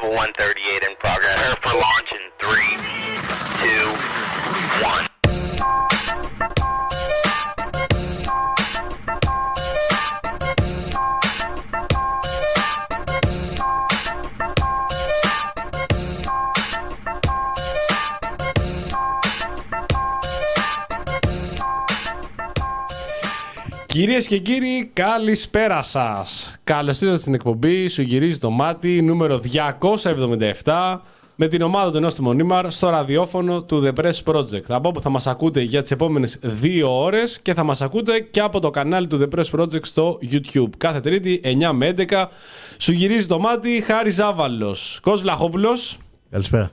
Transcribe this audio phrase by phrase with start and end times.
[0.00, 2.27] have a 138 in progress for launching
[23.98, 26.54] Κυρίες και κύριοι, καλησπέρα σας.
[26.64, 29.40] Καλώς ήρθατε στην εκπομπή Σου γυρίζει το μάτι νούμερο
[30.64, 30.98] 277
[31.34, 34.62] με την ομάδα του ενό του Μονίμαρ στο ραδιόφωνο του The Press Project.
[34.68, 38.40] Από όπου θα μας ακούτε για τις επόμενες δύο ώρες και θα μας ακούτε και
[38.40, 40.70] από το κανάλι του The Press Project στο YouTube.
[40.76, 42.26] Κάθε Τρίτη 9 με 11
[42.78, 44.76] σου γυρίζει το μάτι Χάρης Ζάβαλο.
[45.00, 45.98] Κος Βλαχόπουλος.
[46.30, 46.70] Καλησπέρα.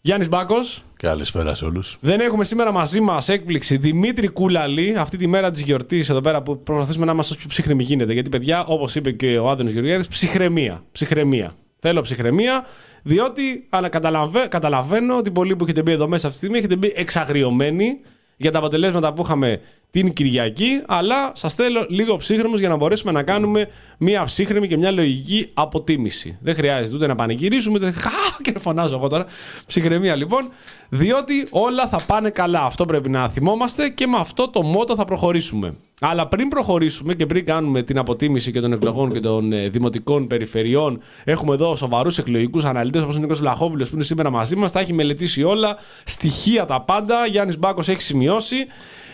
[0.00, 0.82] Γιάννης Μπάκος.
[1.02, 1.96] Καλησπέρα σε όλους.
[2.00, 6.42] Δεν έχουμε σήμερα μαζί μας έκπληξη Δημήτρη Κούλαλη, αυτή τη μέρα της γιορτής εδώ πέρα
[6.42, 8.12] που προσπαθούμε να είμαστε όσο πιο ψυχρεμοί γίνεται.
[8.12, 10.84] Γιατί, παιδιά, όπως είπε και ο Άδωνο Γεωργιάδης, ψυχραιμία.
[10.92, 11.54] Ψυχραιμία.
[11.78, 12.66] Θέλω ψυχραιμία,
[13.02, 14.48] διότι αλλά καταλαβα...
[14.48, 18.00] καταλαβαίνω ότι πολλοί που έχετε μπει εδώ μέσα αυτή τη στιγμή έχετε μπει εξαγριωμένοι
[18.36, 19.60] για τα αποτελέσματα που είχαμε
[19.90, 24.76] την Κυριακή, αλλά σας θέλω λίγο ψύχρεμου για να μπορέσουμε να κάνουμε μια ψύχρεμη και
[24.76, 26.38] μια λογική αποτίμηση.
[26.40, 27.90] Δεν χρειάζεται ούτε να πανηγυρίσουμε, ούτε.
[28.02, 29.26] Χα, και φωνάζω εγώ τώρα.
[29.66, 30.50] Ψυχραιμία λοιπόν,
[30.88, 32.62] διότι όλα θα πάνε καλά.
[32.62, 35.74] Αυτό πρέπει να θυμόμαστε και με αυτό το μότο θα προχωρήσουμε.
[36.00, 40.26] Αλλά πριν προχωρήσουμε και πριν κάνουμε την αποτίμηση και των εκλογών και των ε, δημοτικών
[40.26, 44.72] περιφερειών, έχουμε εδώ σοβαρούς εκλογικούς αναλυτές όπως ο Νίκος Βλαχόπουλος που είναι σήμερα μαζί μας.
[44.72, 47.26] Τα έχει μελετήσει όλα, στοιχεία τα πάντα.
[47.26, 48.56] Γιάννης Μπάκος έχει σημειώσει.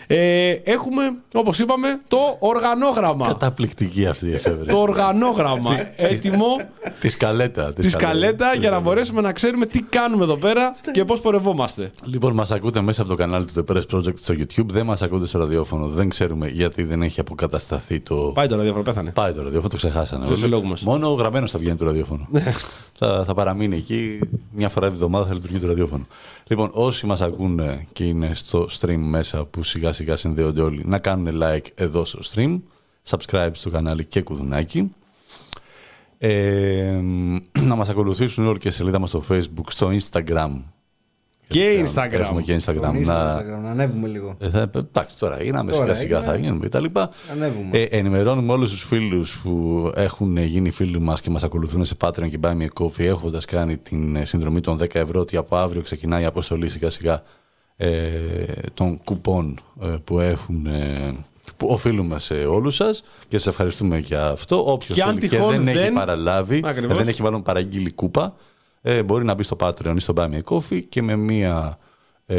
[0.09, 3.27] Ε, έχουμε, όπως είπαμε, το οργανόγραμμα.
[3.27, 4.67] Καταπληκτική αυτή η εφεύρεση.
[4.67, 5.75] το οργανόγραμμα.
[5.95, 6.55] έτοιμο.
[6.99, 7.73] Τη σκαλέτα.
[7.73, 11.91] Τη σκαλέτα για να μπορέσουμε να ξέρουμε τι κάνουμε εδώ πέρα και πώς πορευόμαστε.
[12.03, 14.65] Λοιπόν, μας ακούτε μέσα από το κανάλι του The Press Project στο YouTube.
[14.65, 15.87] Δεν μας ακούτε στο ραδιόφωνο.
[15.87, 18.15] Δεν ξέρουμε γιατί δεν έχει αποκατασταθεί το.
[18.15, 19.11] Πάει το ραδιόφωνο, πέθανε.
[19.11, 20.25] Πάει το ραδιόφωνο, το ξεχάσανε.
[20.25, 20.51] Στους όλοι.
[20.51, 20.81] λόγους μας.
[20.81, 22.27] Μόνο ο γραμμένος θα βγαίνει το ραδιόφωνο.
[22.99, 24.19] θα, θα παραμείνει εκεί.
[24.51, 26.05] Μια φορά τη εβδομάδα θα λειτουργεί το ραδιόφωνο.
[26.47, 30.99] Λοιπόν, όσοι μας ακούνε και είναι στο stream μέσα που σιγά σιγά συνδέονται όλοι, να
[30.99, 32.59] κάνουν like εδώ στο stream,
[33.09, 34.91] subscribe στο κανάλι και κουδουνάκι.
[36.17, 36.99] Ε,
[37.61, 40.51] να μας ακολουθήσουν όλοι και σελίδα μας στο facebook, στο instagram.
[41.47, 42.43] Και Έχουμε Instagram.
[42.43, 42.81] και instagram.
[42.81, 43.37] Τον να...
[43.37, 44.35] Instagram, να ανέβουμε λίγο.
[44.39, 46.31] Ε, θα, εντάξει, τώρα γίναμε Τώρα σιγά σιγά έγινε.
[46.31, 47.09] θα γίνουμε και τα λοιπά.
[47.31, 47.77] Ανέβουμε.
[47.77, 52.29] Ε, ενημερώνουμε όλους τους φίλους που έχουν γίνει φίλοι μας και μας ακολουθούν σε Patreon
[52.29, 55.55] και Buy Me a Coffee έχοντας κάνει την ε, συνδρομή των 10 ευρώ ότι από
[55.55, 57.21] αύριο ξεκινάει η αποστολή σιγά σιγά ε,
[58.73, 61.15] των κουπών ε, που έχουν ε,
[61.57, 64.71] που οφείλουμε σε όλους σας και σας ευχαριστούμε για αυτό.
[64.71, 66.95] Όποιος Και αν θέλει και τυχόν δεν, δεν- έχει παραλάβει, Ακριβώς.
[66.95, 68.35] ε, δεν έχει βάλει παραγγείλει κούπα,
[68.81, 71.77] ε, μπορεί να μπει στο Patreon ή στο Buy Me a Coffee και με μία
[72.25, 72.37] ε,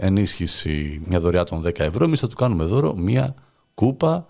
[0.00, 3.34] ενίσχυση, μια δωρεά των 10 ευρώ, εμείς θα του κάνουμε δώρο μία
[3.74, 4.26] κούπα.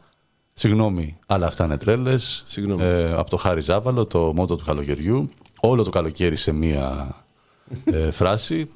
[0.55, 2.45] Συγγνώμη, αλλά αυτά είναι τρέλες.
[2.47, 2.83] Συγγνώμη.
[2.83, 5.31] Ε, από το Χάρη Ζάβαλο, το μότο του καλοκαιριού.
[5.61, 7.15] Όλο το καλοκαίρι σε μία
[7.85, 8.71] ε, φράση.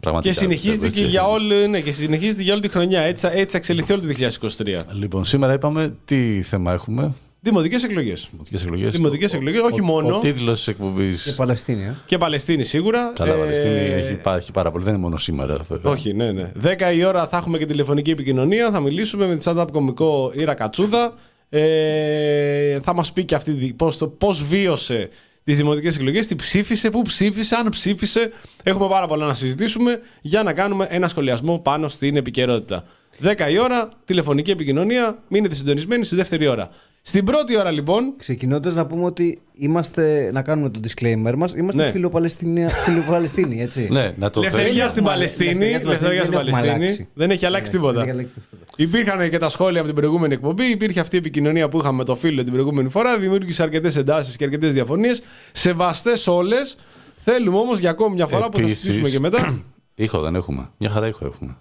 [0.00, 1.10] Πραγματικά, Και συνεχίζεται πιστεύω, και έτσι.
[1.10, 3.00] για, όλη, ναι, και συνεχίζεται για όλη τη χρονιά.
[3.00, 4.76] Έτσι, θα- έτσι θα εξελιχθεί όλο το 2023.
[4.94, 8.28] Λοιπόν, σήμερα είπαμε τι θέμα έχουμε; Δημοτικές εκλογές.
[8.32, 8.90] Δημοτικές εκλογές.
[8.94, 10.16] Δημοτικές Ο- εκλογές, ο- όχι ο- μόνο.
[10.16, 11.22] Ο τίτλος της εκπομπής.
[11.24, 11.94] Και Παλαιστίνη, ε.
[12.06, 13.12] Και Παλαιστίνη σίγουρα.
[13.14, 14.84] Καλά, Ε, Παλαιστίνη έχει, υπάρχει πάρα πολύ.
[14.84, 15.56] Δεν είναι μόνο σήμερα.
[15.68, 15.92] βέβαια.
[15.92, 16.52] Όχι, ναι, ναι.
[16.54, 18.70] 10 η ώρα θα έχουμε και τηλεφωνική επικοινωνία.
[18.70, 21.14] Θα μιλήσουμε με τη stand-up κομικό Ήρα Κατσούδα.
[21.48, 25.08] Ε, θα μας πει και αυτή πώς πώς βίωσε
[25.50, 28.32] τι δημοτικές εκλογές, τι ψήφισε, πού ψήφισε, αν ψήφισε.
[28.62, 32.84] Έχουμε πάρα πολλά να συζητήσουμε για να κάνουμε ένα σχολιασμό πάνω στην επικαιρότητα.
[33.22, 35.18] 10 η ώρα, τηλεφωνική επικοινωνία.
[35.28, 36.70] Μείνετε συντονισμένοι στη δεύτερη ώρα.
[37.02, 41.82] Στην πρώτη ώρα, λοιπόν, Ξεκινώντας να πούμε ότι είμαστε, να κάνουμε το disclaimer μας, είμαστε
[41.84, 41.90] Ναι.
[41.90, 43.88] φιλοπαλαιστίνοι, φιλοπαλαιστίνοι, έτσι.
[43.90, 44.88] Ναι, να το Ελευθερία θέσουμε.
[44.90, 45.48] στην Παλαιστίνη.
[45.50, 46.84] Ελευθερία στην Ελευθερία στην Παλαιστίνη, δεν έχουμε Παλαιστίνη.
[46.84, 47.08] αλλάξει.
[47.14, 47.92] Δεν έχει αλλάξει Ναι, τίποτα.
[47.92, 48.62] δεν έχει αλλάξει τίποτα.
[48.76, 50.64] Υπήρχαν και τα σχόλια από την προηγούμενη εκπομπή.
[50.64, 53.18] Υπήρχε αυτή η επικοινωνία που είχαμε με το φίλο την προηγούμενη φορά.
[53.18, 55.22] Δημιούργησε αρκετές εντάσεις και αρκετές διαφωνίες.
[55.52, 56.76] Σεβαστές όλες.
[57.16, 59.62] Θέλουμε όμως για ακόμη μια φορά που θα Επίσης- συζητήσουμε και μετά.
[59.94, 60.70] Ήχο δεν έχουμε.
[60.78, 61.56] Μια χαρά ήχο έχουμε.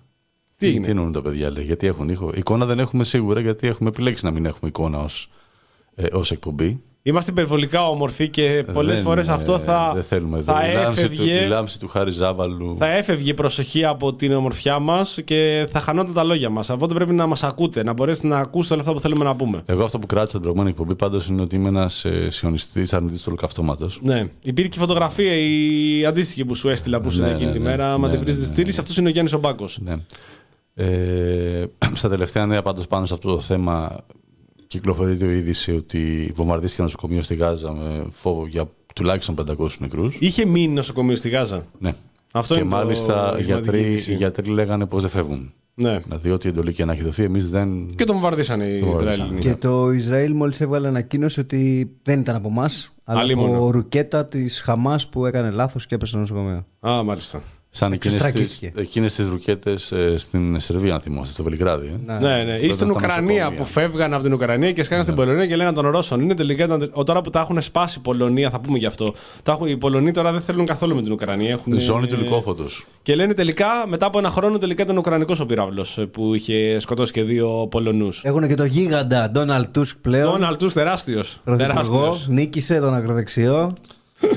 [0.60, 3.68] Τι έγινε; Τι εννοούν τα παιδιά, λέει, γιατί έχουν ήχο; Εικόνα δεν έχουμε σίγουρα, γιατί
[3.68, 5.30] έχουμε επιλέξει να μην έχουμε εικόνα ως
[5.96, 6.82] ε, ως εκπομπή.
[7.04, 10.42] Είμαστε υπερβολικά όμορφοι και πολλές Δεν, φορές ε, αυτό θα, Δεν θέλουμε.
[10.42, 12.76] θα, η, λάμψη του, η έφευγε, λάμψη του Χάρη Ζάβαλου.
[12.80, 16.70] θα έφευγε η προσοχή από την ομορφιά μας και θα χανόταν τα λόγια μας.
[16.70, 19.62] Οπότε πρέπει να μας ακούτε, να μπορέσετε να ακούσετε όλα αυτά που θέλουμε να πούμε.
[19.66, 23.20] Εγώ αυτό που κράτησα την προηγούμενη εκπομπή πάντως είναι ότι είμαι ένας ε, σιωνιστής αρνητής
[23.20, 24.00] του ολοκαυτώματος.
[24.04, 24.26] Ναι.
[24.42, 27.70] Υπήρχε και φωτογραφία η αντίστοιχη που σου έστειλα που σου Ναι, εκείνη ναι, τη ναι.
[27.70, 27.94] μέρα.
[27.94, 28.76] Άμα Ναι, την βρεις, ναι, τη ναι, στείλει.
[28.80, 29.66] Αυτό είναι ο Γιάννης Ομπάκο.
[29.80, 29.96] Ναι.
[30.82, 33.98] Ε, στα τελευταία νέα πάντως πάνω σε αυτό το θέμα
[34.68, 40.16] κυκλοφορείται η είδηση ότι βομβαρδίστηκε ένα νοσοκομείο στη Γάζα με φόβο για τουλάχιστον 500 νεκρούς.
[40.20, 41.94] Είχε μείνει νοσοκομείο στη Γάζα; Ναι.
[42.34, 44.12] Αυτό και είναι το- μάλιστα η οι γιατροί, σημαντική είδηση.
[44.12, 45.54] οι γιατροί λέγανε πως δεν φεύγουν.
[45.74, 46.00] Ναι.
[46.00, 47.90] Δηλαδή ό,τι εντολή και να έχει δοθεί εμείς δεν...
[47.96, 49.24] Και τον βομβαρδίσανε οι Τον βομβαρδίσανε.
[49.24, 49.42] Ισραηλινοί.
[49.42, 53.56] Και το Ισραήλ μόλις έβγαλε ανακοίνωση ότι δεν ήταν από εμάς, Αλλά Αλίμονο.
[53.56, 56.66] από ρουκέτα της Χαμάς που έκανε λάθος και έπεσε στο νοσοκομείο.
[56.80, 57.42] Α, μάλιστα.
[57.72, 58.82] Σαν εκείνες τις, Εξωστρακίστηκε.
[58.82, 61.88] εκείνες τις ρουκέτες ε, στην Σερβία, αν θυμόσαστε, στο Βελιγράδι.
[62.08, 62.14] ε.
[62.20, 62.54] Ναι, ναι.
[62.54, 63.52] Ή Τότε στην στα Ουκρανία νοσοκομεία.
[63.52, 66.22] που φεύγαν από την Ουκρανία και σκάγαν στην Πολωνία και λέγανε των Ρώσων.
[66.22, 69.14] Είναι τελικά ήταν- ο, τώρα που τα έχουν σπάσει η Πολωνία, θα πούμε γι' αυτό.
[69.44, 71.50] Τα έχουν, οι Πολωνοί τώρα δεν θέλουν καθόλου με την Ουκρανία.
[71.52, 72.86] Έχουν, Ζώνη του ε, λικόφωτος.
[73.04, 77.12] Και λένε τελικά, μετά από ένα χρόνο, τελικά ήταν Ουκρανικός ο πύραυλο που είχε σκοτώσει
[77.12, 78.22] και δύο Πολωνούς.
[78.24, 80.32] Έχουν και το γίγαντα Ντόναλτ Τούσκ πλέον.
[80.32, 81.42] Ντόναλτ του τεράστιος.
[81.44, 83.74] Πρωθυπουργό, νίκησε τον ακροδεξιό.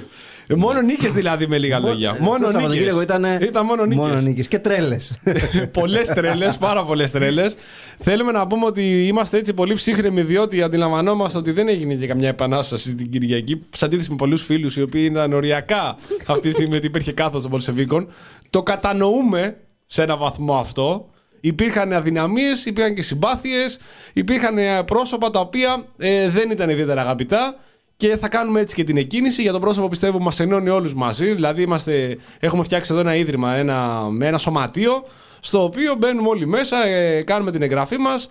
[0.56, 2.16] Μόνο νίκες δηλαδή με λίγα λόγια.
[2.20, 3.16] Μόνο Αυτό το Σαββατοκύριακο νίκες.
[3.16, 3.42] ήταν.
[3.42, 4.06] Ήταν μόνο νίκες.
[4.06, 4.48] Μόνο νίκες.
[4.48, 5.18] Και τρέλες.
[5.78, 7.56] πολλές τρέλες, πάρα πολλές τρέλες.
[7.98, 12.28] Θέλουμε να πούμε ότι είμαστε έτσι πολύ ψύχρεμοι, διότι αντιλαμβανόμαστε ότι δεν έγινε και καμιά
[12.28, 13.62] επανάσταση την Κυριακή.
[13.70, 15.96] Σε αντίθεση με πολλούς φίλους οι οποίοι ήταν οριακά
[16.26, 18.08] αυτή τη στιγμή ότι υπήρχε κάθος των Πολσεβίκων.
[18.50, 19.56] Το κατανοούμε
[19.86, 21.06] σε ένα βαθμό αυτό.
[21.44, 23.78] Υπήρχαν αδυναμίες, υπήρχαν και συμπάθειες,
[24.12, 27.56] υπήρχαν ε, πρόσωπα τα οποία ε, δεν ήταν ιδιαίτερα αγαπητά
[28.02, 29.42] και θα κάνουμε έτσι και την εκκίνηση.
[29.42, 31.34] Για το πρόσωπο πιστεύω μας ενώνει όλους μαζί.
[31.34, 35.04] Δηλαδή είμαστε, έχουμε φτιάξει εδώ ένα ίδρυμα, ένα, με ένα σωματείο,
[35.40, 38.28] στο οποίο μπαίνουμε όλοι μέσα, ε, κάνουμε την εγγραφή μας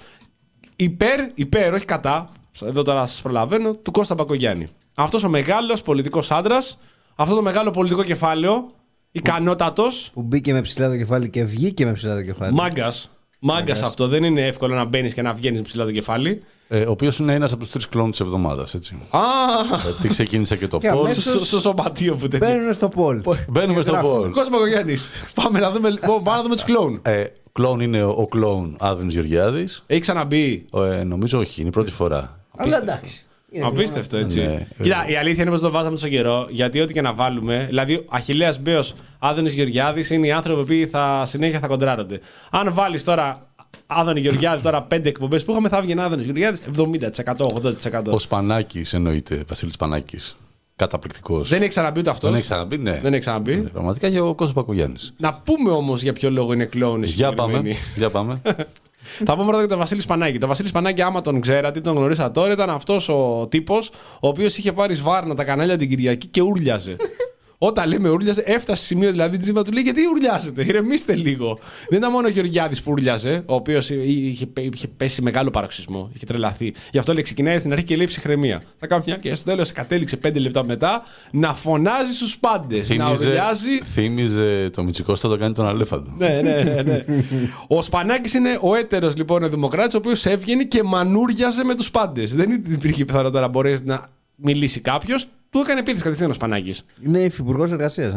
[0.76, 2.30] υπέρ, υπέρ, όχι κατά,
[2.66, 4.68] εδώ τώρα σας προλαβαίνω, του Κώστα Μπακογιάννη.
[4.96, 6.80] Αυτός ο μεγάλος πολιτικός άντρας,
[7.16, 8.72] αυτό το μεγάλο πολιτικό κεφάλαιο,
[9.12, 12.54] ικανότατος, που μπήκε με ψηλά το κεφάλι και βγήκε με ψηλά το κεφάλι.
[12.54, 13.10] Μάγκας.
[13.40, 14.08] Μάγκας αυτό.
[14.08, 16.44] Δεν είναι εύκολο να μπαίνεις και να βγαίνεις ψηλά το κεφάλι.
[16.74, 18.76] Ε, ο οποίος είναι ένας από τους τρεις κλόνους της εβδομάδας.
[19.10, 19.20] Α!
[20.02, 21.00] Τι ξεκίνησε και το Και πώ.
[21.00, 22.48] αμέσως- Στο, στο σωματείο που τέτοιο.
[22.48, 23.22] Μπαίνουν στο πόλ.
[23.50, 24.10] Μπαίνουμε στο Γράφουν.
[24.12, 24.32] πόλ.
[24.32, 24.96] Κώστα Παγκογιάννη.
[25.34, 27.00] Πάμε να δούμε, λοιπόν, πάμε να δούμε τους κλόουν.
[27.04, 29.84] Ε, κλόουν είναι ο, ο κλόουν Άδωνης Γεωργιάδης.
[29.88, 30.66] Έχει ξαναμπεί.
[31.00, 32.40] Ε, νομίζω όχι, είναι η πρώτη φορά.
[32.58, 33.24] Αλλά εντάξει.
[33.54, 34.40] Είναι Απίστευτο, έτσι.
[34.40, 37.66] Ναι, Κοίτα, η αλήθεια είναι πως το βάζαμε τόσο καιρό, γιατί ό,τι και να βάλουμε.
[37.70, 42.20] Δηλαδή, ο Αχηλέα Μπέος, Άδωνης Γεωργιάδης είναι οι άνθρωποι που θα συνέχεια θα κοντράρονται.
[42.52, 43.40] Αν βάλεις τώρα
[43.94, 48.12] Άδωνη Γεωργιάδη, τώρα πέντε εκπομπές που είχαμε, θα βγει Άδωνης Γεωργιάδης 70%, 80%.
[48.12, 50.18] Ο Σπανάκης εννοείται, Βασίλης Σπανάκη.
[50.76, 51.50] Καταπληκτικός.
[51.50, 53.00] Δεν έχει ξαναμπεί ούτε αυτός; Δεν έχει ξαναμπεί, ναι.
[53.02, 54.96] Δεν έχει ξαναμπεί; Ναι, Πραγματικά και ο Κώστας Πακογιάννη.
[55.18, 57.04] Να πούμε όμως για ποιο λόγο είναι κλόουν.
[57.04, 57.54] οι Για πάμε.
[57.54, 57.86] συγκεκριμένοι.
[57.96, 58.42] Για πάμε.
[59.26, 60.38] Θα πούμε πρώτα για τον Βασίλη Σπανάκη.
[60.38, 63.90] Το Βασίλη Σπανάκη, άμα τον ξέρατε ή τον γνωρίσατε τώρα, ήταν αυτός ο τύπος
[64.20, 66.96] ο οποίος είχε πάρει σβάρνα τα κανάλια την Κυριακή και ούρλιαζε.
[67.64, 71.60] Όταν λέμε ούρλιαζε, έφτασε σε σημείο δηλαδή της του λέει: Γιατί ουρλιάζετε, ηρεμήστε λίγο.
[71.90, 76.26] Δεν ήταν μόνο ο Γεωργιάδης που ούρλιαζε, ο οποίος είχε, είχε πέσει μεγάλο παροξισμό, είχε
[76.26, 76.74] τρελαθεί.
[76.92, 78.62] Γι' αυτό λέει: Ξεκινάει στην αρχή και λέει ψυχραιμία.
[78.78, 83.06] Θα κάνω μια και στο τέλος κατέληξε πέντε λεπτά μετά να φωνάζει στους πάντες, να
[83.06, 86.14] θύμιζε, ουρλιάζει θύμιζε το Μητσικώστα το κάνει τον Αλέφαντο.
[86.18, 87.04] ναι, ναι, ναι, ναι.
[87.68, 91.92] ο Σπανάκης είναι ο έτερος λοιπόν ο Δημοκράτης, ο οποίος έβγαινε και μανούριαζε με τους
[91.92, 92.36] πάντες.
[92.36, 94.02] Δεν υπήρχε πιθανότητα να μπορέσει να
[94.36, 95.28] μιλήσει κάποιος.
[95.52, 96.86] Του έκανε επίθεση κατευθείαν ο Σπανάκης.
[97.06, 98.14] Είναι υφυπουργός εργασίας.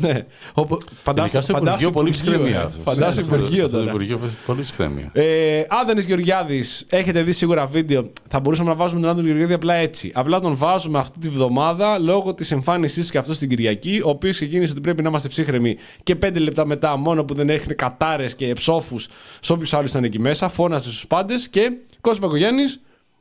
[0.00, 0.24] ναι.
[0.54, 2.60] Όπου- Ειδικά Φαντάσου, στο φαντάσου Υπουργείο πολύ Υπουργείο, ψυχραιμία.
[2.60, 2.64] ε.
[2.64, 2.80] αυτό.
[2.82, 3.88] Φαντάσου Στο- Υπουργείο στο τώρα.
[3.90, 5.10] Υπουργείο πολύ ψυχραιμία.
[5.12, 8.12] Ε, Άδωνη Γεωργιάδης, έχετε δει σίγουρα βίντεο.
[8.30, 10.10] Θα μπορούσαμε να βάζουμε τον Άδωνη Γεωργιάδη απλά έτσι.
[10.14, 14.08] Απλά τον βάζουμε αυτή τη βδομάδα λόγω της εμφάνισή του και αυτός στην Κυριακή, ο
[14.08, 17.74] οποίος ξεκίνησε ότι πρέπει να είμαστε ψύχρεμοι και πέντε λεπτά μετά, μόνο που δεν έχνε
[17.74, 19.06] κατάρες και ψόφους
[19.40, 22.62] σε όποιους άλλους ήταν εκεί μέσα, φώνασε στους πάντες και Κώστα Παγκογιάννη,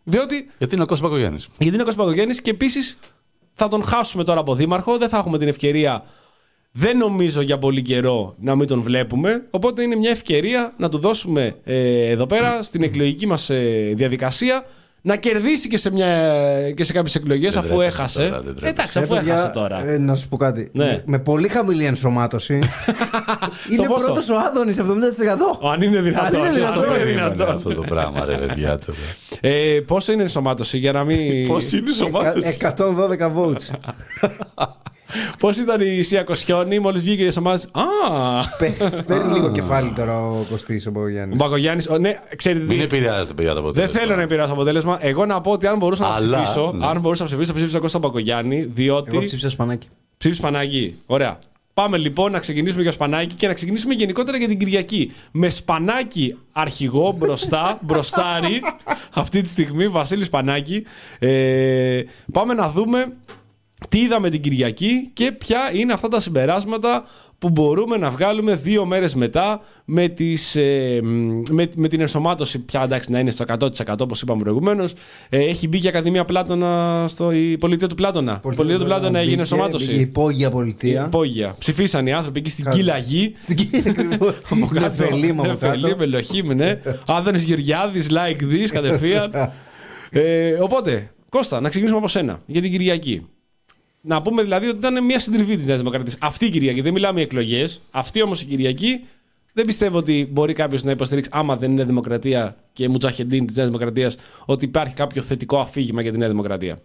[0.03, 1.38] διότι Γιατί είναι ο Κώστα Πακογιάννη.
[1.59, 2.97] γιατί είναι ο Κώστα Παγκογιάννης και επίσης
[3.57, 4.98] θα τον χάσουμε τώρα από δήμαρχο.
[4.98, 6.04] Δεν θα έχουμε την ευκαιρία,
[6.71, 9.48] δεν νομίζω για πολύ καιρό, να μην τον βλέπουμε.
[9.50, 13.51] Οπότε είναι μια ευκαιρία να του δώσουμε ε, εδώ πέρα στην εκλογική μας
[13.94, 14.65] διαδικασία
[15.07, 16.07] να κερδίσει και σε, μια,
[16.71, 18.19] και σε κάποιες εκλογές Δεν αφού τρέπεσαι έχασε.
[18.19, 18.69] τώρα, δεν τρέπεσαι.
[18.69, 19.88] Εντάξει, αφού έχασε τώρα.
[19.88, 20.69] Ε, να σου πω κάτι.
[20.74, 20.86] Ναι.
[20.86, 22.54] Με, με πολύ χαμηλή ενσωμάτωση.
[23.71, 24.83] είναι πόσο; πρώτος ο Άδωνης 70%.
[25.71, 26.42] Αν είναι δυνατόν.
[26.45, 26.83] Αν είναι αυτό δυνατόν.
[26.83, 27.56] είναι Περίμενε δυνατόν.
[27.56, 28.80] αυτό το πράγμα, ρε παιδιά.
[28.80, 28.97] τώρα.
[29.42, 31.47] Ε, πόσο είναι η ενσωμάτωση για να μην.
[31.47, 32.57] Πώ είναι η σωμάτωση.
[32.61, 32.76] 112
[33.35, 33.66] votes.
[35.40, 37.68] Πώς ήταν η Σία Κοσιόνη, μόλις βγήκε η ενσωμάτωση.
[37.71, 37.81] Α!
[38.57, 41.35] Παι- Παίρνει λίγο κεφάλι τώρα ο Κωστής ο Ο Μπογιάννη.
[41.35, 41.83] Μπακογιάννη.
[41.99, 42.71] Ναι, ξέρετε τι.
[42.73, 43.99] Μην επηρεάζετε, παιδιά, το Δεν αποτέλεσμα.
[43.99, 44.97] θέλω να επηρεάσω το αποτέλεσμα.
[45.02, 46.85] Εγώ να πω ότι αν μπορούσα να Αλλά, ψηφίσω, ναι.
[46.85, 49.16] αν μπορούσα να ψηφίσω, θα ψήφισα Κώστα Μπακογιάννη, διότι.
[49.18, 49.87] Εγώ ψήφισα σπανάκι.
[50.18, 50.95] Ψήφισε Σπανάκη.
[51.06, 51.40] Ωραία.
[51.73, 55.11] Πάμε λοιπόν να ξεκινήσουμε για Σπανάκη και να ξεκινήσουμε γενικότερα για την Κυριακή.
[55.31, 58.61] Με Σπανάκη αρχηγό μπροστά, μπροστάρι,
[59.14, 60.83] αυτή τη στιγμή, Βασίλη Σπανάκη.
[61.19, 63.14] Ε, πάμε να δούμε
[63.90, 67.06] τι είδαμε την Κυριακή και ποια είναι αυτά τα συμπεράσματα
[67.40, 72.60] που μπορούμε να βγάλουμε δύο μέρες μετά με, τις, ε, μ, με, με την ενσωμάτωση
[72.60, 73.69] πια εντάξει να είναι στο 100%
[74.00, 74.94] όπως είπαμε προηγουμένως.
[75.30, 78.42] Ε, έχει μπει και η Ακαδημία Πλάτωνα στο η πολιτεία του Πλάτωνα.
[78.52, 79.86] Η πολιτεία του Πλάτωνα έγινε Μπήκε- ενσωμάτωση.
[79.86, 81.04] μπήκε Η υπόγεια πολιτεία.
[81.06, 81.56] Υπόγεια.
[81.60, 82.76] Ψηφίσαν οι άνθρωποι εκεί στην Καλά.
[82.78, 83.36] Κυλαγή.
[83.40, 84.36] Στην Κίνα ακριβώς.
[84.72, 85.98] Νεφελίμα από Νεφελή, κάτω.
[85.98, 86.81] Μελοχήμ, ναι.
[87.07, 89.31] Άδωνης Γεωργιάδης, like this, κατευθείαν.
[90.12, 93.26] ε, οπότε, Κώστα, να ξεκινήσουμε από σένα για την Κυριακή.
[94.07, 96.18] Να πούμε δηλαδή ότι ήταν μια συντριβή της Νέας Δημοκρατίας.
[96.21, 97.81] Αυτή η Κυριακή, δεν μιλάμε για εκλογές.
[97.92, 99.04] Αυτή όμως η Κυριακή
[99.54, 103.68] δεν πιστεύω ότι μπορεί κάποιος να υποστηρίξει, άμα δεν είναι Δημοκρατία και Μουτζαχεντίν της Νέας
[103.68, 106.80] Δημοκρατίας, ότι υπάρχει κάποιο θετικό αφήγημα για τη Νέα Δημοκρατία.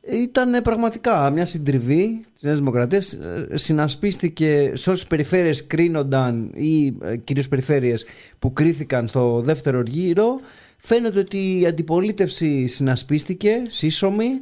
[0.00, 3.18] Ήταν πραγματικά μια συντριβή της Νέας Δημοκρατίας.
[3.54, 8.04] Συνασπίστηκε σε όσε περιφέρειες κρίνονταν ή ε, κυρίως περιφέρειες
[8.38, 10.40] που κρίθηκαν στο δεύτερο γύρο.
[10.76, 14.40] Φαίνεται ότι η αντιπολίτευση συνασπίστηκε, σύσσωμη,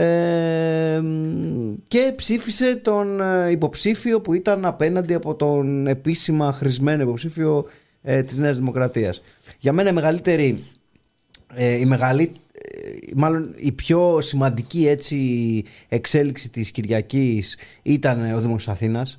[0.00, 1.02] ε,
[1.88, 7.64] και ψήφισε τον ε, υποψήφιο που ήταν απέναντι από τον επίσημα χρησμένο υποψήφιο
[8.02, 9.22] ε, της Νέας Δημοκρατίας.
[9.58, 10.64] Για μένα η μεγαλύτερη,
[11.54, 12.40] ε, η μεγαλύτερη
[13.16, 19.18] μάλλον η πιο σημαντική έτσι εξέλιξη της Κυριακής ήταν ο Δήμος Αθήνας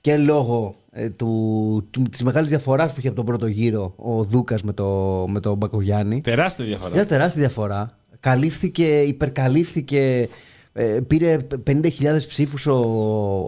[0.00, 4.24] και λόγω ε, του, του, της μεγάλης διαφοράς που είχε από τον πρώτο γύρο ο
[4.24, 6.20] Δούκας με, το, με τον Μπακογιάννη.
[6.20, 6.94] Τεράστια διαφορά.
[6.94, 7.97] Μια τεράστια διαφορά.
[8.20, 10.28] Καλύφθηκε, υπερκαλύφθηκε
[10.72, 11.82] ε, πήρε 50.000
[12.28, 12.74] ψήφους ο,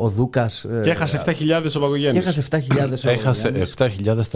[0.00, 1.32] ο Δούκας ε, Και έχασε 7.000
[1.66, 2.22] ο και Παγκογιάννης.
[2.22, 2.58] έχασε 7.000
[3.06, 4.26] ο Έχασε Μπακογιάννης.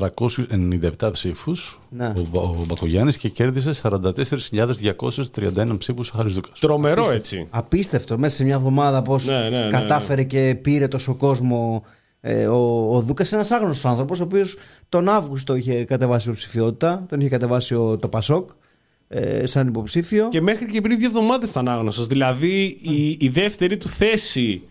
[1.01, 2.07] 7.397 ψήφους Ναι.
[2.07, 6.59] ο, Μπα- ο Μπακογιάννης και κέρδισε 44.231 ψήφους ο Χάρης Δούκας.
[6.59, 7.47] Τρομερό έτσι.
[7.51, 11.85] Απίστευτο μέσα σε μια εβδομάδα πώς Ναι, ναι, ναι, κατάφερε και πήρε τόσο κόσμο
[12.21, 14.57] ε, ο, ο Δούκας ένας άγνωστος άνθρωπος ο οποίος
[14.89, 18.51] τον Αύγουστο είχε κατεβάσει υποψηφιότητα τον είχε κατεβάσει ο, το Πασόκ
[19.09, 22.07] ε, σαν υποψήφιο Και μέχρι και πριν δύο εβδομάδες ήταν άγνωστος.
[22.07, 24.63] Δηλαδή η, η δεύτερη του θέση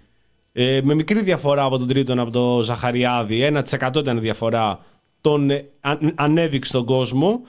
[0.51, 4.79] ε, με μικρή διαφορά από τον τρίτον, από τον Ζαχαριάδη, 1% ήταν η διαφορά,
[5.21, 7.41] τον ε, αν- ανέδειξε στον κόσμο.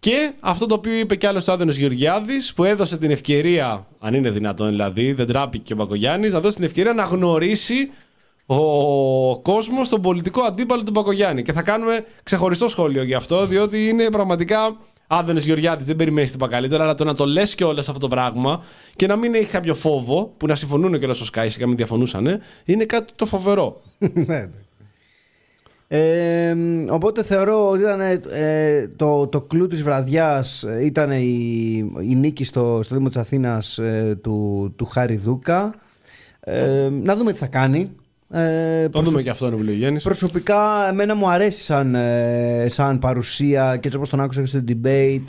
[0.00, 4.14] Και αυτό το οποίο είπε κι άλλος ο Άδενο Γεωργιάδης, που έδωσε την ευκαιρία, αν
[4.14, 7.90] είναι δυνατόν δηλαδή, δεν τράπηκε και ο Μπακογιάννης, να δώσει την ευκαιρία να γνωρίσει
[8.46, 11.42] ο κόσμος τον πολιτικό αντίπαλο του Μπακογιάννη.
[11.42, 14.76] Και θα κάνουμε ξεχωριστό σχόλιο γι' αυτό, διότι είναι πραγματικά.
[15.10, 18.62] Άδενο Γεωργιάδη, δεν περιμένεις τίποτα καλύτερο, αλλά το να το λες κιόλα αυτό το πράγμα
[18.96, 22.40] και να μην έχει κάποιο φόβο, που να συμφωνούν κιόλα στο Sky, και μην διαφωνούσαν,
[22.64, 23.80] είναι κάτι το φοβερό.
[24.26, 24.48] Ναι,
[25.90, 26.56] Ε,
[26.90, 28.00] οπότε θεωρώ ότι ήταν
[28.30, 33.16] ε, το, το κλου της βραδιάς ε, ήταν η, η νίκη στο, στο Δήμο της
[33.16, 35.74] Αθήνας ε, του, του Χάρη Δούκα.
[36.40, 37.96] Ε, να δούμε τι θα κάνει.
[38.30, 40.00] Ε, Το προσω- δούμε και αυτό, είναι Γιάννη.
[40.00, 44.64] Προσωπικά εμένα μου αρέσει σαν, ε, σαν παρουσία και έτσι όπως τον άκουσα και στο
[44.68, 45.22] debate.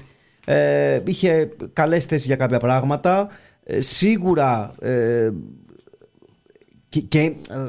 [0.46, 3.27] Ε, είχε καλές θέσεις για κάποια πράγματα.
[3.63, 5.29] Ε, σίγουρα ε,
[6.89, 7.20] και, και,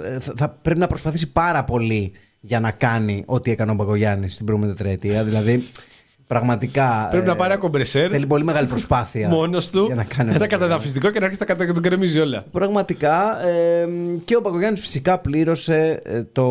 [0.05, 4.33] ε, θα, θα πρέπει να προσπαθήσει πάρα πολύ για να κάνει ό,τι έκανε ο Μπαγκογιάννης
[4.35, 5.25] στην προηγούμενη τετραετία.
[5.25, 5.65] Δηλαδή
[6.31, 10.29] πραγματικά Πρέπει ε, να πάρει ακομπρεσέρ θέλει πολύ μεγάλη προσπάθεια μόνος του, για να κάνει
[10.29, 10.57] ένα αυτό.
[10.57, 12.45] καταδαφιστικό και να αρχίσει να κατα- τον κρεμίζει όλα.
[12.51, 13.89] Πραγματικά ε,
[14.25, 16.47] και ο Παγκογιάννης φυσικά πλήρωσε ε, το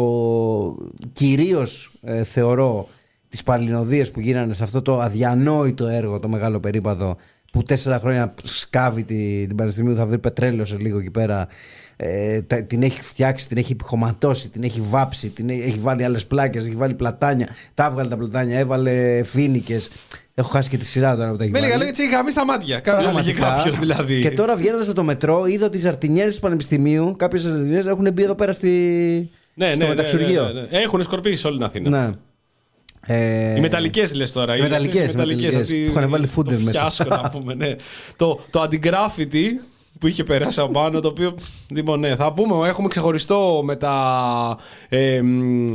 [1.14, 2.88] κυρίως ε, θεωρώ
[3.30, 7.18] τις παλινοδίες που γίνανε σε αυτό το αδιανόητο έργο το μεγάλο περίπατο
[7.52, 11.48] που τέσσερα χρόνια σκάβει την, την Πανεπιστημίου θα βρει πετρέλαιο σε λίγο εκεί πέρα
[12.02, 16.04] ε, τα- την έχει φτιάξει, την έχει επιχωματώσει, την έχει βάψει, την έχει, έχει βάλει
[16.04, 19.90] άλλες πλάκες, έχει βάλει πλατάνια, τα έβγαλε τα πλατάνια, έβαλε φίνικες.
[20.34, 21.84] Έχω χάσει και τη σειρά τώρα που τα έχει Με λίγα βάλει.
[21.84, 22.82] λόγια, έτσι έχει γαμίσει στα μάτια.
[22.86, 23.40] Έλεγε Πραγματικά.
[23.56, 24.22] κάποιος δηλαδή.
[24.22, 28.14] Και τώρα βγαίνοντας από το μετρό, είδα ότι οι ζαρτινιέρες του Πανεπιστημίου, κάποιες ζαρτινιέρες έχουν
[28.14, 28.70] μπει εδώ πέρα στη...
[29.54, 30.46] ναι, ναι, στο ναι, μεταξουργείο.
[30.46, 30.68] ναι, ναι, ναι.
[30.78, 31.90] Έχουν σκορπίσει όλη την Αθήνα.
[31.90, 32.10] Ναι.
[33.16, 34.58] Ε, Οι μεταλλικές λες τώρα.
[34.58, 36.80] οι μεταλλικές, οι μεταλλικές, που είχαν βάλει φούντερ το μέσα.
[36.80, 37.76] Φιάσκο, να πούμε, ναι.
[38.16, 39.62] το, το αντιγκράφιτι
[40.00, 41.36] που είχε περάσει από πάνω, το οποίο.
[41.70, 44.58] Λοιπόν, ναι, θα πούμε, έχουμε ξεχωριστό με τα.
[44.90, 45.66] Ε, μ,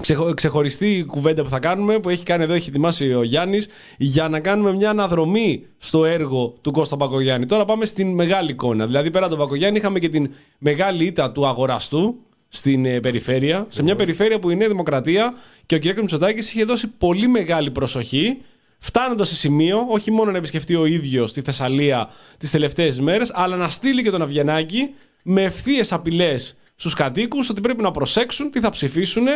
[0.00, 4.28] ξεχω- ξεχωριστή κουβέντα που θα κάνουμε, που έχει κάνει εδώ, έχει ετοιμάσει ο Γιάννης, για
[4.28, 7.46] να κάνουμε μια αναδρομή στο έργο του Κώστα Πακογιάννη.
[7.46, 8.86] Τώρα πάμε στην μεγάλη εικόνα.
[8.86, 12.14] Δηλαδή, πέρα από τον Πακογιάννη, είχαμε και την μεγάλη ήττα του αγοραστού
[12.48, 13.66] στην ε, περιφέρεια.
[13.68, 15.34] Σε μια περιφέρεια που η Νέα Δημοκρατία
[15.66, 15.84] και ο κ.
[15.84, 18.38] Μητσοτάκης είχε δώσει πολύ μεγάλη προσοχή,
[18.86, 23.56] φτάνοντας σε σημείο όχι μόνο να επισκεφτεί ο ίδιος τη Θεσσαλία τις τελευταίες μέρες, αλλά
[23.56, 28.60] να στείλει και τον Αβγενάκη με ευθείε απειλές στους κατοίκους ότι πρέπει να προσέξουν τι
[28.60, 29.26] θα ψηφίσουν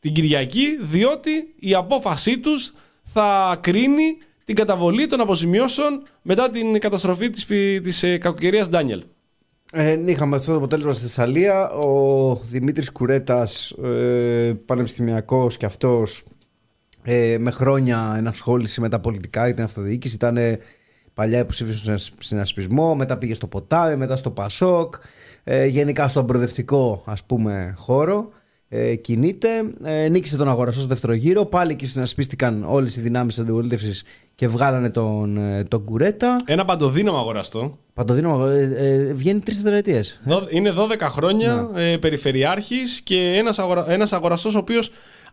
[0.00, 2.72] την Κυριακή, διότι η απόφασή τους
[3.04, 7.46] θα κρίνει την καταβολή των αποζημιώσεων μετά την καταστροφή της,
[7.82, 9.02] της ε, κακοκαιρίας Ντάνιελ.
[9.72, 11.70] Ε, είχαμε αυτό το αποτέλεσμα στη Θεσσαλία.
[11.70, 16.24] Ο Δημήτρης Κουρέτας, ε, πανεπιστημιακός και αυτός,
[17.02, 20.14] ε, με χρόνια ενασχόληση με τα πολιτικά και την αυτοδιοίκηση.
[20.14, 20.58] Ήταν ε,
[21.14, 24.94] παλιά υποψήφιο στον συνασπισμό, μετά πήγε στο Ποτάμι, μετά στο Πασόκ.
[25.44, 28.28] Ε, γενικά στον προοδευτικό ας πούμε χώρο
[28.68, 29.48] ε, κινείται.
[29.84, 31.44] Ε, νίκησε τον αγοραστό στο δεύτερο γύρο.
[31.44, 34.02] Πάλι και συνασπίστηκαν όλες οι δυνάμεις της αντιπολίτευσης
[34.34, 36.36] και βγάλανε τον, ε, τον Κουρέτα.
[36.44, 37.78] Ένα παντοδύναμο αγοραστό.
[37.94, 40.20] Παντοδύναμο, ε, ε, βγαίνει τρεις τετραετίες.
[40.24, 43.90] Δω- Είναι 12 χρόνια ε, περιφερειάρχης και ένας, αγορα...
[43.90, 44.90] ένας αγοραστός ο οποίος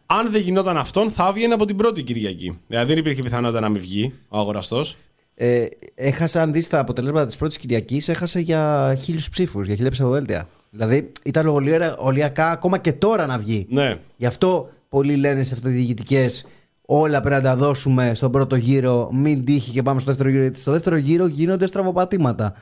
[0.10, 2.60] αν δεν γινόταν αυτόν θα έβγαινε από την πρώτη Κυριακή.
[2.68, 4.98] Δηλαδή δεν υπήρχε πιθανότητα να μην βγει ο αγοραστός.
[5.36, 9.92] Ε, έχασε, αν δεις τα αποτελέσματα της πρώτης Κυριακής, έχασε για χίλιους ψήφους, για χίλια
[9.92, 10.48] ψευδοδέλτια.
[10.70, 13.68] Δηλαδή ήταν ολιέρα- ολιακά ακόμα και τώρα να βγει.
[13.70, 13.96] Ναι.
[14.16, 16.48] Γι' αυτό πολλοί λένε σε αυτοδιοικητικές
[16.86, 20.42] όλα πρέπει να τα δώσουμε στον πρώτο γύρο, μην τύχει και πάμε στο δεύτερο γύρο.
[20.42, 22.54] Γιατί στο δεύτερο γύρο γίνονται στραβοπατήματα.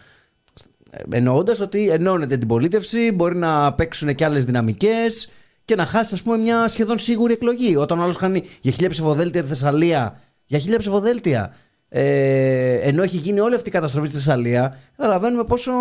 [1.09, 5.29] Εννοώντας ότι ενώνεται την πολίτευση, μπορεί να παίξουν και άλλες δυναμικές
[5.65, 7.75] και να χάσεις, ας πούμε, μια σχεδόν σίγουρη εκλογή.
[7.75, 11.55] Όταν ο άλλος χάνει για χίλια ψηφοδέλτια τη Θεσσαλία, για χίλια ψηφοδέλτια,
[11.89, 15.71] ε, ενώ έχει γίνει όλη αυτή η καταστροφή στη Θεσσαλία, καταλαβαίνουμε πόσο,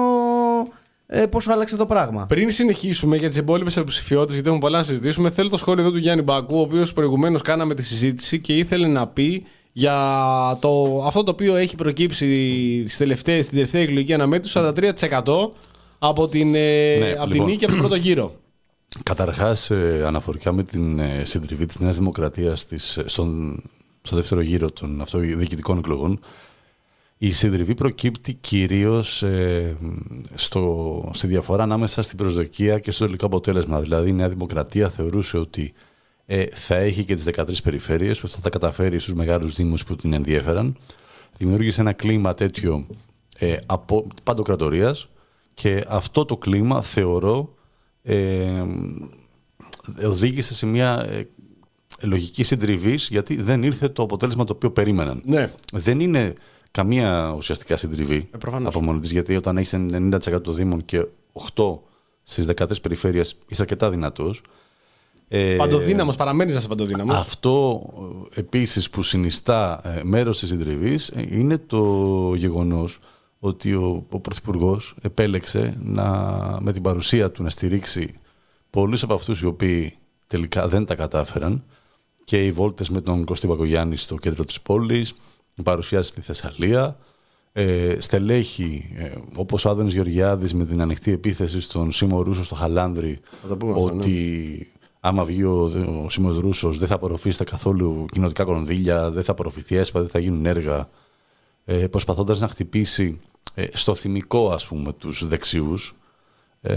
[1.07, 2.26] ε, πόσο άλλαξε το πράγμα.
[2.26, 5.93] Πριν συνεχίσουμε για τις υπόλοιπες υποψηφιότητες, γιατί έχουμε πολλά να συζητήσουμε, θέλω το σχόλιο εδώ
[5.93, 9.97] του Γιάννη Μπακού, ο οποίος προηγουμένως κάναμε τη συζήτηση και ήθελε να πει για
[10.61, 12.26] το, αυτό το οποίο έχει προκύψει
[12.81, 15.50] στις τελευταίες, στην τελευταία εκλογική αναμέτρηση, 43%
[15.99, 17.47] από την, ε, Ναι, από την λοιπόν.
[17.49, 18.35] νίκη από τον πρώτο γύρο.
[19.03, 23.63] Καταρχάς, ε, αναφορικά με την ε, συντριβή της Νέας Δημοκρατίας στις, ε, στον,
[24.03, 26.21] στο δεύτερο γύρο των αυτοδιοικητικών εκλογών,
[27.19, 29.77] η συντριβή προκύπτει κυρίως ε,
[30.35, 33.81] στο, στη διαφορά ανάμεσα στην προσδοκία και στο τελικό αποτέλεσμα.
[33.81, 35.73] Δηλαδή, η Νέα Δημοκρατία θεωρούσε ότι
[36.27, 39.97] ε, θα έχει και τις 13 περιφέρειες, ότι θα τα καταφέρει στους μεγάλους δήμους που
[39.97, 40.77] την ενδιέφεραν.
[41.37, 42.87] Δημιούργησε ένα κλίμα τέτοιο
[43.39, 45.09] ε, από παντοκρατορίας
[45.55, 47.55] και αυτό το κλίμα θεωρώ
[48.05, 48.63] ε,
[50.07, 51.29] οδήγησε σε μια ε,
[52.03, 55.23] λογική συντριβής γιατί δεν ήρθε το αποτέλεσμα το οποίο περίμεναν.
[55.25, 55.51] Ναι.
[55.73, 56.35] Δεν είναι
[56.71, 58.75] καμία ουσιαστικά συντριβή Ε, προφανώς.
[58.75, 61.07] από μόνη της, γιατί όταν έχεις 90% των Δήμων και
[61.55, 61.79] 8
[62.23, 64.43] στις 13 περιφέρειες είσαι αρκετά δυνατός.
[65.29, 67.17] Ε, Παντοδύναμος, παραμένεις να είσαι παντοδύναμος.
[67.17, 67.83] αυτό
[68.35, 71.83] ε, επίσης που συνιστά ε, μέρος της συντριβής ε, είναι το
[72.37, 72.99] γεγονός
[73.45, 76.07] ότι ο, ο Πρωθυπουργός επέλεξε να,
[76.61, 78.15] με την παρουσία του να στηρίξει
[78.71, 79.97] πολλούς από αυτούς οι οποίοι
[80.27, 81.65] τελικά δεν τα κατάφεραν
[82.25, 85.15] και οι βόλτες με τον Κωστή Πακογιάννη στο κέντρο της πόλης,
[85.57, 86.97] η παρουσία στη Θεσσαλία,
[87.53, 92.55] ε, στελέχη ε, όπως ο Άδωνης Γεωργιάδης με την ανοιχτή επίθεση στον Σίμω Ρούσο στο
[92.55, 93.95] Χαλάνδρη Θα το πούμε αυτό, ναι.
[93.95, 94.71] ότι
[95.01, 95.63] άμα βγει ο,
[96.05, 100.19] ο Σίμος Ρούσος δεν θα απορροφήσει καθόλου κοινωτικά κονδύλια, δεν θα απορροφηθεί έσπα, δεν θα
[100.19, 100.89] γίνουν έργα
[101.65, 103.34] ε, προσπαθώντας να χτυπήσει ε,
[103.73, 105.95] στο θυμικό ας πούμε τους δεξιούς
[106.61, 106.73] ε,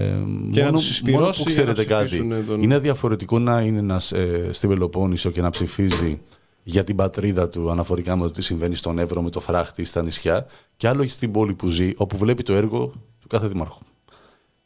[0.51, 3.39] Και να μόνο, τους συσπυρώσει μόνο που για να ξέρετε κάτι ψηφίσουν τον- είναι διαφορετικό
[3.39, 6.19] να είναι ένας ε, στην Πελοπόννησο και να ψηφίζει
[6.63, 10.03] για την πατρίδα του αναφορικά με το τι συμβαίνει στον Εύρο με το φράχτη στα
[10.03, 10.45] νησιά
[10.77, 13.79] και άλλο στην πόλη που ζει όπου βλέπει το έργο του κάθε δημάρχου.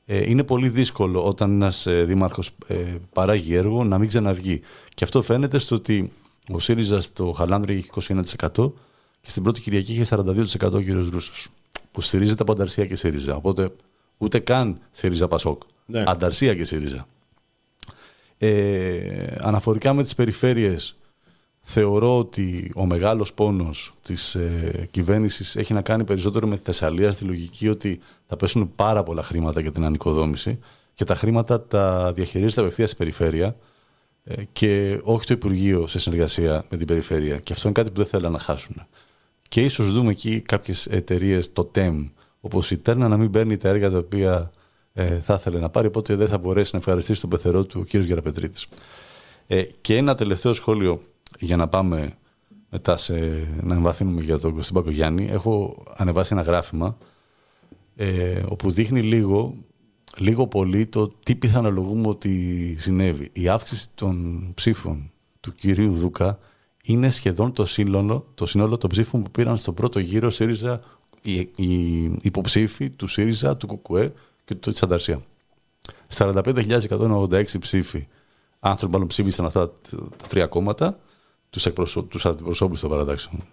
[0.06, 4.62] Ε, είναι πολύ δύσκολο όταν ένας ε, δήμαρχος ε, παράγει έργο να μην ξαναβγεί.
[4.93, 6.12] Και αυτό φαίνεται στο ότι
[6.54, 7.89] ο ΣΥΡΙΖΑ στο Χαλάνδρη έχει
[8.56, 8.71] 21%
[9.21, 11.47] και στην πρώτη Κυριακή είχε 42% ο κύριος Ρούσος
[11.91, 13.36] που στηρίζεται από Ανταρσία και ΣΥΡΙΖΑ.
[13.36, 13.71] Οπότε
[14.17, 15.62] ούτε καν ΣΥΡΙΖΑ Πασόκ.
[15.86, 16.04] Ναι.
[16.08, 17.08] Ανταρσία και ΣΥΡΙΖΑ.
[18.38, 20.95] Ε, αναφορικά με τις περιφέρειες
[21.62, 27.12] θεωρώ ότι ο μεγάλος πόνος της ε, κυβέρνησης έχει να κάνει περισσότερο με τη Θεσσαλία
[27.12, 30.60] στη λογική ότι θα πέσουν πάρα πολλά χρήματα για την ανοικοδόμηση
[30.93, 33.56] και τα χρήματα τα διαχειρίζεται απευθείας στη περιφέρεια
[34.23, 37.38] ε, και όχι το Υπουργείο σε συνεργασία με την περιφέρεια.
[37.38, 38.88] Και αυτό είναι κάτι που δεν θέλουν να χάσουν.
[39.51, 42.09] Και ίσως δούμε εκεί κάποιες εταιρείες, το TEM,
[42.41, 44.51] όπως η Τέρνα, να μην παίρνει τα έργα τα οποία
[44.93, 47.83] ε, θα ήθελε να πάρει, οπότε δεν θα μπορέσει να ευχαριστήσει τον πεθερό του ο
[47.89, 47.95] κ.
[47.95, 48.67] Γεραπετρίτης.
[49.47, 51.03] Ε, και ένα τελευταίο σχόλιο
[51.39, 52.13] για να πάμε
[52.69, 55.27] μετά σε, να εμβαθύνουμε για τον Κωστή Μπακογιάννη.
[55.31, 56.97] Έχω ανεβάσει ένα γράφημα
[57.95, 59.55] ε, όπου δείχνει λίγο,
[60.17, 63.29] λίγο πολύ το τι πιθανολογούμε ότι συνέβη.
[63.33, 66.39] Η αύξηση των ψήφων του κυρίου Δούκα
[66.84, 70.80] είναι σχεδόν το σύνολο, το σύνολο των ψήφων που πήραν στο πρώτο γύρο ΣΥΡΙΖΑ,
[71.22, 74.13] οι, οι υποψήφοι του ΣΥΡΙΖΑ, του ΚΚΕ
[74.46, 75.22] και του της Ανταρσία.
[76.15, 78.08] 45.186 ψήφοι
[78.60, 81.00] άνθρωποι μάλλον ψήφισαν αυτά τα τρία κόμματα,
[81.50, 82.04] τους, εκπροσω...
[82.04, 83.44] τους αντιπροσώπους των παρατάξεων.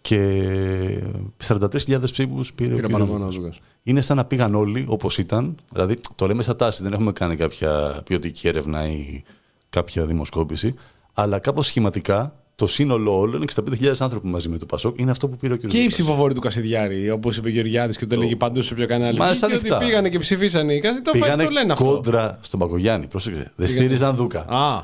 [0.00, 1.02] Και
[1.46, 3.34] 43.000 ψήφους πήρε ο Πήρε κύριος παραπάνω ο Δούκας.
[3.34, 3.60] Δούκας.
[3.82, 7.36] Είναι σαν να πήγαν όλοι όπως ήταν, δηλαδή το λέμε σαν τάση, δεν έχουμε κάνει
[7.36, 9.22] κάποια ποιοτική έρευνα ή
[9.70, 10.74] κάποια δημοσκόπηση,
[11.14, 15.36] αλλά κάπως σχηματικά το σύνολο όλων, 65.000 άνθρωποι μαζί με το Πασόκ, είναι αυτό που
[15.36, 15.66] πήρε ο κ.
[15.66, 18.86] Και οι ψηφοφόροι του Κασιδιάρη, όπως είπε ο Γεωργιάδης και το έλεγε παντού σε όποιο
[18.86, 19.18] κανάλι.
[19.18, 19.76] Μα Βγήκε ανοιχτά.
[19.76, 21.18] ότι πήγανε και ψηφίσανε οι Κασιδιάρη.
[21.18, 21.84] Το, Πήγανε το λένε αυτό.
[21.84, 23.06] κόντρα στον Παγκογιάννη.
[23.06, 23.52] Πρόσεξε.
[23.56, 24.40] Δεν στήριζαν Δούκα.
[24.40, 24.82] Α,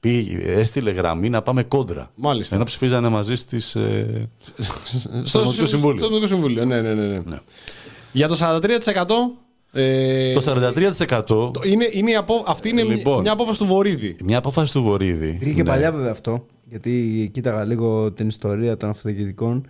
[0.00, 2.10] Πήγε, έστειλε γραμμή να πάμε κόντρα.
[2.14, 2.54] Μάλιστα.
[2.54, 4.28] Ενώ ψηφίζανε μαζί στις, ε,
[5.24, 5.98] στο Δημοτικό Συμβούλιο.
[5.98, 7.06] Στο Δημοτικό Συμβούλιο, ναι, ναι, ναι.
[7.06, 7.18] ναι.
[7.24, 7.38] Ναι.
[8.12, 8.62] Για το 43%.
[9.72, 12.44] Ε, Το 43% το- είναι, είναι η απο...
[12.46, 13.20] Αυτή είναι Λοιπόν.
[13.20, 14.16] μια απόφαση του Βορύδη.
[14.24, 15.28] μια απόφαση του Βορύδη.
[15.28, 15.68] Υπήρχε και Ναι.
[15.68, 19.66] παλιά βέβαια αυτό, γιατί κοίταγα λίγο την ιστορία των αυτοδιοικητικών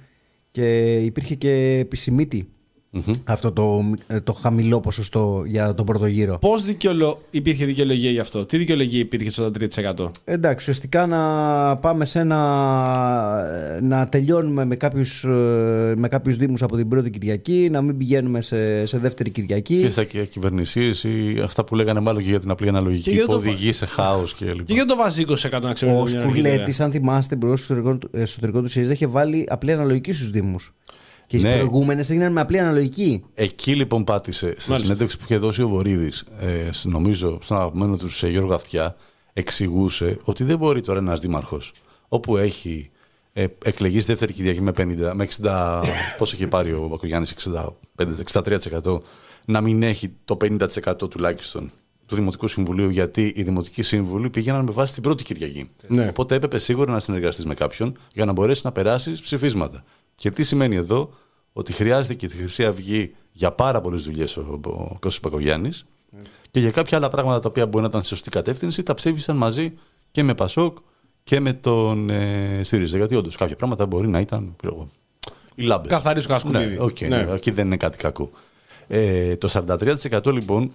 [0.50, 2.48] και υπήρχε και επισημήτη
[2.92, 3.12] Μμμ.
[3.24, 6.38] αυτό το, ε, το χαμηλό ποσοστό για τον πρώτο γύρο.
[6.38, 7.20] Πώς δικαιολο...
[7.30, 9.50] υπήρχε δικαιολογία γι' αυτό, Τι δικαιολογία υπήρχε στο
[10.06, 10.10] 43%.
[10.24, 12.38] Εντάξει, ουσιαστικά να πάμε σε ένα.
[13.82, 15.28] να τελειώνουμε με κάποιους, ε,
[15.96, 19.76] με κάποιους δήμους από την πρώτη Κυριακή, να μην πηγαίνουμε σε, σε δεύτερη Κυριακή.
[19.76, 23.24] Και σε κυβερνησίες ή αυτά που λέγανε μάλλον και για την απλή Και αναλογική για
[23.24, 24.62] που το- οδηγεί σε χάος και λοιπά.
[24.66, 25.98] Και για το βάζει 20% να ξέρουμε.
[25.98, 29.72] Ο μια αρχή, Σκουρλέτη, αν θυμάστε, την εσωτερικό, του- εσωτερικό του ΣΥΡΙΖΑ είχε βάλει απλή
[29.72, 30.72] αναλογική στους Δήμους.
[31.30, 31.54] Και οι Ναι.
[31.56, 33.24] προηγούμενες έγιναν με απλή αναλογική.
[33.34, 34.46] Εκεί λοιπόν πάτησε.
[34.46, 34.76] Στη Μάλιστα.
[34.76, 38.96] συνέντευξη που είχε δώσει ο Βορύδης, ε, σ- νομίζω στον αγαπημένο του ε, Γιώργο Αυτιά,
[39.32, 41.72] εξηγούσε ότι δεν μπορεί τώρα ένας δήμαρχος
[42.08, 42.90] όπου έχει
[43.32, 45.82] ε, εκλεγείς στη δεύτερη Κυριακή με 50, με 60,
[46.18, 47.26] πόσο είχε πάρει ο Μπακογιάννη,
[48.32, 48.98] 63%,
[49.46, 51.70] να μην έχει το 50% τουλάχιστον
[52.06, 55.68] του Δημοτικού Συμβουλίου, γιατί οι Δημοτικοί Σύμβουλοι πήγαιναν με βάση την πρώτη Κυριακή.
[55.88, 56.06] Ναι.
[56.08, 59.84] Οπότε έπρεπε σίγουρα να συνεργαστείς με κάποιον για να μπορέσεις να περάσεις ψηφίσματα.
[60.20, 61.10] Και τι σημαίνει εδώ,
[61.52, 65.84] ότι χρειάζεται και τη Χρυσή Αυγή για πάρα πολλές δουλειές ο, ο Κώστας Μπακογιάννης
[66.50, 69.36] και για κάποια άλλα πράγματα τα οποία μπορεί να ήταν στη σωστή κατεύθυνση, τα ψήφισαν
[69.36, 69.72] μαζί
[70.10, 70.78] και με Πασόκ
[71.24, 72.96] και με τον ε, ΣΥΡΙΖΑ.
[72.96, 74.54] Γιατί όντως κάποια πράγματα μπορεί να ήταν.
[74.56, 74.90] ξέρω εγώ,
[75.54, 75.90] οι λάμπες.
[75.90, 76.74] Καθαρίσουν κάνα σκουπίδι.
[76.74, 77.08] Ναι, οκ, Ναι.
[77.08, 78.30] ναι, εκεί δεν είναι κάτι κακό.
[78.86, 79.64] Ε, το
[80.10, 80.72] 43% λοιπόν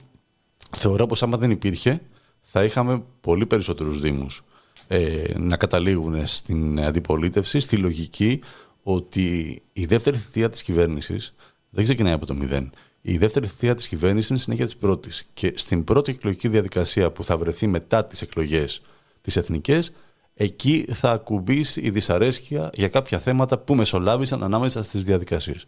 [0.77, 2.01] θεωρώ πως άμα δεν υπήρχε
[2.41, 4.43] θα είχαμε πολύ περισσότερους δήμους
[4.87, 8.39] ε, να καταλήγουν στην αντιπολίτευση στη λογική
[8.87, 11.33] ότι η δεύτερη θητεία της κυβέρνησης
[11.69, 12.71] δεν ξεκινάει από το μηδέν.
[13.01, 15.29] Η δεύτερη θητεία της κυβέρνησης είναι συνέχεια της πρώτης.
[15.33, 18.81] Και στην πρώτη εκλογική διαδικασία που θα βρεθεί μετά τις εκλογές
[19.21, 19.95] τις εθνικές,
[20.33, 25.65] εκεί θα ακουμπήσει η δυσαρέσκεια για κάποια θέματα που μεσολάβησαν ανάμεσα στις διαδικασίες.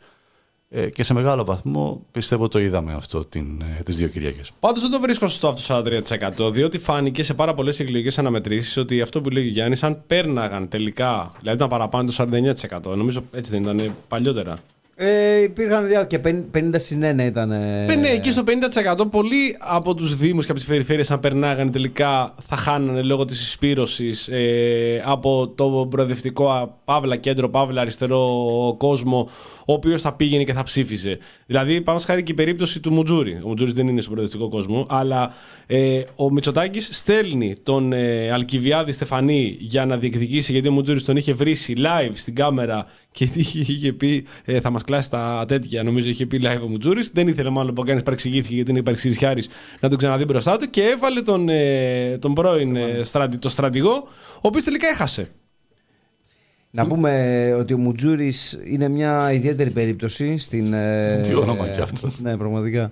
[0.69, 4.51] Ε, και σε μεγάλο βαθμό πιστεύω το είδαμε αυτό την, ε, τις δύο Κυριακές.
[4.59, 5.91] Πάντως δεν το βρίσκω σωστό αυτό το
[6.47, 10.01] 43%, διότι φάνηκε σε πάρα πολλές εκλογικές αναμετρήσεις ότι αυτό που λέει ο Γιάννης, αν
[10.07, 12.13] πέρναγαν τελικά, δηλαδή ήταν παραπάνω το
[12.91, 14.57] 49%, νομίζω έτσι δεν ήταν παλιότερα.
[14.99, 16.19] Ε, υπήρχαν διά, και
[16.53, 17.51] 50 συν 1 ήταν.
[17.51, 21.19] ε, Ε, ναι, εκεί στο 50% πολλοί από τους Δήμους και από τις περιφέρειες, αν
[21.19, 27.81] περνάγανε τελικά, θα χάνανε λόγω της συσπήρωση ε, από το προοδευτικό α, παύλα κέντρο, παύλα
[27.81, 28.25] αριστερό
[28.77, 29.29] κόσμο,
[29.69, 31.17] ο οποίος θα πήγαινε και θα ψήφιζε.
[31.45, 33.39] Δηλαδή, πάνω χάρη και η περίπτωση του Μουτζούρι.
[33.43, 35.33] Ο Μουτζούρις δεν είναι στον προοδευτικό κόσμο, αλλά
[35.65, 41.17] ε, ο Μητσοτάκης στέλνει τον ε, Αλκιβιάδη Στεφανή για να διεκδικήσει, γιατί ο Μουτζούρις τον
[41.17, 45.83] είχε βρήσει live στην κάμερα και είχε, είχε πει ε, θα μας κλάσει τα τέτοια.
[45.83, 47.11] Νομίζω είχε πει live ο Μουτζούρις.
[47.13, 49.43] Δεν ήθελε μάλλον ο Παγκάνη παρεξηγήθηκε γιατί είναι υπαρξηγησιάρη
[49.79, 54.07] να τον ξαναδεί μπροστά του και έβαλε τον, ε, τον πρώην ε, στρατη, το στρατηγό,
[54.35, 55.29] ο οποίος τελικά έχασε.
[56.77, 60.73] Να πούμε ότι ο Μουτζούρης είναι μια ιδιαίτερη περίπτωση στην.
[60.73, 62.11] ε, Τι όνομα κι αυτό.
[62.23, 62.89] ναι, πραγματικά.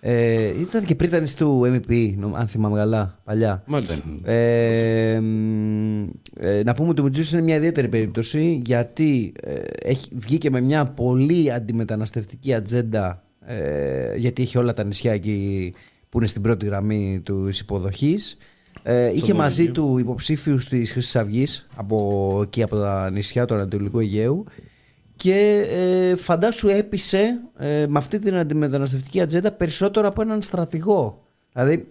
[0.00, 3.62] Ε, ήταν και πρίτανης του MEP, νο- αν θυμάμαι καλά, παλιά.
[3.66, 4.02] Μάλιστα.
[4.32, 6.02] Ε, μ,
[6.40, 10.60] ε, να πούμε ότι ο Μουτζούρης είναι μια ιδιαίτερη περίπτωση γιατί ε, έχει, βγήκε με
[10.60, 15.72] μια πολύ αντιμεταναστευτική ατζέντα ε, γιατί έχει όλα τα νησιά εκεί
[16.08, 18.36] που είναι στην πρώτη γραμμή του υποδοχής
[18.82, 23.98] ε, είχε μαζί του υποψήφιους της Χρυσής Αυγής από εκεί από τα νησιά του Ανατολικού
[23.98, 24.44] Αιγαίου
[25.16, 31.22] και ε, φαντάσου έπεισε ε, με αυτή την αντιμεταναστευτική ατζέντα περισσότερο από έναν στρατηγό.
[31.52, 31.86] Δηλαδή,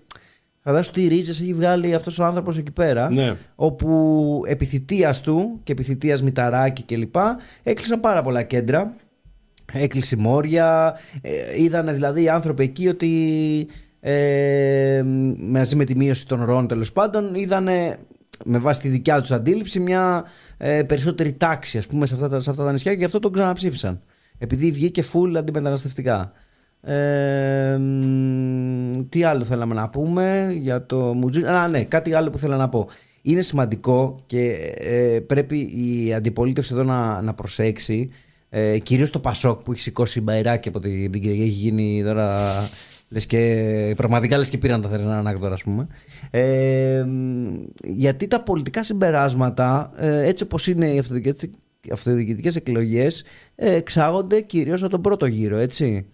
[0.59, 3.09] φαντάσου τι ρίζες έχει βγάλει αυτός ο άνθρωπος εκεί πέρα.
[3.09, 3.35] Ναι.
[3.55, 7.15] Όπου επιθυτεία του και επιθυτεία Μηταράκη κλπ.
[7.63, 8.95] έκλεισαν πάρα πολλά κέντρα.
[9.73, 10.99] Έκλεισε Μόρια.
[11.21, 13.67] Ε, είδαν δηλαδή οι άνθρωποι εκεί ότι
[13.99, 15.03] ε,
[15.39, 17.67] μαζί με τη μείωση των ροών τέλος πάντων είδαν
[18.43, 20.25] με βάση τη δικιά τους αντίληψη μια
[20.57, 23.19] ε, περισσότερη τάξη ας πούμε σε αυτά, τα, σε αυτά τα νησιά και γι' αυτό
[23.19, 24.01] τον ξαναψήφισαν.
[24.38, 26.31] Επειδή βγήκε full αντιμεταναστευτικά.
[26.81, 32.38] Ε, μ, τι άλλο θέλαμε να πούμε για το Μουτζούρι Α ναι κάτι άλλο που
[32.38, 32.88] θέλω να πω.
[33.21, 38.09] Είναι σημαντικό και ε, πρέπει η αντιπολίτευση εδώ να, να προσέξει
[38.49, 42.49] ε, κυρίως το Πασόκ που έχει σηκώσει μπαϊράκι από την, την Κυριακή έχει γίνει τώρα
[43.10, 45.88] λες και, πραγματικά λες και πήραν τα θερινά ανάκτορα ας πούμε.
[46.32, 51.50] Ε, μ, γιατί τα πολιτικά συμπεράσματα ε, έτσι όπως είναι οι αυτοδιοικητικές,
[51.91, 53.24] αυτοδιοικητικές εκλογές
[53.56, 56.06] ε, εξάγονται κυρίως από τον πρώτο γύρο έτσι.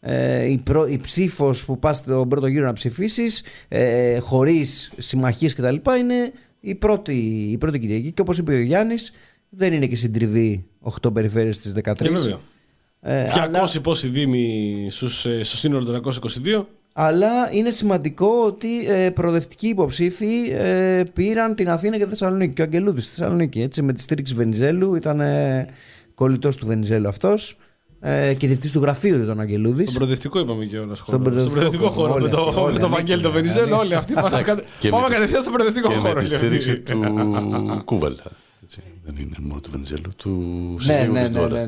[0.00, 5.54] Ε, η, προ, η ψήφος που πας στον πρώτο γύρο να ψηφίσεις ε, χωρίς συμμαχίες
[5.54, 7.12] κτλ είναι η πρώτη,
[7.50, 8.12] η πρώτη Κυριακή.
[8.12, 9.12] Και όπως είπε ο Γιάννης
[9.48, 10.66] δεν είναι και συντριβή
[11.02, 12.38] 8 περιφέρειες στις 13 Και βέβαια.
[13.00, 16.64] Ε, 200 αλλά, πόσοι δήμοι στους, ε, στο σύνολο των 222.
[16.92, 22.60] αλλά είναι σημαντικό ότι ε, προοδευτικοί υποψήφοι ε, πήραν την Αθήνα και τη Θεσσαλονίκη και
[22.62, 25.66] ο Αγγελούδης στη Θεσσαλονίκη έτσι, με τη στήριξη Βενιζέλου ήταν ε,
[26.14, 27.56] κολλητός του Βενιζέλου αυτός
[28.00, 30.94] ε, και διευθυντής του γραφείου ήταν ο Αγγελούδης Στον προοδευτικό είπαμε και όλα.
[30.94, 32.20] Στον προοδευτικό προοδευτικό χώρο, χώρο.
[32.20, 33.78] Με όλοι το, αυτοί, όλοι με το ανήκουν, Βαγγέλη, τον Βενιζέλο, ανήκουν.
[33.80, 34.12] όλοι αυτοί.
[34.14, 36.12] Πάμε Εντάξει, και πάμε με τη- κατευθείαν στον προοδευτικό και χώρο.
[36.14, 36.82] με τη είναι στήριξη αυτοί.
[36.82, 38.16] του Κούβαλα.
[38.64, 40.30] Έτσι, δεν είναι μόνο του Βενιζέλου, του
[40.86, 41.66] ναι, συζύγου ναι, του ναι, τώρα.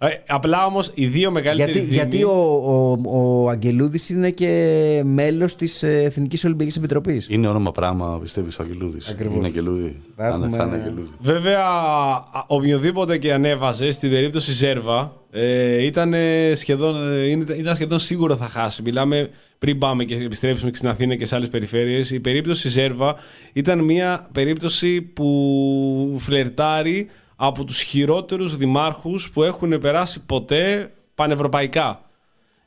[0.00, 0.12] Ναι, ναι.
[0.12, 0.28] Συζύγου σωστά.
[0.28, 0.28] Παπαγέννη.
[0.28, 0.28] Ναι.
[0.28, 1.94] Ε, Απλά όμως οι δύο μεγαλύτεροι Γιατί, δήμοι.
[1.96, 2.30] γιατί ο,
[2.64, 7.26] ο, ο Αγγελούδης είναι και μέλος της ε, Εθνικής Ολυμπιακής Επιτροπής.
[7.30, 9.08] Είναι όνομα πράγμα, πιστεύεις ο Αγγελούδης.
[9.08, 9.36] Ακριβώς.
[9.36, 9.96] Είναι Αγγελούδη.
[10.16, 11.10] Θα Αν δεν έχουμε- θα είναι Αγγελούδη.
[11.20, 17.74] Βέβαια, α, οποιοδήποτε και ανέβαζε στην περίπτωση Ζέρβα ε, ήταν, ε, σχεδόν, ε, είναι- ήταν
[17.74, 18.82] σχεδόν σίγουρο θα χάσει.
[18.82, 22.10] Μιλάμε πριν πάμε και επιστρέψουμε και στην Αθήνα και σε άλλες περιφέρειες.
[22.10, 23.14] Η περίπτωση Ζέρβα
[23.52, 32.00] ήταν μια περίπτωση που φλερτάρει από τους χειρότερους δημάρχους που έχουν περάσει ποτέ πανευρωπαϊκά.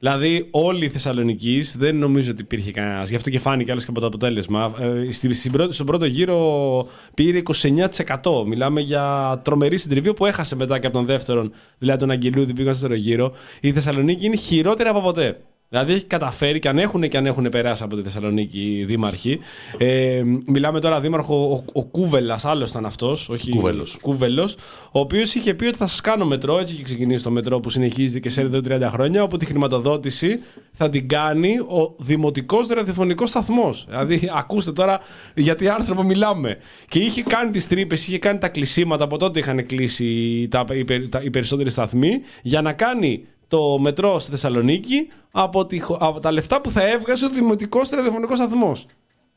[0.02, 3.10] Δηλαδή, όλοι οι Θεσσαλονίκη δεν νομίζω ότι υπήρχε κανένας.
[3.10, 4.74] Γι' αυτό και φάνηκε άλλο και από το αποτέλεσμα.
[4.80, 8.44] Ε, στη- στην πρώτη- στον πρώτο γύρο πήρε 29%.
[8.46, 12.54] Μιλάμε για τρομερή συντριβή που έχασε μετά και από τον δεύτερον, δηλαδή τον Αγγελούδη που
[12.58, 13.32] πήγαν στο δεύτερο γύρο.
[13.62, 15.40] Η Θεσσαλονίκη είναι χειρότερη από ποτέ.
[15.72, 19.40] Δηλαδή έχει καταφέρει και αν έχουν και αν έχουν περάσει από τη Θεσσαλονίκη οι δήμαρχοι.
[19.78, 23.30] Ε, μιλάμε τώρα δήμαρχο, ο, ο Κούβελας, άλλος ήταν αυτός.
[23.52, 23.98] Κούβελος.
[24.02, 24.56] Κούβελος,
[24.92, 27.70] ο οποίος είχε πει ότι θα σας κάνω μετρό, έτσι είχε ξεκινήσει το μετρό που
[27.70, 30.40] συνεχίζεται και σε εδώ 30 χρόνια, όπου τη χρηματοδότηση
[30.72, 33.86] θα την κάνει ο δημοτικός ραδιοφωνικός σταθμός.
[33.90, 35.00] Δηλαδή, ακούστε τώρα
[35.36, 36.58] για τι άνθρωπο μιλάμε.
[36.90, 40.84] Και είχε κάνει τις τρύπες, είχε κάνει τα κλεισίματα, από τότε είχαν κλείσει τα, οι,
[40.84, 45.98] περι- τα- οι περισσότεροι σταθμοί, για να κάνει το μετρό στη Θεσσαλονίκη από, τη, χω-
[46.00, 48.86] από τα λεφτά που θα έβγαζε ο δημοτικός ραδιοφωνικός σταθμός.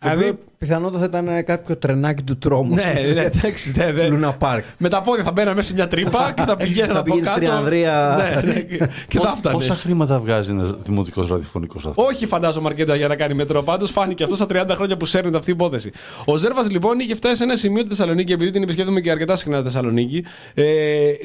[0.03, 2.75] Δηλαδή, πιθανότατα θα ήταν κάποιο τρενάκι του τρόμου.
[2.75, 4.07] ναι, ναι, εντάξει, ναι, ναι.
[4.09, 4.65] Λούνα Πάρκ.
[4.79, 7.29] Με τα πόδια θα μπαίναμε μέσα σε μια τρύπα και θα πηγαίναμε Θα από πήγαινες
[7.29, 7.41] κάτω.
[7.45, 8.17] στην Ανδρεία.
[8.45, 9.67] Ναι, ναι, και- και θα φτάνεις.
[9.67, 12.05] Πόσα χρήματα βγάζει ένας δημοτικός ραδιοφωνικός σταθμό.
[12.05, 13.63] Όχι, φαντάζομαι αρκετά για να κάνει μετρό.
[13.63, 15.91] Πάντως φάνηκε αυτό στα 30 χρόνια που σέρνεται αυτή η υπόθεση.
[16.25, 19.37] Ο Ζέρβας λοιπόν είχε φτάσει σε ένα σημείο τη Θεσσαλονίκη, επειδή την επισκέπτομαι και αρκετά
[19.37, 20.65] συχνά τη Θεσσαλονίκη, ε,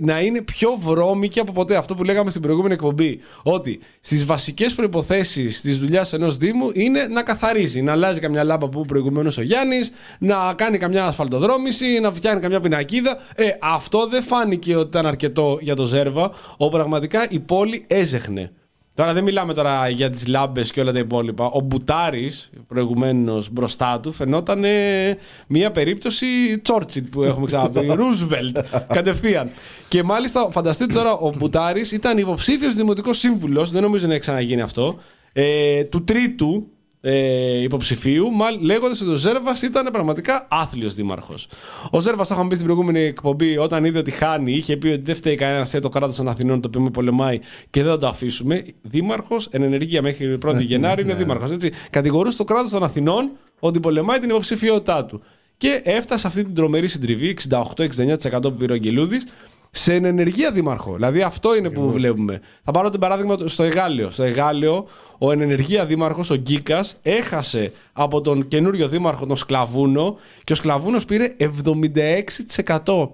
[0.02, 1.76] να είναι πιο βρώμικη από ποτέ.
[1.76, 3.20] Αυτό που λέγαμε στην προηγούμενη εκπομπή.
[3.44, 8.67] Ότι στις βασικές προποθέσει της δουλειάς ενός Δήμου είναι να καθαρίζει, να αλλάζει καμιά λάμπα
[8.70, 13.18] που προηγουμένως ο Γιάννης, να κάνει καμιά ασφαλτοδρόμηση, να φτιάχνει καμιά πινακίδα.
[13.36, 18.52] Ε, αυτό δεν φάνηκε ότι ήταν αρκετό για το Ζέρβα, όπου πραγματικά η πόλη έζεχνε.
[18.98, 21.46] Τώρα δεν μιλάμε τώρα για τις λάμπες και όλα τα υπόλοιπα.
[21.46, 26.26] Ο Μπουτάρης, προηγουμένως μπροστά του, φαινόταν ε, μια περίπτωση
[26.62, 27.88] Τσόρτσιτ που έχουμε ξαναπεί.
[28.00, 29.50] Ρούσβελτ, κατευθείαν.
[29.88, 34.62] Και μάλιστα, φανταστείτε τώρα, ο Μπουτάρης ήταν υποψήφιος δημοτικός σύμβουλος, δεν νομίζω να έχει ξαναγίνει
[34.62, 35.00] αυτό,
[35.34, 36.68] ε, του τρίτου
[37.10, 41.48] ε, υποψηφίου, λέγοντας ότι ο Ζέρβας ήταν πραγματικά άθλιος δήμαρχος.
[41.92, 45.02] Ο Ζέρβας, το είχαμε πει στην προηγούμενη εκπομπή, όταν είδε ότι χάνει, είχε πει ότι
[45.02, 47.40] δεν φταίει κανένα, φταίει το κράτος των Αθηνών, το οποίο με πολεμάει
[47.70, 48.66] και δεν θα το αφήσουμε.
[48.82, 51.52] Δήμαρχος, εν ενεργεία μέχρι 1η Γενάρη, είναι δήμαρχος.
[51.90, 55.22] Κατηγορούσε το κράτος των Αθηνών ότι πολεμάει την υποψηφιότητά του.
[55.58, 59.26] Και έφτασε αυτή την τρομερή συντριβή, 68-69% που πήρε ο Αγγελούδης,
[59.72, 60.94] σε ενεργεία δήμαρχο.
[60.94, 62.42] Δηλαδή αυτό είναι που βλέπουμε.
[62.64, 64.10] Θα πάρω το παράδειγμα στο Εγάλεο.
[64.10, 70.54] Στο Εγάλεο, ο ενεργεία δήμαρχος, ο Γκίκας, έχασε από τον καινούριο δήμαρχο, τον Σκλαβούνο, και
[70.54, 73.10] ο Σκλαβούνος πήρε 76%.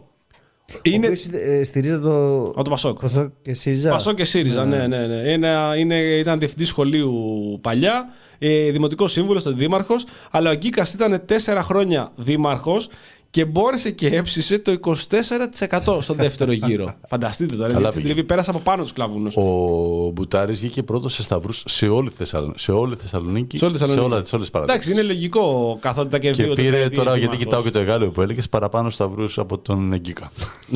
[0.82, 1.08] Είναι.
[1.08, 2.44] Ο οποίος, ε, στηρίζει το.
[2.44, 3.00] Από το Πασόκ.
[3.00, 3.90] Πασόκ και ΣΥΡΙΖΑ.
[3.90, 5.08] Πασό και ΣΥΡΙΖΑ, ναι, ναι.
[5.08, 5.32] ναι.
[5.32, 7.14] Είναι, είναι, ήταν διευθυντής σχολείου
[7.62, 12.90] παλιά, ε, δημοτικός σύμβουλος, ήταν δήμαρχος, αλλά ο Γκίκας ήταν 4 χρόνια δήμαρχος
[13.34, 16.94] και μπόρεσε και έψησε το 24% στον δεύτερο γύρο.
[17.10, 17.68] Φανταστείτε τώρα.
[17.68, 18.14] Καλά Γιατί στην πήγε.
[18.14, 19.32] τριβή πέρασε από πάνω τους κλαβούνου.
[19.36, 22.60] Ο Μπουτάρης βγήκε πρώτος σε σταυρούς σε όλη τη Θεσσαλονίκη.
[22.60, 23.58] Σε όλη τη Θεσσαλονίκη.
[23.58, 24.10] Σε όλη τη Θεσσαλονίκη.
[24.10, 24.74] Σε, όλα, σε όλες τις παραδείγματα.
[24.74, 26.62] Εντάξει, είναι λογικό καθότι τα Και κερδίζει.
[26.62, 30.32] πήρε τώρα, γιατί κοιτάω και το Εγάλεο που έλεγες, παραπάνω σταυρούς από τον Εγκίκα.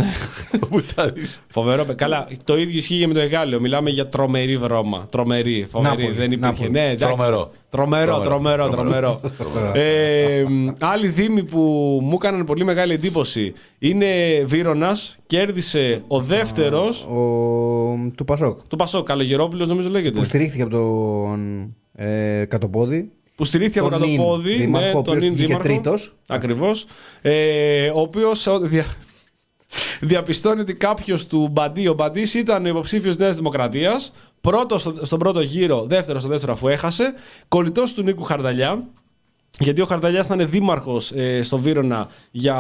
[0.64, 1.42] ο Μπουτάρης.
[1.48, 1.86] Φοβερό.
[1.86, 3.60] παι- Καλά, το ίδιο ισχύει και με το Εγάλεο.
[3.60, 5.06] Μιλάμε για τρομερή βρώμα.
[5.12, 5.96] Τρομερή, φοβερή.
[5.96, 6.52] Νάπολη, δεν υπήρχε.
[6.52, 6.70] Νάπολη.
[6.70, 7.06] Ναι, εντάξει.
[7.06, 7.52] Τρομερό.
[7.70, 9.22] Τρομερό, τρομερό, Τρομερό.
[9.38, 9.72] τρομερό.
[9.76, 11.60] ε, μ, άλλοι δήμοι που
[12.04, 14.08] μου έκαναν πολύ μεγάλη εντύπωση είναι
[14.46, 14.98] Βύρονα.
[15.28, 18.60] Κέρδισε ο δεύτερο Ο, του Πασόκ.
[18.68, 20.18] του Πασό, Καλογερόπουλος νομίζω λέγεται.
[20.18, 23.12] Που στηρίχθηκε από τον ε, Κατοπόδη.
[23.36, 24.54] που στηρίχθηκε από τον το νυν πόδι.
[24.56, 26.16] δήμαρχο, ο οποίος βγήκε τρίτος.
[26.28, 26.86] Ακριβώς.
[27.22, 28.48] Ε, ο οποίος
[30.00, 34.14] διαπιστώνει ότι κάποιος του Μπαντί, ο Μπαντής ήταν ο υποψήφιος Νέας Δημοκρατίας.
[34.42, 37.14] Πρώτος στο, στον πρώτο γύρο, δεύτερο στο δεύτερο αφού έχασε.
[37.48, 38.84] Κολλητός του Νίκου Χαρδαλιά.
[39.60, 42.56] Γιατί ο Χαρδαλιά ήταν δήμαρχος ε, στο Βύρονα για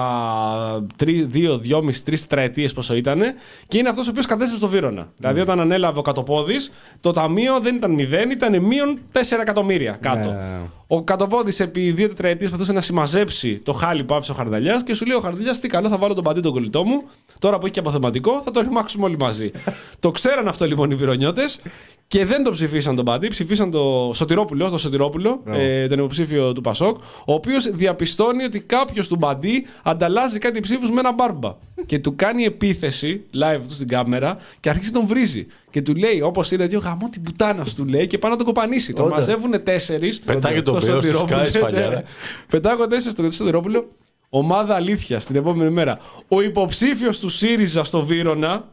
[0.95, 3.21] τρι- δύο, δυόμιση, τρεις τετραετίες πόσο ήταν.
[3.67, 5.11] Και είναι αυτός ο οποίος κατέστρεψε το Βύρονα.
[5.17, 10.29] Δηλαδή, όταν ανέλαβε ο Κατοπόδης, το ταμείο δεν ήταν μηδέν, ήταν μείον 4 εκατομμύρια κάτω.
[10.29, 10.59] Ναι.
[10.87, 14.93] Ο Κατοπόδης επί δύο τετραετίες προσπαθούσε να συμμαζέψει το χάλι που άφησε ο Χαρδαλιά και
[14.93, 17.03] σου λέει: Ο Χαρδαλιά, τι καλό, θα βάλω τον παντή τον κολλητό μου.
[17.39, 19.51] Τώρα που έχει και αποθεματικό, θα το ρημάξουμε όλοι μαζί.
[19.99, 21.59] το ξέραν αυτό λοιπόν οι Βυρονιώτες
[22.07, 23.27] και δεν το ψηφίσαν τον παντή.
[23.27, 29.07] Ψηφίσαν το Σωτηρόπουλο, το Σωτηρόπουλο ε, τον υποψήφιο του Πασόκ, ο οποίος διαπιστώνει ότι κάποιος
[29.07, 31.55] του μπαντί ανταλλάζει κάτι ψήφους με ένα μπάρμπα.
[31.87, 35.45] και του κάνει επίθεση live του στην κάμερα και αρχίζει να τον βρίζει.
[35.71, 38.43] Και του λέει, όπως είναι, δύο γαμό την πουτάνα σου, του λέει, και πάνω να
[38.43, 38.93] τον κοπανίσει.
[38.93, 39.17] Τον Όντως.
[39.17, 40.19] μαζεύουν τέσσερις.
[40.19, 42.03] Πετάγει τον πυρό στους σκάι σφαλιάρα.
[42.49, 43.87] Πετάγω τέσσερις στο Σωτηρόπουλο.
[44.29, 45.99] Ομάδα αλήθεια την επόμενη μέρα.
[46.27, 48.65] Ο υποψήφιος του ΣΥΡΙΖΑ στο Βύρονα.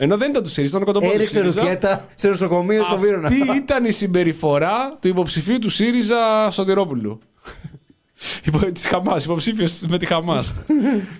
[0.00, 1.60] Ενώ δεν ήταν του ΣΥΡΙΖΑ, ήταν ο κοντοπόδι του Έριξε ΣΥΡΙΖΑ.
[1.60, 3.26] ρουκέτα σε νοσοκομείο στο Βύρονα.
[3.28, 7.18] Αυτή ήταν η συμπεριφορά του υποψηφίου του ΣΥΡΙΖΑ Σωτηρόπουλου.
[8.46, 10.52] Υπο, της Χαμάς, υποψήφιος με τη Χαμάς.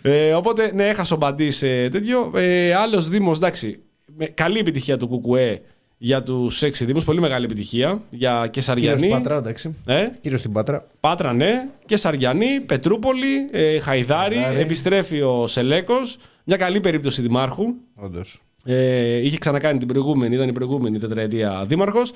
[0.02, 2.30] ε, οπότε, ναι, έχασε ο Μπαντής σε τέτοιο.
[2.34, 3.80] Ε, Άλλος Δήμος, εντάξει,
[4.16, 5.60] με καλή επιτυχία του Κουκουέ
[5.98, 7.04] για τους έξι Δήμους.
[7.04, 8.98] Πολύ μεγάλη επιτυχία για Κύριος Κεσαριανή.
[8.98, 9.76] στην Πάτρα, εντάξει.
[9.86, 10.86] Ε, Κύριος στην Πάτρα.
[11.00, 11.68] Πάτρα, ναι.
[11.86, 14.34] Κεσαριανή, Πετρούπολη, ε, Χαϊδάρη.
[14.34, 14.60] Χαϊδάρη.
[14.60, 16.16] Επιστρέφει ο Σελέκος.
[16.44, 17.64] Μια καλή περίπτωση δημάρχου.
[17.94, 18.42] Όντως.
[18.70, 22.12] Ε, είχε ξανακάνει την προηγούμενη, ήταν η προηγούμενη τετραετία δήμαρχος.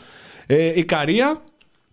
[0.47, 1.43] Ε, η Καρία,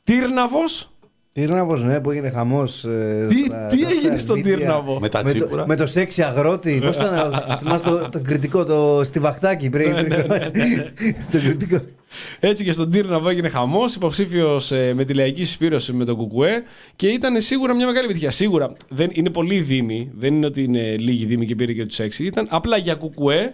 [0.04, 0.92] Τύρναβος.
[1.32, 2.86] Τύρναβος, ναι, που έγινε χαμός.
[3.30, 3.44] Τι,
[3.78, 5.66] τι έγινε στον Τύρναβο; Με τα Με το, τσίπουρα.
[5.68, 6.82] με το σεξι αγρότη.
[6.86, 7.34] Πώς ήταν.
[7.60, 9.94] Θυμάσαι το, το κριτικό, το στιβαχτάκι πριν.
[9.94, 10.86] Ναι, πριν
[11.32, 11.78] το κριτικό.
[12.40, 16.64] Έτσι και στον Τύρναβο έγινε χαμός, υποψήφιος με τη λαϊκή συσπήρωση με τον Κουκουέ
[16.96, 18.32] και ήταν σίγουρα μια μεγάλη επιτυχία.
[18.32, 22.00] Σίγουρα δεν είναι πολλοί δήμοι, δεν είναι ότι είναι λίγοι δήμοι και πήρε και τους
[22.00, 22.26] έξι.
[22.26, 23.54] Ήταν απλά για Κουκουέ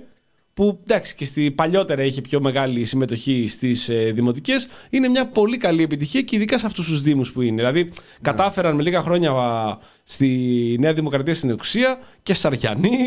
[0.56, 4.68] που εντάξει και στη, παλιότερα είχε πιο μεγάλη συμμετοχή στις ε, δημοτικές.
[4.90, 7.56] Είναι μια πολύ καλή επιτυχία και ειδικά σε αυτούς τους Δήμους που είναι.
[7.56, 7.90] Δηλαδή,
[8.22, 10.28] κατάφεραν με λίγα χρόνια α, στη
[10.80, 12.98] Νέα Δημοκρατία στην εξουσία και Σαριανή,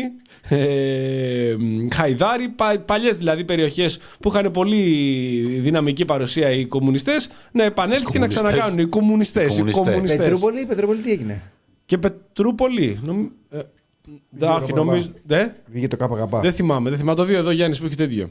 [0.49, 1.55] ε,
[1.93, 4.81] Χαϊδάρη, πα, παλιές δηλαδή περιοχές που είχαν πολύ
[5.61, 8.49] δυναμική παρουσία οι κομμουνιστές να επανέλθει και να Κομμουνιστές.
[8.51, 9.45] ξανακάνουν οι κομμουνιστές.
[9.45, 9.83] Οι Κομμουνιστές.
[9.85, 10.17] κομμουνιστές.
[10.17, 11.41] Πετρούπολη, Πετρούπολη τι έγινε;
[11.85, 12.99] Και Πετρούπολη.
[13.03, 13.27] Νομ...
[14.15, 14.75] Ε, δε- το όχι, ΚΚΠ.
[14.75, 15.09] νομίζω.
[15.25, 16.35] Δε; Βγήκε το ΚΚΠ.
[16.41, 16.89] Δεν θυμάμαι.
[16.89, 17.17] Δεν θυμάμαι.
[17.17, 18.29] Το δύο εδώ Γιάννης που έχει τέτοιο.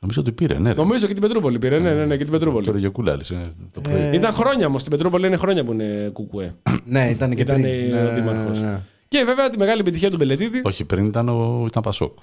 [0.00, 0.68] Νομίζω ότι πήρε, ναι.
[0.72, 0.76] ρε.
[0.76, 1.78] Νομίζω και την Πετρούπολη πήρε.
[1.78, 2.66] Ναι, ναι, ναι, και την Πετρούπολη.
[2.66, 3.40] Τώρα για κουλάλης, ε,
[3.72, 4.10] το πρωί.
[4.14, 4.80] Ήταν χρόνια όμως.
[4.80, 6.54] Στην Πετρούπολη είναι χρόνια που είναι κουκουέ.
[6.84, 7.92] Ναι, ήταν και Ήταν πριν.
[7.92, 8.60] ο Ναι, ναι, δήμαρχος.
[8.60, 8.80] ναι, ναι.
[9.08, 10.60] Και βέβαια τη μεγάλη επιτυχία του Μπελετίδη.
[10.64, 12.18] Όχι, πριν ήταν, ο, ήταν Πασόκ.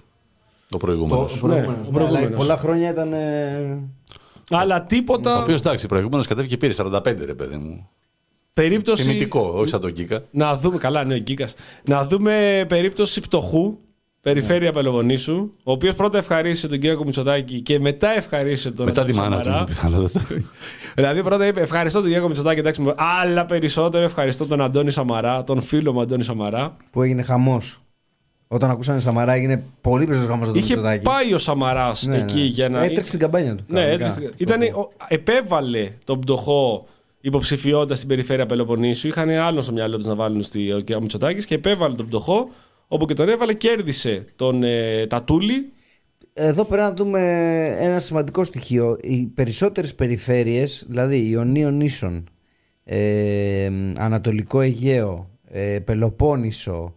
[0.72, 1.42] Ο προηγούμενος.
[1.42, 2.26] Ο προηγούμενος, ο ναι, προηγούμενος.
[2.28, 3.14] αλλά Πολλά χρόνια ήταν.
[3.14, 3.80] ε,
[4.50, 5.42] Αλλά Ο τίποτα.
[5.42, 7.90] οποίος εντάξει, προηγούμενος κατέβηκε και πήρε 45 ρε παιδί μου.
[8.56, 9.04] Περίπτωση.
[9.04, 10.24] Τιμητικό, όχι σαν τον Κίκα.
[10.32, 11.54] Να δούμε, καλά, ναι, ο Γκίκας.
[11.84, 13.78] Να δούμε περίπτωση πτωχού,
[14.22, 19.12] περιφέρεια Πελοποννήσου, ο οποίος πρώτα ευχαρίστησε τον κύριο Μητσοτάκη και μετά ευχαρίστησε τον Μετά τη
[19.12, 19.58] Αντώνη μάνα του, Σαμαρά.
[19.62, 20.26] είναι πιθανότατα.
[20.96, 25.44] Δηλαδή πρώτα είπε ευχαριστώ τον κύριο Μητσοτάκη, εντάξει, μου, αλλά περισσότερο ευχαριστώ τον Αντώνη Σαμαρά,
[25.44, 26.78] τον φίλο μου Αντώνη Σαμαρά.
[26.92, 27.80] που έγινε χαμός.
[28.48, 31.04] Όταν ακούσανε Σαμαρά έγινε πολύ περισσότερο χαμός από τον Είχε Μητσοτάκη.
[31.04, 32.46] πάει ο Σαμαράς Ναι, εκεί ναι.
[32.46, 32.84] για να.
[32.84, 33.64] Έτρεξε την καμπάνια του.
[33.68, 34.06] Ναι, κανονικά.
[34.06, 34.34] έτρεξε.
[34.38, 36.88] Ήταν, ο- επέβαλε τον πτωχό
[37.26, 39.08] υποψηφιότητα στην περιφέρεια Πελοποννήσου.
[39.08, 40.96] Είχαν άλλο στο μυαλό τους να βάλουν στη, ο κ.
[40.96, 42.50] Μητσοτάκης και επέβαλε τον πτωχό.
[42.88, 45.72] Όπου και τον έβαλε, κέρδισε τον ε, Τατούλη.
[46.34, 47.22] Εδώ πρέπει να δούμε
[47.80, 48.98] ένα σημαντικό στοιχείο.
[49.02, 52.30] Οι περισσότερες περιφέρειες, δηλαδή Ιωνίων Νήσων,
[52.84, 56.96] ε, Ανατολικό Αιγαίο, ε, Πελοπόννησο,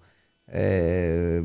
[0.50, 1.42] ε,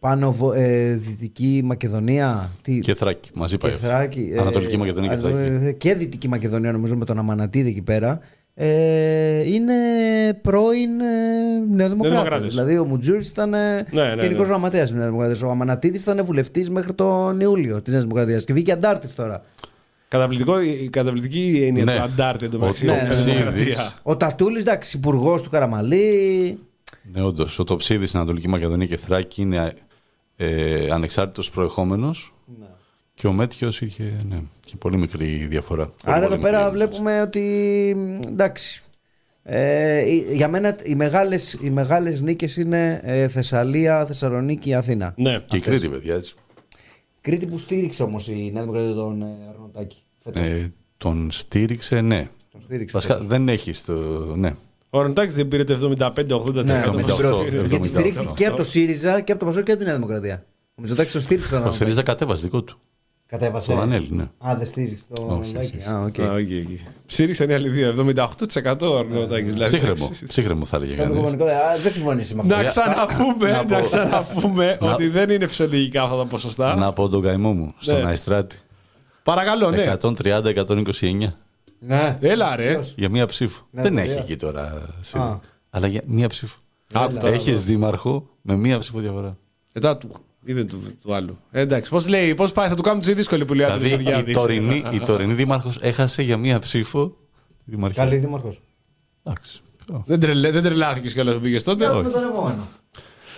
[0.00, 3.70] πάνω βο- ε, Δυτική Μακεδονία, τι, Και Θράκη, μαζί πάει.
[3.70, 3.90] και αυτός.
[3.90, 5.64] Θράκη, ε, Ανατολική Μακεδονία και Θράκη.
[5.66, 8.20] ε, και Δυτική Μακεδονία νομίζω με τον Αμανατίδη εκεί πέρα.
[8.54, 9.74] Ε, είναι
[10.42, 12.14] πρώην ε, Νεοδημοκράτε.
[12.14, 12.48] Νεοδημοκράτες.
[12.54, 14.52] Δηλαδή ο Μουτζούρης ήταν ε, Ναι, ναι, γενικός ναι.
[14.52, 15.46] γραμματέας τη Νέα Δημοκρατία.
[15.46, 18.44] Ο Αμανατίδης ήταν βουλευτής μέχρι τον Ιούλιο της Νέας Δημοκρατίας.
[18.44, 19.42] Και βγήκε αντάρτης τώρα.
[20.08, 21.94] Καταπληκτικό, η καταπληκτική έννοια Ναι.
[21.96, 22.86] του Αντάρτη εντωμεταξύ.
[22.86, 23.34] Ο στην Τοψίδης.
[23.34, 23.92] Δημοκρατία.
[24.02, 26.58] Ο Τατούλης, εντάξει, υπουργός του Καραμαλή.
[27.12, 27.58] Ναι, όντως.
[27.58, 29.72] Ο Τοψίδης στην Ανατολική Μακεδονία και Θράκη είναι
[30.36, 32.34] ε, ανεξάρτητος προεχόμενος.
[32.60, 32.66] Ναι.
[33.14, 35.84] Και ο Μέτιος είχε ναι, και πολύ μικρή διαφορά.
[35.86, 36.76] Πολύ, Άρα πολύ εδώ πέρα μικρή.
[36.76, 37.42] βλέπουμε ότι.
[38.28, 38.82] Εντάξει.
[39.42, 45.14] Ε, οι- για μένα οι μεγάλες, οι μεγάλες νίκες είναι ε, Θεσσαλία, Θεσσαλονίκη, Αθήνα.
[45.16, 45.38] Ναι.
[45.48, 46.34] Και η Κρήτη, παιδιά, έτσι.
[47.20, 49.96] Κρήτη που στήριξε όμως η Νέα Δημοκρατία τον ε, Αρνοτάκη.
[50.22, 50.42] φέτος.
[50.42, 52.28] Ε, τον στήριξε, ναι.
[52.52, 52.92] Τον στήριξε.
[52.96, 53.28] Βασικά φέτος.
[53.28, 53.92] δεν έχει το.
[54.36, 54.54] Ναι.
[54.90, 56.64] Ο Ροντάκη δεν πήρε το 75-80%.
[56.64, 57.46] Ναι, των 78, ψήφων.
[57.46, 57.64] 78.
[57.68, 60.44] Γιατί στηρίχθηκε και από το ΣΥΡΙΖΑ και από το ΠΑΣΟΚ και από τη Νέα Δημοκρατία.
[60.74, 61.84] Ο Μητσοτάκης τον στήριξε τον Ο Αρνοτάκη.
[61.84, 62.78] ΣΥΡΙΖΑ κατέβασε δικό του.
[63.26, 63.72] Κατέβασε.
[63.72, 64.22] Τον Ανέλη, ναι.
[64.22, 65.76] Α, δεν στήριξε τον Όχι, Αρνοτάκη.
[65.76, 65.88] όχι.
[65.88, 66.18] Α, οκ.
[66.20, 66.38] Α, οκ,
[66.70, 66.78] οκ.
[67.06, 67.88] Ψήριξαν οι άλλοι δύο.
[67.88, 69.76] 78% ο Αρνοτάκης, δηλαδή.
[69.76, 70.10] Ψύχρεμο.
[70.28, 71.24] Ψύχρεμο θα έλεγε Σαν το κανείς.
[71.24, 72.56] κομμουνικό, α, δεν συμφωνήσει με αυτό.
[72.56, 76.74] Να ξαναπούμε, Να να πω- ξαναπούμε Να- ότι δεν είναι φυσιολογικά αυτά τα ποσοστά.
[76.76, 78.08] Να πω τον καημό μου στον Ναι.
[78.08, 78.56] Αϊστράτη.
[79.22, 79.82] Παρακαλώ, ναι.
[79.82, 81.36] 130-129
[81.86, 82.16] Ναι.
[82.20, 82.72] Έλα ρε.
[82.72, 83.66] Ποιος; για μία ψήφο.
[83.70, 84.12] Ναι, δεν παιδιά.
[84.12, 84.62] έχει εκεί τώρα.
[84.62, 84.72] Α.
[85.00, 85.40] σίγουρα.
[85.70, 86.56] Αλλά για μία ψήφο.
[86.92, 87.34] Άκου τώρα.
[87.34, 89.36] Έχεις δήμαρχο με μία ψήφο διαφορά.
[89.72, 90.10] Ε, τώρα του.
[90.44, 91.38] Είδε του, του άλλου.
[91.50, 93.82] Ε, εντάξει, πώς λέει, πώς πάει, θα του κάνουμε τη δύσκολη που λέει ο Άντρης
[93.88, 94.34] Δηλαδή η Γεωργιάδης.
[94.36, 97.06] τωρινή, η τωρινή δήμαρχος έχασε για μία ψήφο
[97.64, 98.04] τη δημαρχία.
[98.04, 98.60] Καλή δήμαρχος.
[99.24, 99.60] Εντάξει.
[100.04, 101.86] Δεν, τρελε, δεν τρελάθηκε κιόλας που πήγες τότε.
[101.94, 102.66] Με τον επόμενο.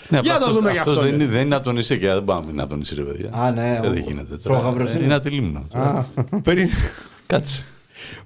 [0.09, 1.25] Ναι, Για να το αυτός, δούμε για αυτός αυτόν, δεν, ναι.
[1.25, 3.31] είναι, δεν είναι από το νησί και δεν πάμε να από το νησί, ρε παιδιά.
[3.33, 4.61] Α, ναι, Ε, ο- δεν γίνεται στο τώρα.
[4.61, 5.05] Γαμπροσύνη.
[5.05, 5.67] Είναι από τη Λίμνο.
[6.43, 6.69] πριν,
[7.27, 7.63] Κάτσε.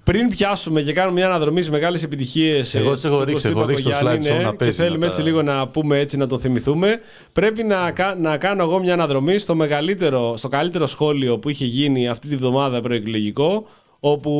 [0.04, 2.74] Πριν πιάσουμε και κάνουμε μια αναδρομή σε μεγάλες επιτυχίες.
[2.74, 5.26] Εγώ τις έχω ρίξει, έχω ρίξει το slideshow να Και παίζει θέλουμε να έτσι τα-
[5.26, 7.00] λίγο να πούμε έτσι να το θυμηθούμε.
[7.32, 11.64] Πρέπει να, κα- να κάνω εγώ μια αναδρομή στο, μεγαλύτερο, στο καλύτερο σχόλιο που είχε
[11.64, 13.66] γίνει αυτή τη βδομάδα προεκλογικό.
[14.00, 14.30] Όπου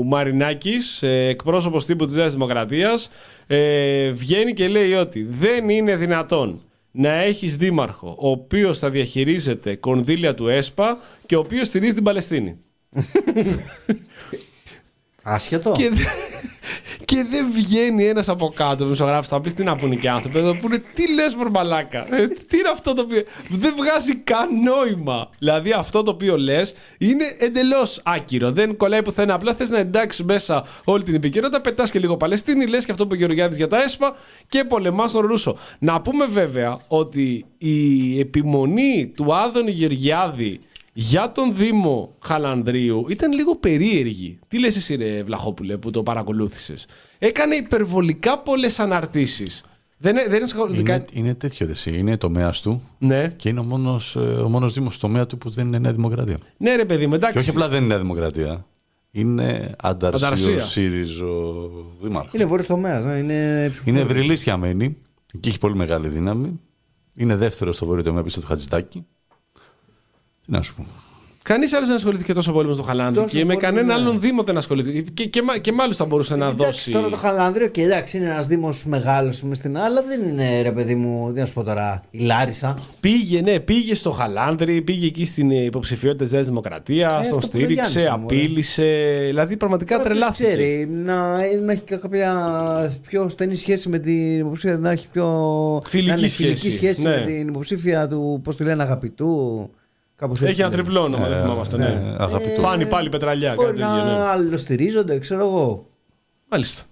[0.00, 3.10] ο Μαρινάκης, ε, εκπρόσωπος τύπου της Νέας Δημοκρατίας,
[3.46, 6.60] ε, βγαίνει και λέει ότι δεν είναι δυνατόν
[6.92, 12.02] να έχεις δήμαρχο ο οποίος θα διαχειρίζεται κονδύλια του ΕΣΠΑ και ο οποίος στηρίζει την
[12.04, 12.56] Παλαιστίνη.
[15.22, 15.72] Άσχετο.
[15.72, 15.90] Και,
[17.10, 19.28] Και δεν βγαίνει ένας από κάτω δημοσιογράφος.
[19.28, 22.14] Θα πει τι να πούνε και οι άνθρωποι εδώ που είναι τι λες, Μορμαλάκα.
[22.14, 23.22] Ε, τι είναι αυτό το οποίο.
[23.48, 25.30] Δεν βγάζει καν νόημα.
[25.38, 28.50] Δηλαδή αυτό το οποίο λες είναι εντελώς άκυρο.
[28.50, 29.34] Δεν κολλάει πουθενά.
[29.34, 31.60] Απλά θες να εντάξει μέσα όλη την επικαιρότητα.
[31.60, 32.66] Πετάς και λίγο Παλαιστίνη.
[32.66, 34.16] Λες και αυτό που είπε ο Γεωργιάδης για τα ΕΣΠΑ
[34.48, 35.58] και πολεμάς τον Ρούσο.
[35.78, 40.60] Να πούμε βέβαια ότι η επιμονή του Άδωνη Γεωργιάδη
[41.00, 44.38] για τον Δήμο Χαλανδρίου ήταν λίγο περίεργη.
[44.48, 46.86] Τι λες εσύ ρε Βλαχόπουλε που το παρακολούθησες;
[47.18, 49.64] Έκανε υπερβολικά πολλές αναρτήσεις.
[49.98, 50.94] Δεν, δεν ασχολήθηκα...
[50.94, 51.98] Είναι, είναι τέτοιο εσύ.
[51.98, 53.28] Είναι τομέας του Ναι.
[53.28, 56.38] και είναι ο μόνος ο μόνος Δήμος τομέα του που δεν είναι Νέα Δημοκρατία.
[56.56, 57.32] ναι ρε παιδί μου, εντάξει.
[57.34, 58.66] Και όχι απλά δεν είναι Νέα Δημοκρατία.
[59.10, 60.26] Είναι Ανταρσία.
[60.26, 61.70] ανταρσίο ΣΥΡΙΖΟ
[62.02, 62.32] Δήμαρχος.
[62.32, 63.04] Είναι βόρειος τομέας.
[63.04, 63.98] Ναι, είναι Είναι ψηφοφόρο.
[63.98, 64.96] ευρυλή χαμένη
[65.40, 66.60] και έχει πολύ μεγάλη δύναμη.
[67.14, 69.06] Είναι δεύτερος στο βόρειο τομέα πίσω του Χατζητάκη.
[70.50, 70.86] Τι να σου πω.
[71.42, 73.92] Κανείς άλλος δεν ασχολήθηκε τόσο πολύ με το Χαλάνδρη Τόσο και με πολύ, κανέναν ναι.
[73.92, 75.00] άλλον Δήμο δεν ασχολήθηκε.
[75.00, 76.90] Και, και, μα- και μάλιστα μπορούσε να Εντάξει, δώσει.
[76.92, 80.72] τώρα το Χαλανδρίο και εντάξει, είναι ένας Δήμος μεγάλος με στην αλλά δεν είναι ρε
[80.72, 82.78] παιδί μου, τι να σου πω τώρα, η Λάρισα.
[83.00, 87.48] Πήγε, ναι, πήγε στο Χαλάνδρη, πήγε εκεί στην υποψηφιότητα της Νέας Δημοκρατίας, Ε, τον αυτό
[87.48, 88.36] που λέει ο στήριξε, Γιάννης, μωρέ.
[88.42, 89.18] απείλησε.
[89.26, 90.42] Δηλαδή πραγματικά Ποιος τρελάθηκε.
[90.48, 92.34] ξέρει, να, να έχει κάποια
[93.08, 95.28] πιο στενή σχέση με την υποψήφια, να έχει πιο.
[95.88, 97.10] Φιλική να είναι σχέση, φιλική σχέση ναι.
[97.16, 99.70] με την υποψήφια του, πώς τη λένε, αγαπητού.
[100.20, 100.88] Κάπως έτσι Έχει ένα τη λένε.
[100.88, 101.76] τριπλό όνομα, δεν θυμάμαστε.
[101.76, 101.84] Ναι.
[101.84, 102.60] Ε, αγαπητό.
[102.60, 103.54] Φάνη πάλι πετραλιά.
[103.54, 104.24] Μπορεί κάτι να τέτοιο, ναι.
[104.24, 105.86] αλληλοστηρίζονται, ξέρω εγώ.
[106.48, 106.82] Μάλιστα.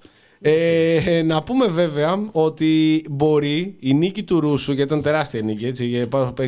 [0.40, 5.86] Ε, να πούμε βέβαια ότι μπορεί η νίκη του Ρούσου, γιατί ήταν τεράστια νίκη, έτσι,
[5.86, 6.42] για πάνω από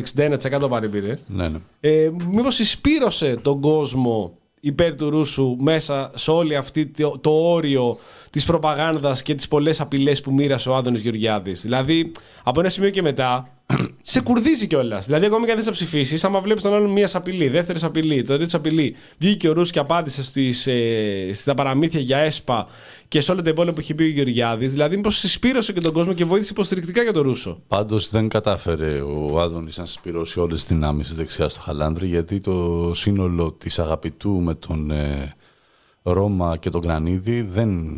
[0.65, 1.57] 61% πάρει πήρε, Ναι, ναι.
[1.79, 7.97] ε, μήπως εισπήρωσε τον κόσμο υπέρ του Ρούσου μέσα σε όλη αυτή το, το όριο
[8.29, 11.61] της προπαγάνδας και τις πολλές απειλές που μοίρασε ο Άδωνης Γεωργιάδης.
[11.61, 12.11] Δηλαδή,
[12.43, 13.47] από ένα σημείο και μετά,
[14.01, 15.05] σε κουρδίζει κιόλας.
[15.05, 18.23] Δηλαδή, ακόμη και αν δεν σε ψηφίσεις, άμα βλέπεις τον άλλον μία απειλή, δεύτερη απειλή,
[18.23, 22.67] το τρίτη απειλή, βγήκε ο Ρούσου και απάντησε στις, ε, στα παραμύθια για ΕΣΠΑ
[23.07, 24.71] και σε όλα τα υπόλοιπα που είχε πει ο Γεωργιάδης.
[24.71, 27.61] Δηλαδή, μήπως συσπήρωσε και τον κόσμο και βοήθησε υποστηρικτικά για τον Ρούσο.
[27.67, 32.37] Πάντως δεν κατάφερε ο Άδωνης να συσπηρώσει όλες τις δυνάμεις της δεξιάς στο Χαλάνδρη, γιατί
[32.37, 35.35] το σύνολο της αγαπητού με τον ε,
[36.03, 37.97] Ρώμα και τον Κρανίδη δεν,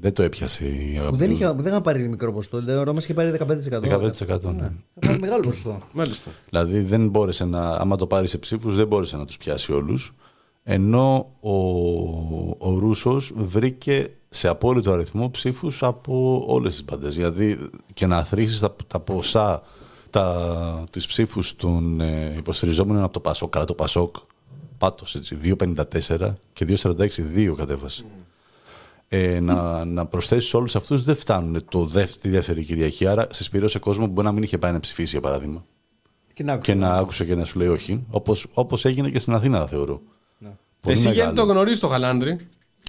[0.00, 1.16] δεν το έπιασε η Που αγαπητού.
[1.16, 2.78] δεν, είχε, που δεν είχα πάρει μικρό ποσοστό.
[2.78, 3.44] Ο Ρώμας είχε πάρει 15%.
[3.44, 4.54] 15%.
[4.54, 4.70] ναι.
[4.94, 5.82] Είχα πάρει μεγάλο ποσοστό.
[5.92, 6.30] Μάλιστα.
[6.48, 10.14] Δηλαδή δεν μπόρεσε να, άμα το πάρει σε ψήφους, δεν μπόρεσε να τους πιάσει όλους.
[10.62, 11.52] Ενώ ο,
[12.58, 17.14] ο Ρούσος βρήκε σε απόλυτο αριθμό ψήφους από όλες τις μπαντές.
[17.14, 17.58] Δηλαδή
[17.94, 19.62] και να αθροίσεις τα, τα ποσά,
[20.10, 24.16] τα, τις ψήφους των ε, υποστηριζόμενων από το Πασόκ, καλά το Πασόκ,
[24.78, 26.96] πάτος έτσι, 2,54 και 2,46,
[27.36, 28.04] 2 κατέβασε.
[29.08, 33.06] Ε, να, να προσθέσεις όλους αυτούς δεν φτάνουν το δεύ, τη δεύτερη Κυριακή.
[33.06, 35.64] Άρα συσπηρώσει κόσμο που μπορεί να μην είχε πάει να ψηφίσει, για παράδειγμα
[36.34, 36.72] Και να άκουσα.
[36.72, 38.04] και να άκουσε και να σου λέει όχι.
[38.10, 40.00] Όπως, όπως έγινε και στην Αθήνα, θεωρώ.
[40.80, 41.22] Πολύ Εσύ μεγάλο.
[41.30, 42.36] γιατί το γνωρίζεις το Χαλάνδρη;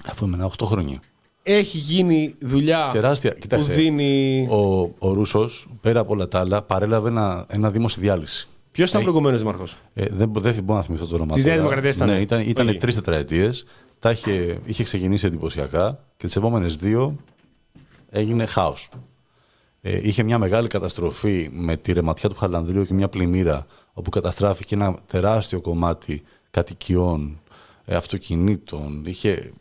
[0.05, 0.99] Αφού ήμουν 8 χρόνια.
[1.43, 3.31] Έχει γίνει δουλειά Τεράστια.
[3.33, 4.47] που Κοίταξε, δίνει.
[4.51, 8.47] ο, ο Ρούσος, πέρα από όλα τα άλλα, παρέλαβε ένα, ένα δήμο στη διάλυση.
[8.71, 9.63] Ποιος ήταν προηγουμένως Δήμαρχο.
[9.93, 11.33] Ε, δεν, δεν μπορώ να θυμηθώ το όνομα.
[11.33, 11.55] Της τώρα.
[11.55, 12.07] Νέας Δημοκρατίας ήταν.
[12.07, 12.77] Ναι, ήταν, ήταν Όχι.
[12.77, 13.65] τρεις τετραετίες.
[14.03, 17.15] Είχε, είχε ξεκινήσει εντυπωσιακά και τις επόμενες δύο
[18.09, 18.89] έγινε χάος.
[19.81, 24.75] Ε, είχε μια μεγάλη καταστροφή με τη ρεματιά του Χαλανδρίου και μια πλημμύρα όπου καταστράφηκε
[24.75, 27.39] ένα τεράστιο κομμάτι κατοικιών,
[27.85, 29.05] ε, αυτοκινήτων.
[29.05, 29.53] Είχε,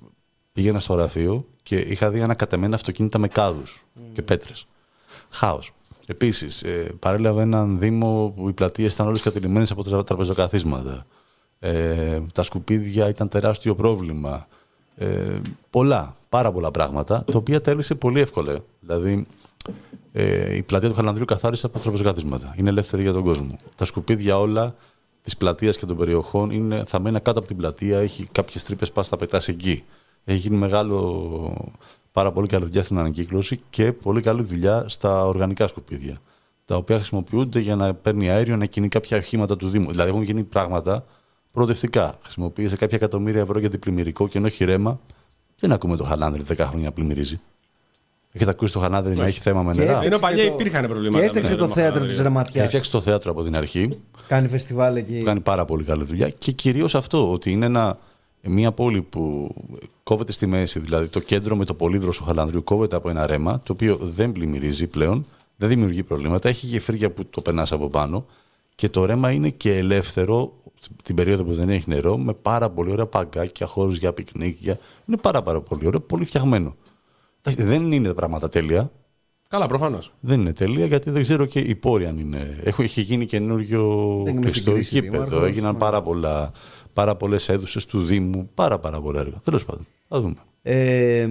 [0.53, 4.67] πήγαινα στο γραφείο και είχα δει ανακατεμένα αυτοκίνητα με κάδους και πέτρες.
[5.31, 5.73] Χάος.
[6.07, 11.07] Επίσης, ε, παρέλαβε έναν δήμο που οι πλατείες ήταν όλες κατηλημένες από τρα- τραπεζοκαθίσματα.
[11.67, 14.47] Ε, τα σκουπίδια ήταν τεράστιο πρόβλημα.
[14.97, 15.41] Ε,
[15.71, 18.59] πολλά, πάρα πολλά πράγματα, τα οποία τα έλυσε πολύ εύκολα.
[18.81, 19.27] Δηλαδή,
[20.13, 22.55] ε, η πλατεία του Χαλανδρίου καθάρισε από τραπεζοκαθίσματα.
[22.59, 23.59] Είναι ελεύθερη για τον κόσμο.
[23.75, 24.75] Τα σκουπίδια όλα
[25.23, 27.99] της πλατείας και των περιοχών είναι, θα μένουν κάτω από την πλατεία.
[27.99, 29.85] Έχει κάποιες τρύπες, πας τα πετάς εκεί.
[30.25, 31.73] Έχει γίνει μεγάλο,
[32.13, 36.21] πάρα πολύ καλή δουλειά στην ανακύκλωση και πολύ καλή δουλειά στα οργανικά σκουπίδια.
[36.65, 39.91] Τα οποία χρησιμοποιούνται για να παίρνει αέριο να κινεί κάποια οχήματα του Δήμου.
[39.91, 41.05] Δηλαδή έχουν γίνει πράγματα
[41.55, 42.19] προοδευτικά.
[42.23, 45.01] Χρησιμοποίησε κάποια εκατομμύρια ευρώ για διπλημμυρικό και ενώ έχει ρέμα,
[45.59, 47.41] δεν ακούμε το Χαλάνδρη 10 χρόνια να πλημμυρίζει.
[48.33, 50.57] Έχετε ακούσει το Χαλάνδρη να έχει θέμα με Και νερά; έφτιαξε Ενώ παλιά και το-
[50.61, 51.19] υπήρχαν προβλήματα.
[51.19, 52.17] Και έφτιαξε με το το θέατρο Μαχαλάνδρη.
[52.17, 52.63] τη Ρεματιά.
[52.63, 53.99] Έφτιαξε το θέατρο από την αρχή.
[54.29, 55.23] Κάνει φεστιβάλ εκεί.
[55.23, 56.29] Κάνει πάρα πολύ καλή δουλειά.
[56.29, 57.99] Και κυρίως αυτό, ότι είναι ένα,
[58.43, 59.55] μια πόλη που
[60.03, 60.79] κόβεται στη μέση.
[60.79, 64.87] Δηλαδή το κέντρο με το πολύδροσο Χαλανδρίου κόβεται από ένα ρέμα, το οποίο δεν πλημμυρίζει
[64.87, 65.27] πλέον,
[65.57, 66.49] δεν δημιουργεί προβλήματα.
[66.49, 68.27] Έχει γεφύρια που το περνάς από πάνω.
[68.75, 70.53] Και το ρέμα είναι και ελεύθερο
[71.03, 74.79] την περίοδο που δεν έχει νερό, με πάρα πολύ ωραία παγκάκια, χώρους για πικνίκια.
[75.07, 76.77] Είναι πάρα, πάρα πολύ ωραίο, πολύ φτιαγμένο.
[77.43, 78.93] Εντάξει, Δεν είναι τα πράγματα τέλεια.
[79.49, 80.13] Καλά, προφανώς.
[80.21, 82.61] Δεν είναι τέλεια γιατί δεν ξέρω και οι πόροι αν είναι.
[82.63, 83.83] Έχω, έχει γίνει καινούριο
[84.27, 85.25] Έγινε στην κλειστό κρίση γήπεδο.
[85.25, 85.79] δήμαρχος, Έγιναν ναι.
[85.79, 86.53] πάρα, πολλά,
[86.93, 88.51] πάρα πολλές αίθουσες του Δήμου.
[88.55, 89.41] Πάρα, πάρα πολλά έργα.
[89.45, 89.87] Τέλος πάντων.
[90.09, 90.35] Θα δούμε.
[90.63, 91.29] Ε,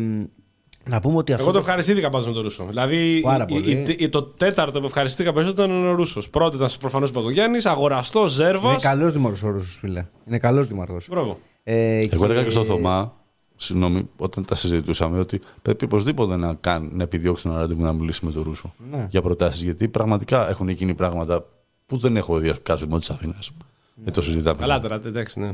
[0.89, 1.43] Να πούμε ότι αυτό.
[1.43, 2.65] Εγώ το ευχαριστήθηκα πάντως με τον Ρούσο.
[2.65, 3.71] Δηλαδή Πάρα η- πολύ.
[3.71, 6.29] η- η- το τέταρτο που ευχαριστήθηκα περισσότερο ήταν ο Ρούσος.
[6.29, 8.71] Πρώτο ήταν προφανώς ο Παγκογιάννη, αγοραστό Ζέρβας.
[8.71, 10.05] Είναι καλός δήμαρχο ο Ρούσος, φίλε.
[10.27, 10.97] Είναι καλός δήμαρχο.
[11.09, 11.39] Μπράβο.
[11.63, 13.13] Ε, Εγώ έλεγα και στο Θωμά,
[13.55, 18.25] συγγνώμη, όταν τα συζητούσαμε, ότι πρέπει οπωσδήποτε να, κάνει, να επιδιώξει ένα ραντεβού να μιλήσει
[18.25, 19.07] με τον Ρούσο Ναι.
[19.09, 19.61] για προτάσεις.
[19.63, 21.45] Γιατί πραγματικά έχουν γίνει πράγματα
[21.85, 23.51] που δεν έχω δει κάθε μόνο της Αθήνας.
[23.95, 24.57] Δεν το συζητάμε.
[24.59, 25.51] Καλά τώρα, εντάξει, ναι.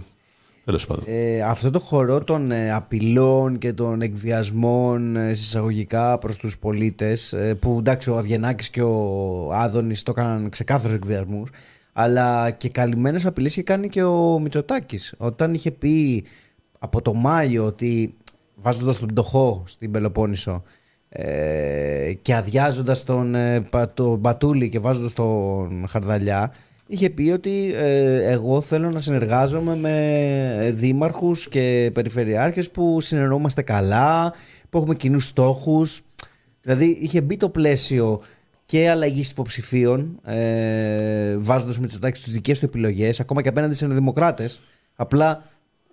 [0.70, 1.04] Τέλος πάντων.
[1.08, 7.34] Ε, αυτό το χορό των ε, απειλών και των εκβιασμών ε, συσσαγωγικά προς τους πολίτες
[7.34, 11.50] ε, που εντάξει ο Αβγενάκης και ο Άδωνης το έκαναν ξεκάθαρους εκβιασμούς
[11.94, 16.24] αλλά και καλυμμένες απειλές είχε κάνει και ο Μητσοτάκης όταν είχε πει
[16.80, 18.14] από το Μάιο ότι
[18.56, 20.64] βάζοντας τον πτωχό στην Πελοπόννησο
[21.10, 26.54] ε, και αδειάζοντας τον, ε, Πα- τον Μπατούλη και βάζοντας τον Χαρδαλιά
[26.92, 34.34] είχε πει ότι ε, εγώ θέλω να συνεργάζομαι με δήμαρχους και περιφερειάρχες που συνεννοούμαστε καλά,
[34.70, 36.02] που έχουμε κοινούς στόχους.
[36.62, 38.22] Δηλαδή είχε μπει το πλαίσιο
[38.66, 44.50] και αλλαγής υποψηφίων, ε, βάζοντας Μητσοτάκη στις δικές του επιλογές, ακόμα και απέναντι σε δημοκράτε.
[44.96, 45.44] Απλά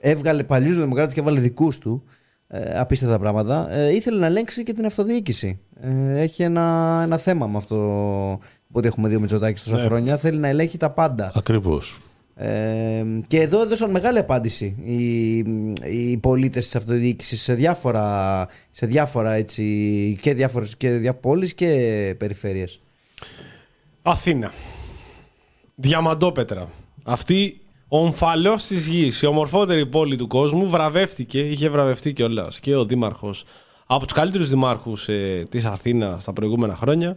[0.01, 2.05] έβγαλε παλιούς δημοκράτες και έβαλε δικούς του.
[2.49, 3.73] Ε, απίστευτα πράγματα.
[3.73, 5.61] Ε, ήθελε να ελέγξει και την αυτοδιοίκηση.
[5.81, 8.39] Ε, έχει ένα, ένα θέμα με αυτό
[8.81, 10.17] που έχουμε δει ο Μητσοτάκης τόσα χρόνια.
[10.17, 11.33] Θέλει να ελέγχει τα πάντα.
[11.35, 11.99] Ακριβώς.
[12.35, 15.37] Ε, και εδώ έδωσαν μεγάλη απάντηση οι,
[16.11, 22.15] οι πολίτες της αυτοδιοίκησης σε διάφορα, σε διάφορα έτσι, και διάφορες και διά, πόλεις και
[22.19, 22.81] περιφέρειες.
[24.03, 24.53] Αθήνα.
[25.75, 26.69] Διαμαντόπετρα.
[27.05, 32.77] Αυτή ο ομφαλός της γης, η ομορφότερη πόλη του κόσμου, βραβεύτηκε, είχε βραβευτεί κιόλας και
[32.77, 33.45] ο Δήμαρχος
[33.87, 37.17] από τους καλύτερους δημάρχους ε, της Αθήνα τα προηγούμενα χρόνια.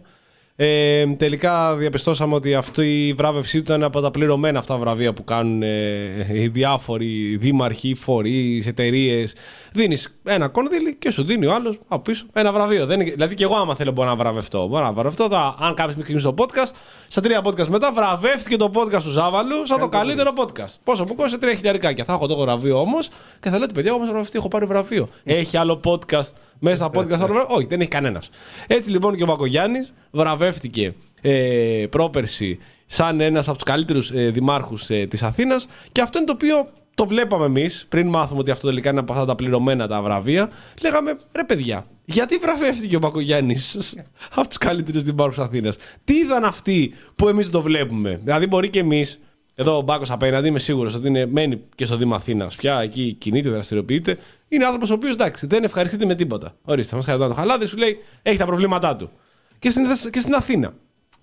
[0.62, 5.24] Ε, τελικά διαπιστώσαμε ότι αυτή η βράβευσή του ήταν από τα πληρωμένα αυτά βραβεία που
[5.24, 9.34] κάνουν ε, οι διάφοροι δήμαρχοι, φορείς, εταιρείες.
[9.72, 12.86] Δίνεις ένα κονδύλι και σου δίνει ο άλλος από πίσω ένα βραβείο.
[12.86, 14.66] Δεν είναι, δηλαδή και εγώ, άμα θέλω, μπορώ να βραβευτώ.
[14.66, 15.28] Μπορώ να βραβευτώ.
[15.28, 16.70] Θα, αν κάποιος με ξεκινήσει το podcast,
[17.08, 20.74] στα τρία podcast μετά βραβεύτηκε το podcast του Ζάβαλου σαν το καλύτερος podcast.
[20.84, 22.04] Πόσο που κόστησε τρία χιλιαρικάκια.
[22.04, 23.08] Θα έχω το βραβείο όμως
[23.40, 25.08] και θα λέτε, παιδιά, όμως βραβευτεί, έχω πάρει βραβείο.
[25.24, 26.30] Έχει άλλο podcast
[26.60, 27.46] μέσα στα podcast άλλο βραβείο.
[27.48, 28.30] Όχι, δεν έχει κανένας.
[28.66, 34.90] Έτσι λοιπόν και ο Μπακογιάννης βραβεύτηκε ε, πρόπερση σαν ένας από τους καλύτερους ε, δημάρχους
[34.90, 38.68] ε, της Αθήνας και αυτό είναι το οποίο το βλέπαμε εμείς πριν μάθουμε ότι αυτό
[38.68, 40.50] τελικά είναι από αυτά τα πληρωμένα τα βραβεία.
[40.82, 43.76] Λέγαμε ρε παιδιά, γιατί βραβεύτηκε ο Μπακογιάννης
[44.34, 48.78] από τους καλύτερους δημάρχους Αθήνας; Τι είδαν αυτοί που εμείς το βλέπουμε; Δηλαδή, μπορεί και
[48.78, 49.20] εμείς,
[49.60, 53.16] εδώ ο Μπάκος απέναντι, είμαι σίγουρος ότι είναι, μένει και στο Δήμα Αθήνας πια, εκεί
[53.18, 54.18] κινείται, δραστηριοποιείται.
[54.48, 56.54] Είναι άνθρωπος ο οποίος εντάξει, δεν ευχαριστείται με τίποτα.
[56.64, 59.10] Ορίστε, μας κρατάει το χαλάδι, σου λέει έχει τα προβλήματά του.
[59.58, 60.74] Και στην, και στην Αθήνα.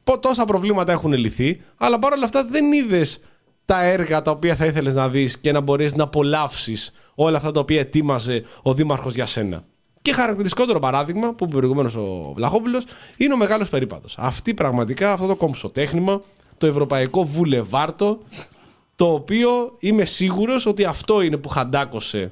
[0.04, 3.20] Πο- Τόσα προβλήματα έχουν λυθεί, αλλά παρόλα αυτά δεν είδες
[3.66, 7.52] τα έργα τα οποία θα ήθελες να δεις και να μπορέσει να απολαύσεις όλα αυτά
[7.52, 9.64] τα οποία ετοίμαζε ο Δήμαρχος για σένα.
[10.02, 12.84] Και χαρακτηριστικότερο παράδειγμα που είπε προηγουμένως ο Βλαχόπουλος
[13.18, 14.16] είναι ο μεγάλος περίπατος.
[14.20, 16.22] Αυτή πραγματικά, αυτό το κομψοτέχνημα,
[16.58, 18.20] το ευρωπαϊκό βουλεβάρτο,
[18.96, 22.32] το οποίο είμαι σίγουρος ότι αυτό είναι που χαντάκωσε,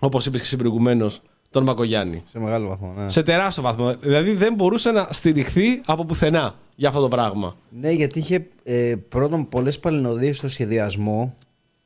[0.00, 2.22] όπως είπες και εσύ προηγουμένως, τον Μακογιάννη.
[2.24, 2.94] Σε μεγάλο βαθμό.
[2.96, 3.94] Ναι, Σε τεράστιο βαθμό.
[4.00, 7.56] Δηλαδή δεν μπορούσε να στηριχθεί από πουθενά για αυτό το πράγμα.
[7.80, 11.34] ναι γιατί είχε ε, πρώτον πολλές παλινοδίε στο σχεδιασμό.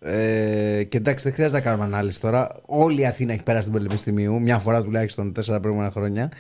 [0.01, 2.49] Ε, και εντάξει, δεν χρειάζεται να κάνουμε ανάλυση τώρα.
[2.67, 6.31] Όλη η Αθήνα έχει περάσει τον Πανεπιστημίου, μια φορά τουλάχιστον τέσσερα προηγούμενα χρόνια.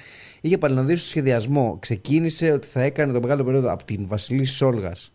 [0.44, 1.76] Είχε παλινοδίε στο σχεδιασμό.
[1.80, 5.12] Ξεκίνησε ότι θα έκανε τον μεγάλο περίοδο από την Βασιλή Σόλγας.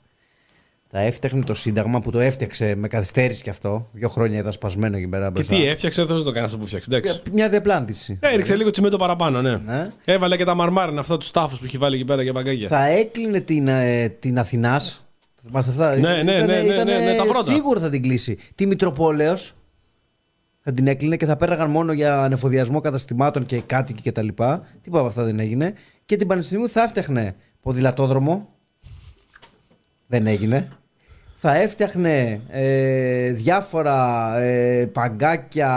[0.89, 3.89] Θα έφτιαχνε το Σύνταγμα που το έφτιαξε με καθυστέρηση κι αυτό.
[3.91, 5.25] Δύο χρόνια ήταν σπασμένο εκεί πέρα.
[5.25, 5.55] Και μπροστά.
[5.55, 6.89] τι έφτιαξε, δεν θα το κάνει αυτό που φτιάξει.
[6.93, 7.21] Εντάξει.
[7.32, 8.19] Μια διαπλάντηση.
[8.21, 9.57] Ε, Έριξε λίγο τσιμέντο παραπάνω, ναι.
[9.57, 9.91] Ναι.
[10.05, 12.67] Έβαλε και τα μαρμάρινα αυτά τους τάφους που έχει βάλει εκεί πέρα για μπαγκάγια.
[12.67, 15.01] Θα έκλεινε την, ε, την Αθηνάς.
[15.45, 15.95] Θυμάστε αυτά.
[15.95, 17.51] Ναι, ναι, Ήτανε- ναι, ναι, ήτανε ναι, ναι, τα πρώτα.
[17.53, 18.38] Σίγουρα θα την κλείσει.
[18.55, 19.53] Τη Μητροπόλεως
[20.70, 24.28] θα την έκλεινε και θα πέραγαν μόνο για ανεφοδιασμό καταστημάτων και κάτοικοι κτλ.
[24.28, 25.74] Τίποτα από αυτά δεν έγινε.
[26.05, 28.49] Και την Πανεπιστημίου θα έφτιαχνε ποδηλατόδρομο.
[30.07, 30.68] Δεν έγινε.
[31.39, 35.69] Θα έφτιαχνε ε, διάφορα ε, παγκάκια,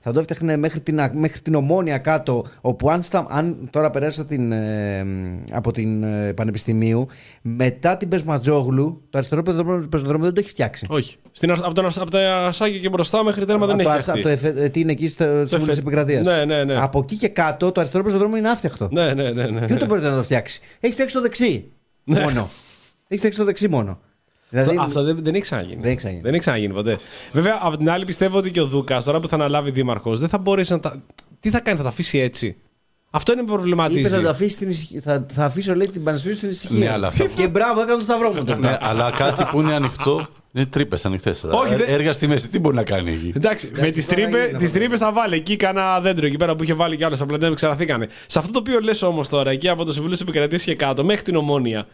[0.00, 3.90] θα το έφτιαχνε μέχρι την, α- μέχρι την ομόνια κάτω, όπου αν, στα, αν τώρα
[3.90, 5.06] περάσα την, ε,
[5.52, 7.06] από την ε, Πανεπιστημίου,
[7.42, 10.86] μετά την Πεσματζόγλου, το αριστερό πεζοδρόμιο πεζοδρόμιο δεν το έχει φτιάξει.
[10.88, 11.16] Όχι.
[11.32, 13.92] Στην, Ασ- από, τον, Ασ- από τα Ασάκια και μπροστά μέχρι τέρμα δεν από, έχει
[13.92, 14.10] το, αυτή.
[14.10, 16.26] από το εφε- ε, τι είναι εκεί στο Συμβούλιο εφε- της Επικρατείας.
[16.26, 16.76] Ναι, ναι, ναι.
[16.76, 18.88] Από εκεί και κάτω το αριστερό πεζοδρόμιο είναι άφτιαχτο.
[18.92, 19.46] Ναι, ναι, ναι.
[19.46, 19.66] ναι.
[19.66, 20.60] Και ούτε μπορείτε να το φτιάξει.
[20.80, 21.64] Έχει φτιάξει το δεξί.
[22.04, 22.20] Ναι.
[22.20, 22.48] Μόνο.
[23.08, 23.98] Έχει φτιάξει το δεξί μόνο.
[24.50, 25.80] Δηλαδή, Το- Αυτό δεν, δεν έχει ξαναγίνει.
[25.80, 26.22] Δεν έχει ξαναγίνει.
[26.22, 26.98] Δεν έχει ξαναγίνει ποτέ.
[27.32, 30.28] Βέβαια, από την άλλη, πιστεύω ότι και ο Δούκας, τώρα που θα αναλάβει δήμαρχος, δεν
[30.28, 31.02] θα μπορέσει να τα.
[31.40, 32.56] Τι θα κάνει, θα τα αφήσει έτσι;
[33.10, 34.00] Αυτό είναι που προβληματίζει.
[34.00, 36.78] Είπε θα, το αφήσει στην ησυχία- θα, θα αφήσω λέει, την Πανεπιστημίου στην ησυχία.
[36.78, 38.58] Ναι, αλλά αυτό- Και μπράβο, έκανε το σταυρό μου τώρα.
[38.58, 41.58] ναι, αλλά κάτι που είναι ανοιχτό Είναι τρύπες ανοιχτές τώρα.
[41.58, 44.20] Όχι, Ε, δεν- Έργα στη μέση, τι μπορεί να κάνει εκεί; Εντάξει, με τις μπορεί
[44.20, 44.88] να γίνει τρύπε αυτό.
[44.90, 47.20] τις θα βάλει εκεί κανένα δέντρο εκεί πέρα που είχε βάλει κι άλλος.
[47.20, 48.08] Απλά δεν ξεραθήκανε.
[48.26, 51.04] Σε αυτό το οποίο λες όμως τώρα, εκεί από το Συμβούλιο της Επικρατείας και κάτω,
[51.04, 51.86] μέχρι την Ομόνια,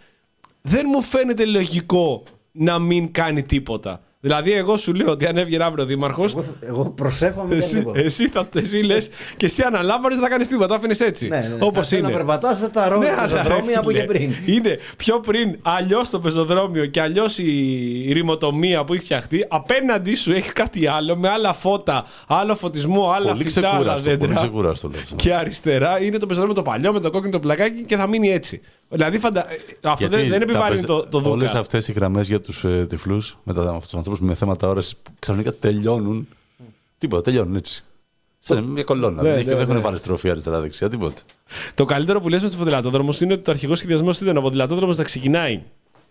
[0.62, 2.22] δεν μου φαίνεται λογικό
[2.58, 4.00] να μην κάνει τίποτα.
[4.20, 7.50] Δηλαδή, εγώ σου λέω ότι αν έβγαινε αύριο ο Δήμαρχος, Εγώ, εγώ προσέχω να μην
[7.50, 7.98] κάνει εσύ, τίποτα.
[7.98, 10.66] εσύ, θα, εσύ λες και εσύ αναλάμβανες δεν θα κάνεις τίποτα.
[10.66, 11.28] Το άφηνες έτσι.
[11.28, 11.54] Ναι, ναι, ναι.
[11.60, 12.10] Όπως Θα θέλω είναι.
[12.10, 14.32] να περπατάω αυτά τα ρόδια Ναι, αλλά, πεζοδρόμια που ρε, είχε πριν.
[14.46, 19.46] Είναι πιο πριν αλλιώς το πεζοδρόμιο και αλλιώς η ρημοτομία που έχει φτιαχτεί.
[19.48, 24.02] Απέναντί σου έχει κάτι άλλο με άλλα φώτα, άλλο φωτισμό, άλλα Πολύ φυτά, άλλα ξεκούραστο.
[24.08, 24.34] Πολύ δέντρα.
[24.40, 24.88] ξεκούραστο.
[24.88, 25.00] λέω.
[25.16, 28.30] Και αριστερά είναι το πεζοδρόμιο το παλιό με το κόκκινο το πλακάκι και θα μείνει
[28.32, 28.60] έτσι.
[28.88, 29.52] Δηλαδή φαντα...
[29.52, 31.58] ε, αυτό δεν, δεν επιβάλλει το, το Όλες δούκα.
[31.58, 35.54] αυτές οι γραμμές για τους ε, τυφλούς, με τους ανθρώπους με θέματα όραση που ξαφνικά
[35.54, 36.28] τελειώνουν.
[36.98, 37.84] Τίποτα, τελειώνουν έτσι.
[38.38, 39.22] Σε μια κολόνα.
[39.22, 39.80] Ναι, δεν, έχει- ναι, δεν έχουν ναι.
[39.80, 41.22] βάλει στροφή αριστερά-δεξιά, τίποτα.
[41.74, 44.96] Το καλύτερο που λες με τους ποδηλατόδρομους είναι ότι το αρχικό σχεδιασμός ήταν ο ποδηλατόδρομος
[44.96, 45.62] να ξεκινάει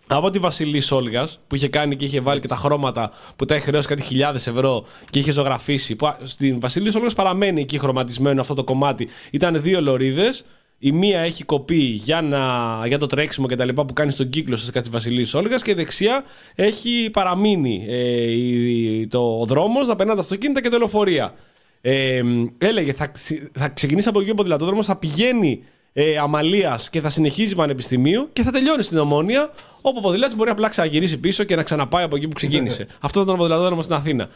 [0.08, 3.56] από τη Βασιλή Σόλγας που είχε κάνει και είχε βάλει και τα χρώματα που τα
[3.56, 5.96] είχε χρεώσει κάτι χιλιάδες ευρώ και είχε ζωγραφίσει.
[5.96, 9.08] Που α, στην Βασιλή Σόλγας παραμένει εκεί χρωματισμένο αυτό το κομμάτι.
[9.32, 10.46] Ήταν δύο λωρίδες.
[10.86, 12.44] Η μία έχει κοπεί για, να,
[12.88, 15.76] για το τρέξιμο και τα λοιπά που κάνει στον κύκλο σας κάτι Βασιλής Όλγας και
[15.76, 16.24] δεξιά
[16.56, 21.34] έχει παραμείνει ε, η- το, ο δρόμος να περνάνε τα αυτοκίνητα και τα λεωφορεία.
[21.82, 22.22] Ε,
[22.58, 25.64] έλεγε θα, ξε- θα ξεκινήσει από εκεί ο ποδηλατόδρομο, θα πηγαίνει
[25.94, 30.50] ε, Αμαλίας και θα συνεχίζει Πανεπιστημίου και θα τελειώνει στην Ομόνια, όπου ο ποδηλάτης μπορεί
[30.50, 32.88] απλά να ξαναγυρίσει πίσω και να ξαναπάει από εκεί που ξεκίνησε.
[33.00, 34.30] Αυτό ήταν ο ποδηλατόδρομος στην Αθήνα.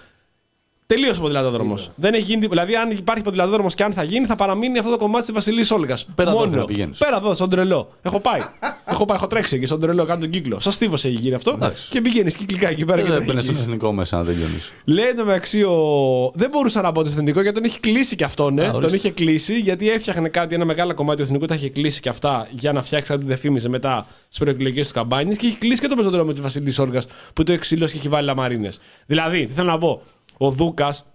[0.93, 1.91] Τελείωσε ο ποδηλατόδρομος.
[1.95, 2.41] Δεν έχει γίνει.
[2.41, 2.65] τίποτα.
[2.65, 5.71] Δηλαδή, αν υπάρχει ποδηλατόδρομος και αν θα γίνει, θα παραμείνει αυτό το κομμάτι της Βασιλής
[5.71, 6.05] Όλγας.
[6.15, 6.97] Πέρα εδώ να πηγαίνεις.
[6.97, 7.89] Πέρα εδώ, στον τρελό.
[8.01, 8.39] Έχω πάει.
[8.91, 10.59] έχω πάει, έχω τρέξει εκεί στον τρελό, κάνω τον κύκλο.
[10.59, 11.51] Σα στίβος έχει γίνει αυτό.
[11.51, 11.89] Εντάξει.
[11.89, 13.33] Και πηγαίνεις κυκλικά εκεί πέρα και Δεν τρέχεις.
[13.33, 14.59] μπαίνει στον εθνικό μέσα να τελειώνει.
[14.85, 15.75] Λέει εντωμεταξύ ο.
[16.33, 18.63] Δεν μπορούσα να μπω το εθνικό γιατί τον είχε κλείσει και αυτό, ναι.
[18.63, 18.95] Α, τον ορίστε.
[18.97, 22.47] είχε κλείσει γιατί έφτιαχνε κάτι, ένα μεγάλο κομμάτι του εθνικού, τα είχε κλείσει και αυτά
[22.51, 25.81] για να φτιάξει κάτι που δεν φήμιζε μετά στις προεκλογικές του καμπάνιες και είχε κλείσει
[25.81, 27.01] και το πεζοδρόμιο της Βασιλής Όργα
[27.33, 28.79] που το εξήλωσε και έχει βάλει λαμαρίνες.
[29.05, 30.01] Δηλαδή, τι θέλω να πω,
[30.41, 31.05] ο Δούκας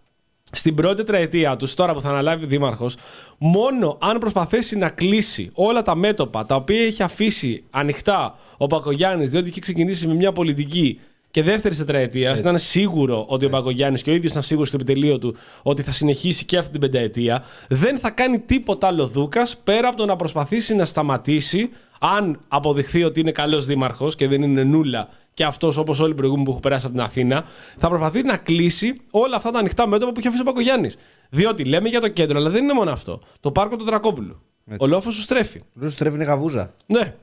[0.53, 2.97] στην πρώτη τετραετία τους, τώρα που θα αναλάβει δήμαρχος,
[3.39, 9.31] μόνο αν προσπαθήσει να κλείσει όλα τα μέτωπα τα οποία έχει αφήσει ανοιχτά ο Πακογιάννης,
[9.31, 11.01] διότι είχε ξεκινήσει με μια πολιτική
[11.31, 15.19] και δεύτερης τετραετίας, ήταν σίγουρο ότι ο Πακογιάννης και ο ίδιος ήταν σίγουρος στο επιτελείο
[15.19, 19.89] του ότι θα συνεχίσει και αυτή την πενταετία, δεν θα κάνει τίποτα άλλο Δούκας πέρα
[19.89, 21.71] από το να προσπαθήσει να σταματήσει,
[22.01, 26.15] αν αποδειχθεί ότι είναι καλός δήμαρχος και δεν είναι νούλα και αυτός όπως όλοι οι
[26.15, 27.45] προηγούμενοι που έχουν περάσει από την Αθήνα,
[27.79, 30.91] θα προσπαθεί να κλείσει όλα αυτά τα ανοιχτά μέτωπα που έχει αφήσει ο Πακογιάννη.
[31.31, 33.21] Διότι λέμε για το κέντρο, αλλά δεν είναι μόνο αυτό.
[33.41, 34.41] Το πάρκο του Τρακόπουλου.
[34.79, 35.61] Ο λόφος σου στρέφει.
[35.75, 36.75] Ρούσο στρέφει είναι χαβούζα.
[36.87, 37.15] Ναι.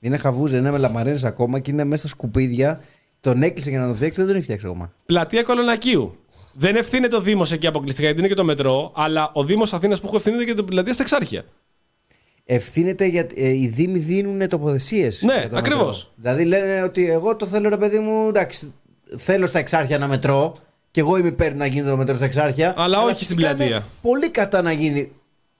[0.00, 2.80] Είναι χαβούζα, είναι με λαμαρίνες ακόμα και είναι μέσα στα σκουπίδια.
[3.20, 4.92] Τον έκλεισε για να τον φτιάξει, δεν τον έχει φτιάξει ακόμα.
[5.06, 6.16] Πλατεία Κολονακίου.
[6.52, 10.00] Δεν ευθύνεται ο Δήμος εκεί αποκλειστικά γιατί είναι και το μετρό, αλλά ο Δήμος Αθήνας
[10.00, 11.44] που έχω ευθύνεται και την πλατεία στα Εξάρχεια.
[12.46, 15.22] Ευθύνεται γιατί ε, οι Δήμοι δίνουν τοποθεσίες.
[15.22, 16.12] Ναι, ακριβώς.
[16.16, 18.72] Δηλαδή λένε ότι εγώ το θέλω, ρε παιδί μου, εντάξει,
[19.16, 20.56] θέλω στα εξάρχεια να μετρώ
[20.90, 22.74] και εγώ είμαι υπέρ να γίνει το μετρό στα εξάρχεια.
[22.76, 23.66] Αλλά όχι φυσικά στην πλατεία.
[23.76, 25.12] είμαι Πολύ κατά να γίνει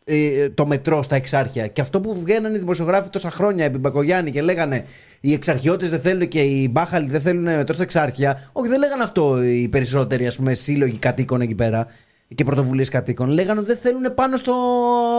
[0.04, 1.66] ε, το μετρό στα εξάρχεια.
[1.66, 4.84] Και αυτό που βγαίνανε οι δημοσιογράφοι τόσα χρόνια επί Μπακογιάννη και λέγανε
[5.20, 8.50] οι εξαρχιώτες δεν θέλουν και οι μπάχαλοι δεν θέλουν μετρό στα εξάρχεια.
[8.52, 11.86] Όχι, δεν λέγανε αυτό οι περισσότεροι ας πούμε, σύλλογοι κατοίκων εκεί πέρα
[12.34, 13.28] και πρωτοβουλίες κατοίκων.
[13.28, 14.54] Λέγανε ότι δεν θέλουν πάνω, στο,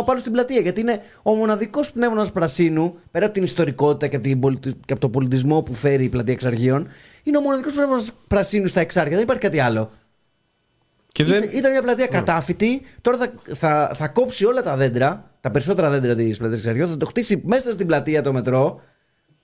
[0.06, 0.60] πάνω στην πλατεία.
[0.60, 4.94] Γιατί είναι ο μοναδικός πνεύμα πρασίνου, πέρα από την ιστορικότητα και από, την πολιτι- και
[4.94, 6.88] από τον πολιτισμό που φέρει η πλατεία εξαρχείων,
[7.24, 9.16] είναι ο μοναδικός πνεύμα πρασίνου στα εξάρχεια.
[9.16, 9.90] Δεν υπάρχει κάτι άλλο.
[11.12, 11.44] Και δεν...
[11.44, 12.82] Ήταν, ήταν μια πλατεία κατάφυτη.
[13.02, 16.98] Τώρα θα, θα, θα κόψει όλα τα δέντρα, τα περισσότερα δέντρα της πλατείας Εξαρχείων, θα
[16.98, 18.82] το χτίσει μέσα στην πλατεία το μετρό.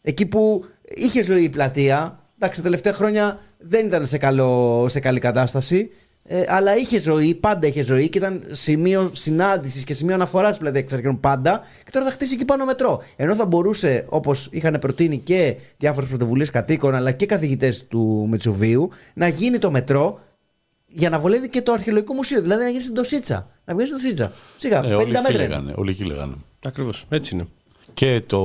[0.02, 2.20] Εκεί που είχε ζωή η πλατεία.
[2.36, 5.92] Εντάξει, τα τελευταία χρόνια δεν ήταν σε, καλό, σε καλή κατάσταση.
[6.24, 10.60] Ε, αλλά είχε ζωή, πάντα είχε ζωή και ήταν σημείο συνάντησης και σημείο αναφοράς τη
[10.60, 11.62] πλατεία Εξαρχείων πάντα.
[11.84, 13.04] Και τώρα θα χτίσει εκεί πάνω μετρό.
[13.16, 18.90] Ενώ θα μπορούσε, όπως είχαν προτείνει και διάφορες πρωτοβουλίες κατοίκων αλλά και καθηγητές του Μετσοβίου,
[19.14, 20.20] να γίνει το μετρό
[20.88, 22.42] για να βολεύει και το αρχαιολογικό μουσείο.
[22.42, 23.50] Δηλαδή να γίνει στην Τοσίτσα.
[23.66, 24.32] Να βγει στην Τοσίτσα.
[24.58, 25.30] Σιγά, Ε, 50 όλοι, εκεί μέτρα.
[25.32, 25.42] είναι.
[25.48, 26.34] λέγανε, όλοι εκεί λέγανε.
[26.66, 27.06] Ακριβώς.
[27.10, 27.48] Έτσι είναι.
[27.94, 28.40] Και το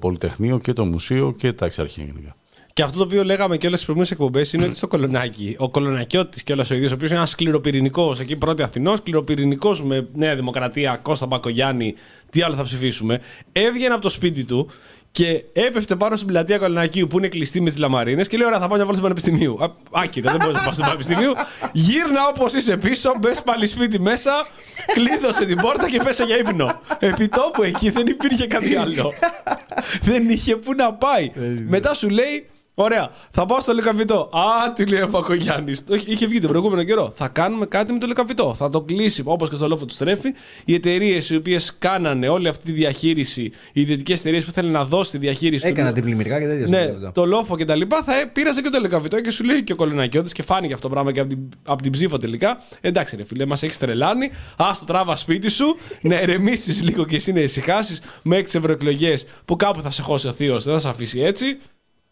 [0.00, 2.36] Πολυτεχνείο και το Μουσείο και τα εξαρχεία γενικά.
[2.78, 5.70] Και αυτό το οποίο λέγαμε και όλες τις προηγούμενες εκπομπές είναι ότι στο Κολονάκι, ο
[5.70, 10.34] Κολονακιώτης και ο ίδιος, ο οποίος είναι ένας σκληροπυρηνικός εκεί πρώτη Αθηνός, σκληροπυρηνικός με Νέα
[10.34, 11.94] Δημοκρατία, Κώστα Μπακογιάννη,
[12.30, 13.20] τι άλλο θα ψηφίσουμε,
[13.52, 14.70] έβγαινε από το σπίτι του
[15.10, 18.58] και έπεφτε πάνω στην πλατεία Κολονακίου που είναι κλειστή με τις λαμαρίνες και λέει: Ωραία,
[18.58, 19.58] θα πάω μια βόλτα στο Πανεπιστημίου.
[19.64, 21.32] Α, Άκυρο, δεν μπορείς να πα στο Πανεπιστημίου.
[21.72, 24.46] Γύρνα όπως είσαι πίσω, μπες πάλι σπίτι μέσα,
[24.94, 26.80] κλείδωσε την πόρτα και πέσε για ύπνο.
[26.98, 29.12] Επί τόπου εκεί δεν υπήρχε κάτι άλλο.
[30.02, 31.32] δεν είχε πού να πάει.
[31.66, 32.46] Μετά σου λέει
[32.80, 33.10] Ωραία.
[33.30, 34.30] Θα πάω στο λεκαβιτό.
[34.32, 35.84] Α, τι λέει ο Πακογιάννης.
[36.06, 37.12] Είχε βγει τον προηγούμενο καιρό.
[37.16, 38.54] Θα κάνουμε κάτι με το λεκαβιτό.
[38.54, 40.28] Θα το κλείσει όπως και στο λόφο του στρέφει.
[40.64, 44.84] Οι εταιρείες οι οποίες κάνανε όλη αυτή τη διαχείριση, οι ιδιωτικές εταιρείες που θέλουν να
[44.84, 45.66] δώσει τη διαχείριση.
[45.66, 45.94] Έκανα του...
[45.94, 47.10] την πλημμυρικά και τέτοια στο Ναι, λεκαβιτό.
[47.12, 49.72] το λόφο και τα λοιπά θα ε, πήραζε και το λεκαβιτό και σου λέει και
[49.72, 52.58] ο Κολονακιώτη και φάνηκε αυτό το πράγμα και από την, από την ψήφο τελικά.
[52.80, 54.26] Εντάξει, ρε φίλε, μας έχει τρελάνει.
[54.56, 59.26] Α το τράβα σπίτι σου, να ερεμήσει λίγο και εσύ να ησυχάσεις με έξι ευρωεκλογές
[59.44, 61.58] που κάπου θα σε χώσει ο θείος, δεν θα σε αφήσει έτσι.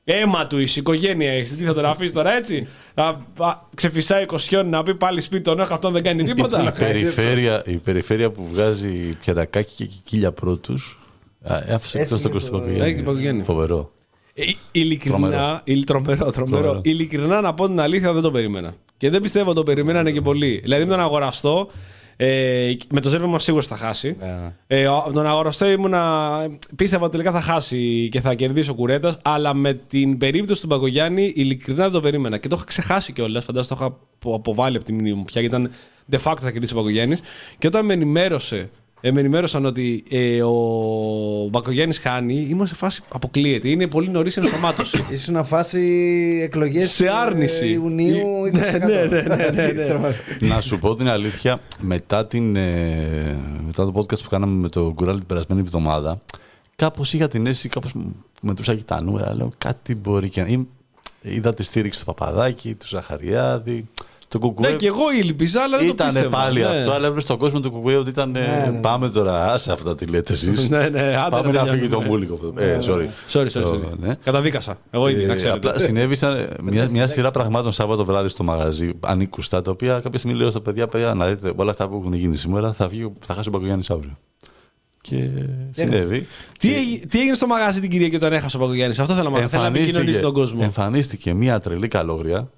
[0.08, 1.54] Έμα του, η οικογένεια έχει.
[1.54, 2.66] Τι θα τον αφήσει τώρα έτσι.
[2.94, 6.26] Θα α, ξεφυσάει η Κοσιόν να πει πάλι σπίτι τον έχω, αυτό δεν κάνει Η
[6.26, 6.72] τίποτα.
[6.78, 10.98] περιφέρεια, η περιφέρεια που βγάζει πιατακάκι και κικίλια πρώτους.
[11.42, 12.84] Άφησε εκτός το Έσκυγε στο- Κωνσταντινοπούλου.
[12.84, 13.42] Έχει Παπαγιάννη.
[13.42, 13.92] Φοβερό.
[14.34, 14.42] Ε,
[14.72, 15.60] ειλικρινά, Τρομερό.
[15.64, 16.62] ειλ- τρομερό, τρομερό.
[16.62, 16.80] Τρομερό.
[16.84, 18.74] Ειλικρινά να πω την αλήθεια, δεν το περίμενα.
[18.96, 20.60] Και δεν πιστεύω το περιμένανε και πολύ.
[20.62, 21.68] Δηλαδή με τον αγοραστό,
[22.16, 24.16] ε, με το Ζέρβε σίγουρα θα χάσει.
[24.20, 24.52] Ναι.
[24.66, 26.32] Ε, ο- με τον αγοραστό ήμουνα.
[26.76, 29.16] Πίστευα ότι τελικά θα χάσει και θα κερδίσει ο Κουρέτα.
[29.22, 32.38] Αλλά με την περίπτωση του Μπαγκογιάννη, ειλικρινά δεν το περίμενα.
[32.38, 33.44] Και το είχα ξεχάσει κιόλας.
[33.44, 35.40] Φαντάζομαι το είχα απο- αποβάλει από τη μνήμη μου πια.
[35.40, 35.70] Γιατί ήταν
[36.10, 37.20] de facto θα κερδίσει ο Μπαγκογιάννης.
[37.58, 38.70] Και όταν με ενημέρωσε.
[39.00, 40.52] Ε, με ενημέρωσαν ότι ε, ο
[41.50, 43.68] Μπακογιάννης χάνει, ήμουν σε φάση αποκλείεται.
[43.68, 45.04] Είναι πολύ νωρίς ενσωμάτωση.
[45.12, 45.80] Ήσουν φάση
[46.42, 47.68] εκλογές Σε άρνηση.
[47.68, 48.78] Ιουνίου Ναι, 20%.
[48.78, 49.72] ναι, ναι, ναι, ναι,
[50.40, 50.48] ναι.
[50.48, 53.36] Να σου πω την αλήθεια, μετά, την, ε,
[53.66, 56.18] μετά το podcast που κάναμε με τον Κουράλη την περασμένη εβδομάδα,
[56.76, 57.92] κάπως είχα την αίσθηση, κάπως
[58.40, 60.46] μετρούσα και τα νούμερα, λέω κάτι μπορεί και να.
[60.48, 60.66] ή-
[61.22, 63.88] Είδα τη στήριξη του Παπαδάκη, του Ζαχαριάδη,
[64.28, 64.70] του Κουκουέ.
[64.70, 66.28] ναι, και εγώ ήλπιζα, αλλά δεν το Ήταν πίστευα.
[66.36, 66.66] πάλι ναι.
[66.66, 68.36] αυτό, αλλά έβλεπε στον κόσμο του Κουκουέ ότι ήταν.
[68.36, 68.78] ε, ναι.
[68.80, 70.68] Πάμε τώρα, άσε αυτά τι λέτε εσείς.
[70.68, 72.06] Ναι, ναι, άντε, Πάμε ρε, να παιδιά, φύγει το ναι.
[72.06, 72.52] μούλικο.
[72.58, 73.06] Ε, sorry.
[73.32, 73.98] Sorry, sorry, Το- sorry.
[73.98, 74.14] ναι.
[74.24, 74.76] Καταδίκασα.
[74.90, 75.68] Εγώ ήδη, να Ε, ξέρετε.
[75.68, 80.38] απλά συνέβησαν μια, μια σειρά πραγμάτων Σάββατο βράδυ στο μαγαζί, ανήκουστα, τα οποία κάποια στιγμή
[80.38, 83.34] λέω στα παιδιά, παιδιά, να δείτε όλα αυτά που έχουν γίνει σήμερα, θα, βγει, θα
[83.34, 84.16] χάσει ο Μπακογιάννη αύριο.
[85.00, 85.28] Και
[85.70, 86.26] συνέβη.
[86.58, 89.30] Τι, έγι- τι έγινε στο μαγαζί την Κυριακή όταν έχασε ο Παγκογιάννη, αυτό θέλω να
[89.30, 89.48] μάθω.
[89.48, 90.60] Θέλω να επικοινωνήσει τον κόσμο.
[90.62, 92.50] εμφανίστηκε μια τρελή καλόγρια,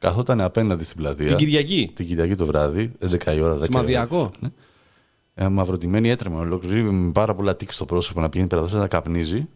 [0.00, 1.26] καθόταν απέναντι στην πλατεία.
[1.26, 1.90] Την Κυριακή.
[1.94, 3.24] Την Κυριακή το βράδυ, 11 η ώρα.
[3.26, 3.64] 10 η ώρα.
[3.64, 4.30] Σημαδιακό.
[4.40, 4.48] Ναι.
[5.34, 9.48] Ε, μαυροτημένη έτρεμε ολόκληρη με πάρα πολλά τείξη στο πρόσωπο να πηγαίνει πέρα να καπνίζει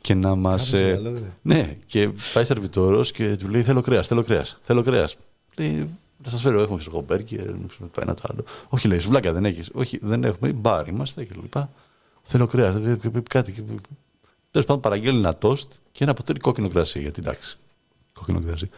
[0.00, 0.70] και να μας.
[0.70, 1.32] Κάπνιζε καλό, ρε.
[1.42, 4.58] ναι, και πάει σερβιτόρο και του λέει: Θέλω κρέας, θέλω κρέας.
[4.62, 5.16] Θέλω κρέας.
[5.56, 5.88] Λέει:
[6.22, 7.46] Θα σας φέρω, έχουμε ξέρω, μπέργκερ,
[7.92, 8.44] το ένα το άλλο.
[8.68, 9.70] Όχι, λέει: Σουβλάκια δεν έχεις.
[9.74, 10.52] Όχι, δεν έχουμε.
[10.52, 11.70] Μπαρ είμαστε και λοιπά.
[12.22, 12.74] Θέλω κρέας.
[13.28, 13.52] Κάτι.
[14.50, 17.00] Τέλος πάντων, παραγγέλνει ένα τόστ και ένα ποτήρι κόκκινο κρασί.
[17.00, 17.58] Γιατί εντάξει.
[18.12, 18.70] Κόκκινο κρασί.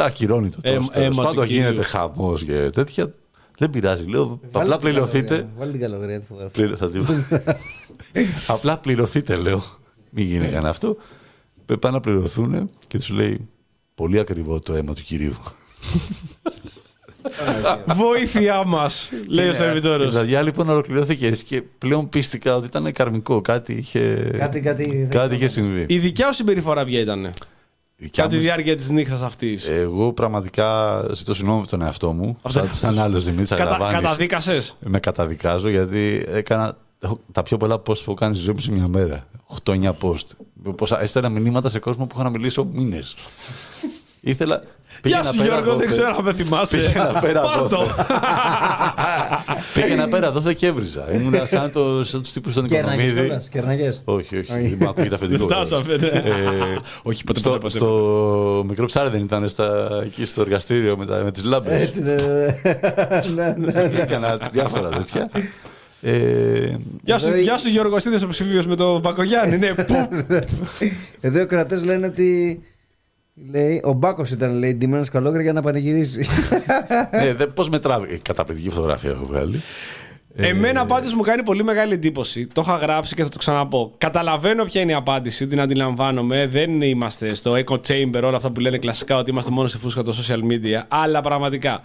[0.00, 0.96] Θα ακυρώνει το Ε, τόστ.
[0.96, 1.60] αίμα Τέλο του πάντων, κυρίου.
[1.62, 3.10] γίνεται χαμός και τέτοια.
[3.58, 4.04] Δεν πειράζει.
[4.04, 5.26] Λέω: Βάλτε Απλά την πληρωθείτε.
[5.34, 6.62] καλογρία, Βάλτε την καλογρία τη φωτογραφία.
[6.62, 7.00] Πληρω- θα τη-
[8.54, 9.62] Απλά πληρωθείτε, λέω.
[10.10, 10.96] Μην γίνει κανένα αυτό.
[11.66, 13.48] Πρέπει να πληρωθούν και τους λέει
[13.94, 15.34] πολύ ακριβό το αίμα του κυρίου.
[17.94, 20.08] Βοήθειά μας, λέει ο σερβιτόρο.
[20.08, 23.40] Δηλαδή, λοιπόν, ολοκληρώθηκε έτσι και πλέον πίστηκα ότι ήταν καρμικό.
[23.40, 25.08] Κάτι είχε, Κάτι, κάτι.
[25.10, 25.84] κάτι είχε συμβεί.
[25.88, 27.32] Η δικιά σου συμπεριφορά ποια ήταν Δικιά
[28.10, 29.66] κατά τη μου- διάρκεια της νύχτας αυτής.
[29.66, 32.28] Εγώ πραγματικά ζητώ συγγνώμη από τον εαυτό μου.
[32.28, 33.00] Από τον Σαν, εαυτό σαν σου.
[33.00, 34.00] άλλος Δημήτρη Κατα, Αγραβάνης.
[34.00, 38.54] Καταδίκασες; Με καταδικάζω γιατί έκανα έχω- τα πιο πολλά post που έχω κάνει στη ζωή
[38.54, 39.26] μου σε μια μέρα.
[39.46, 40.24] 8-9 post.
[40.76, 43.16] Πόσα έστελνα μηνύματα σε κόσμο που είχα να μιλήσω μήνες.
[44.30, 44.60] Ήθελα.
[44.62, 46.76] Γεια πήγαινα σου πέρα Γιώργο, δεν δόθε- ξέρω αν με θυμάσαι.
[46.76, 47.66] Πήγαινα πέρα Πάρ' το.
[47.68, 48.04] δόθε.
[49.74, 51.04] Πήγαινα πέρα εδώ και έβριζα.
[51.14, 53.26] Ήμουν σαν, το, σαν τους τύπους στον Κέρναγες Οικονομίδη.
[53.26, 53.48] κιόλας.
[53.48, 54.52] Κέρναγες; Όχι, όχι.
[54.52, 55.46] Δεν μου ακούγεται αφεντικό.
[55.46, 56.06] Δεν φτάσαμε, ναι.
[56.06, 56.22] Ε,
[57.02, 57.76] Όχι, ποτέ, στο, ποτέ, ποτέ.
[57.76, 61.82] στο μικρό ψάρι δεν ήταν στα, εκεί στο εργαστήριο με, τα- με τις λάμπες.
[61.82, 62.24] Έτσι, ναι, ναι,
[63.34, 63.54] ναι.
[63.72, 63.98] ναι, ναι.
[64.00, 65.30] Έκανα διάφορα τέτοια.
[66.00, 69.58] Ε, Γεια σου, Εδώ η- γεια σου Γιώργος, εσύ δεν είσαι ψηφίος με τον Πακογιάννη.
[69.58, 70.08] Ναι, πού.
[71.20, 72.60] Εδώ οι κρατές λένε ότι.
[73.46, 76.26] Λέει, ο Μπάκος ήταν λέει ντυμένος καλόγρια για να πανηγυρίσει.
[77.12, 78.14] ναι, δε, πώς μετράβει.
[78.14, 79.62] Ε, Καταπληκτική φωτογραφία έχω βγάλει.
[80.34, 82.46] Ε, Εμένα πάντως μου κάνει πολύ μεγάλη εντύπωση.
[82.46, 83.94] Το είχα γράψει και θα το ξαναπώ.
[83.98, 86.46] Καταλαβαίνω ποια είναι η απάντηση, την αντιλαμβάνομαι.
[86.46, 90.02] Δεν είμαστε στο echo chamber, όλα αυτά που λένε κλασικά ότι είμαστε μόνο σε φούσκα
[90.02, 90.82] των social media.
[90.88, 91.82] Αλλά πραγματικά,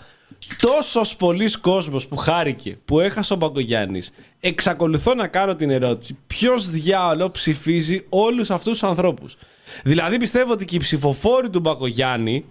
[0.59, 6.17] τόσος πολλοί κόσμος που χάρηκε, που έχασε ο Μπαγκογιάννης, εξακολουθώ να κάνω την ερώτηση.
[6.27, 9.37] Ποιος διάολο ψηφίζει όλους αυτούς τους ανθρώπους;
[9.83, 12.45] Δηλαδή πιστεύω ότι και οι ψηφοφόροι του Μπακογιάννη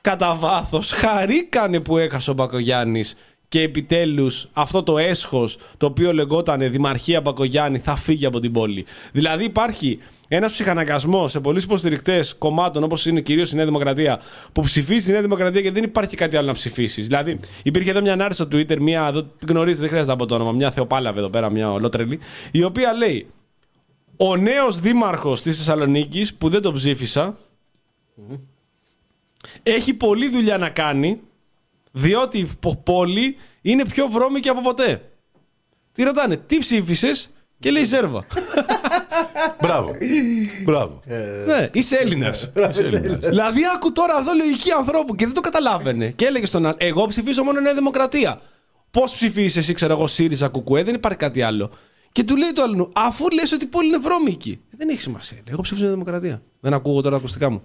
[0.00, 3.16] κατά βάθος χαρήκανε που έχασε ο Μπακογιάννης
[3.48, 8.86] και επιτέλους αυτό το έσχος το οποίο λεγόταν Δημαρχία Μπακογιάννη θα φύγει από την πόλη.
[9.12, 9.98] Δηλαδή υπάρχει
[10.28, 14.20] ένας ψυχαναγκασμός σε πολλούς υποστηρικτές κομμάτων όπως είναι κυρίως η Νέα Δημοκρατία
[14.52, 17.06] που ψηφίζει η Νέα Δημοκρατία και δεν υπάρχει κάτι άλλο να ψηφίσεις.
[17.06, 20.26] Δηλαδή υπήρχε εδώ μια ανάρτηση στο Twitter, μια, εδώ την γνωρίζετε, δεν χρειάζεται να πω
[20.26, 22.18] το όνομα, μια Θεοπάλαβε εδώ πέρα, μια ολότρελη,
[22.50, 23.26] η οποία λέει
[24.20, 27.36] ο νέος δήμαρχος της Θεσσαλονίκης που δεν τον ψήφισα
[29.62, 31.20] έχει πολλή δουλειά να κάνει,
[31.92, 35.02] διότι η πο- πόλη είναι πιο βρώμικη από ποτέ.
[35.92, 38.24] Τι ρωτάνε, τι ψήφισες; και λέει Ζέρβα.
[39.62, 39.92] Μπράβο.
[40.64, 41.00] Μπράβο.
[41.46, 42.50] Ναι, είσαι Έλληνας.
[43.20, 46.08] δηλαδή, άκου τώρα εδώ λογική ανθρώπου και δεν το καταλάβαινε.
[46.10, 48.40] Και έλεγε στον άλλον, Εγώ ψηφίζω μόνο Νέα Δημοκρατία.
[48.90, 51.70] Πώς ψηφίζει εσύ, ξέρω εγώ, ΣΥΡΙΖΑ, Κουκουέ, δεν υπάρχει κάτι άλλο.
[52.12, 54.60] Και του λέει το άλλο, αφού λες ότι πολύ είναι βρώμικοι.
[54.76, 55.36] Δεν έχει σημασία.
[55.36, 56.42] λέει, Εγώ ψηφίζω Νέα Δημοκρατία.
[56.60, 57.62] Δεν ακούω τώρα τα ακουστικά μου.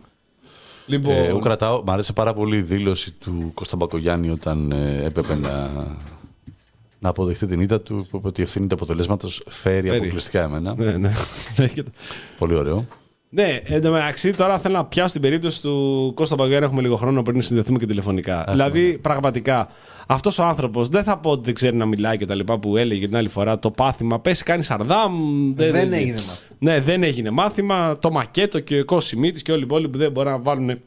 [0.86, 5.04] Λοιπόν, Ε, εγώ κρατάω, μ' άρεσε πάρα πολύ η δήλωση του Κώστα Μπακογιάννη όταν ε,
[5.04, 5.70] έπρεπε να,
[7.00, 8.08] να αποδεχτεί την ήττα του.
[8.10, 10.76] Που είπε ότι η ευθύνη του αποτελέσματος φέρει αποκλειστικά εμένα.
[10.78, 11.12] ναι, ναι.
[11.58, 11.92] Ναι, και το-
[12.38, 12.86] Πολύ ωραίο.
[13.36, 16.66] Ναι, εν τω μεταξύ τώρα θέλω να πιάσω την περίπτωση του Κώστα Παγκέρα.
[16.66, 18.46] Έχουμε λίγο χρόνο πριν συνδεθούμε και τηλεφωνικά.
[18.50, 19.70] δηλαδή, πραγματικά,
[20.08, 22.78] αυτός ο άνθρωπος δεν θα πω ότι δεν ξέρει να μιλάει και τα λοιπά που
[22.78, 23.60] έλεγε την άλλη φορά.
[23.60, 25.14] Το πάθημα πέσει, κάνει σαρδάμ.
[25.56, 26.58] Δεν έγινε μάθημα.
[26.60, 27.98] Ναι, δεν έγινε μάθημα.
[27.98, 30.80] Το μακέτο και ο Κώσιμίτη και όλοι οι υπόλοιποι δεν μπορούν να βάλουν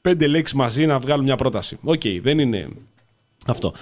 [0.00, 1.78] πέντε λέξεις μαζί να βγάλουν μια πρόταση.
[1.84, 2.68] Οκ, δεν είναι
[3.46, 3.72] αυτό.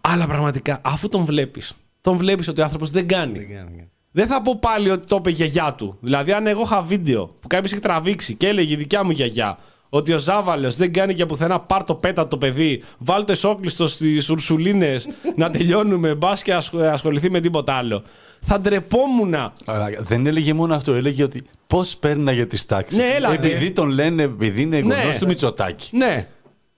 [0.00, 3.38] Αλλά πραγματικά, αφού τον βλέπεις, τον βλέπεις ότι ο άνθρωπος δεν κάνει.
[3.38, 5.96] Δεν θα πω πάλι ότι το είπε η γιαγιά του.
[6.00, 9.58] Δηλαδή, αν εγώ είχα βίντεο που κάποιος έχει τραβήξει και έλεγε η δικιά μου γιαγιά
[9.88, 13.86] ότι ο Ζάβαλος δεν κάνει για πουθενά, πάρ το πέτα το παιδί, βάλ το εσόκλειστο
[13.88, 18.02] στις Ουρσουλίνες να τελειώνουμε, μπας και ασχ- ασχοληθεί με τίποτα άλλο.
[18.40, 19.34] Θα ντρεπόμουν.
[19.64, 22.98] Αλλά δεν έλεγε μόνο αυτό, έλεγε ότι πώς πέρναγε τις τάξεις.
[22.98, 23.70] Ναι, έλα, επειδή ναι.
[23.70, 24.94] τον λένε, επειδή είναι Ναι.
[24.94, 25.96] γνωστό του Μητσοτάκη.
[25.96, 26.28] Ναι,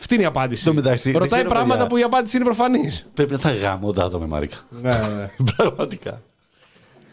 [0.01, 0.62] αυτή είναι η απάντηση.
[0.62, 1.89] Στο μεταξύ, δεν Ρωτάει ξέρω, πράγματα παιδιά.
[1.89, 3.09] που η απάντηση είναι προφανής.
[3.14, 4.57] Πρέπει να θα γάμω το άτομο, Μαρίκα.
[4.70, 5.28] Ναι, ναι.
[5.57, 6.22] Πραγματικά.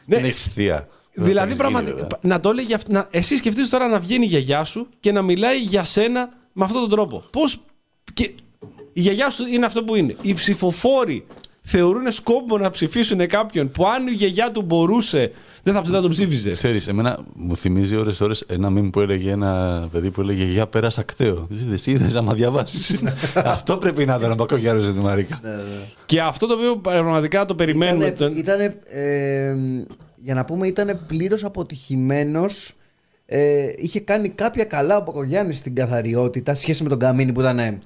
[0.08, 0.16] Ναι.
[0.16, 0.88] Δεν έχεις θεία.
[1.14, 1.90] Δηλαδή, Δεν πραγματικά.
[1.92, 2.20] γίνει, βέβαια.
[2.22, 2.92] Να το έλεγε αυτό.
[2.92, 6.64] Να, εσύ σκεφτείς τώρα να βγαίνει η γιαγιά σου και να μιλάει για σένα με
[6.64, 7.24] αυτόν τον τρόπο.
[7.32, 7.42] Πώ.
[8.14, 8.24] Και
[8.94, 10.16] η γιαγιά σου είναι αυτό που είναι.
[10.22, 11.26] Οι ψηφοφόροι
[11.70, 15.32] θεωρούν σκόπο να ψηφίσουν κάποιον που αν η γιαγιά του μπορούσε
[15.64, 16.52] δεν θα, δεν θα τον ψήφιζε.
[16.52, 20.68] Ξέρεις, εμένα μου θυμίζει ώρες ώρες ένα μήνυμα που έλεγε ένα παιδί που έλεγε «Για
[20.68, 21.48] πέρασα κταίο».
[21.52, 23.04] Είδες, είδες άμα διαβάσεις.
[23.36, 25.42] Αυτό πρέπει να ήταν ο Μπακογιάρος για τη Μαρίκα.
[26.06, 28.06] Και αυτό το οποίο πραγματικά το περιμένουμε.
[28.06, 29.56] Ήτανε, τον- ήτανε, ε,
[30.24, 32.74] για να πούμε, ήταν πλήρως αποτυχημένος.
[33.26, 37.60] Ε, είχε κάνει κάποια καλά ο Πακογιάννης στην καθαριότητα σχέση με τον Καμίνη που ήταν
[37.60, 37.78] ε,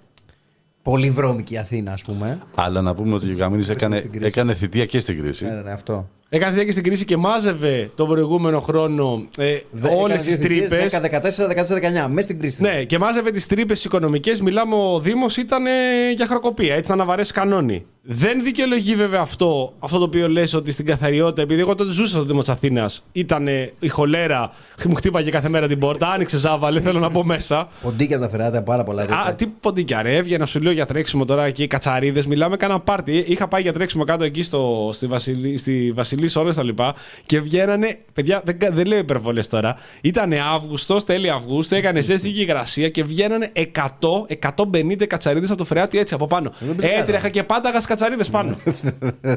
[0.82, 2.40] πολύ βρώμικη η Αθήνα, ας πούμε.
[2.56, 4.26] Αλλά να πούμε ότι ο Γαμίνης έκανε, στην κρίση.
[4.26, 5.46] έκανε θητεία και στην κρίση.
[5.46, 6.10] Ναι, ναι, ναι, αυτό.
[6.34, 9.58] Έκανε θεία και στην κρίση και μάζευε τον προηγούμενο χρόνο ε,
[10.02, 11.00] όλες τις τρύπες.
[11.02, 12.62] 10-14-14-19, μέσα στην κρίση.
[12.62, 14.42] Ναι, και μάζευε τις τρύπες οικονομικές.
[14.42, 15.72] Μιλάμε, ο Δήμος ήταν ε,
[16.16, 16.76] για χρακοπία.
[16.76, 17.86] Έτσι θα να βαρέσει κανόνι.
[18.04, 22.08] Δεν δικαιολογεί βέβαια αυτό, αυτό το οποίο λες ότι στην καθαριότητα, επειδή εγώ τότε ζούσα
[22.12, 24.52] στο Δήμο της Αθήνας, ήταν ε, η χολέρα,
[24.88, 27.68] μου χτύπαγε κάθε μέρα την πόρτα, άνοιξε ζάβαλε, θέλω να μπω μέσα.
[27.82, 29.02] Ποντίκια τα φεράτε πάρα πολλά.
[29.02, 29.34] Α, ρήτα.
[29.38, 32.26] τι ποντίκια ρε, έβγαινα σου λέω για τρέξιμο τώρα εκεί, κατσαρίδες.
[32.26, 33.18] Μιλάμε, κάνα πάρτι.
[33.28, 36.96] Είχα πάει για τρέξιμο κάτω εκεί στο, στη, Βασιλή, στη Βασιλής Όλες τα λοιπά.
[37.26, 39.76] Και βγαίνανε, παιδιά, δεν, κα- δεν λέω υπερβολές τώρα.
[40.02, 46.00] Ήταν Αύγουστος, τέλη Αυγούστου, έκανες ζέστη και υγρασία και βγαίνανε 100-150 κατσαρίδες από το φρεάτι
[46.00, 46.52] έτσι από πάνω.
[47.00, 48.58] Έτρεχα και πάνταγα στι κατσαρίδες πάνω.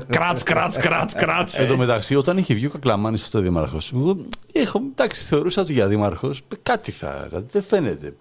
[0.06, 1.58] κράτς, κράτς, κράτς, κράτς.
[1.58, 4.16] Εν τω μεταξύ, όταν είχε βγει ο Κακλαμάνης τότε δήμαρχο, εγώ
[4.52, 7.28] έχω, εντάξει, θεωρούσα ότι για δήμαρχο κάτι θα.
[7.50, 8.14] Δεν φαίνεται.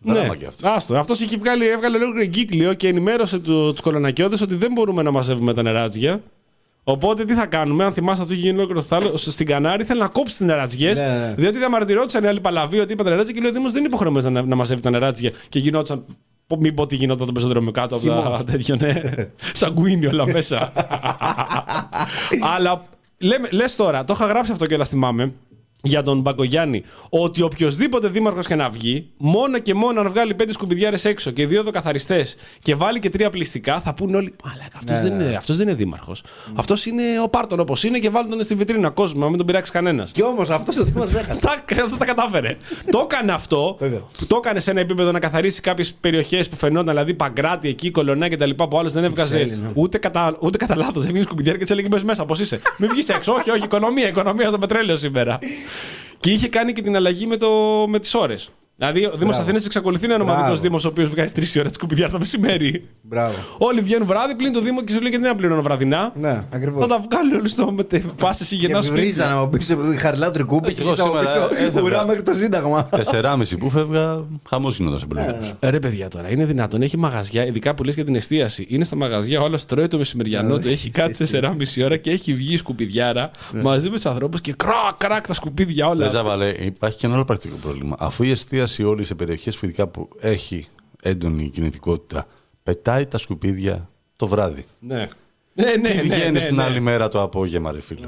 [0.00, 0.68] Δράμα κι αυτό.
[0.68, 0.74] Ναι.
[0.74, 0.96] Άστο.
[0.96, 5.10] Αυτός είχε βγάλει, έβγαλε ολόκληρο εγκύκλιο και ενημέρωσε του τους κολονακιώδες ότι δεν μπορούμε να
[5.10, 6.22] μαζεύουμε τα νεράτζια.
[6.84, 10.00] Οπότε τι θα κάνουμε, αν θυμάστε αυτό είχε γίνει ολόκληρο το θάλο, στην Κανάρη, θέλει
[10.00, 10.92] να κόψει τις νεράτζιε.
[10.92, 11.34] Ναι, ναι.
[11.36, 13.86] Διότι διαμαρτυρόντουσαν οι άλλοι παλαβοί ότι είπαν τα νεράτζια και λέει ο Δήμο δεν είναι
[13.86, 15.30] υποχρεωμένος να, να μαζεύει τα νεράτζια.
[15.48, 16.04] Και γινόταν.
[16.46, 19.02] Πω- Μην πω τι γινόταν το πεζοδρόμιο κάτω από τα τέτοιο, ναι.
[19.52, 20.72] Σαγκουίνι όλα μέσα.
[22.54, 22.84] Αλλά
[23.18, 25.32] λέμε, λες τώρα, το είχα γράψει αυτό και όλα θυμάμαι,
[25.86, 30.52] για τον Μπακογιάννη, ότι οποιοδήποτε δήμαρχος και να βγει, μόνο και μόνο αν βγάλει πέντε
[30.52, 34.34] σκουπιδιάρες έξω και δύο δοκαθαριστές και βάλει και τρία πληστικά, θα πούνε όλοι.
[34.44, 36.22] Μαλάκα, αυτός δεν, είναι, αυτός δεν είναι δήμαρχος.
[36.54, 39.46] Αυτός είναι ο Πάρτον όπως είναι και βάλει τον στη βιτρίνα κόσμο, να μην τον
[39.46, 40.10] πειράξει κανένας.
[40.10, 41.40] Και όμως αυτός ο Δήμο έχασε.
[41.40, 42.56] Τα, αυτό τα κατάφερε.
[42.92, 43.76] το έκανε αυτό.
[43.80, 43.98] Βέβαια.
[44.18, 47.90] που το έκανε σε ένα επίπεδο να καθαρίσει κάποιες περιοχές που φαινόταν, δηλαδή Παγκράτη, εκεί,
[47.90, 48.50] Κολονά κτλ.
[48.50, 49.70] που άλλος δεν έβγαζε Έλληνα.
[49.74, 51.04] ούτε κατά, ούτε κατά λάθος.
[51.04, 52.60] Έβγαινε σκουπιδιάρι και τη έλεγε «Μπες μέσα, πώς είσαι.
[52.78, 53.32] Μην βγεις έξω.
[53.32, 55.38] όχι, όχι, οικονομία, οικονομία στο πετρέλαιο σήμερα.
[56.20, 57.50] και είχε κάνει και την αλλαγή με, το,
[57.88, 58.50] με τις ώρες.
[58.76, 59.40] Δηλαδή, ο Δήμος Μπράβο.
[59.42, 60.62] Αθήνας εξακολουθεί να είναι ο μοναδικό Μπράβο.
[60.62, 62.88] Δήμος ο οποίος βγάζει τρεις ώρε σκουπιδιά το μεσημέρι.
[63.02, 63.34] Μπράβο.
[63.58, 66.40] Όλοι βγαίνουν βράδυ, πλην το Δήμο και σου λέει και δεν θα πληρώνω βραδινά; Ναι,
[66.50, 66.80] ακριβώς.
[66.80, 68.04] Θα τα βγάλει όλοι στο μετε...
[68.16, 69.00] Πα εσύ Και γεννάς σπίτι.
[69.00, 71.82] βρίζανε από πίσω η χαριλά τρικούπη Ε, και εγώ από σήμερα πίσω έφευγα.
[71.82, 72.84] ουρά μέχρι το Σύνταγμα.
[72.84, 75.54] Τεσσεράμιση που φεύγα, χαμός γινόταν σε επιλογέ.
[75.60, 76.82] Ε, Ρε παιδιά τώρα, είναι δυνατόν.
[76.82, 78.66] Έχει μαγαζιά, ειδικά που λες για την εστίαση.
[78.68, 80.68] Είναι στα μαγαζιά, όλο τρώει το μεσημεριανό του.
[80.68, 83.30] Έχει κάτσει 4,5 ώρα και έχει βγει σκουπιδιάρα
[83.62, 86.00] μαζί με τους ανθρώπους και κρακ, κρακ τα σκουπίδια όλα.
[86.00, 87.96] Δεν ζάβαλε, υπάρχει και ένα άλλο πρακτικό πρόβλημα.
[87.98, 90.66] Αφού η εστίαση όλη σε περιοχές που ειδικά που έχει
[91.02, 92.26] έντονη κινητικότητα,
[92.62, 94.64] πετάει τα σκουπίδια το βράδυ.
[94.78, 95.08] Ναι.
[95.54, 96.62] Ναι, ναι, Τι ναι, βγαίνεις ναι, την ναι.
[96.62, 98.06] άλλη μέρα το απόγευμα, ρε φίλε.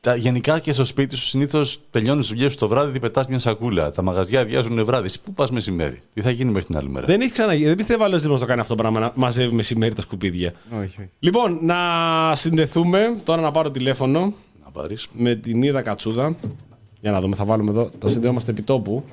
[0.00, 3.38] Τα, γενικά και στο σπίτι σου συνήθως τελειώνεις τι δουλειές σου το βράδυ, πετάς μια
[3.38, 3.90] σακούλα.
[3.90, 5.06] Τα μαγαζιά αδειάζουν βράδυ.
[5.06, 7.66] Εσύ Πού πας μεσημέρι, τι θα γίνει μέχρι την άλλη μέρα; Δεν έχει ξαναγίνει.
[7.66, 10.52] Δεν πιστεύω άλλο Δήμο το κάνει αυτό το πράγμα να μαζεύει μεσημέρι τα σκουπίδια.
[10.70, 11.10] Όχι, όχι.
[11.18, 11.76] Λοιπόν, να
[12.36, 13.20] συνδεθούμε.
[13.24, 14.34] Τώρα να πάρω τηλέφωνο.
[14.64, 15.06] Να πάρεις.
[15.12, 16.36] με την Ήρα Κατσούδα.
[17.06, 17.90] Για να δούμε, θα βάλουμε εδώ.
[17.98, 19.04] Τα συνδέομαστε επί τόπου.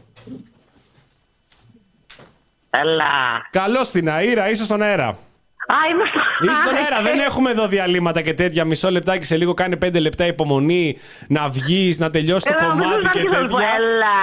[2.70, 3.04] Έλα.
[3.52, 5.08] Καλώς την Αήρα, είσαι στον αέρα.
[5.08, 6.46] Α, είμαι στο...
[6.46, 8.66] Είσαι στον αέρα, δεν έχουμε εδώ διαλύματα και τέτοια.
[8.66, 12.90] Μισό λεπτάκι σε λίγο κάνει πέντε λεπτά υπομονή να βγεις, να τελειώσει το Έλα, κομμάτι
[12.90, 13.74] νομίζω και να αρχίσω να σου πω, τέτοια.
[13.76, 14.16] Έλα.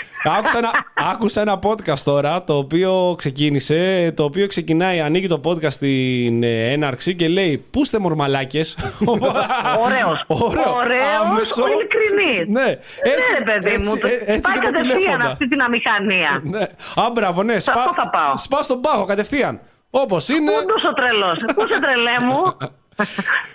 [0.24, 0.70] Άκουσα ένα,
[1.12, 6.70] άκουσα ένα podcast τώρα το οποίο ξεκίνησε, το οποίο ξεκινάει, ανοίγει το podcast στην ε,
[6.72, 10.24] έναρξη και λέει Πού είστε μορμαλάκες Ωραίος.
[10.26, 10.74] Ωραίο.
[10.76, 11.62] Ωραίος, Άμεσο.
[11.66, 12.48] ειλικρινής.
[12.62, 12.70] Ναι,
[13.02, 13.98] έτσι, ναι, παιδί έτσι, μου.
[13.98, 15.24] το- ε, έτσι Πάει και τα κατευθείαν τηλέφωνα.
[15.30, 16.40] αυτή την αμηχανία.
[16.42, 16.60] Ναι.
[17.04, 17.58] Α, μπράβο, ναι.
[17.58, 18.36] Σε αυτό θα πάω.
[18.36, 19.60] Σπάς στον πάγο κατευθείαν.
[19.90, 20.50] Όπως είναι.
[20.62, 22.42] Όντως ο τρελός; Πού είσαι τρελέ μου;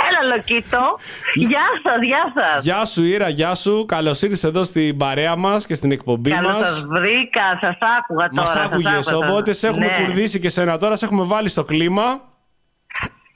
[0.08, 0.98] Έλα Λοκίτο.
[1.34, 2.64] Γεια σας, γεια σας.
[2.64, 3.86] Γεια σου Ήρα, γεια σου.
[3.88, 6.68] Καλώς ήρθες εδώ στην παρέα μας και στην εκπομπή Καλώς μας.
[6.70, 8.32] σας βρήκα, σας άκουγα τώρα.
[8.34, 9.18] Μας σας άκουγες, άκουγα.
[9.30, 10.06] οπότε σε έχουμε Ναι.
[10.06, 12.22] κουρδίσει και σένα τώρα, σε έχουμε βάλει στο κλίμα.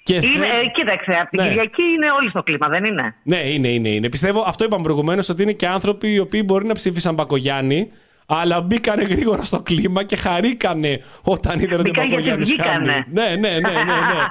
[0.03, 1.47] Και Είναι, θε- ε, κοίταξε, από την Ναι.
[1.47, 4.09] Κυριακή είναι όλοι στο κλίμα, δεν είναι; Ναι, είναι, είναι, είναι.
[4.09, 7.91] Πιστεύω, αυτό είπαμε προηγουμένως, ότι είναι και άνθρωποι οι οποίοι μπορεί να ψήφισαν Μπακογιάννη,
[8.27, 13.05] αλλά μπήκανε γρήγορα στο κλίμα και χαρήκανε όταν είδαν ότι ο Μπήκαν γιατί Μπακογιάννης βγήκανε.
[13.11, 13.69] Ναι, ναι, ναι, ναι.
[13.83, 13.83] ναι.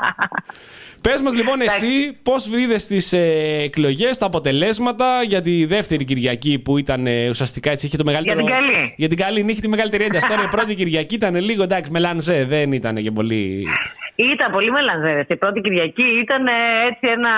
[1.07, 6.59] Πες μας λοιπόν εσύ πώς είδε τις ε, εκλογές, τα αποτελέσματα για τη δεύτερη Κυριακή
[6.59, 8.39] που ήταν ε, ουσιαστικά έτσι είχε το μεγαλύτερο.
[8.39, 8.95] την καλή.
[8.97, 10.29] Για την καλή νύχτη, τη μεγαλύτερη ένταση.
[10.29, 13.67] Τώρα η πρώτη Κυριακή ήταν λίγο εντάξει με λανζέ, δεν ήταν και πολύ.
[14.15, 15.27] Ήταν πολύ μελανζέρες.
[15.29, 16.53] Η πρώτη Κυριακή ήταν ε,
[16.89, 17.33] έτσι ένα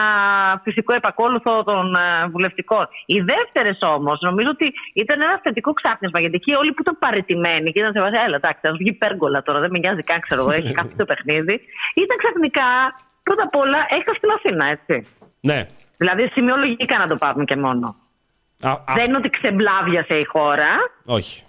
[0.65, 2.89] φυσικό επακόλουθο των ε, βουλευτικών.
[3.07, 7.73] Οι δεύτερες όμως νομίζω ότι ήταν ένα θετικό ξάπνισμα γιατί εκεί όλοι που ήταν παρετημένοι
[7.73, 10.41] και ήταν σε βάση, έλα, εντάξει, θα βγει πέργολα τώρα, δεν με νοιάζει καν, ξέρω
[10.41, 11.55] εγώ, έχει χάσει το παιχνίδι.
[12.05, 12.69] Ήταν ξαφνικά,
[13.29, 14.97] πρώτα απ' όλα, έχασε την Αθήνα, έτσι.
[15.49, 15.59] Ναι.
[16.01, 17.87] Δηλαδή, σημειολογικά να το πάρουμε και μόνο.
[18.63, 20.71] Α, α- Δεν είναι ότι ξεμπλάβιασε η χώρα.
[21.19, 21.43] όχι.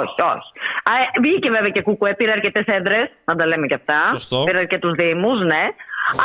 [0.00, 0.50] Όχι, όχι.
[0.90, 3.98] Α, ε, βγήκε βέβαια και κουκουέ, πήρε αρκετές έδρες, να τα λέμε και αυτά.
[4.10, 4.42] Σωστό.
[4.46, 5.64] Πήρε αρκετούς Δήμους, ναι.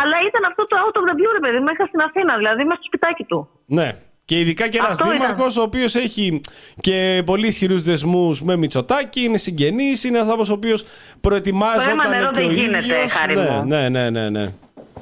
[0.02, 2.64] Αλλά ήταν αυτό το out of the blue, ρε παιδί μου, έχασε στην Αθήνα, δηλαδή
[2.64, 3.50] μέσα στο σπιτάκι του.
[3.66, 3.92] Ναι.
[4.26, 5.18] Και ειδικά και ένας Αυτό ήταν.
[5.18, 6.42] δήμαρχος ο οποίος έχει
[6.80, 10.84] και πολύ ισχυρούς δεσμούς με Μητσοτάκη, είναι συγγενής, είναι ένα άνθρωπος ο οποίος
[11.22, 13.12] προετοιμάζονταν Βρέμα νερό και ο δεν γίνεται, ίδιος.
[13.14, 13.66] χάρη ναι, μου.
[13.66, 14.46] ναι, ναι, ναι, ναι.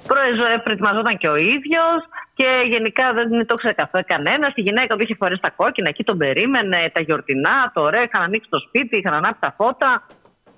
[0.08, 2.00] Προεζο- Προετοιμαζόταν και ο ίδιος
[2.34, 4.52] και γενικά δεν το ήξερε καθόλου κανένας.
[4.56, 8.22] Η γυναίκα του είχε φορέσει τα κόκκινα, εκεί τον περίμενε, τα γιορτινά, το ωραία, είχαν
[8.22, 10.08] ανοίξει το σπίτι, είχαν ανάψει τα φώτα.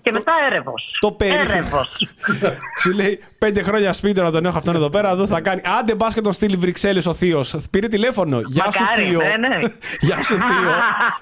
[0.06, 0.98] Και μετά έρευος.
[1.00, 1.52] το περίμενε.
[1.54, 1.98] Έρευος.
[2.82, 5.62] Σου λέει πέντε χρόνια σπίτι να τον έχω αυτόν εδώ πέρα, εδώ θα κάνει.
[5.80, 7.56] Άντε μπα και τον στείλει Βρυξέλλες ο Θείος.
[7.72, 8.40] Πήρε τηλέφωνο.
[8.46, 9.20] Γεια σου, Μακάρι, Θείο.
[9.20, 9.60] ναι, ναι.
[10.08, 10.72] Γεια σου, Θείο.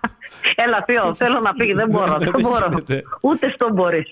[0.66, 1.74] Έλα, Θείο, θέλω να φύγει.
[1.74, 2.12] Δεν μπορώ.
[2.18, 2.68] Ναι, δεν δεν μπορώ.
[2.70, 3.04] γίνεται.
[3.22, 4.08] Ούτε στο μπορείς.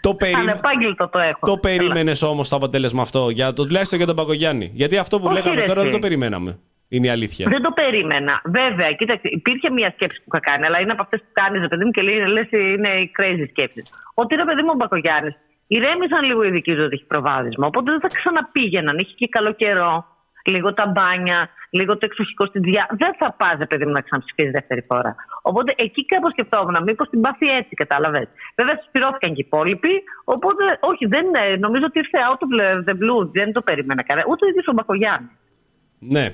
[0.00, 0.50] Το περίμενε.
[0.50, 1.46] Ανεπάγγελτο το έχω.
[1.46, 4.70] Το περίμενες όμως το αποτέλεσμα αυτό, για το, τουλάχιστον για τον Παγκογιάννη.
[4.74, 5.92] Γιατί αυτό που Όχι, λέγαμε ρε, τώρα δεν εσύ.
[5.92, 6.58] το περιμέναμε.
[6.94, 7.44] Είναι η αλήθεια.
[7.54, 8.34] Δεν το περίμενα.
[8.44, 11.68] Βέβαια, κοίταξε, υπήρχε μια σκέψη που είχα κάνει, αλλά είναι από αυτές που κάνεις, ρε
[11.68, 12.02] παιδί μου, και
[12.36, 13.84] λες είναι οι crazy σκέψεις.
[14.14, 15.34] Ότι ρε παιδί μου ο Μπακογιάννης
[15.66, 17.66] ηρέμησαν λίγο οι δικοί του ότι έχει προβάδισμα.
[17.66, 18.98] Οπότε δεν θα ξαναπήγαιναν.
[18.98, 19.92] Είχε και καλό καιρό,
[20.44, 21.38] λίγο τα μπάνια,
[21.70, 22.84] λίγο το εξοχικό στην τζιά.
[23.02, 25.12] Δεν θα πας, ρε παιδί μου, να ξαναψηφίσει δεύτερη φορά.
[25.42, 28.28] Οπότε εκεί κάπως σκεφτόμουν, μήπως την πάθει έτσι, κατάλαβες.
[28.58, 29.94] Βέβαια, συσπηρώθηκαν και οι υπόλοιποι.
[30.34, 32.50] Οπότε, όχι, δεν, ε, νομίζω ότι ήρθε out of
[32.88, 33.22] the blue.
[33.38, 34.26] Δεν το περίμενα κανένα.
[34.30, 35.34] Ούτε ο ίδιος ο Μπακογιάννης.
[35.98, 36.26] Ναι.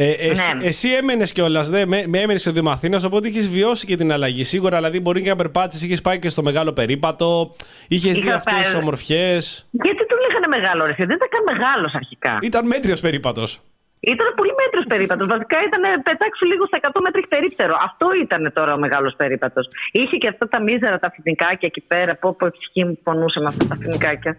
[0.00, 0.64] Ε, εσύ, Ναι.
[0.66, 4.44] εσύ έμενες κιόλας, με, με έμενες στο Δήμο Αθήνας, οπότε είχες βιώσει και την αλλαγή.
[4.44, 7.54] Σίγουρα, δηλαδή, μπορεί και να περπάτησε, είχες πάει και στο μεγάλο περίπατο,
[7.88, 9.68] είχες δει Είχα αυτές πάει- τις ομορφιές.
[9.70, 12.38] Γιατί τον λέγανε μεγάλο ρε, φίλε, δεν ήταν καν μεγάλος αρχικά.
[12.42, 13.60] Ήταν μέτριος περίπατος.
[14.00, 15.26] Ήταν πολύ μέτριος περίπατος.
[15.34, 17.74] Βασικά ήταν ε, πετάξου λίγο στα 100 μέτρα έχει περίπτερο.
[17.88, 19.64] Αυτό ήταν τώρα ο μεγάλος περίπατος.
[19.92, 22.12] Είχε και αυτά τα μίζερα τα φοιτνικάκια εκεί πέρα.
[22.22, 24.32] Πω, πω, ευχή μου πονούσε με αυτά τα φοιτνικάκια.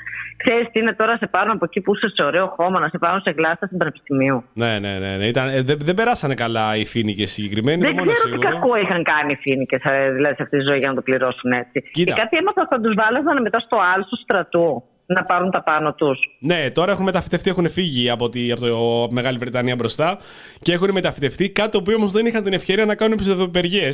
[0.43, 2.97] Ξέρεις τι είναι τώρα σε πάρουν από εκεί που είσαι σε ωραίο χώμα, να σε
[2.97, 4.37] πάρουν σε γλάστα στην Πανεπιστημίου.
[4.53, 5.11] Ναι, ναι, ναι.
[5.17, 5.25] ναι.
[5.25, 7.81] Ήταν, ε, δεν, δεν περάσανε καλά οι φοίνικε συγκεκριμένοι.
[7.81, 8.59] Δεν το μόνο ξέρω τι σίγουρο.
[8.59, 9.77] κακό είχαν κάνει οι φοίνικε
[10.17, 11.77] δηλαδή σε αυτή τη ζωή για να το πληρώσουν έτσι.
[11.91, 12.13] Κοίτα.
[12.13, 14.83] Και κάτι έμαθα ότι θα τους βάλαζαν μετά στο άλλο του στρατού
[15.13, 16.19] να πάρουν τα πάνω τους.
[16.39, 20.17] Ναι, τώρα έχουν μεταφυτευτεί, έχουν φύγει από, τη, από το Μεγάλη Βρετανία μπροστά
[20.61, 21.49] και έχουν μεταφυτευτεί.
[21.49, 23.89] Κάτι το οποίο όμως δεν είχαν την ευκαιρία να κάνουν ψευδοπεργίε.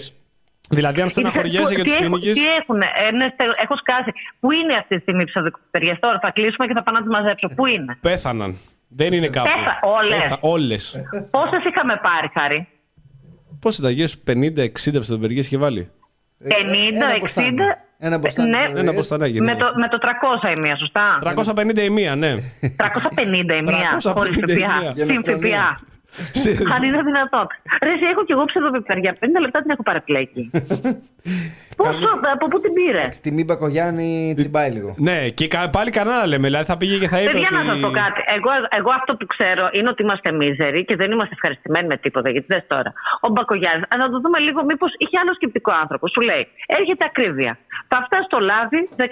[0.70, 2.32] Δηλαδή, αν στεναχωριέσαι για τους τι, έχουν, φοίνικε.
[2.42, 4.12] τι έχουν, ε, ναι, στε- έχω σκάσει.
[4.40, 7.10] Πού είναι αυτή τη στιγμή οι ψευδοκοπηριέ τώρα, θα κλείσουμε και θα πάω να τις
[7.12, 7.48] μαζέψω.
[7.56, 8.58] Πού είναι; Πέθαναν.
[8.88, 9.50] Δεν είναι κάπου.
[9.50, 10.38] Πέθα- όλες.
[10.40, 10.96] Όλες.
[11.32, 12.68] Πόσες είχαμε πάρει, Χάρη;
[13.60, 15.90] Πώ συνταγέ 50-60 ψευδοπεργίε είχε βάλει;
[16.44, 16.48] 50,
[17.98, 18.20] ένα 60.
[18.20, 18.50] μποστάνι.
[18.50, 18.82] Ένα μποστάνι Ναι, ψευδοπεργίες.
[18.82, 19.40] Ένα ποστανάκι.
[19.40, 19.54] ναι.
[19.54, 19.98] με, το, με το
[20.54, 21.20] 300 η μία, σωστά.
[21.22, 22.36] 350 η μία, ναι.
[22.36, 24.00] 350 η μία.
[24.04, 24.70] 350 Χωρίς η μία.
[24.82, 24.94] ΦΠΑ.
[24.96, 25.78] Συν Γενοκτονία.
[25.78, 25.80] ΦΠΑ.
[26.76, 27.48] Αν είναι δυνατόν.
[27.84, 29.16] Ρε, εσύ, έχω κι εγώ ψευδοπιπεριά.
[29.20, 30.52] 50 λεπτά την έχω παραπλέκει.
[31.82, 34.90] Πόσο, από πού την πήρε; Τιμή Μπακογιάννη τσιμπάει λίγο.
[34.98, 36.46] ναι, και κα- πάλι κανένα λέμε.
[36.48, 37.32] Δηλαδή θα πήγε και θα είπε.
[37.32, 37.56] Παιδιά, ότι...
[37.60, 38.20] να σας πω κάτι.
[38.38, 42.30] Εγώ, εγώ αυτό που ξέρω είναι ότι είμαστε μίζεροι και δεν είμαστε ευχαριστημένοι με τίποτα.
[42.30, 42.94] Γιατί δεν τώρα.
[43.22, 46.12] Ο Μπακογιάννης, να το δούμε λίγο, μήπως είχε άλλο σκεπτικό άνθρωπος.
[46.16, 46.44] Σου λέει,
[46.80, 47.58] έρχεται ακρίβεια.
[47.88, 49.06] Θα φτάσει στο λάδι 15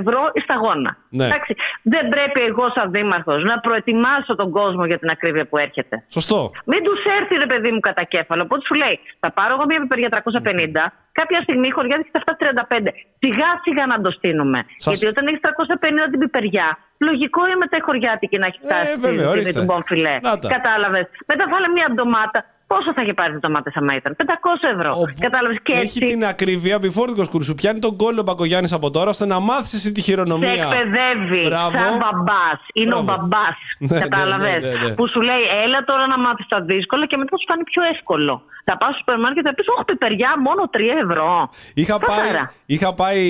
[0.00, 0.96] ευρώ η σταγόνα.
[1.08, 1.24] Ναι.
[1.26, 5.97] Εντάξει, δεν πρέπει εγώ, σαν δήμαρχος, να προετοιμάσω τον κόσμο για την ακρίβεια που έρχεται.
[6.16, 6.38] Σωστό.
[6.70, 8.42] Μην τους έρθει ρε παιδί μου κατά κέφαλο.
[8.42, 12.92] Οπότε σου λέει, θα πάρω εγώ μια πιπεριά 350, κάποια στιγμή η χωριά έχει 735.
[13.22, 14.58] Σιγά σιγά να το στείλουμε.
[14.76, 16.68] Σας- Γιατί όταν έχεις 350 την πιπεριά,
[17.08, 19.50] λογικό είναι μετά η χωριάτικη να έχει φτάσει Ε, βέβαια, στην ορίστε.
[19.50, 20.14] τιμή του μπομφιλέ.
[20.26, 20.48] Να τα.
[20.56, 21.06] Κατάλαβες.
[21.30, 22.40] Μετά βάλε μια ντομάτα.
[22.72, 24.24] Πόσο θα είχε πάρει τι ντομάτε άμα ήταν, 500
[24.74, 24.90] ευρώ.
[25.00, 25.98] Ο- Κατάλαβες και Έχει έτσι.
[26.04, 27.54] την ακρίβεια μπιφόρτικο κουρσού.
[27.54, 30.50] Πιάνει τον κόλλο Μπακογιάννης από τώρα ώστε να μάθεις εσύ τη Σε χειρονομία.
[30.52, 31.76] εκπαιδεύει Μπράβο.
[31.78, 32.60] σαν μπαμπάς.
[32.72, 33.20] Είναι ο Μπράβο.
[33.28, 33.56] μπαμπάς.
[33.78, 34.50] Ναι, Κατάλαβε.
[34.50, 34.94] ναι, ναι, ναι, ναι.
[34.94, 38.42] Που σου λέει, έλα τώρα να μάθεις τα δύσκολα και μετά σου φάνει πιο εύκολο.
[38.70, 41.50] Θα πάω στο σούπερ μάρκετ και θα πεις, Όχι, πιπεριά, μόνο 3 ευρώ.
[41.74, 42.52] Είχα πάει, Καθαρά.
[42.66, 43.22] είχα πάει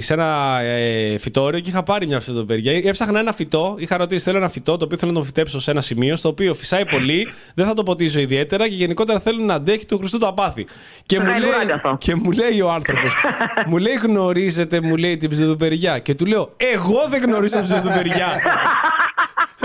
[0.00, 2.72] σε ένα ε, φυτόριο και είχα πάρει μια φυτοπεριά.
[2.88, 3.74] Έψαχνα ένα φυτό.
[3.78, 6.28] Είχα ρωτήσει: Θέλω ένα φυτό το οποίο θέλω να το φυτέψω σε ένα σημείο στο
[6.28, 10.18] οποίο φυσάει πολύ, δεν θα το ποτίζω ιδιαίτερα και γενικότερα θέλω να αντέχει του Χριστού
[10.18, 10.66] το πάθη.
[11.06, 11.96] Και μου, λέει, Γαϊδουράκι αυτό.
[11.98, 13.14] και μου λέει ο άνθρωπος,
[13.68, 15.98] μου λέει: Γνωρίζετε, μου λέει την ψευδοπεριά.
[15.98, 18.28] Και του λέω: Εγώ δεν γνωρίζω την ψευδοπεριά.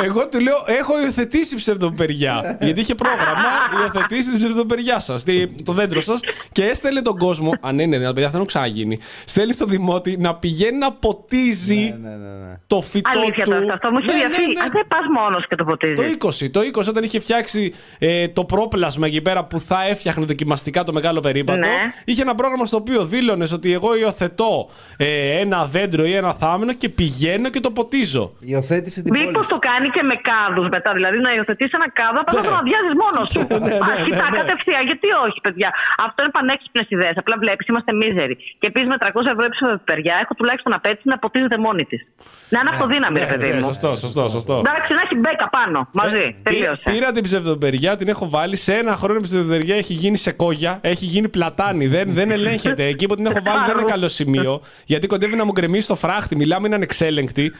[0.04, 2.58] Εγώ του λέω: Έχω υιοθετήσει ψευδοπεριά.
[2.62, 3.50] Γιατί είχε πρόγραμμα
[3.82, 5.24] υιοθετήσει την ψευδοπεριά σας,
[5.64, 6.20] το δέντρο σας
[6.52, 7.52] και έστελνε τον κόσμο.
[7.62, 9.00] Αν είναι δυνατόν, παιδιά, αυτό δεν έχει ξαναγίνει.
[9.26, 12.60] Στέλνει στο δημότη να πηγαίνει να ποτίζει Ναι, ναι, ναι.
[12.68, 13.50] το φυτό Αλήθεια του.
[13.50, 13.74] τώρα αυτό.
[13.74, 14.54] Αυτό μου έχει Ναι, ναι, διαφύγει.
[14.54, 14.62] ναι.
[14.64, 16.18] Α, δεν πας μόνος και το ποτίζεις.
[16.18, 20.26] Το 20, το 20 όταν είχε φτιάξει ε, το πρόπλασμα εκεί πέρα που θα έφτιαχνε
[20.26, 21.68] δοκιμαστικά το μεγάλο περίπατο, Ναι.
[22.06, 26.74] είχε ένα πρόγραμμα στο οποίο δήλωνες ότι εγώ υιοθετώ ε, ένα δέντρο ή ένα θάμενο
[26.74, 28.34] και πηγαίνω και το ποτίζω.
[28.40, 29.26] Υιοθέτησε την πόλη.
[29.26, 29.52] Μήπως σου.
[29.52, 30.90] το κάνει και με κάδους μετά.
[30.98, 33.40] Δηλαδή να υιοθετήσει ένα κάδο, απλά να τον αδειάζει μόνος σου.
[33.48, 34.38] Ναι, ναι, Αρχικά ναι, ναι.
[34.42, 34.84] κατευθείαν.
[34.90, 35.70] Γιατί όχι, παιδιά.
[36.08, 37.16] Αυτό είναι πανέξυπνες ιδέες.
[37.22, 38.36] Απλά βλέπεις, είμαστε μίζεροι.
[38.62, 42.02] Και επίσης με 300 ευρώ έψηφα παιδιά, έχω τουλάχιστον απέτηση να ποτίζεται μόνη της.
[42.54, 43.62] Να είναι αυτοδύναμη, ρε παιδί Ναι, μου.
[43.72, 44.56] σωστό, σωστό, σωστό.
[44.66, 46.26] Εντάξει, να έχει μπέκα πάνω μαζί.
[46.28, 46.82] Πήρα, Τελείωσε.
[46.92, 48.56] πήρα την ψευδοπεριά, την έχω βάλει.
[48.68, 51.86] Σε ένα χρόνο η ψευδοπεριά έχει γίνει σε κόγια, έχει γίνει πλατάνη.
[51.88, 52.84] Δεν, δεν ελέγχεται.
[52.94, 54.62] Εκεί που την έχω βάλει δεν είναι καλό σημείο.
[54.86, 56.36] Γιατί κοντεύει να μου γκρεμίσει το φράχτη.
[56.36, 57.52] Μιλάμε, είναι ανεξέλεγκτη.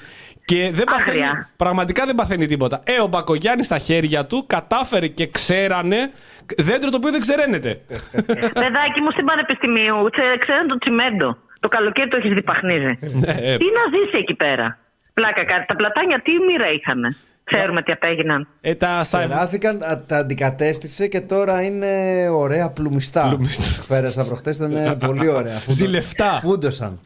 [0.52, 1.50] Και δεν παθαίνει, Άγρια.
[1.58, 2.82] πραγματικά δεν παθαίνει τίποτα.
[2.86, 6.12] Ε, ο Μπακογιάννης στα χέρια του κατάφερε και ξέρανε
[6.58, 7.72] δέντρο το οποίο δεν ξεραίνεται.
[8.64, 11.38] Παιδάκι μου στην Πανεπιστημίου, ξέ- ξέρουν το τσιμέντο.
[11.60, 13.00] Το καλοκαίρι το έχεις διπαχνίζει.
[13.02, 14.78] Ναι, ε, Τι να ζήσει εκεί πέρα;
[15.14, 15.66] Πλάκα κάτι.
[15.68, 17.16] Τα πλατάνια τι μοίρα είχαν.
[17.44, 18.48] Ξέρουμε τι απέγιναν.
[18.62, 21.92] ε, τα, στα, Ξεράθηκαν, α, τα αντικατέστησε και τώρα είναι
[22.30, 23.28] ωραία πλουμιστά.
[23.28, 23.84] Πλουμιστά.
[23.88, 25.58] Πέρασα προχτές, ήταν πολύ ωραία.
[25.58, 26.40] Φούντο- Ζηλευτά.
[26.42, 27.00] Φούντωσαν.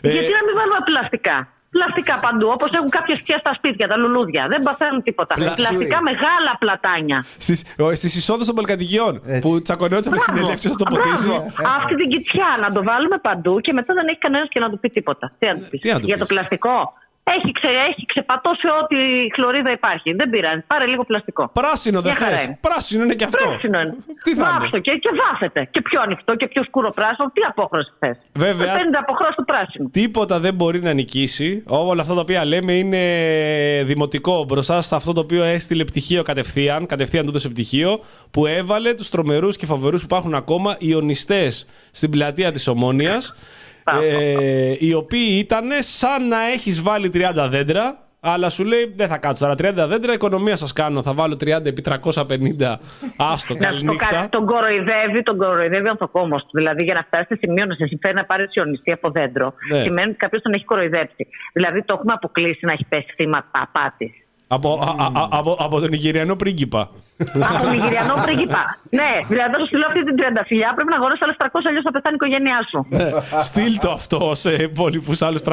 [0.00, 3.96] Ε, Γιατί να μην βάλουμε πλαστικά; Πλαστικά παντού, όπως έχουν κάποια σκιά στα σπίτια, τα
[4.02, 4.42] λουλούδια.
[4.52, 5.34] Δεν παθαίνουν τίποτα.
[5.34, 7.18] Πλα- Πλαστικά μεγάλα πλατάνια.
[7.44, 9.40] στις, ο, στις εισόδους των πολυκατοικιών Έτσι.
[9.40, 10.24] που τσακωνόταν με Μπράβο.
[10.38, 11.28] συνελεύσεις να το ποτίζει.
[11.28, 11.52] Μπράβο.
[11.78, 14.78] Αυτή την κοιτιά να το βάλουμε παντού και μετά δεν έχει κανένας και να του
[14.80, 15.32] πει τίποτα.
[15.38, 15.80] Τι να του πεις.
[15.80, 16.26] τι να του Για πεις.
[16.28, 16.92] το πλαστικό.
[17.34, 18.96] Έχει, ξε, έχει ξεπατώσει ό,τι
[19.34, 20.12] χλωρίδα υπάρχει.
[20.12, 20.62] Δεν πειράζει.
[20.66, 21.50] Πάρε λίγο πλαστικό.
[21.52, 22.44] Πράσινο δεν Μια χαρά θες.
[22.46, 22.58] είναι.
[22.60, 23.44] Πράσινο είναι και αυτό.
[23.46, 23.94] Πράσινο είναι.
[24.22, 25.68] Τι θα είναι; Βάψω και, και βάφεται.
[25.70, 27.30] Και πιο ανοιχτό και πιο σκούρο πράσινο.
[27.32, 28.16] Τι απόχρωση θες.
[28.32, 28.74] Βέβαια.
[28.76, 29.90] Παίρνει απόχρωση του πράσινου.
[29.90, 31.62] Τίποτα δεν μπορεί να νικήσει.
[31.66, 33.02] Όλα αυτά τα οποία λέμε είναι
[33.84, 38.00] δημοτικό μπροστά σε αυτό το οποίο έστειλε πτυχίο κατευθείαν, κατευθείαν τούτο σε πτυχίο,
[38.30, 41.50] που έβαλε τους τρομερούς και φοβερούς που υπάρχουν ακόμα ιονιστέ
[41.90, 43.22] στην πλατεία της Ομόνια.
[44.02, 49.18] Ε, οι οποίοι ήταν σαν να έχεις βάλει 30 δέντρα, αλλά σου λέει δεν θα
[49.18, 51.02] κάτσω τώρα 30 δέντρα, οικονομία σας κάνω.
[51.02, 52.78] Θα βάλω 30 επί 350.
[53.16, 54.06] Άστο, Να σου το καληνύχτα.
[54.10, 56.50] κάνει, τον κοροϊδεύει, τον κοροϊδεύει ο ανθοκόμος του.
[56.52, 59.82] Δηλαδή για να φτάσει σε σημείο να σε συμφέρει να πάρει σιωνιστή από δέντρο, Ναι.
[59.82, 61.26] σημαίνει ότι κάποιος τον έχει κοροϊδέψει.
[61.52, 64.25] Δηλαδή το έχουμε αποκλείσει να έχει πέσει θύμα απάτη.
[64.48, 66.90] Από, α- α- α- από, από τον Ιγυριανό πρίγκιπα.
[67.50, 68.62] από τον Ιγυριανό πρίγκιπα.
[68.90, 71.82] ναι, δηλαδή θα σου στείλω αυτή την 30 φιλιά, πρέπει να αγοράσει άλλες 300 αλλιώς
[71.82, 72.78] θα πεθάνει η οικογένειά σου.
[73.48, 75.52] Στείλ το αυτό σε υπόλοιπους άλλους 300.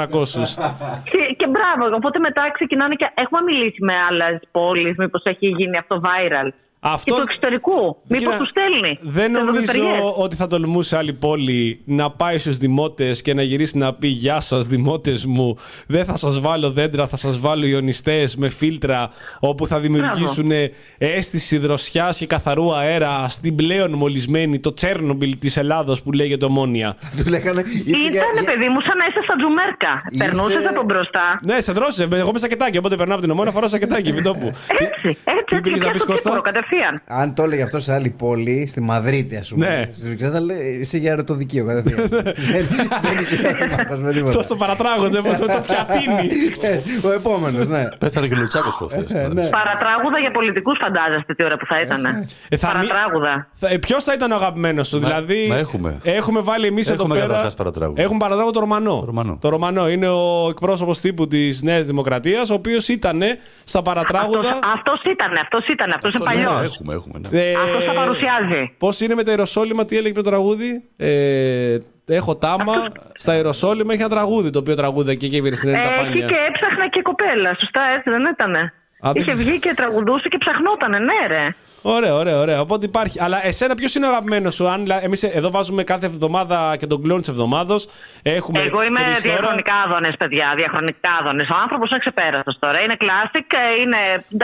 [1.11, 3.11] και, και μπράβο, οπότε μετά ξεκινάνε και.
[3.13, 6.47] Έχουμε μιλήσει με άλλες πόλεις, μήπως έχει γίνει αυτό viral.
[6.85, 7.71] Αυτό- Και του εξωτερικού.
[8.07, 8.97] Μήπως Κοίτα, τους στέλνει.
[9.01, 10.13] Δεν σε νομίζω δοδεπεριές.
[10.17, 14.41] ότι θα τολμούσε άλλη πόλη να πάει στους δημότες και να γυρίσει να πει «Γεια
[14.41, 15.57] σας δημότες μου,
[15.87, 19.09] δεν θα σας βάλω δέντρα, θα σας βάλω ιονιστές με φίλτρα
[19.39, 20.51] όπου θα δημιουργήσουν
[20.97, 26.95] αίσθηση δροσιάς και καθαρού αέρα στην πλέον μολυσμένη, το Τσέρνομπιλ της Ελλάδος που λέγεται Ομόνια».
[27.23, 27.61] Του λέγανε.
[27.61, 30.01] είσαι για- Ήτανε, για- παιδί μου, σαν να είσαι στα τζουμέρκα.
[30.11, 31.39] Είσαι- Περνούσες από μπροστά.
[31.43, 32.03] Ναι, σε δρόσε.
[32.03, 32.77] Εγώ είμαι σακετάκι.
[32.77, 34.11] Οπότε περνάω από την ομόνα, φοράω σακετάκι.
[34.13, 34.47] Μην το που.
[34.79, 36.72] Έτσι, έτσι, Τι έτσι.
[36.73, 37.19] Πήγες να Και πεις, στο Κώστα; Κύπρο κατευθείαν.
[37.21, 39.65] Αν το έλεγε αυτό σε άλλη πόλη, στη Μαδρίτη, ας πούμε.
[39.67, 39.89] Ναι.
[39.93, 42.07] Στη Βρυξέλλες, θα λέει είσαι για ερωτοδικείο κατευθείαν.
[42.09, 42.65] Δεν
[43.01, 44.39] δεν είσαι για να με τίποτα.
[44.39, 46.29] Αυτό το παρατράγονται με το, το πιατίνι.
[46.61, 47.87] Έτσι, Ο επόμενος, ναι.
[47.99, 49.01] Πέθανε και ο Λουτσάκος προχθές.
[49.11, 49.47] ναι.
[49.49, 52.05] Παρατράγουδα για πολιτικούς φαντάζεστε τι ώρα που θα ήταν.
[52.49, 53.47] Ε, θα μη- Παρατράγουδα.
[53.79, 55.47] Ποιος θα ήταν ο αγαπημένος σου, Μα- δηλαδή.
[55.49, 55.99] μα έχουμε.
[56.03, 57.27] Έχουμε βάλει εμείς εδώ Έχουμε πέρα.
[57.27, 58.01] καταρχάς παρατράγουδα.
[58.01, 58.99] Έχουμε παρατράγουδα το Ρωμανό.
[58.99, 59.37] Το Ρωμανό.
[59.41, 59.89] Το Ρωμανό.
[59.89, 63.21] Είναι ο εκπρόσωπος τύπου της Νέας Δημοκρατίας, ο οποίος ήταν
[63.63, 64.59] στα παρατράγουδα.
[64.75, 66.62] Αυτός ήταν, αυτός ήταν, αυτός είναι Ναι, παλιός.
[66.63, 67.19] Έχουμε, έχουμε.
[67.19, 67.39] ναι.
[67.41, 68.75] Ε, Αυτό θα παρουσιάζει.
[68.77, 71.77] Πώς είναι με τα Ιεροσόλυμα, τι έλεγε το τραγούδι; Ε,
[72.07, 72.73] έχω τάμα.
[73.13, 76.25] Στα Ιεροσόλυμα έχει ένα τραγούδι το οποίο τραγούδα και εκεί στην Ελληνική Έχει Πάνια.
[76.27, 77.55] και έψαχνα και κοπέλα.
[77.59, 78.59] Σωστά, έτσι δεν ήτανε.
[78.59, 79.47] Α, δεν Είχε ξέρω.
[79.49, 81.47] βγει και τραγουδούσε και ψαχνότανε, ναι, ρε.
[81.85, 82.59] Ωραία, ωραία, ωραία.
[82.61, 83.21] Οπότε υπάρχει.
[83.21, 87.01] Αλλά εσένα ποιος είναι ο αγαπημένος σου, αν εμείς εδώ βάζουμε κάθε εβδομάδα και τον
[87.03, 87.75] κλόν τη εβδομάδα.
[88.21, 89.35] Έχουμε Εγώ είμαι τρεις τώρα.
[89.35, 90.53] διαχρονικά άδωνες, παιδιά.
[90.55, 91.49] Διαχρονικά άδωνες.
[91.49, 92.79] Ο άνθρωπος είναι ξεπέραστος τώρα.
[92.81, 93.97] Είναι classic, ε, είναι,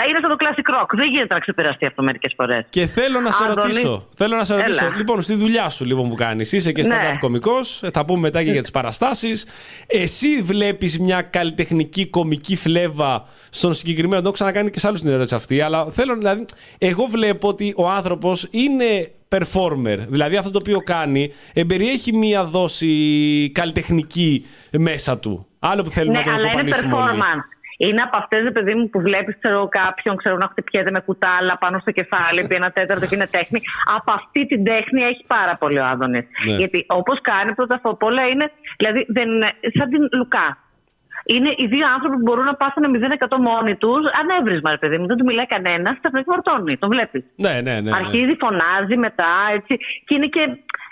[0.09, 0.87] είναι σαν το classic rock.
[0.97, 2.65] Δεν γίνεται να ξεπεραστεί αυτό μερικές φορές.
[2.69, 3.61] Και θέλω να σε Άδωνη.
[3.61, 4.07] ρωτήσω.
[4.17, 4.61] Θέλω να σε Έλα.
[4.63, 4.91] ρωτήσω.
[4.97, 6.95] Λοιπόν, στη δουλειά σου λοιπόν, που κάνεις, είσαι και Ναι.
[7.01, 7.63] stand-up κωμικό.
[7.93, 9.45] Θα πούμε μετά και για τις παραστάσεις.
[9.87, 14.15] Εσύ βλέπεις μια καλλιτεχνική κομική φλέβα στον συγκεκριμένο.
[14.21, 15.61] Το έχω ξανακάνει και σε άλλους την ερώτηση αυτή.
[15.61, 16.45] Αλλά θέλω δηλαδή.
[16.77, 19.97] Εγώ βλέπω ότι ο άνθρωπος είναι performer.
[20.07, 24.45] Δηλαδή αυτό το οποίο κάνει εμπεριέχει μια δόση καλλιτεχνική
[24.77, 25.47] μέσα του.
[25.59, 27.11] Άλλο που θέλουμε Ναι, να το αλλά είναι αποκοπανίσουμε όλοι.
[27.11, 27.57] performance.
[27.81, 29.35] Είναι από αυτές, παιδί μου, που βλέπεις
[29.69, 33.59] κάποιον ξέρω, να χτυπιέται με κουτάλα πάνω στο κεφάλι, επί ένα τέταρτο και είναι τέχνη.
[33.97, 36.25] Από αυτή την τέχνη έχει πάρα πολύ ο Άδωνης.
[36.45, 36.55] Ναι.
[36.55, 38.51] Γιατί όπως κάνει πρώτα απ' όλα είναι.
[38.77, 40.57] Δηλαδή, δεν είναι σαν την Λουκά.
[41.35, 44.01] Είναι οι δύο άνθρωποι που μπορούν να πάθουν 0% μόνοι τους.
[44.21, 45.05] Ανέβρισμα, ρε παιδί μου.
[45.07, 45.95] Δεν του μιλάει κανένας.
[46.01, 46.77] Τα πνεύμα φορτώνει.
[46.77, 47.23] Τον βλέπεις.
[47.35, 47.79] Ναι, ναι, ναι.
[47.81, 47.91] ναι.
[47.95, 49.73] Αρχίζει, φωνάζει μετά, έτσι.
[50.05, 50.43] Και είναι και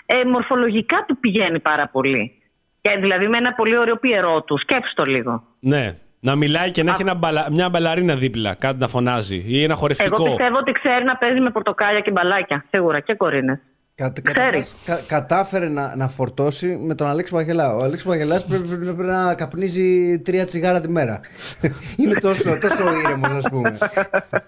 [0.06, 2.32] ε, μορφολογικά του πηγαίνει πάρα πολύ.
[2.80, 4.58] Και δηλαδή με ένα πολύ ωραίο πιερό του.
[4.58, 5.42] Σκέψου το λίγο.
[5.60, 5.96] Ναι.
[6.20, 9.44] Να μιλάει και να έχει ένα μπαλα- μια μπαλαρίνα δίπλα, κάτι να φωνάζει.
[9.46, 10.14] Ή ένα χορευτικό.
[10.22, 12.64] Εγώ πιστεύω ότι ξέρει να παίζει με πορτοκάλια και μπαλάκια.
[12.70, 13.58] Σίγουρα και κορίνες.
[13.98, 14.32] Κα, Ξέρεις.
[14.34, 17.74] καταρχάς, κα- κατάφερε να, να φορτώσει με τον Αλέξη Παγελά.
[17.74, 21.20] Ο Αλέξης Παγελά πρέπει, πρέπει- πρέπει να καπνίζει τρία τσιγάρα τη μέρα.
[21.96, 23.78] Είναι τόσο, τόσο ήρεμος, ας πούμε.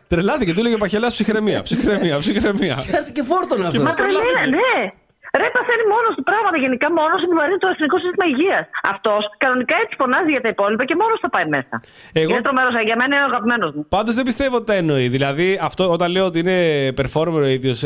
[0.08, 1.62] Τρελάθηκε, του έλεγε ο Παχελά ψυχραιμία.
[1.62, 2.76] Ψυχραιμία, ψυχραιμία.
[2.86, 3.82] Πιάσει και φόρτον αυτό.
[3.82, 4.90] Μα τρελαίνει, ναι.
[5.38, 6.56] Ρε, παθαίνει μόνος του πράγματα.
[6.64, 8.64] Γενικά μόνος επιβαρύνει το Εθνικό Σύστημα Υγείας.
[8.92, 11.74] Αυτός κανονικά έτσι φωνάζει για τα υπόλοιπα και μόνος θα πάει μέσα.
[12.12, 12.72] Εγώ- Είναι τρομερός.
[12.88, 13.82] Για μένα είναι ο αγαπημένος μου.
[13.96, 15.06] Πάντως δεν πιστεύω ότι τα εννοεί.
[15.16, 16.58] Δηλαδή, αυτό όταν λέω ότι είναι
[17.00, 17.78] performer ο ίδιος,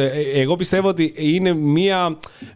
[0.42, 2.00] εγώ πιστεύω ότι είναι μια,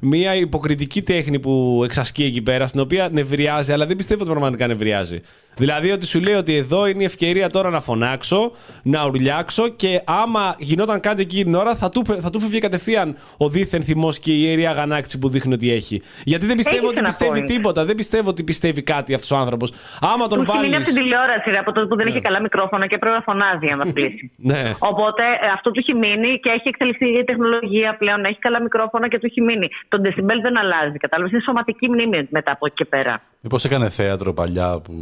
[0.01, 1.53] μια υποκριτική τέχνη που
[1.85, 5.21] εξασκεί εκεί πέρα, στην οποία νευριάζει, αλλά δεν πιστεύω ότι πραγματικά νευριάζει.
[5.59, 8.53] Δηλαδή ότι σου λέει ότι εδώ είναι η ευκαιρία τώρα να φωνάξω,
[8.83, 13.17] να ουρλιάξω και άμα γινόταν κάτι εκείνη την ώρα θα του, θα του φεύγει κατευθείαν
[13.37, 16.03] ο δίθεν θυμός και η ιερή αγανάκτηση που δείχνει ότι έχει.
[16.25, 17.47] Γιατί δεν πιστεύω Έχεις ότι ένα πιστεύει point.
[17.47, 17.85] τίποτα.
[17.85, 19.73] Δεν πιστεύω ότι πιστεύει κάτι αυτός ο άνθρωπος.
[20.01, 20.77] Άμα τον Του έχει μείνει βάλει.
[20.77, 23.65] από την τηλεόραση, ρε, από τότε που δεν είχε καλά μικρόφωνα και πρέπει να φωνάζει
[23.67, 24.31] για να μα πλήσει.
[24.37, 24.63] Ναι.
[24.79, 28.25] Οπότε ε, αυτό του έχει μείνει και έχει εξελιχθεί η τεχνολογία πλέον.
[28.25, 29.69] Έχει καλά μικρόφωνα και του έχει μείνει.
[29.89, 30.97] Το decibel δεν αλλάζει.
[31.05, 31.33] Κατάλαβες.
[31.33, 33.15] Είναι σωματική μνήμη μετά από εκεί και πέρα.
[33.41, 34.93] Μήπως έκανε θέατρο παλιά που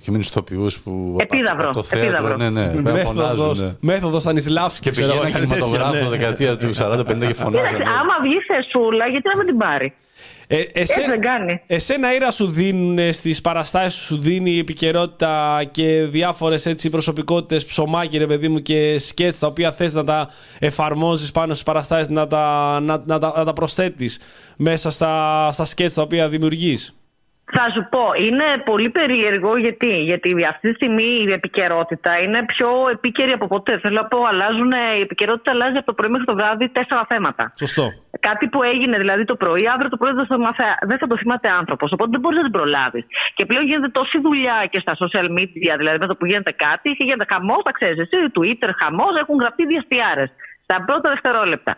[0.00, 1.16] είχε μείνει στους τοπιούς που.
[1.20, 2.36] Επίδαυρο, από Το θέατρο, επίδαυρο.
[2.36, 2.70] ναι, ναι.
[2.74, 3.14] δεν φωνάζουν.
[3.14, 3.74] Μέθοδος, ναι.
[3.80, 4.80] μέθοδος Στανισλάβσκι.
[4.80, 6.16] Και ξέρω πηγαίναν εγώ, κάτι τέτοιο, κινηματογράφο ναι.
[6.16, 7.84] δεκαετία του 40-50 και Κοίταξε, φωνάζανε.
[7.84, 9.92] άμα βγει θεσούλα, γιατί να μην την πάρει;
[10.46, 11.60] Ε, εσέ- δεν κάνει.
[11.66, 18.18] Εσένα ήρας σου δίνουν στις παραστάσεις σου δίνει η επικαιρότητα και διάφορες έτσι προσωπικότητες ψωμάκι
[18.18, 20.28] ρε παιδί μου και σκέτς τα οποία θες να τα
[20.58, 24.20] εφαρμόζεις πάνω στις παραστάσεις να τα, να, να τα, να τα προσθέτεις
[24.56, 26.94] μέσα στα, στα σκέτς τα οποία δημιουργείς;
[27.56, 32.68] Θα σου πω, είναι πολύ περίεργο γιατί, γιατί αυτή τη στιγμή η επικαιρότητα είναι πιο
[32.92, 33.78] επίκαιρη από ποτέ.
[33.82, 37.52] Θέλω να πω, αλλάζουν, η επικαιρότητα αλλάζει από το πρωί μέχρι το βράδυ τέσσερα θέματα.
[37.56, 37.84] Σωστό.
[38.28, 41.06] Κάτι που έγινε δηλαδή το πρωί, αύριο το πρωί δεν θα, το μαθα- δεν θα
[41.06, 41.92] το θυμάται άνθρωπος.
[41.92, 43.04] Οπότε δεν μπορείς να την προλάβεις.
[43.34, 46.88] Και πλέον γίνεται τόση δουλειά και στα social media, δηλαδή με το που γίνεται κάτι,
[46.96, 50.30] και γίνεται χαμός, τα ξέρεις εσύ, Twitter, χαμός, έχουν γραφτεί διαστιάρες
[50.66, 51.74] στα πρώτα δευτερόλεπτα.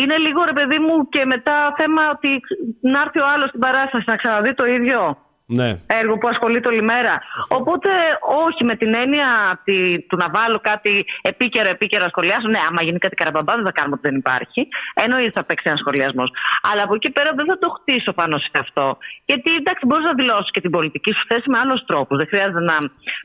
[0.00, 2.40] Είναι λίγο ρε παιδί μου και μετά θέμα ότι
[2.92, 5.00] να έρθει ο άλλος στην παράσταση να ξαναδεί το ίδιο
[5.58, 5.70] Ναι.
[6.00, 7.14] έργο που ασχολείται όλη μέρα.
[7.48, 7.88] Οπότε,
[8.46, 9.28] όχι με την έννοια
[9.64, 12.48] τη- του να βάλω κάτι επίκαιρο, επίκαιρο να σχολιάσω.
[12.48, 14.68] Ναι, άμα γίνει κάτι καραμπαμπά, δεν θα κάνουμε ότι δεν υπάρχει.
[14.94, 16.30] Εννοείται θα παίξει ένας σχολιασμός.
[16.70, 18.98] Αλλά από εκεί πέρα δεν θα το χτίσω πάνω σε αυτό.
[19.24, 22.16] Γιατί εντάξει, μπορείς να δηλώσεις και την πολιτική σου θέση με άλλους τρόπους.
[22.16, 22.76] Δεν χρειάζεται να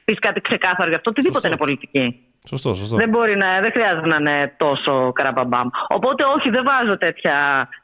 [0.06, 1.10] πεις κάτι ξεκάθαρο γι' αυτό.
[1.10, 2.06] Οτιδήποτε είναι πολιτική.
[2.48, 2.96] Σωστό, σωστό.
[2.98, 5.68] Δεν, μπορεί να, δεν χρειάζεται να είναι τόσο καραμπαμπάμ.
[5.88, 7.36] Οπότε, όχι, δεν βάζω τέτοια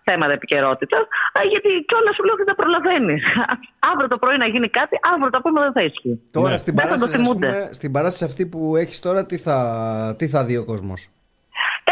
[0.04, 1.02] θέματα επικαιρότητας,
[1.50, 3.24] γιατί κιόλας σου λέω ότι δεν προλαβαίνεις.
[3.92, 6.22] αύριο το πρωί να γίνει κάτι, αύριο το απόγευμα δεν θα ισχύει.
[6.32, 6.58] Τώρα Ναι.
[6.58, 7.48] στην, Δεν θα το παράσταση, ας θυμούνται.
[7.48, 9.58] πούμε, στην παράσταση αυτή που έχεις τώρα, τι θα,
[10.18, 11.10] τι θα δει ο κόσμος;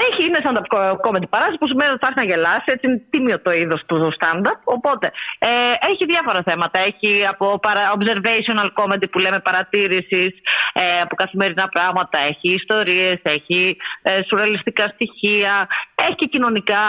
[0.04, 0.62] Έχει, είναι σαν τα
[1.06, 2.68] comedy παράσταση που σημαίνει ότι θα έρθει να γελάσει.
[2.74, 4.60] Έτσι είναι τίμιο το είδος του stand-up.
[4.78, 5.08] Οπότε
[5.40, 5.50] ε,
[5.92, 6.80] έχει διάφορα θέματα.
[6.80, 10.32] Έχει από παρα, observational comedy που λέμε παρατήρησης
[10.74, 12.18] ε, από καθημερινά πράγματα.
[12.20, 15.68] Έχει ιστορίες, έχει ε, σουρεαλιστικά στοιχεία.
[15.96, 16.84] Έχει και κοινωνικά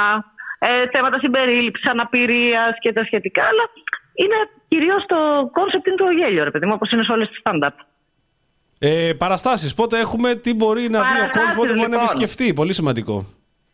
[0.58, 3.42] ε, θέματα συμπερίληψης, αναπηρίας και τα σχετικά.
[3.42, 3.64] Αλλά
[4.14, 4.38] είναι
[4.68, 5.16] κυρίως το
[5.56, 7.76] concept είναι το γέλιο, ρε παιδί μου, όπως είναι σε όλες τις stand-up.
[8.78, 9.74] Ε, παραστάσεις.
[9.74, 12.04] Πότε έχουμε, τι μπορεί να δει ο Παραστάσεις, κόσμος, πότε μπορεί να λοιπόν.
[12.04, 12.54] επισκεφτεί.
[12.54, 13.26] Πολύ σημαντικό.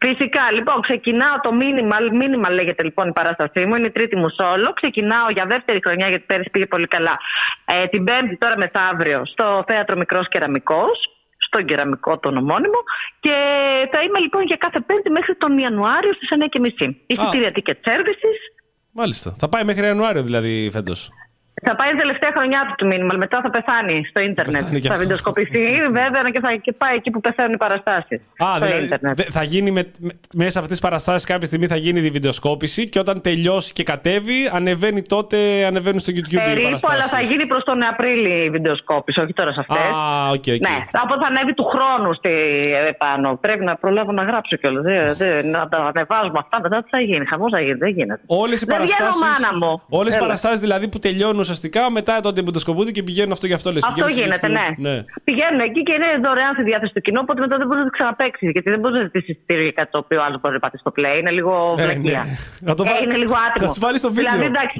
[0.04, 4.28] Φυσικά, λοιπόν, ξεκινάω το μήνυμα, μήνυμα λέγεται λοιπόν η παράστασή μου, είναι η τρίτη μου
[4.38, 4.72] σόλο.
[4.72, 7.18] Ξεκινάω για δεύτερη χρονιά, γιατί πέρυσι πήγε πολύ καλά.
[7.64, 10.96] Ε, την Πέμπτη, τώρα μεθαύριο, στο θέατρο Μικρός Κεραμικός,
[11.38, 12.80] στον κεραμικό τον ομώνυμο.
[13.20, 13.34] Και
[13.92, 16.94] θα είμαι λοιπόν για κάθε Πέμπτη μέχρι τον Ιανουάριο στις 9.30.
[17.06, 18.38] Εισιτήρια ticket services.
[18.92, 19.34] Μάλιστα.
[19.38, 21.10] Θα πάει μέχρι Ιανουάριο δηλαδή φέτος.
[21.64, 24.56] Θα πάει η τελευταία χρονιά του το μήνυμα, μετά θα πεθάνει στο ίντερνετ.
[24.60, 24.98] πεθάνει κι Θα αυτός.
[25.06, 25.64] βιντεοσκοπηθεί,
[25.98, 28.20] βέβαια, και θα και πάει εκεί που πεθαίνουν οι παραστάσεις.
[28.36, 29.16] Α, στο δηλαδή ίντερνετ.
[29.16, 32.10] δε- θα γίνει με, με- μέσα από αυτέ τι παραστάσει κάποια στιγμή θα γίνει η
[32.10, 36.88] βιντεοσκόπηση και όταν τελειώσει και κατέβει, ανεβαίνει τότε, ανεβαίνουν στο YouTube οι Περίπου, παραστάσεις.
[36.98, 39.76] αλλά θα γίνει προς τον Απρίλη η βιντεοσκόπηση, όχι τώρα σε αυτές.
[39.76, 40.60] Α, OK, OK.
[40.68, 42.30] Ναι, από θα ανέβει του χρόνου στη,
[42.88, 43.38] επάνω.
[43.40, 44.84] Πρέπει να προλάβω να γράψω κιόλας.
[45.44, 47.26] Να τα ανεβάζουμε αυτά, μετά τι θα γίνει.
[47.26, 48.20] Χαμός θα γίνει, δεν γίνεται.
[48.26, 49.42] Όλες οι Δεν βγαίνω, παραστάσει.
[49.42, 49.82] μάνα μου.
[49.88, 50.24] Όλες οι Έλα.
[50.26, 53.68] παραστάσεις δηλαδή που τελειώνουν ουσιαστικά μετά τότε βιντεοσκοπούνται και πηγαίνουν αυτό και αυτό.
[53.72, 54.82] Λες, Αυτό πηγαίνουν στο γίνεται, YouTube.
[54.86, 54.96] ναι.
[55.28, 57.94] Πηγαίνουν εκεί και είναι δωρεάν στη διάθεση του κοινού, οπότε μετά δεν μπορεί να το
[57.98, 58.44] ξαναπέξει.
[58.54, 60.92] Γιατί δεν μπορείς να ζητήσεις εισιτήριο για κάτι το οποίο άλλο μπορεί να πατήσει στο
[60.98, 61.14] play.
[61.20, 62.22] Είναι λίγο Ε, βλακεία.
[62.28, 62.34] ναι.
[62.68, 63.62] Να το Ε, βάλ- είναι λίγο άτιμο.
[63.64, 64.30] να τους βάλεις στο βίντεο.
[64.38, 64.76] Δηλαδή, εντάξει,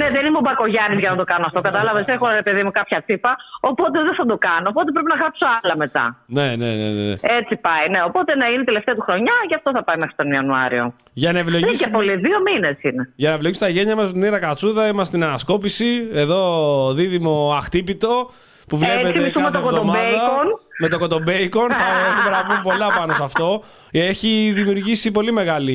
[0.00, 1.60] ναι, δεν είμαι ο Μπακογιάννης για να το κάνω αυτό.
[1.68, 3.32] Κατάλαβες, έχω ρε παιδί μου κάποια τσίπα,
[3.70, 4.66] οπότε δεν θα το κάνω.
[4.72, 6.04] Οπότε πρέπει να γράψω άλλα μετά.
[6.36, 6.88] Ναι, ναι, ναι.
[6.98, 7.14] ναι.
[7.38, 8.00] Έτσι πάει, ναι.
[8.10, 10.84] Οπότε να είναι τελευταία του χρονιά, γι' αυτό θα πάει μέχρι τον Ιανουάριο.
[11.12, 11.96] Για να Δεν και ευλογήσουμε.
[11.98, 13.02] πολύ, δύο μήνες είναι.
[13.16, 15.99] Για να ευλογήσουμε τα γένια μας με την Ήρα Κατσούδα, είμαστε στην ανασκόπηση.
[16.12, 18.30] Εδώ δίδυμο αχτύπητο
[18.68, 19.98] που βλέπετε μισούμε κάθε το εβδομάδα.
[19.98, 20.60] κοντομπέικον.
[20.80, 23.62] Με το κοντομπέικον θα έχουμε να πούμε πολλά πάνω σε αυτό.
[23.90, 25.74] Έχει δημιουργήσει πολύ μεγάλη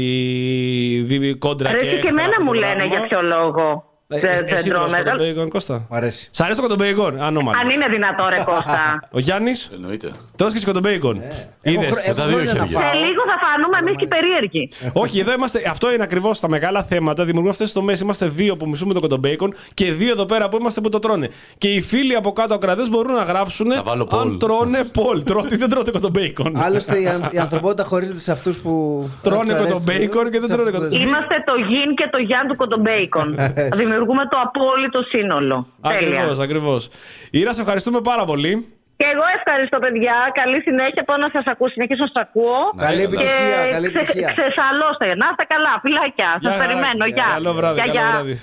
[1.07, 2.95] δι- κόντρα Ρε, και εσύ και έχθρα εμένα αυτό μου το λένε πράγμα.
[2.95, 3.83] για ποιο λόγο.
[4.07, 5.09] Ε, Δεν ε, δεν Εσύ τρώω τρως μεγάλο.
[5.11, 6.29] κοντομπέικον, Κώστα; Μ' αρέσει.
[6.31, 7.57] Σ' αρέσει το κοντομπέικον, ανώμαλο.
[7.61, 8.99] Αν είναι δυνατό, ρε Κώστα.
[9.11, 10.11] Ο Γιάννης, Εννοείται.
[10.35, 11.21] τρως και σε κοντομπέικον.
[11.21, 11.85] Έχω, Είδες.
[11.89, 12.79] χρο- έχω τα δύο χρόνια να χέρια.
[12.81, 12.99] Σε φάω.
[13.05, 14.69] λίγο θα φανούμε εμείς και περίεργοι.
[14.93, 15.61] Όχι, εδώ είμαστε.
[15.69, 17.21] Αυτό είναι ακριβώς τα μεγάλα θέματα.
[17.23, 17.99] Δημιουργούμε αυτές τις τομές.
[17.99, 21.29] Είμαστε δύο που μισούμε το κοντομπέικον και δύο εδώ πέρα που είμαστε που το τρώνε.
[21.57, 24.39] Και οι φίλοι από κάτω ακρατέ μπορούν να γράψουν Να βάλω αν poll.
[24.39, 25.23] τρώνε πολ.
[25.23, 26.57] Τρώτε ή δεν τρώτε κοντομπέικον.
[26.57, 28.71] Άλλωστε η, αν- η ανθρωπότητα χωρίζεται σε αυτούς που.
[29.21, 31.07] Τρώνε τους αρέσει κοντομπέικον και δεν σε τρώνε αυτούς που κοντομπέικον.
[31.07, 33.35] Είμαστε το γιν και το γιάν του κοντομπέικον.
[33.95, 35.57] Δημιουργούμε το απόλυτο σύνολο.
[35.81, 35.95] Τέλεια.
[35.95, 36.81] Ακριβώς, ακριβώς.
[37.41, 38.53] Ήρα, σε ευχαριστούμε πάρα πολύ.
[38.99, 40.15] Και εγώ ευχαριστώ, παιδιά.
[40.39, 41.03] Καλή συνέχεια.
[41.09, 41.67] Πάω να σας ακούω.
[41.75, 42.57] Συνεχίσω να σας ακούω.
[42.87, 44.29] Καλή Και επιτυχία, καλή ξε- επιτυχία.
[44.37, 45.05] Ξεσαλώστε.
[45.21, 45.73] Να είστε καλά.
[45.83, 46.29] Φιλάκια.
[46.33, 46.63] Σας Γεια χαρά.
[46.63, 47.03] περιμένω.
[47.17, 47.27] Γεια.
[47.37, 48.07] Καλό βράδυ, Γεια, καλό γεια.
[48.13, 48.35] βράδυ.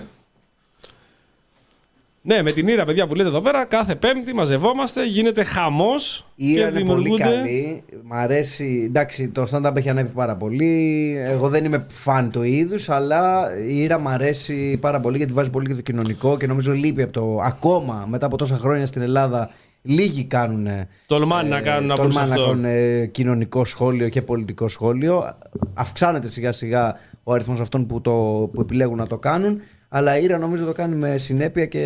[2.24, 6.26] Ναι, με την Ήρα, παιδιά που λέτε εδώ πέρα, κάθε Πέμπτη μαζευόμαστε, γίνεται χαμός.
[6.34, 7.82] Η Ήρα είναι πολύ καλή.
[8.02, 8.82] Μ' αρέσει.
[8.86, 11.14] Εντάξει, το stand-up έχει ανέβει πάρα πολύ.
[11.24, 15.50] Εγώ δεν είμαι φαν του είδους, αλλά η Ήρα μ' αρέσει πάρα πολύ γιατί βάζει
[15.50, 17.40] πολύ και το κοινωνικό και νομίζω λείπει από το.
[17.44, 19.50] Ακόμα μετά από τόσα χρόνια στην Ελλάδα,
[19.82, 20.68] λίγοι κάνουν.
[21.06, 22.46] Τολμάνε να κάνουν να πούν σε τολμάνε να αυτό.
[22.46, 25.36] κάνουν ε, κοινωνικό σχόλιο και πολιτικό σχόλιο.
[25.74, 28.12] Αυξάνεται σιγά σιγά ο αριθμός αυτών που, το,
[28.52, 29.60] που επιλέγουν να το κάνουν.
[29.94, 31.78] Αλλά η Ήρα νομίζω το κάνει με συνέπεια και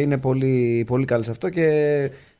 [0.00, 1.48] είναι πολύ, πολύ καλή σε αυτό.
[1.48, 1.66] Και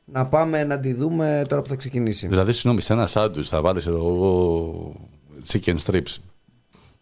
[0.05, 2.27] να πάμε να τη δούμε τώρα που θα ξεκινήσει.
[2.27, 4.95] Δηλαδή, συγγνώμη, σε ένα σάντουιτς θα βάλεις εγώ
[5.51, 6.15] chicken strips,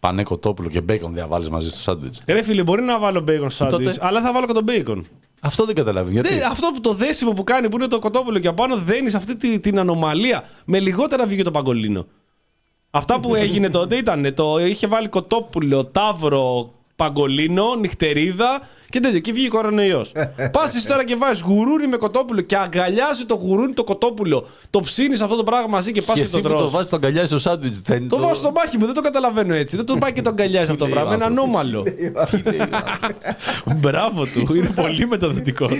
[0.00, 2.22] πανέ κοτόπουλο και μπέικον διαβάλει μαζί στο σάντουιτς.
[2.26, 5.06] Ρε φίλε, μπορεί να βάλω μπέικον στο σάντουιτς, Τότε- αλλά θα βάλω και τον μπέικον.
[5.40, 6.12] Αυτό δεν καταλαβαίνω.
[6.12, 9.14] Γιατί; Δεν- αυτό που το δέσιμο που κάνει που είναι το κοτόπουλο και απάνω δένεις
[9.14, 10.44] αυτή τη- την ανομαλία.
[10.64, 12.06] Με λιγότερα βγήκε το παγκολίνο.
[12.90, 18.60] Αυτά που έγινε τότε ήταν το είχε βάλει κοτόπουλο, τάβρο, παγκολίνο, νυχτερίδα
[18.90, 19.18] και τέτοιο.
[19.18, 20.12] Και βγήκε κορονοϊός.
[20.54, 24.46] Πα εσύ τώρα και βάζεις γουρούνι με κοτόπουλο και αγκαλιάζει το γουρούνι το κοτόπουλο.
[24.70, 26.70] Το ψήνεις αυτό το πράγμα μαζί και πα Και και, εσύ το που το τρως.
[26.70, 27.78] βάζεις το αγκαλιάζει στο σάντουιτς.
[27.80, 29.76] Δεν Το βάζω στο μάχη μου, δεν το καταλαβαίνω έτσι.
[29.76, 31.14] Δεν το πάει και το αγκαλιάζει αυτό το λέει ο πράγμα.
[31.14, 31.60] Είναι άνθρωπος.
[31.60, 31.84] ανώμαλο.
[33.80, 35.72] Μπράβο του, είναι πολύ μεταδοτικός.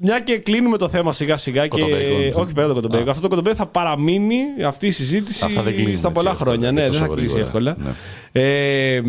[0.00, 1.80] Ε, μια και κλείνουμε το θέμα σιγά σιγά και.
[1.80, 2.42] Κοτομπέικον.
[2.42, 3.08] Όχι πέρα το κοντομπέικον.
[3.08, 6.50] Αυτό το κοντομπέικον θα παραμείνει αυτή η συζήτηση Αυτά δεν κλείνουν στα έτσι πολλά εύκολα,
[6.50, 6.68] χρόνια.
[6.68, 7.44] και Ναι, δεν τόσο θα κλείσει γρήγορα.
[7.44, 7.76] εύκολα.
[7.78, 7.90] Ναι.
[8.32, 9.00] Ε,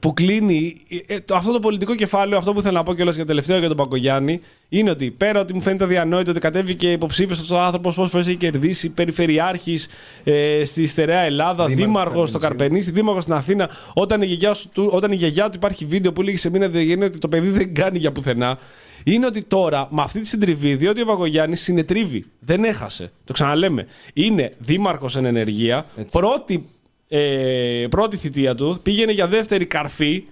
[0.00, 0.80] που κλείνει.
[1.06, 3.58] ε, το- αυτό το πολιτικό κεφάλαιο, αυτό που θέλω να πω κιόλας για το τελευταίο
[3.58, 7.60] για τον Πακογιάννη, είναι ότι πέρα ότι μου φαίνεται αδιανόητο ότι κατέβηκε υποψήφιος αυτός ο
[7.60, 9.88] άνθρωπος, πόσες φορές έχει κερδίσει, περιφερειάρχης
[10.24, 12.64] ε, στη στερεά Ελλάδα, Δήμαρχος δήμαρχος στο Καρπενήσι.
[12.68, 13.70] Καρπενήσι, δήμαρχος στην Αθήνα.
[13.94, 16.68] Όταν η, γιαγιά σου, του- όταν η γιαγιά του υπάρχει βίντεο που λέγει σε μήνα
[16.68, 18.58] δεν ότι το παιδί δεν κάνει για πουθενά.
[19.04, 22.24] Είναι ότι τώρα με αυτή τη συντριβή, διότι ο Παγκογιάννη συνετρίβει.
[22.40, 23.12] Δεν έχασε.
[23.24, 23.86] Το ξαναλέμε.
[24.12, 25.86] Είναι δήμαρχος εν ενεργεία.
[26.10, 26.66] Πρώτη,
[27.08, 28.78] ε, πρώτη θητεία του.
[28.82, 30.24] Πήγαινε για δεύτερη καρφή.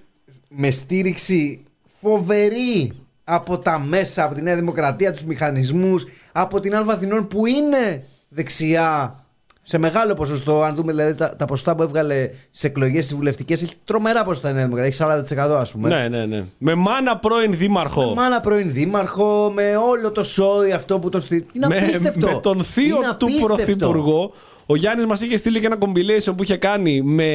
[0.49, 2.93] με στήριξη φοβερή
[3.25, 8.05] από τα μέσα, από τη Νέα Δημοκρατία, τους μηχανισμούς, από την Άλβα Αθηνών που είναι
[8.29, 9.15] δεξιά
[9.63, 10.63] σε μεγάλο ποσοστό.
[10.63, 14.51] Αν δούμε δηλαδή τα, τα ποσοστά που έβγαλε στι εκλογές τι βουλευτικές, έχει τρομερά ποσοστά
[14.51, 15.07] η Νέα Δημοκρατία.
[15.07, 15.89] Έχει 40% ας πούμε.
[15.89, 16.45] Ναι, ναι, ναι.
[16.59, 18.15] Με μάνα πρώην δήμαρχο.
[18.15, 21.47] Μάνα πρώην δήμαρχο, με όλο το σόι αυτό που τον στηρίζει.
[21.53, 22.27] Είναι με, απίστευτο.
[22.27, 23.55] με τον θείο Είναι του απίστευτο.
[23.55, 24.33] Πρωθυπουργό.
[24.69, 27.27] Ο Γιάννης μας είχε στείλει και ένα compilation που είχε κάνει με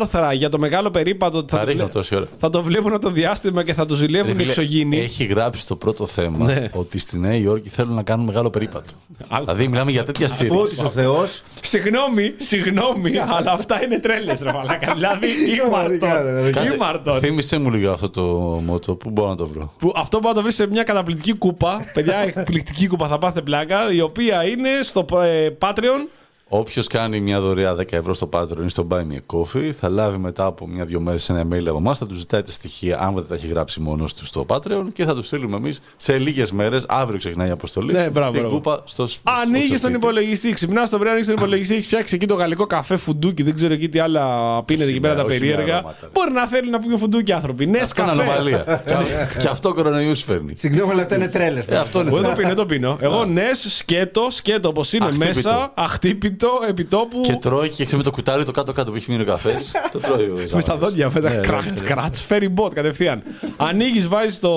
[0.00, 1.38] άρθρα για το μεγάλο περίπατο.
[1.38, 2.26] ότι Θα το ρίχνω βλέ- τόση ώρα.
[2.38, 4.98] Θα το βλέπουν το διάστημα και θα το ζηλεύουν Ρε οι φίλε, εξωγήινοι.
[5.00, 6.68] Έχει γράψει το πρώτο θέμα Ναι.
[6.72, 8.92] ότι στη Νέα Υόρκη θέλουν να κάνουν μεγάλο περίπατο.
[9.28, 9.44] Άκου.
[9.44, 10.84] δηλαδή μιλάμε για τέτοια Φώτισε στήριξη.
[10.84, 11.24] ο Θεό.
[11.62, 14.94] Συγγνώμη, συγγνώμη, αλλά αυτά είναι τρέλες, ρε Μαλάκα.
[14.94, 15.26] Δηλαδή,
[15.60, 16.50] Πραγματικά, ρε, ήμαρτον.
[16.50, 16.74] δηλαδή.
[16.74, 17.18] Ήμαρτον.
[17.20, 18.22] Θύμησε μου λίγο αυτό το
[18.66, 18.94] μότο.
[18.94, 21.84] Πού μπορώ να το βρω; Που αυτό μπορεί να το βρεις σε μια καταπληκτική κούπα.
[21.94, 23.92] Παιδιά, εκπληκτική κούπα θα πάθετε πλάκα.
[23.92, 26.08] Η οποία είναι στο ε, Patreon.
[26.56, 29.88] Όποιος κάνει μια δωρεά 10 ευρώ στο Patreon ή στο Buy Me a Coffee θα
[29.88, 31.98] λάβει μετά από μια-δυο μέρες ένα email από εμάς.
[31.98, 35.04] Θα του ζητάει τα στοιχεία, αν δεν τα έχει γράψει μόνος του στο Patreon και
[35.04, 36.84] θα τους στείλουμε εμείς σε λίγες μέρες.
[36.88, 37.92] Αύριο ξεκινάει η αποστολή.
[37.92, 38.54] Ναι, μπράβο, την μπράβο.
[38.54, 39.94] κούπα στο στο Ανοίγεις τον σπίτι.
[39.94, 43.54] υπολογιστή, ξυπνάς το πρωί, ανοίγεις τον υπολογιστή, έχεις φτιάξει εκεί το γαλλικό καφέ φουντούκι, δεν
[43.54, 44.24] ξέρω εκεί τι άλλα
[44.64, 45.74] πίνετε εκεί πέρα τα όχι με περίεργα.
[45.76, 46.08] αρώματα, ρε.
[46.12, 47.66] Μπορεί να θέλουν να πίνουν φουντούκι άνθρωποι.
[47.66, 48.22] Ναι, Αυτό είναι καφέ.
[48.22, 48.82] ανομαλία.
[48.86, 50.52] Και- και αυτό κορονοϊούς φέρνει.
[50.56, 51.66] Συγγνώμη, αλλά αυτά είναι τρέλες.
[51.66, 52.08] Ε, αυτό είναι.
[52.08, 52.96] Εγώ δεν το πίνω, δεν το πίνω.
[53.00, 55.26] Εγώ ναι, σκέτο, σκέτο όπως είναι Αχτύπητο.
[55.48, 57.20] μέσα, αχτύπητο, επιτόπου.
[57.20, 59.70] Και τρώει και ξέρεις με το κουτάλι το κάτω-κάτω που έχει μείνει ο καφές.
[59.92, 60.84] το τρώει ο Με στα Ζαμάνης.
[60.88, 61.30] δόντια, φέτα.
[61.30, 61.80] Ναι, ναι, Κράτ, ναι.
[61.80, 63.22] κράτς, φέρει μπότ κατευθείαν.
[63.56, 64.50] Ανοίγεις, βάζεις το.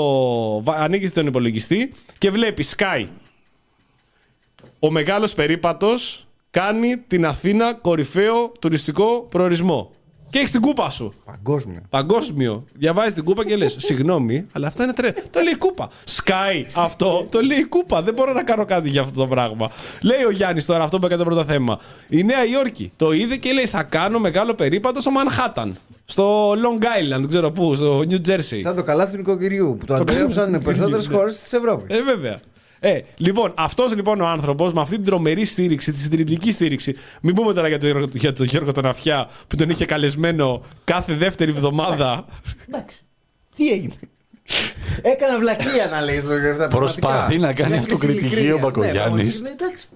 [0.63, 3.05] βα- Ανοίγεις τον υπολογιστή και βλέπεις Sky.
[4.79, 9.91] Ο μεγάλος περίπατος κάνει την Αθήνα κορυφαίο τουριστικό προορισμό.
[10.29, 11.13] Και έχεις την κούπα σου.
[11.25, 11.79] Παγκόσμιο.
[11.89, 12.63] Παγκόσμιο.
[12.73, 15.13] Διαβάζεις την κούπα και λες: Συγγνώμη, αλλά αυτά είναι τρέλα.
[15.29, 15.89] Το λέει η κούπα.
[16.05, 17.27] Sky αυτό.
[17.31, 18.01] Το λέει η κούπα.
[18.01, 19.71] Δεν μπορώ να κάνω κάτι για αυτό το πράγμα.
[20.01, 21.79] Λέει ο Γιάννης τώρα αυτό που έκανε το πρώτο θέμα.
[22.09, 25.77] Η Νέα Υόρκη το είδε και λέει: Θα κάνω μεγάλο περίπατο στο Μανχάταν.
[26.05, 28.59] Στο Long Island, δεν ξέρω πού, στο New Jersey.
[28.61, 31.97] Σαν το καλάθι του νοικοκυριού που το αντέγραψαν περισσότερες χώρες της Ευρώπης.
[31.97, 32.39] Ε, βέβαια.
[32.79, 36.95] Ε, λοιπόν, αυτός λοιπόν ο άνθρωπος με αυτή την τρομερή στήριξη, τη συντριπτική στήριξη.
[37.21, 40.65] Μην πούμε τώρα για τον Γιώργο, για τον Γιώργο τον Αφιά που τον είχε καλεσμένο
[40.83, 42.25] κάθε δεύτερη εβδομάδα.
[42.67, 43.01] Εντάξει.
[43.55, 43.93] Τι έγινε;
[45.01, 46.67] Έκανα βλακεία να λέει στο Γερδά.
[46.67, 49.41] Προσπαθεί να κάνει αυτοκριτική ο Μπακογιάννης.
[49.41, 49.87] Εντάξει.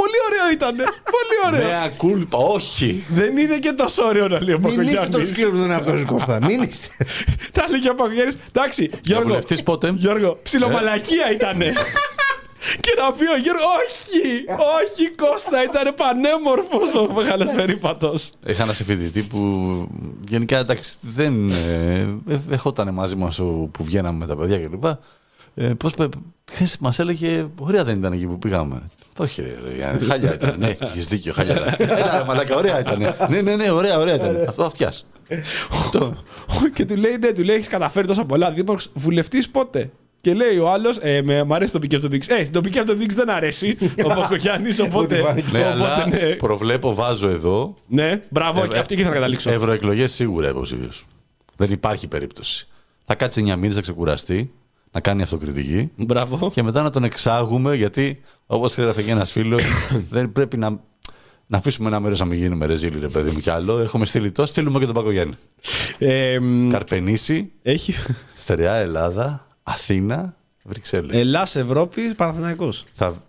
[0.00, 0.76] Πολύ ωραίο ήταν.
[1.16, 1.68] Πολύ ωραίο.
[1.68, 3.04] Νέα κούλπα, όχι.
[3.08, 5.10] Δεν είναι και τόσο ωραίο να λέει ο Μην είσαι Πακογιάννη.
[5.10, 6.38] τόσο σκληρό που δεν είναι αυτό, Κώστα.
[6.46, 6.90] Μην είσαι.
[7.54, 8.32] Τα λέει ο Πακογιάννη.
[8.52, 9.26] Εντάξει, Γιώργο.
[9.28, 11.72] βουλευτής πότε; Γιώργο, ψιλομαλακία ήτανε.
[12.80, 14.44] Και να πει ο Γιώργος, όχι,
[14.80, 18.30] όχι Κώστα, ήταν πανέμορφος ο μεγάλος περίπατος.
[18.46, 19.38] Είχα ένα συμφιλητή που
[20.28, 21.98] γενικά εντάξει, δεν ε,
[22.28, 24.84] ε, ερχόταν μαζί μας που βγαίναμε με τα παιδιά κλπ.
[25.54, 25.92] Ε, Πώς
[26.50, 28.82] χθες μας έλεγε, Ωραία δεν ήταν εκεί που πήγαμε.
[29.18, 30.54] Όχι, ρε, ρε, Γιάννη, χάλια ήταν.
[30.58, 31.74] Ναι, έχεις δίκιο, χάλια ήταν.
[31.98, 32.98] Έλα, ρε, μαλάκα, ωραία ήταν.
[33.28, 34.44] Ναι, ναι, ναι, ωραία, ωραία ήταν.
[34.48, 35.06] Αυτό αυτιάς.
[36.74, 38.50] και του λέει, ναι, του λέει, έχεις καταφέρει τόσα πολλά.
[38.52, 39.90] Δήμαρχος, βουλευτής πότε;
[40.20, 42.32] Και λέει ο άλλος, ε, με, μ' αρέσει το τοπική αυτοδίκηση.
[42.32, 45.14] Ε, στην τοπική αυτοδίκηση δεν αρέσει ο Πακογιάννη, οπότε.
[45.14, 45.52] Ό,τι φάνηκε.
[45.52, 46.34] Ναι, αλλά οπότε ναι.
[46.34, 47.74] προβλέπω, βάζω εδώ.
[47.88, 49.50] Ναι, μπράβο, Ε, και αυτή εκεί θα καταλήξω.
[49.50, 50.90] Ευρωεκλογές σίγουρα υποψήφιο.
[51.56, 52.68] Δεν υπάρχει περίπτωση.
[53.04, 54.52] Θα κάτσει 9 μήνες, θα ξεκουραστεί,
[54.98, 56.50] να κάνει αυτοκριτική Μπράβο.
[56.50, 59.62] και μετά να τον εξάγουμε γιατί, όπως έγραφε και ένας φίλος,
[60.10, 60.70] δεν πρέπει να,
[61.46, 63.78] να αφήσουμε ένα μέρος να μην γίνουμε ρεζίλοι, ρε παιδί μου κι άλλο.
[63.78, 65.34] Έχουμε στείλει το, στείλουμε και τον Πακογιάννη.
[65.98, 67.94] Ε, μ, Καρπενήσι, έχει.
[68.34, 70.34] στερεά Ελλάδα, Αθήνα,
[70.64, 71.16] Βρυξέλλες.
[71.16, 72.84] Ελλάς Ευρώπη, Παναθηναϊκός.
[72.94, 73.22] Θα...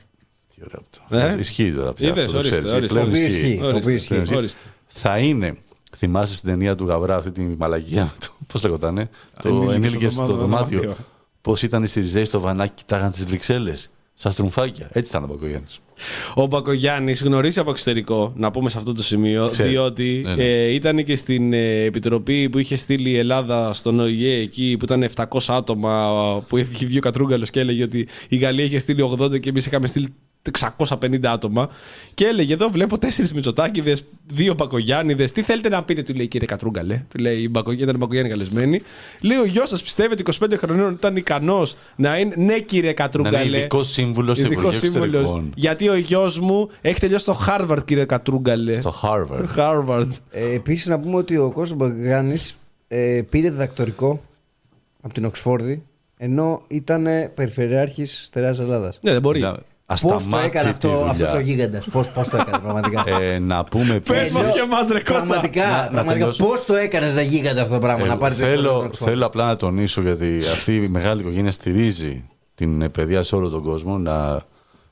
[0.56, 1.36] Τι ωραίο αυτό.
[1.36, 1.40] Ε.
[1.40, 2.08] Ισχύει τώρα πια.
[2.10, 2.74] Είδες, αυτό, το ορίστε, ξέρεις.
[2.74, 2.94] ορίστε.
[3.00, 3.42] Πλέον Το οποίο ισχύει.
[3.42, 3.60] ισχύει.
[3.60, 4.14] Το οποίο ισχύει.
[4.14, 4.36] Ορίστε.
[4.36, 4.66] Ορίστε.
[4.88, 5.58] Θα είναι,
[5.98, 8.28] θυμάσαι στην ταινία του Γαβρά αυτή τη μαλαγία με το.
[8.52, 9.10] Πώς λέγονταν,
[9.42, 10.96] το Ενήλικες ενήλικες στο στο δωμάτιο.
[11.44, 11.52] Δωμάτιο.
[11.54, 13.90] Πώς ήταν οι Σιριζέοι στο βανάκι, κοιτάγαν τι Βρυξέλλες.
[14.14, 14.90] Σαν στρουμφάκια.
[14.92, 15.68] Έτσι ήταν ο Πακογιάννη.
[16.36, 19.70] Ο Μπακογιάννης γνωρίζει από εξωτερικό, να πούμε σε αυτό το σημείο, Ξέρει.
[19.70, 20.44] διότι Ναι, ναι.
[20.44, 24.86] ε, ήταν και στην ε, επιτροπή που είχε στείλει η Ελλάδα στον ΟΗΕ εκεί που
[24.86, 29.16] ήταν 700 άτομα που είχε βγει ο Κατρούγκαλος και έλεγε ότι η Γαλλία είχε στείλει
[29.20, 30.14] 80 και εμείς είχαμε στείλει
[30.88, 31.70] 650 άτομα.
[32.14, 35.32] Και έλεγε: Εδώ βλέπω τέσσερις Μητσοτάκηδες, δύο Μπακογιάννηδες.
[35.32, 37.04] Τι θέλετε να πείτε, του λέει κύριε Κατρούγκαλε.
[37.10, 38.82] Του λέει: η Μπακογιά- Ήταν Μπακογιάννη καλεσμένη.
[39.22, 42.34] Λέει: Ο γιος σας πιστεύετε 25 χρονών ήταν ικανός να είναι.
[42.38, 43.44] Ναι, κύριε Να Κατρούγκαλε.
[43.46, 45.22] είναι ειδικός σύμβουλος στο Ειδικός Υπουργείο σύμβουλος.
[45.22, 45.52] Εξωτερικών.
[45.56, 48.82] Γιατί ο γιος μου έχει τελειώσει στο Harvard, κύριε Κατρούγκαλε.
[48.82, 49.46] Στο Harvard.
[49.58, 50.08] Harvard.
[50.32, 52.58] Ε, Επίσης, να πούμε ότι ο Κώστας Μπαγκάνης
[52.88, 54.22] ε, πήρε διδακτορικό
[55.02, 55.84] από την Οξφόρδη
[56.18, 59.00] ενώ ήταν περιφερειάρχης στερεάς Ελλάδας.
[59.02, 59.40] Ναι, δεν μπορεί.
[59.94, 61.06] Για- Πώς το ασταμάτητη έκανε αυτό δουλειά.
[61.12, 64.88] αυτός ο γίγαντας, Πώς το έκανε πραγματικά; Ε, να πούμε Πες επίσης- μας και εμάς,
[64.88, 65.12] ρε Κώστα.
[65.14, 66.46] Πραγματικά, να πραγματικά τελειώσω.
[66.46, 69.46] πώς το έκανες να γίγαντα αυτό το πράγμα, Εγώ να πάρεις το θέλω, θέλω απλά
[69.46, 72.24] να τονίσω γιατί αυτή η μεγάλη οικογένεια στηρίζει
[72.56, 73.98] την ε, παιδεία σε όλο τον κόσμο.
[73.98, 74.42] Να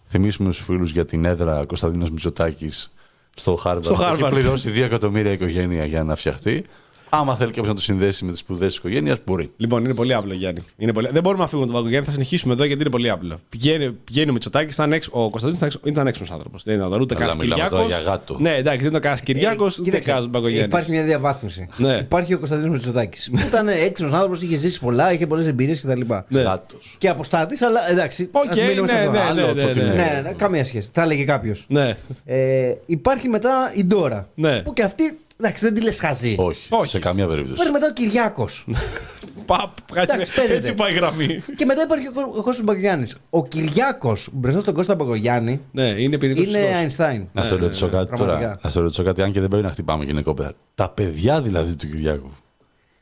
[0.10, 2.94] θυμίσουμε στους φίλους για την έδρα Κωνσταντίνος Μητσοτάκης
[3.36, 3.80] στο Harvard.
[3.82, 4.14] Στο Harvard.
[4.20, 6.64] Έχει πληρώσει 2 εκατομμύρια η οικογένεια για να φτιαχτεί.
[7.10, 9.52] Άμα θέλει κάποιος να το συνδέσει με τις σπουδές της οικογένειας, μπορεί.
[9.58, 10.62] Λοιπόν, είναι πολύ απλό, Γιάννη.
[10.78, 11.10] Είναι πολύ...
[11.12, 13.40] Δεν μπορούμε να φύγουμε τον Μπακογιάννη, θα συνεχίσουμε εδώ γιατί είναι πολύ απλό.
[13.50, 15.08] Πηγαίνει, πηγαίνει ο Μητσοτάκης, ήταν έξ...
[15.12, 16.64] ο Κωνσταντίνος ήταν έξυπνο άνθρωπος.
[16.64, 17.88] Δεν ήταν ούτε Αλλά κανένα μιλάμε Κυριάκος.
[17.92, 18.38] τώρα για γάτο.
[18.40, 20.66] Ναι, εντάξει, δεν ήταν κανένα Κυριάκος, ούτε Ε, Κοίταξε, κανένα Μπακογιάννη.
[20.66, 21.68] Υπάρχει μια διαβάθμιση.
[21.78, 21.94] Ναι.
[21.98, 23.30] Υπάρχει ο Κωνσταντίνος Μητσοτάκης.
[23.32, 26.02] που ήταν έξυπνος άνθρωπος, είχε ζήσει πολλά, είχε πολλές εμπειρίες κτλ.
[26.28, 26.42] Ναι.
[26.42, 26.96] Γάτος.
[26.98, 28.30] Και αποστάτης, αλλά εντάξει.
[28.32, 29.12] Οκ, ας μείνουμε σε ναι, αυτό.
[29.12, 29.86] ναι, Άλλο ναι, αυτό ναι, τι ναι.
[29.86, 30.04] Ναι, είναι.
[30.14, 30.90] ναι, ναι, καμία σχέση.
[30.94, 31.66] Θα έλεγε κάποιος.
[31.68, 31.96] Ναι.
[32.26, 34.30] Ε, υπάρχει μετά η Ντόρα.
[34.36, 34.60] Ναι.
[34.62, 36.36] Που και αυτή, εντάξει, δεν τη λες χαζή.
[36.40, 36.90] Όχι, Όχι.
[36.92, 37.54] σε καμία περίπτωση.
[37.54, 38.66] Υπάρχει μετά ο Κυριάκος.
[39.46, 40.58] Παπ, κάτσε, Εντάξει, παίζεται.
[40.58, 41.42] έτσι πάει η γραμμή.
[41.56, 43.18] και μετά υπάρχει ο, Κω- ο Κώστας Μπαγκογιάννης.
[43.30, 47.28] Ο Κυριάκος μπροστά στον Κώστα Μπαγκογιάννη ναι, είναι πυρηνικό είναι Αϊνστάιν.
[47.34, 48.16] Να σε ρωτήσω κάτι τώρα.
[48.16, 48.60] πραγματικά.
[48.64, 50.54] Να σε ρωτήσω κάτι, αν και δεν πρέπει να χτυπάμε γυναικόπαιδα.
[50.76, 52.32] Τα παιδιά δηλαδή του Κυριάκου.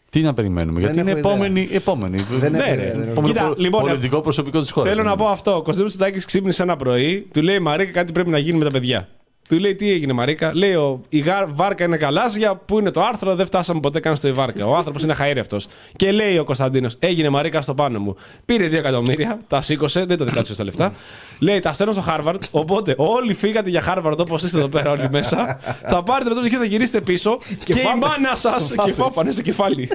[0.09, 1.31] Τι να περιμένουμε, γιατί είναι έχω ιδέα.
[1.33, 1.69] επόμενη.
[1.71, 2.73] επόμενη Δεν Ναι, έχω ρε.
[2.73, 4.91] ιδέα, δεν έχω επόμενο Κοίτα, πο- λοιπόν, πολιτικό προσωπικό της χώρας.
[4.93, 5.51] Θέλω να πω αυτό.
[5.51, 8.71] Ο Κωνσταντίνος Μητσοτάκη ξύπνησε ένα πρωί, του λέει Μαρέκα κάτι πρέπει να γίνει με τα
[8.71, 9.07] παιδιά.
[9.49, 12.55] Του λέει τι έγινε Μαρίκα; Λέει ο, η γα- βάρκα είναι γαλάζια.
[12.55, 14.65] Πού είναι το άρθρο, δεν φτάσαμε ποτέ καν στο η βάρκα.
[14.65, 15.57] Ο άνθρωπος είναι χαέρευτο.
[15.95, 18.15] Και λέει ο Κωνσταντίνος, έγινε Μαρίκα στο πάνω μου.
[18.45, 20.93] Πήρε 2 εκατομμύρια, τα σήκωσε, δεν το δικάτσε στα λεφτά.
[21.39, 22.43] λέει τα στέλνω στο Χάρβαρντ.
[22.51, 25.59] Οπότε όλοι φύγατε για Χάρβαρντ όπως είστε εδώ πέρα όλοι μέσα.
[25.87, 27.37] θα πάρετε με το πτυχίο, θα γυρίσετε πίσω.
[27.63, 27.99] και η φάπες.
[28.09, 28.83] μάνα σα.
[28.83, 29.89] και φάπανε στο κεφάλι.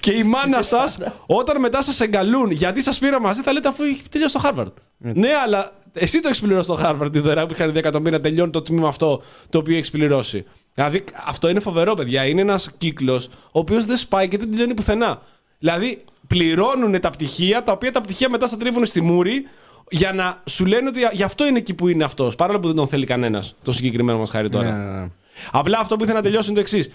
[0.00, 0.98] και η μάνα σας,
[1.40, 4.70] όταν μετά σας εγκαλούν γιατί σας πήρα μαζί, θα λέτε αφού έχει τελειώσει το Χάρβαρντ.
[4.98, 8.50] Ναι, αλλά εσύ το έχεις πληρώσει το Harvard τη δωρεά που είχαν 2 εκατομμύρια, τελειώνει
[8.50, 10.44] το τμήμα αυτό το οποίο έχεις πληρώσει.
[10.74, 12.26] Δηλαδή αυτό είναι φοβερό, παιδιά.
[12.26, 15.22] Είναι ένας κύκλος ο οποίος δεν σπάει και δεν τελειώνει πουθενά.
[15.58, 19.46] Δηλαδή πληρώνουν τα πτυχία, τα οποία τα πτυχία μετά θα τρίβουν στη μούρη
[19.90, 22.34] για να σου λένε ότι γι' αυτό είναι εκεί που είναι αυτός.
[22.34, 24.70] Παρόλο που δεν τον θέλει κανένας το συγκεκριμένο μας χάρη τώρα.
[24.70, 25.08] Ναι, ναι, ναι.
[25.52, 26.92] Απλά αυτό που ήθελα να τελειώσω είναι το εξής.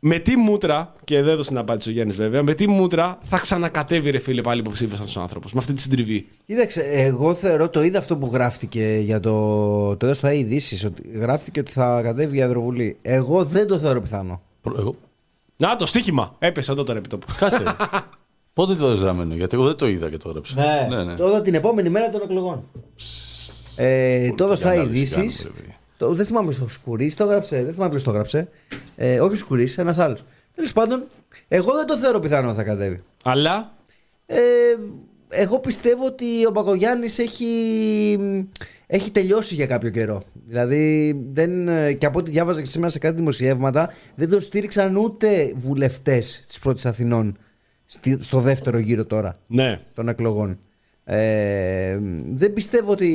[0.00, 3.38] Με τι μούτρα, και δεν έδωσε την απάντηση ο Γιάννης βέβαια, με τι μούτρα θα
[3.38, 7.82] ξανακατέβει ρε φίλε πάλι υποψήφιος σαν άνθρωπος με αυτή τη συντριβή; Κοίταξε, εγώ θεωρώ το
[7.82, 9.96] είδα αυτό που γράφτηκε για το.
[9.96, 12.96] Το είδα στο ειδήσει ότι γράφτηκε ότι θα κατέβει για Ευρωβουλή.
[13.02, 14.40] Εγώ δεν το θεωρώ πιθανό.
[14.60, 14.94] Προ- Εγώ.
[15.56, 16.34] Να το στοίχημα.
[16.38, 17.26] Έπεσε εδώ τώρα επί τόπου.
[17.38, 17.62] Κάτσε.
[18.52, 20.86] Πότε το είδες γραμμένο, γιατί εγώ δεν το είδα και το έγραψα.
[20.88, 21.14] ναι, ναι.
[21.14, 22.64] Το είδα την επόμενη μέρα των εκλογών.
[23.76, 25.46] Ε, το είδα στα ανάλυση ειδήσεις.
[25.98, 26.14] Κάνουμε, ρε παιδιά.
[26.14, 27.62] Το, δεν θυμάμαι στο Σκουρί, το έγραψε.
[27.64, 28.48] Δεν θυμάμαι ποιος το έγραψε.
[28.96, 30.24] Ε, όχι ο Σκουρί, ένας άλλος.
[30.54, 31.02] Τέλος πάντων,
[31.48, 33.02] εγώ δεν το θεωρώ πιθανό θα κατέβει.
[33.24, 33.72] Αλλά;
[34.26, 34.38] Ε,
[35.28, 37.46] εγώ πιστεύω ότι ο Μπακογιάννης έχει,
[38.86, 40.22] έχει τελειώσει για κάποιο καιρό.
[40.46, 44.96] Δηλαδή, δεν, ε, και από ό,τι διάβαζα και σήμερα σε κάτι δημοσιεύματα, δεν τον στήριξαν
[44.96, 47.36] ούτε βουλευτές της πρώτης Αθηνών
[47.86, 49.80] στη- στο δεύτερο γύρο τώρα ναι.
[49.94, 50.58] των εκλογών.
[51.10, 51.98] Ε,
[52.32, 53.08] δεν πιστεύω ότι.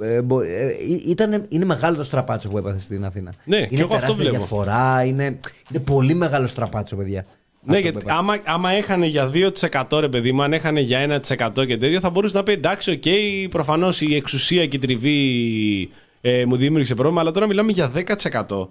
[0.00, 3.32] Ε, μπο- ε, ή- ήταν, είναι μεγάλο το στραπάτσο που έπαθε στην Αθήνα.
[3.44, 4.36] Ναι, και είναι εγώ αυτό τεράστια βλέπω.
[4.36, 5.04] διαφορά.
[5.04, 5.24] Είναι,
[5.70, 7.24] είναι πολύ μεγάλο στραπάτσο, παιδιά.
[7.62, 8.18] Ναι, Αυτό γιατί που έπαθε.
[8.18, 12.10] άμα, άμα έχανε για 2% ρε παιδί μου, αν έχανε για 1% και τέτοιο, θα
[12.10, 13.02] μπορούσε να πει εντάξει, οκ,
[13.50, 18.68] προφανώς η εξουσία και η τριβή ε, μου δημιούργησε πρόβλημα, αλλά τώρα μιλάμε για 10%.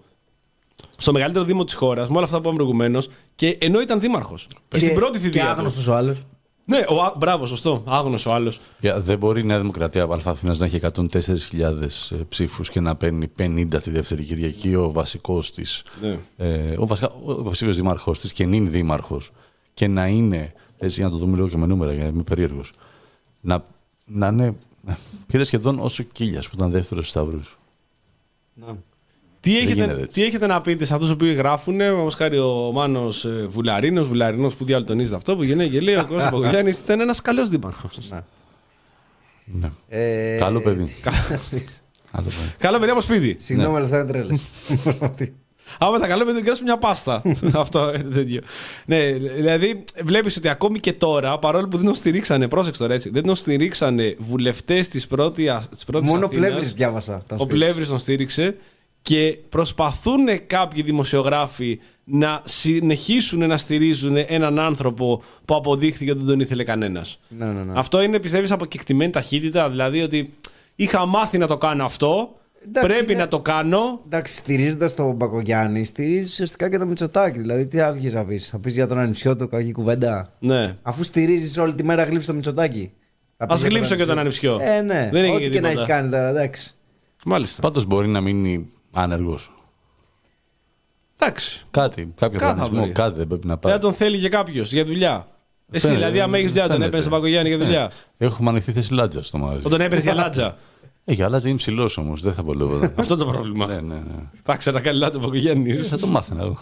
[0.97, 4.47] Στο μεγαλύτερο Δήμο της χώρας, με όλα αυτά που είπαμε προηγουμένως, και ενώ ήταν δήμαρχος.
[4.67, 5.43] Και, στην πρώτη Και θητεία.
[5.43, 5.49] του.
[5.49, 6.17] άγνωστος ο άλλος.
[6.69, 7.83] Ναι, ο, Α- μπράβο, σωστό.
[7.85, 8.59] Άγνωστος ο άλλος.
[8.79, 13.27] Για- δεν μπορεί η Νέα Δημοκρατία από Αθήνας να έχει 104.000 ψήφους και να παίρνει
[13.27, 15.83] 50 τη δεύτερη Κυριακή ο βασικός της.
[16.01, 16.19] Ναι.
[16.37, 19.31] Ε, ο βασικά, ο υποψήφιος δήμαρχος της και νυν δήμαρχος
[19.73, 20.53] και να είναι.
[20.77, 22.71] Έτσι, για να το δούμε λίγο και με νούμερα, γιατί είμαι περίεργος.
[23.41, 23.63] Να,
[24.05, 24.55] να είναι.
[25.27, 27.57] Πήρε σχεδόν όσο Κίλιας που ήταν δεύτερος στους Σταυρούς.
[29.41, 30.19] Τι Δεν έχετε, γίνεται έτσι.
[30.21, 34.65] τι έχετε να πείτε σε αυτούς που γράφουν, όπω χάρη ο Μάνος Βουλαρίνος, Βουλαρινό που
[34.65, 37.99] διάλογο τονίζεται αυτό, που γεννάει και λέει ο Κώστα Παγκογιάννη ήταν ένας καλός δήμαρχος.
[39.45, 39.69] Ναι.
[39.89, 40.95] Ε, Καλό παιδί.
[41.01, 41.17] Καλό
[41.49, 41.65] παιδί.
[42.57, 43.35] Καλό παιδί από σπίτι.
[43.39, 44.39] Συγγνώμη, αλλά θα είναι τρέλες.
[45.79, 47.21] Άμα τα καλό παιδί, κεράσουμε μια πάστα.
[47.53, 48.41] Αυτό είναι τέτοιο.
[48.85, 53.09] Ναι, δηλαδή βλέπεις ότι ακόμη και τώρα, παρόλο που δεν τον στηρίξανε, πρόσεξε τώρα έτσι,
[53.09, 56.29] δεν τον στηρίξανε βουλευτές της πρώτη Μόνο Αθήνας.
[56.29, 57.23] πλεύρης διάβασα.
[57.27, 57.55] τον Ο στήριξε.
[57.65, 58.55] Πλεύρης τον στήριξε
[59.01, 66.39] και προσπαθούν κάποιοι δημοσιογράφοι να συνεχίσουν να στηρίζουν έναν άνθρωπο που αποδείχθηκε ότι δεν τον
[66.39, 67.19] ήθελε κανένας.
[67.27, 67.73] Ναι, ναι, ναι.
[67.75, 70.33] Αυτό είναι, πιστεύεις, αποκεκτημένη ταχύτητα; Δηλαδή ότι
[70.75, 72.33] είχα μάθει να το κάνω αυτό.
[72.67, 74.01] Εντάξει, πρέπει είναι- να το κάνω.
[74.05, 77.39] Εντάξει, στηρίζοντας τον Μπακογιάννη, στηρίζεις ουσιαστικά και το Μητσοτάκι.
[77.39, 80.77] Δηλαδή, τι θα βγει να πεις, θα πεις για τον ανιψιό του κακή κουβέντα; Ναι.
[80.81, 82.91] Αφού στηρίζεις όλη τη μέρα γλύψει το Μητσοτάκι.
[83.37, 84.57] Θα Α πεις για γλύψω και τον ανιψιό.
[84.61, 85.09] Ε, ναι.
[85.11, 85.69] Δεν έγινε Ό,τι και να τίποτα.
[85.69, 86.73] έχει κάνει τώρα, εντάξει.
[87.25, 87.61] Μάλιστα.
[87.61, 89.51] Πάντως μπορεί να μείνει άνεργος.
[91.19, 91.65] Εντάξει.
[91.71, 92.91] Κάτι, κάποιο Κάθε οργανισμό, μπορεί.
[92.91, 93.71] κάτι δεν πρέπει να πάει.
[93.71, 95.27] Δεν τον θέλει και κάποιος για δουλειά.
[95.71, 96.87] Εσύ Φαίνεται, δηλαδή, άμα έχεις δουλειά, τον φαίνεται.
[96.87, 97.91] έπαιρνες στον Παγκογιάννη για δουλειά.
[98.17, 99.61] Έχουμε ανοιχτή θέση λάτζα στο μαγαζί.
[99.61, 100.57] Τον έπαιρνες για λάτζα.
[101.05, 102.93] Ε, για λάτζα είναι ψηλός όμως, δεν θα βολεύονταν.
[102.99, 103.65] Αυτό είναι το πρόβλημα.
[103.65, 104.23] ναι, ναι, ναι.
[104.43, 105.73] Θα ξέρει καλά τον Παγκογιάννη.
[105.73, 106.57] Θα το μάθαινα εγώ.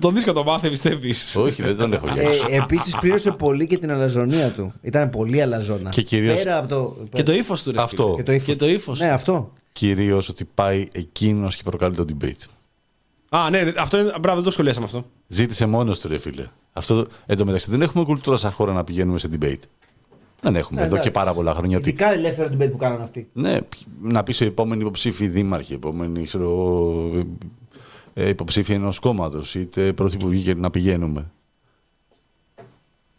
[0.00, 1.36] Τον δίσκο το μάθε, πιστεύεις.
[1.36, 4.72] Όχι, δεν τον έχω για Ε, Επίσης πλήρωσε πολύ και την αλαζονία του.
[4.82, 5.90] Ήταν πολύ αλαζόνα.
[5.90, 6.96] Και κυρίως- Πέρα από το.
[7.12, 7.82] Και το ύφος του ρε.
[7.82, 8.04] Αυτό.
[8.04, 8.16] φίλε.
[8.16, 8.46] και το ύφος.
[8.46, 9.00] Και το ύφος.
[9.00, 9.52] Ναι, αυτό.
[9.78, 12.44] Κυρίως ότι πάει εκείνος και προκαλεί το debate.
[13.28, 14.14] Α, ναι, αυτό είναι.
[14.20, 15.04] Μπράβο, δεν το σχολιάσαμε αυτό.
[15.26, 16.46] Ζήτησε μόνος του, ρε φίλε.
[16.72, 19.58] Αυτό, εν τω μεταξύ, δεν έχουμε κουλτούρα σαν χώρα να πηγαίνουμε σε debate.
[20.40, 21.08] Δεν έχουμε εδώ εντάξει.
[21.08, 21.76] και πάρα πολλά χρόνια.
[21.78, 23.28] Ότι, Ειδικά ελεύθερο debate που κάνανε αυτοί.
[23.32, 23.58] ναι,
[24.02, 27.26] να πεις σε επόμενη υποψήφοι δήμαρχοι, επόμενη ξέρω, εγώ,
[28.14, 31.30] ε, υποψήφοι ενός κόμματος, είτε πρωθυπουργοί και να πηγαίνουμε.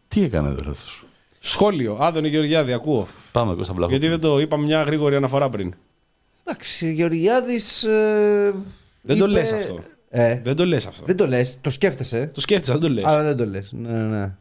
[0.07, 0.91] Τι έκανε τώρα αυτό.
[1.39, 1.97] Σχόλιο.
[1.99, 3.07] Άδωνη Γεωργιάδη, ακούω.
[3.31, 3.91] Πάμε εγώ στα βλάχο.
[3.91, 5.73] Γιατί δεν το είπαμε μια γρήγορη αναφορά πριν.
[6.47, 7.83] Εντάξει, ο Γεωργιάδης.
[7.83, 8.53] Ε,
[9.01, 9.79] Δεν το είπε- λες αυτό.
[10.09, 11.05] Ε, Δεν το λες αυτό.
[11.05, 12.29] δεν το λες, το σκέφτεσαι.
[12.33, 13.03] Το σκέφτεσαι, δεν το λες.
[13.05, 13.71] Αλλά δεν το λες.
[13.71, 14.31] Ναι, ναι, ναι.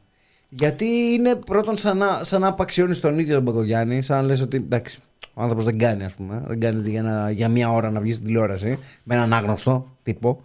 [0.48, 4.40] Γιατί είναι πρώτον σαν να, σαν να απαξιώνεις τον ίδιο τον Παγκογιάννη, σαν να λες
[4.40, 4.98] ότι εντάξει,
[5.35, 6.43] ο άνθρωπος δεν κάνει, ας πούμε.
[6.47, 10.40] Δεν κάνει για, να- για μία ώρα να βγει στην τηλεόραση με έναν άγνωστο τύπο.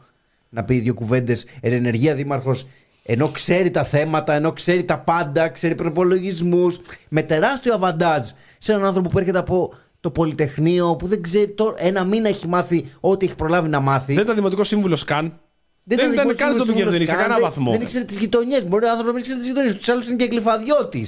[0.50, 2.68] Να πει δύο κουβέντες εν ενεργεία δήμαρχος,
[3.04, 6.80] ενώ ξέρει τα θέματα, ενώ ξέρει τα πάντα, ξέρει προπολογισμούς,
[7.10, 11.74] με τεράστιο αβαντάζ σε έναν άνθρωπο που έρχεται από το Πολυτεχνείο που δεν ξέρει, το,
[11.78, 14.14] ένα μήνα έχει μάθει ό,τι έχει προλάβει να μάθει.
[14.14, 15.40] Δεν ήταν δημοτικό σύμβουλο καν.
[15.84, 17.72] Δεν, ήταν δημοτικός καν στο σύμβουλος επικίνδυνο, σε καν, κανένα δεν- βαθμό.
[17.72, 18.68] Δεν ήξερε τις γειτονιές.
[18.68, 19.76] Μπορεί ο άνθρωπος να μην ήξερε τις γειτονιές.
[19.76, 21.06] Του άλλους είναι και γλυφαδιώτη.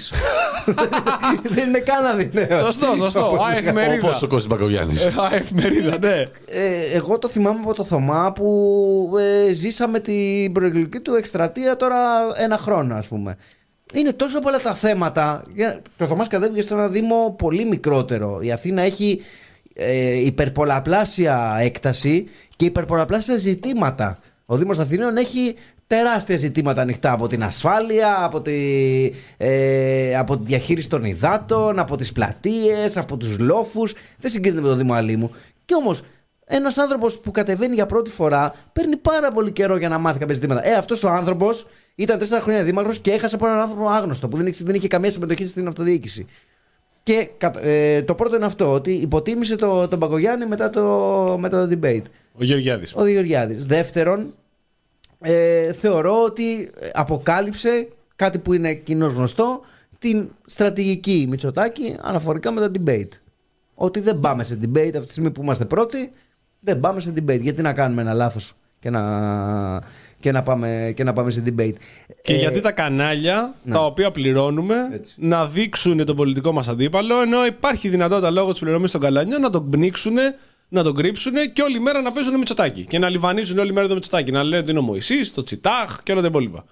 [1.56, 2.66] δεν είναι καν αδυναίος.
[2.66, 3.20] Σωστό, σωστό.
[3.50, 4.08] Α, εφημερίδα.
[4.08, 5.06] Όπως ο Κώστας Μπακογιάννης.
[5.06, 6.24] Ε, Α, εφημερίδα, ναι.
[6.50, 11.98] Ε, εγώ το θυμάμαι από το Θωμά που ε, ζήσαμε την προεκλογική του εκστρατεία τώρα
[12.36, 13.38] ένα χρόνο ας πούμε.
[13.94, 15.44] Είναι τόσο πολλά τα θέματα.
[15.54, 18.40] Για- Και ο Θωμάς κατέβηκε σε ένα δήμο πολύ μικρότερο.
[18.42, 19.22] Η Αθήνα έχει
[19.74, 24.20] ε, υπερπολαπλάσια έκταση και υπερπολαπλάσια ζητήματα.
[24.46, 25.56] Ο Δήμος Αθηναίων έχει
[25.88, 28.52] τεράστια ζητήματα ανοιχτά από την ασφάλεια, από τη,
[29.38, 33.94] ε, από τη διαχείριση των υδάτων, από τις πλατείες, από τους λόφους.
[34.18, 35.32] Δεν συγκρίνεται με το Δήμο Αλήμου.
[35.66, 36.02] Και όμως
[36.54, 40.34] ένας άνθρωπος που κατεβαίνει για πρώτη φορά παίρνει πάρα πολύ καιρό για να μάθει κάποια
[40.34, 40.68] ζητήματα.
[40.68, 44.38] Ε, αυτός ο άνθρωπος ήταν τέσσερα χρόνια δήμαρχος και έχασε από έναν άνθρωπο άγνωστο που
[44.38, 46.26] δεν, είχε- δεν είχε καμία συμμετοχή στην αυτοδιοίκηση.
[47.04, 51.68] Και κατα- ε, το πρώτο είναι αυτό, ότι υποτίμησε το, τον Παγκογιάννη μετά το, μετά
[51.68, 52.02] το debate.
[52.40, 52.94] Ο Γεωργιάδης.
[52.96, 53.66] Ο Γεωργιάδης.
[53.66, 54.34] Δεύτερον,
[55.22, 59.62] ε, θεωρώ ότι αποκάλυψε κάτι που είναι κοινό γνωστό,
[60.00, 63.10] την στρατηγική Μητσοτάκη αναφορικά με το debate.
[63.76, 66.12] Ότι δεν πάμε σε debate αυτή τη στιγμή που είμαστε πρώτοι,
[66.64, 67.42] δεν πάμε σε debate.
[67.42, 69.02] Γιατί να κάνουμε ένα λάθος και να,
[70.20, 71.74] και να, πάμε, και να πάμε σε debate.
[72.22, 73.74] Και Ε, γιατί τα κανάλια ναι.
[73.74, 75.16] τα οποία πληρώνουμε Έτσι.
[75.18, 79.50] να δείξουν τον πολιτικό μας αντίπαλο, ενώ υπάρχει δυνατότητα λόγω της πληρωμής των καλανιών να
[79.50, 80.16] τον πνίξουν,
[80.70, 82.86] να τον κρύψουν και όλη μέρα να παίζουν Μητσοτάκη.
[82.86, 84.32] Και να λιβανίζουν όλη μέρα το Μητσοτάκη.
[84.32, 86.66] Να λένε ότι είναι ο Μωησή, το Τσιτάχ και όλα τα υπόλοιπα.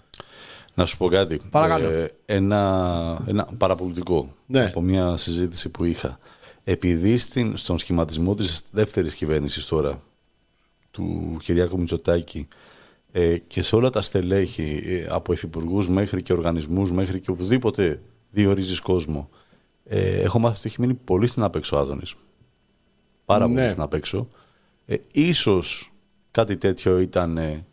[0.74, 1.41] Να σου πω κάτι.
[1.49, 1.90] Παρακαλώ.
[1.90, 4.66] Ε, ένα, ένα παραπολιτικό Ναι.
[4.66, 6.20] από μια συζήτηση που είχα.
[6.72, 10.02] Επειδή στην, στον σχηματισμό της δεύτερης κυβέρνησης τώρα
[10.91, 12.48] του Κυριάκου Μητσοτάκη
[13.12, 18.02] ε, και σε όλα τα στελέχη ε, από υφυπουργούς μέχρι και οργανισμούς μέχρι και οπουδήποτε
[18.32, 19.30] διορίζεις κόσμο
[19.86, 22.16] ε, έχω μάθει ότι έχει μείνει πολύ στην απέξω Άδωνης.
[23.26, 23.54] Πάρα Ναι.
[23.56, 24.28] πολύ στην απέξω.
[24.86, 25.91] Ε, ίσως
[26.32, 27.66] κάτι τέτοιο ήταν ε,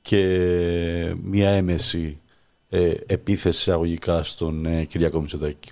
[0.00, 2.20] και μια έμεση
[2.68, 5.70] ε, επίθεση εισαγωγικά στον ε, Κυριάκο Μητσοτάκη.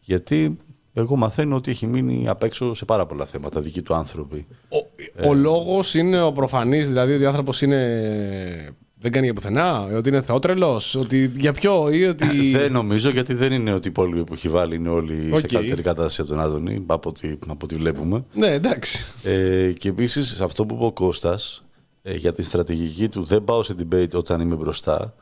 [0.00, 0.58] Γιατί
[0.94, 4.46] εγώ μαθαίνω ότι έχει μείνει απ' έξω σε πάρα πολλά θέματα, δικοί του άνθρωποι.
[4.68, 8.76] Ο, ο λόγος είναι ο προφανής, δηλαδή ότι ο άνθρωπος είναι.
[9.04, 12.50] Δεν κάνει για πουθενά, ότι είναι θεότρελος, ότι για ποιο ή ότι.
[12.50, 15.52] Δεν νομίζω γιατί δεν είναι ότι οι υπόλοιποι που έχει βάλει είναι όλοι σε Οκ.
[15.52, 18.24] καλύτερη κατάσταση από τον Άδωνη, από ό,τι, από ό,τι βλέπουμε.
[18.34, 19.04] ναι, εντάξει.
[19.22, 21.64] Ε, και επίσης αυτό που είπε ο Κώστας
[22.02, 25.14] ε, για τη στρατηγική του δεν πάω σε debate όταν είμαι μπροστά.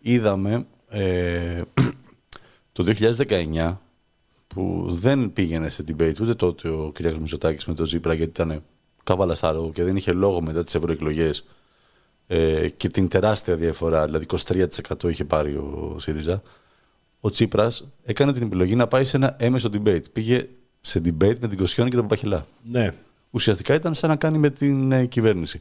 [0.00, 1.60] Είδαμε ε,
[2.72, 2.84] το
[3.28, 3.76] 2019
[4.54, 7.00] που δεν πήγαινε σε debate ούτε τότε ο κ.
[7.00, 8.62] Μητσοτάκης με τον Ζήπρα γιατί ήταν
[9.04, 11.44] καβαλαστάρο και δεν είχε λόγο μετά τις ευρωεκλογές
[12.26, 14.26] ε, και την τεράστια διαφορά, δηλαδή
[14.98, 16.42] 23% είχε πάρει ο ΣΥΡΙΖΑ.
[17.20, 20.12] Ο Τσίπρας έκανε την επιλογή να πάει σε ένα έμεσο debate.
[20.12, 20.48] Πήγε
[20.80, 22.94] σε debate με την Κοσιόνη και τον Παπαχιλά Ναι.
[23.30, 25.60] ουσιαστικά ήταν σαν να κάνει με την ε, κυβέρνηση.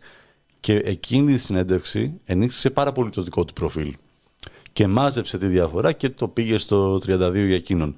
[0.60, 3.96] Και εκείνη η συνέντευξη ενίσχυσε πάρα πολύ το δικό του προφίλ.
[4.74, 7.96] Και μάζεψε τη διαφορά και το πήγε στο 32 για εκείνον.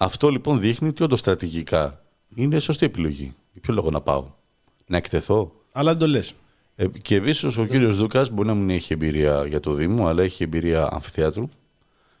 [0.00, 2.02] Αυτό λοιπόν δείχνει ότι όντως στρατηγικά
[2.34, 3.34] είναι σωστή επιλογή.
[3.52, 4.24] Για ποιο λόγο να πάω,
[4.86, 6.32] Να εκτεθώ; Αλλά δεν το λες.
[6.76, 10.22] Ε, και επίσης ο κύριος Δούκας μπορεί να μην έχει εμπειρία για το Δήμο, αλλά
[10.22, 11.48] έχει εμπειρία αμφιθέατρου,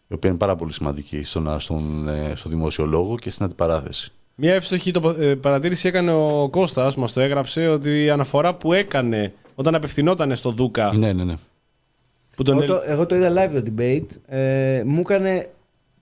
[0.08, 4.12] η οποία είναι πάρα πολύ σημαντική στον, στον, ε, στο δημόσιο λόγο και στην αντιπαράθεση.
[4.34, 8.72] Μια εύστοχη τοπο- ε, παρατήρηση έκανε ο Κώστας, μας το έγραψε, ότι η αναφορά που
[8.72, 10.92] έκανε όταν απευθυνόταν στο Δούκα.
[10.92, 11.34] Ναι, ναι, ναι.
[12.36, 14.06] Που τον Εγώ έλ- το, εγώ το είδα live το debate.
[14.26, 15.48] Ε, μου έκανε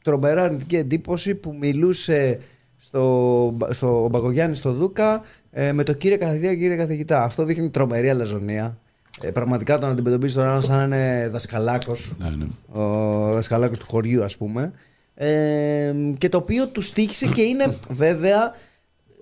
[0.07, 2.39] τρομερά αρνητική εντύπωση που μιλούσε
[2.79, 7.23] στο, στο Μπαγκογιάννη στο Δούκα ε, με το κύριε καθηγητά και κύριε καθηγητά.
[7.23, 8.79] Αυτό δείχνει τρομερή αλαζονία.
[9.23, 12.13] Ε, πραγματικά τον αντιμετωπίζεις τον άλλον σαν να είναι δασκαλάκος.
[12.19, 12.81] ναι, ναι.
[12.81, 14.73] Ο δασκαλάκος του χωριού, ας πούμε.
[15.15, 18.55] Ε, και το οποίο του στήχησε και είναι βέβαια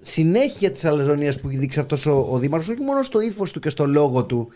[0.00, 3.60] συνέχεια της αλαζονίας που έχει δείξει αυτός ο, ο Δήμαρχος, όχι μόνο στο ύφος του
[3.60, 4.48] και στο λόγο του,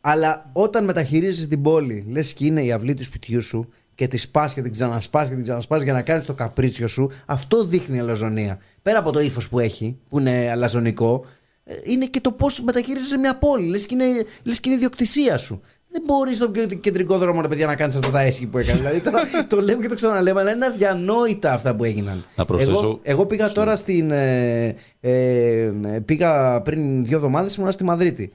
[0.00, 4.16] αλλά όταν μεταχειρίζεσαι την πόλη, λες και είναι η αυλή του σπιτιού σου και τη
[4.16, 7.98] σπάς και την ξανασπάς και την ξανασπάς για να κάνεις το καπρίτσιο σου, αυτό δείχνει
[8.00, 8.58] αλαζονία.
[8.82, 11.24] Πέρα από το ύφος που έχει, που είναι αλαζονικό,
[11.64, 13.66] ε, είναι και το πώς μεταχειρίζεσαι μια πόλη.
[13.68, 14.04] Λες και, είναι,
[14.42, 15.60] λες και είναι ιδιοκτησία σου.
[15.90, 18.80] Δεν μπορείς στον κεντρικό- κεντρικό δρόμο, ρε παιδιά, να κάνεις αυτά τα έσχη που έκανες.
[18.80, 22.24] δηλαδή, τώρα, το λέμε και το ξαναλέμε, αλλά είναι αδιανόητα αυτά που έγιναν.
[22.36, 24.10] Να προσθέσω- Εγώ, εγώ πήγα τώρα στην.
[24.10, 25.72] Ε, ε,
[26.04, 28.32] πήγα πριν δύο εβδομάδες ήμουν στη Μαδρίτη.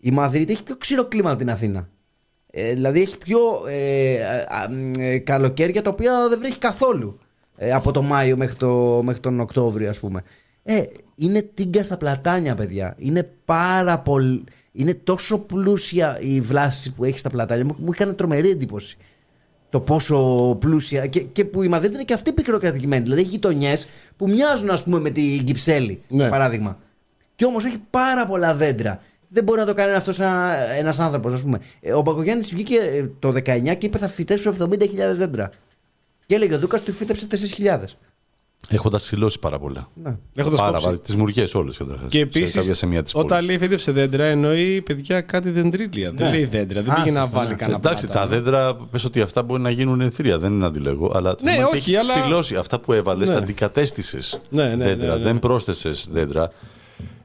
[0.00, 1.88] Η Μαδρίτη έχει πιο ξηρό κλίμα από την Αθήνα.
[2.58, 3.38] Ε, δηλαδή έχει πιο
[3.68, 7.18] ε, α, μ, ε, καλοκαίρια τα οποία δεν βρέχει καθόλου.
[7.56, 10.22] Ε, από το Μάιο μέχρι, το, μέχρι τον Οκτώβριο, ας πούμε.
[10.62, 10.82] Ε,
[11.14, 12.94] είναι τίγκα στα πλατάνια, παιδιά.
[12.98, 14.44] Είναι πάρα πολύ.
[14.72, 17.64] Είναι τόσο πλούσια η βλάση που έχει στα πλατάνια.
[17.64, 18.96] Μου, μου έκανε τρομερή εντύπωση.
[19.70, 20.16] το πόσο
[20.60, 21.06] πλούσια.
[21.06, 23.02] Και, και που η Μαδρίτη είναι και αυτή πικροκατοικημένη.
[23.02, 26.16] Δηλαδή έχει γειτονιές που μοιάζουν, ας πούμε, με την Κυψέλη, Ναι.
[26.22, 26.78] για παράδειγμα.
[27.34, 29.00] Και όμως έχει πάρα πολλά δέντρα.
[29.28, 30.18] Δεν μπορεί να το κάνει αυτός
[30.78, 31.58] ένα άνθρωπος, ας πούμε.
[31.80, 33.42] Ε, Ο Μπακογιάννης βγήκε ε, το 19
[33.78, 34.76] και είπε θα φυτέψω 70.000
[35.14, 35.50] δέντρα.
[36.26, 37.26] Και έλεγε ο Δούκας του φύτεψε
[37.58, 37.78] 4.000.
[38.70, 39.88] Έχοντας ξυλώσει πάρα πολλά.
[40.02, 40.16] Ναι.
[40.34, 40.84] Έχοντας πάρα κόψει.
[40.86, 40.98] πάρα.
[41.00, 42.06] Τις μουριές όλες καταρχάς.
[42.08, 46.12] Και επίσης, κάποια σημεία της όταν λέει φύτεψε δέντρα, εννοεί παιδιά κάτι δεντρίλια.
[46.12, 46.82] Δεν λέει δέντρα.
[46.82, 47.54] Δεν Α, πήγε να σωστά, βάλει ναι.
[47.56, 48.20] κανένα Εντάξει, πλάτα.
[48.20, 51.12] τα δέντρα, πες ότι αυτά μπορεί να γίνουν ενθρία, δεν είναι αντιλέγω.
[51.14, 52.56] Αλλά το Ναι, θέμα είναι ότι όχι, έχεις αλλά- ξυλώσει.
[52.56, 53.36] Αυτά που έβαλες, Ναι.
[53.36, 55.22] αντικατέστησες Ναι, ναι, ναι, δέντρα, ναι, ναι.
[55.22, 56.50] δεν πρόσθεσες δέντρα.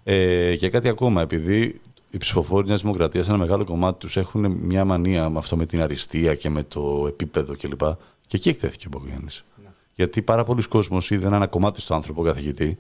[0.04, 4.86] Ε, και κάτι ακόμα, επειδή οι ψηφοφόροι Νέας Δημοκρατίας, ένα μεγάλο κομμάτι τους έχουν μια
[4.86, 7.82] μανία με αυτό με την αριστεία και με το επίπεδο κλπ.
[8.28, 9.30] Και εκεί εκτέθηκε ο Μπακογιάννη.
[9.64, 9.70] Ναι.
[9.94, 12.80] Γιατί πάρα πολλοί κόσμος είδαν ένα κομμάτι στο άνθρωπο καθηγητή,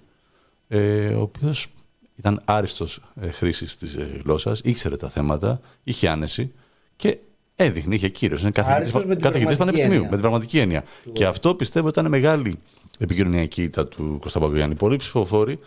[0.67, 1.67] ε, ο οποίος
[2.15, 6.51] ήταν άριστος ε, χρήσης της ε, γλώσσας, ήξερε τα θέματα, είχε άνεση
[6.95, 7.17] και
[7.55, 8.37] έδειχνε, είχε κύριο.
[8.41, 10.09] Είναι Άριστος με την καθηγητής πραγματική πανεπιστημίου, έννοια.
[10.09, 10.83] με την πραγματική έννοια.
[11.13, 12.59] Και αυτό πιστεύω ήταν μεγάλη
[12.97, 14.75] επικοινωνιακή ήττα του Κώστα Παγκογιάννη.
[14.75, 15.59] Πολλοί ψηφοφόροι,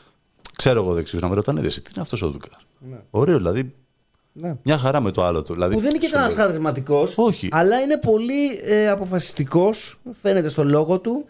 [0.57, 2.64] ξέρω εγώ δεξιούς, να με ρωτάνε ρε, εσύ, τι είναι αυτός ο Δούκας;
[3.11, 3.75] Ωραίο, δηλαδή
[4.33, 4.57] Ναι.
[4.63, 5.53] μια χαρά με το άλλο του.
[5.53, 7.15] Δηλαδή, Που δεν είναι και σου κανένας λέω, χαρισματικός.
[7.17, 7.49] Όχι.
[7.53, 11.25] Αλλά είναι πολύ ε, αποφασιστικός, φαίνεται στο λόγο του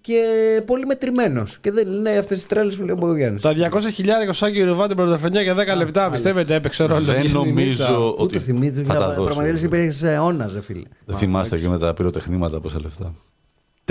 [0.00, 0.22] και
[0.66, 1.58] πολύ μετρημένος.
[1.60, 3.40] Και δεν είναι αυτές τις τρέλες που λέει ο Μπογιάννη.
[3.40, 6.10] Τα 200 χιλιάρια Σάκη Ρουβάτη πρωτοχρονιά για 10 λεπτά.
[6.10, 7.00] Πιστεύετε έπαιξε ρόλο.
[7.04, 7.38] Δεν για την ήττα.
[7.38, 8.84] νομίζω Ούτε ότι θυμίζει.
[8.84, 9.22] θα τα δώσει.
[9.24, 10.82] Πραγματικά υπήρχε αιώνας, ρε φίλε.
[11.04, 13.14] Δεν θυμάστε και με τα πυροτεχνήματα πόσα λεφτά.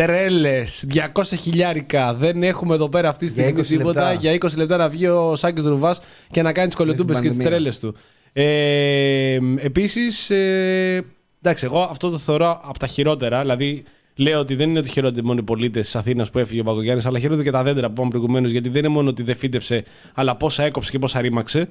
[0.06, 2.14] Τρέλες, 200 χιλιάρικα.
[2.14, 4.02] Δεν έχουμε εδώ πέρα αυτή τη Για στιγμή 20 τίποτα.
[4.02, 4.14] λεπτά.
[4.14, 6.00] Για 20 λεπτά να βγει ο Σάκης Ρουβάς
[6.32, 7.72] και να κάνει τις κολοτούμπες στην και τις πανδημία.
[7.72, 7.96] τρέλες του.
[8.34, 11.06] Ε, Επίσης, ε,
[11.42, 13.42] εντάξει, εγώ αυτό το θεωρώ από τα χειρότερα.
[13.42, 13.84] Δηλαδή,
[14.16, 17.06] λέω ότι δεν είναι ότι χαιρόνται μόνο οι πολίτες της Αθήνας που έφυγε ο Παγκογιάννης,
[17.06, 19.84] αλλά χαιρόνται και τα δέντρα που είπαμε προηγουμένως, γιατί δεν είναι μόνο ότι δεν φύτεψε,
[20.14, 21.70] αλλά πόσα έκοψε και πόσα ρήμαξε.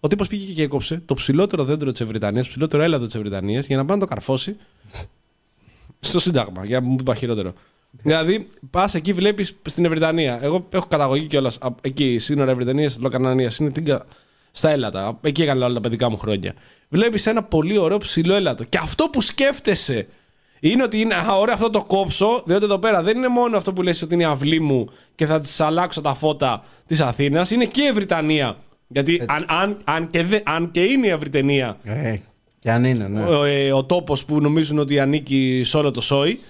[0.00, 3.66] Ο τύπος πήγε και έκοψε το ψηλότερο δέντρο της Ευρυτανίας, το ψηλότερο έλαδο της Ευρυτανίας,
[3.66, 4.56] για να πάει να το καρφώσει
[6.00, 7.52] στο Σύνταγμα, για να μου πει χειρότερο.
[7.90, 10.38] Δηλαδή, πας εκεί, βλέπεις στην Ευρυτανία.
[10.42, 13.58] Εγώ έχω καταγωγή κιόλας εκεί, σύνορα Ευρυτανία, Λοκανανίας.
[13.58, 14.04] Είναι τίγκα
[14.50, 15.18] στα έλατα.
[15.22, 16.54] Εκεί έκανα όλα τα παιδικά μου χρόνια.
[16.88, 18.64] Βλέπεις ένα πολύ ωραίο ψηλό έλατο.
[18.64, 20.06] Και αυτό που σκέφτεσαι
[20.60, 23.72] είναι ότι είναι α, ωραία αυτό το κόψω, διότι εδώ πέρα δεν είναι μόνο αυτό
[23.72, 27.50] που λες ότι είναι η αυλή μου και θα της αλλάξω τα φώτα της Αθήνας,
[27.50, 28.56] είναι και η Ευρυτανία.
[28.88, 32.16] Γιατί αν, αν, αν, και δε, αν και είναι η Ευρυτανία Ε,
[32.58, 33.20] και αν είναι, ναι.
[33.24, 36.40] ο, ε, ο τόπος που νομίζουν ότι ανήκει σε όλο το σόι,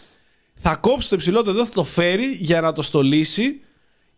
[0.55, 3.61] θα κόψει το υψηλότερο εδώ, θα το φέρει για να το στολίσει.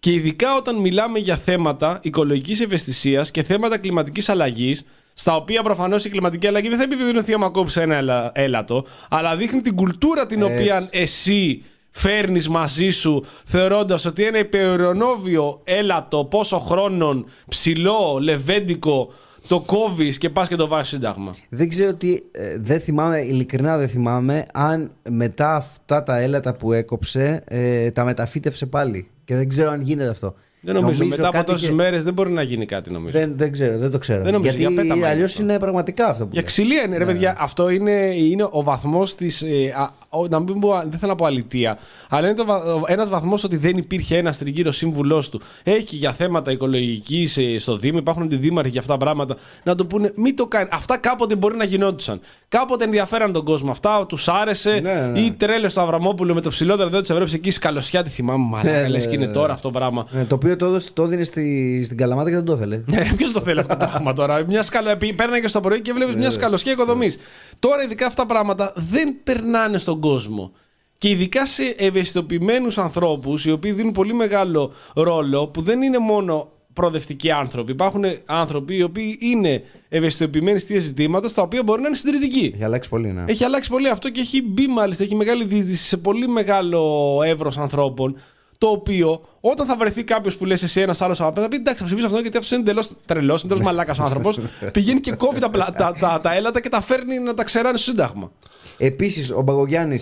[0.00, 4.84] Και ειδικά όταν μιλάμε για θέματα οικολογικής ευαισθησίας και θέματα κλιματικής αλλαγής,
[5.14, 9.36] στα οποία προφανώς η κλιματική αλλαγή δεν θα επιδεινωθεί άμα κόψει ένα έλα- έλατο, αλλά
[9.36, 10.52] δείχνει την κουλτούρα την Έτσι.
[10.54, 19.12] οποία εσύ φέρνεις μαζί σου, θεωρώντας ότι ένα υπερονόβιο έλατο πόσο χρόνων, ψηλό, λεβέντικο,
[19.48, 21.34] το κόβεις και πας και το βάζεις σύνταγμα.
[21.48, 22.12] Δεν ξέρω τι.
[22.32, 28.04] ε, δεν θυμάμαι, ειλικρινά δεν θυμάμαι αν μετά αυτά τα έλατα που έκοψε ε, τα
[28.04, 29.08] μεταφύτευσε πάλι.
[29.24, 30.34] Και δεν ξέρω αν γίνεται αυτό.
[30.62, 31.04] Δεν νομίζω.
[31.06, 33.18] Μετά από κάτι τόσες είχε- μέρες δεν μπορεί να γίνει κάτι, νομίζω.
[33.18, 34.22] Δεν, δεν ξέρω, δεν το ξέρω.
[34.22, 35.42] Δεν νομίζω, για Γιατί πέτα μου είναι αλλιώς αυτό.
[35.42, 36.50] είναι πραγματικά αυτό που Για λες.
[36.50, 37.36] ξυλία είναι, ρε παιδιά.
[37.38, 39.42] Αυτό είναι, είναι ο βαθμός της.
[39.42, 41.78] Ε, α, ο- να μην πω, δεν θέλω να πω αλητία.
[42.08, 42.42] Αλλά είναι
[42.86, 45.40] ένας βαθμός ότι δεν υπήρχε ένας τριγύρο σύμβουλός του.
[45.62, 49.36] Έχει για θέματα οικολογικής ε, στο Δήμο, υπάρχουν αντιδήμαρχοι για αυτά τα πράγματα.
[49.62, 50.68] Να το πούνε, μην το κάνει.
[50.72, 52.20] Αυτά κάποτε μπορεί να γινόντουσαν.
[52.48, 53.70] Κάποτε ενδιαφέραν τον κόσμο.
[53.70, 54.80] Αυτά τους άρεσε.
[54.82, 55.18] Ναι, ναι.
[55.20, 58.44] Ή τρέλε του Αβραμόπουλου με το ψηλότερο δέντρο της Ευρώπης εκεί σκαλωσιά τη θυμάμαι.
[58.50, 59.32] Μαλάκα, Ναι, λες ναι, και είναι ναι.
[59.32, 60.06] τώρα αυτό το πράγμα.
[60.12, 62.76] Ε, το οποίο το, έδωσε- το έδινε στη, στην Καλαμάτα και δεν το ήθελε.
[63.16, 64.88] Ποιος το θέλει αυτό το πράγμα τώρα; Μια σκαλο...
[65.16, 67.18] Παίρνει και στο πρωί και βλέπεις μια σκαλωσιά οικοδομής.
[67.58, 70.52] Τώρα, ειδικά αυτά τα πράγματα δεν περνάνε στον κόσμο.
[70.98, 76.48] Και ειδικά σε ευαισθητοποιημένους ανθρώπους, οι οποίοι δίνουν πολύ μεγάλο ρόλο, που δεν είναι μόνο
[76.72, 77.72] προοδευτικοί άνθρωποι.
[77.72, 82.51] Υπάρχουν άνθρωποι οι οποίοι είναι ευαισθητοποιημένοι σε ζητήματα, στα οποία μπορεί να είναι συντηρητικοί.
[82.55, 83.24] Έχει αλλάξει πολύ, ναι.
[83.27, 87.59] Έχει αλλάξει πολύ αυτό και έχει μπει μάλιστα, έχει μεγάλη διείσδυση σε πολύ μεγάλο εύρος
[87.59, 88.16] ανθρώπων.
[88.59, 91.78] Το οποίο όταν θα βρεθεί κάποιος που λες εσύ ένας άλλος απέναντι, θα πει εντάξει,
[91.78, 94.39] θα ψηφίσω αυτόν γιατί αυτός είναι εντελώς τρελός, είναι εντελώς μαλάκας ο άνθρωπος.
[94.72, 97.78] Πηγαίνει και κόβει τα, πλα- τα, τα, τα έλατα και τα φέρνει να τα ξεράνει
[97.78, 98.32] στο Σύνταγμα.
[98.81, 99.98] Επίσης, ο Μπαγκογιάννη,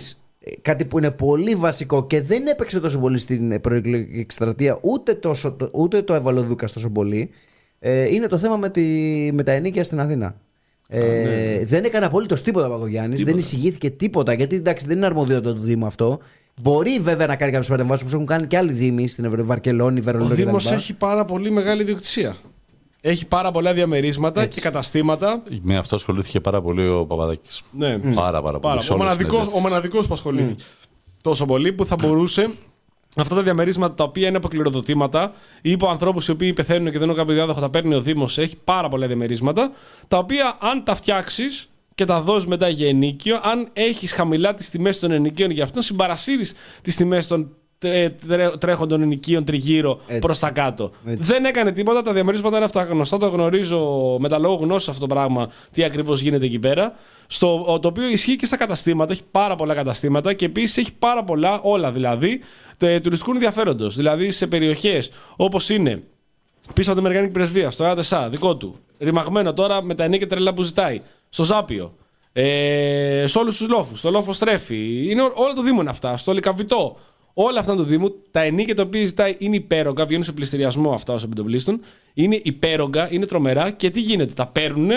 [0.61, 5.51] κάτι που είναι πολύ βασικό και δεν έπαιξε τόσο πολύ στην προεκλογική εκστρατεία, ούτε, τόσο,
[5.51, 7.29] το- ούτε το έβαλε ο Δούκας τόσο πολύ,
[7.79, 8.81] ε, είναι το θέμα με, τη,
[9.33, 10.35] με τα ενίκια στην Αθήνα.
[10.91, 15.53] Ε, Δεν έκανε απολύτως τίποτα ο Παγκογιάννη, δεν εισηγήθηκε τίποτα γιατί εντάξει δεν είναι αρμοδιότητα
[15.53, 16.19] του Δήμου αυτό.
[16.61, 19.45] Μπορεί βέβαια να κάνει κάποιες παρεμβάσεις όπως έχουν κάνει και άλλοι Δήμοι στην Ευρω...
[19.45, 20.73] Βαρκελόνη, Ο Βερολίνο Δήμος κτλ.
[20.75, 22.35] έχει πάρα πολύ μεγάλη ιδιοκτησία.
[23.01, 24.59] Έχει πάρα πολλά διαμερίσματα Έτσι.
[24.61, 25.43] και καταστήματα.
[25.61, 27.61] Με αυτό ασχολήθηκε πάρα πολύ ο Παπαδάκης.
[27.71, 27.97] Ναι.
[27.97, 28.59] Πάρα, πάρα πολύ.
[28.59, 29.61] Πάρα, σε ο όλες τις μοναδικός, ο συνεντεύξεις.
[29.61, 30.63] μοναδικός που ασχολήθηκε
[31.21, 32.49] τόσο πολύ που θα μπορούσε
[33.17, 37.07] αυτά τα διαμερίσματα τα οποία είναι αποκληροδοτήματα ή από ανθρώπους οι οποίοι πεθαίνουν και δεν
[37.07, 38.37] έχουν κάποιο διάδοχο, τα παίρνει ο Δήμος.
[38.37, 39.71] Έχει πάρα πολλά διαμερίσματα
[40.07, 43.39] τα οποία αν τα φτιάξεις και τα δώσεις μετά για ενίκιο.
[43.43, 47.57] Αν έχεις χαμηλά τις τιμές των ενοικίων για αυτόν, συμπαρασύρεις τις τιμές των τρέ- τρέ-
[48.59, 50.19] τρέχοντων ενοικίων τριγύρω Έτσι.
[50.19, 50.91] προς τα κάτω.
[51.05, 51.31] Έτσι.
[51.31, 52.01] Δεν έκανε τίποτα.
[52.01, 53.17] Τα διαμερίσματα είναι αυτά γνωστά.
[53.17, 56.93] Το γνωρίζω με τα λόγω γνώσης αυτό το πράγμα τι ακριβώς γίνεται εκεί πέρα.
[57.27, 59.11] Στο, το οποίο ισχύει και στα καταστήματα.
[59.11, 62.39] Έχει πάρα πολλά καταστήματα και επίσης έχει πάρα πολλά, όλα δηλαδή,
[62.77, 63.95] τε- τουριστικού ενδιαφέροντος.
[63.95, 66.03] Δηλαδή σε περιοχές όπως είναι
[66.73, 68.75] πίσω από την Αμερικανική Πρεσβεία, στο ΑΤΕΣΑ, δικό του.
[68.99, 71.01] Ρημαγμένο τώρα με τα ενίκια τρελά που ζητάει.
[71.29, 71.93] Στο Ζάπιο.
[72.33, 73.99] Ε, σε όλους τους λόφους.
[73.99, 75.05] Στο λόφο Στρέφη.
[75.11, 76.17] Είναι ό- όλο το Δήμο είναι αυτά.
[76.17, 76.97] Στο Λικαβιτό.
[77.33, 78.15] Όλα αυτά του Δήμου.
[78.31, 80.05] Τα ενίκια τα οποία ζητάει είναι υπέρογκα.
[80.05, 81.79] Βγαίνουν σε πληστηριασμό αυτά ως επιτοπλίστων.
[82.13, 83.71] Είναι υπέρογκα, είναι τρομερά.
[83.71, 84.89] Και τι γίνεται, τα παίρνουν.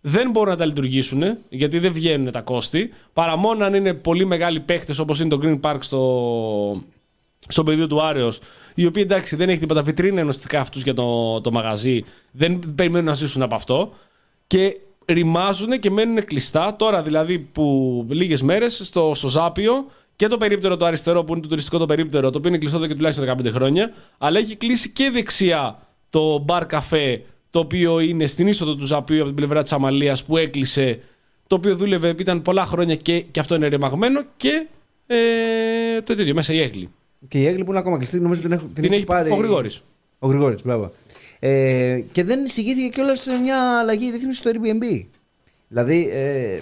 [0.00, 2.90] Δεν μπορούν να τα λειτουργήσουν γιατί δεν βγαίνουν τα κόστη.
[3.12, 6.82] Παρά μόνο αν είναι πολύ μεγάλοι παίχτες όπως είναι το Green Park στο,
[7.48, 8.40] στο πεδίο του Άρεος,
[8.74, 13.06] οι οποίοι εντάξει δεν έχει τίποτα βιτρίνα ενωστικά αυτούς για το, το μαγαζί, δεν περιμένουν
[13.06, 13.92] να ζήσουν από αυτό
[14.46, 16.76] και ρημάζουν και μένουν κλειστά.
[16.76, 19.86] Τώρα δηλαδή που λίγες μέρες στο, στο Ζάπιο
[20.16, 22.76] και το περίπτερο το αριστερό που είναι το τουριστικό το περίπτερο, το οποίο είναι κλειστό
[22.78, 25.78] εδώ και τουλάχιστον 15 χρόνια, αλλά έχει κλείσει και δεξιά
[26.10, 30.24] το μπαρ καφέ, το οποίο είναι στην είσοδο του Ζαπίου από την πλευρά της Αμαλίας
[30.24, 31.00] που έκλεισε,
[31.46, 34.66] το οποίο δούλευε, ήταν πολλά χρόνια και, και αυτό είναι ρημαγμένο και
[35.06, 35.16] ε,
[36.02, 36.90] το τέτοιο μέσα η έγκλη.
[37.28, 39.30] Και η Έγκλη που είναι ακόμα κλειστή, νομίζω την, έχουν- την, Την έχει πάρει.
[39.30, 39.82] ο Γρηγόρης.
[40.18, 40.92] Ο Γρηγόρης, μπράβο.
[41.38, 45.04] Ε, και δεν εισηγήθηκε κιόλας σε μια αλλαγή ρύθμιση στο Airbnb.
[45.68, 46.58] Δηλαδή, ε,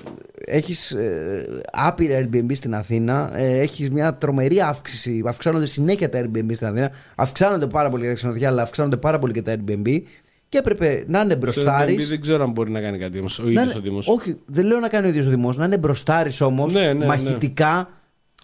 [0.47, 5.23] έχεις ε, άπειρα Airbnb στην Αθήνα, ε, έχεις μια τρομερή αύξηση.
[5.27, 6.91] Αυξάνονται συνέχεια τα Airbnb στην Αθήνα.
[7.15, 10.01] Αυξάνονται πάρα πολύ τα ξενοδοχεία, αλλά αυξάνονται πάρα πολύ και τα Airbnb.
[10.49, 11.97] Και έπρεπε να είναι Στο μπροστάρι.
[12.01, 14.09] Airbnb Δεν ξέρω αν μπορεί να κάνει κάτι όμως, ο Να ίδιος είναι- ο Δήμος.
[14.09, 15.57] Όχι, δεν λέω να κάνει ο ίδιος ο Δήμος.
[15.57, 17.07] Να είναι μπροστάρι όμως, Ναι, ναι, ναι.
[17.07, 17.89] μαχητικά,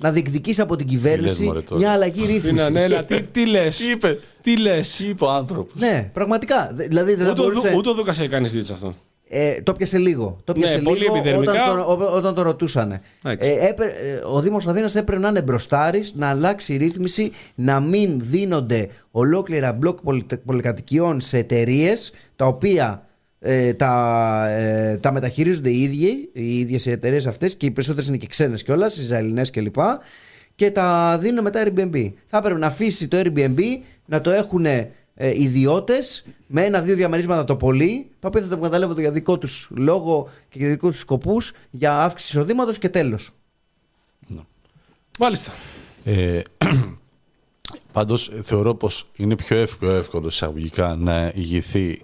[0.00, 1.80] να διεκδικήσει από την κυβέρνηση μωρέ, τώρα.
[1.80, 2.68] μια αλλαγή ρύθμισης.
[2.70, 6.70] Ναι, έλα, τι, τι λες; Τι είπε, Τι λες; τι είπε ο άνθρωπος; Ναι, πραγματικά.
[6.74, 7.68] Δε- Δηλαδή δεν θα Ούτε, ο μπορούσε.
[7.68, 8.94] Δου- ούτε ο Δούκας έχει κάνει ζήτηση αυτό.
[9.32, 10.40] Ε, το πιάσε λίγο.
[10.44, 11.52] Το Ναι, πιάσε πολύ λίγο επιδερμικά.
[11.72, 13.00] όταν, το, ό- όταν το ρωτούσαν.
[13.24, 13.48] Εντάξει.
[13.48, 17.80] Ε, έπε- ε, ο Δήμος Αθήνας έπρεπε να είναι μπροστάρης, να αλλάξει η ρύθμιση, να
[17.80, 23.04] μην δίνονται ολόκληρα μπλοκ πολυτε- πολυκατοικιών σε εταιρείες τα οποία
[23.40, 28.08] ε, τα, ε, τα μεταχειρίζονται οι ίδιοι, οι ίδιες οι εταιρείες αυτές και οι περισσότερες
[28.08, 29.76] είναι και ξένες κιόλας, οι Ισραηλινές κλπ.
[30.54, 32.12] Και τα δίνουν μετά Airbnb.
[32.26, 33.58] Θα έπρεπε να αφήσει το Airbnb
[34.06, 34.66] να το έχουν
[35.22, 39.68] ε, ιδιώτες με ένα-δύο διαμερίσματα το πολύ, τα οποία θα τα εκμεταλλεύονται για δικό τους
[39.70, 43.30] λόγο και για δικούς τους σκοπούς, για αύξηση εισοδήματος και τέλος.
[45.18, 45.52] Μάλιστα.
[46.04, 46.40] Ε,
[47.92, 52.02] Πάντως θεωρώ πως είναι πιο εύκολο, εύκολο εισαγωγικά να ηγηθεί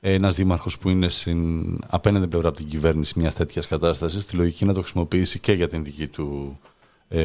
[0.00, 4.64] ένας δήμαρχος που είναι στην απέναντι πλευρά από την κυβέρνηση μιας τέτοιας κατάστασης, στη λογική
[4.64, 6.73] να το χρησιμοποιήσει και για την δική του ε,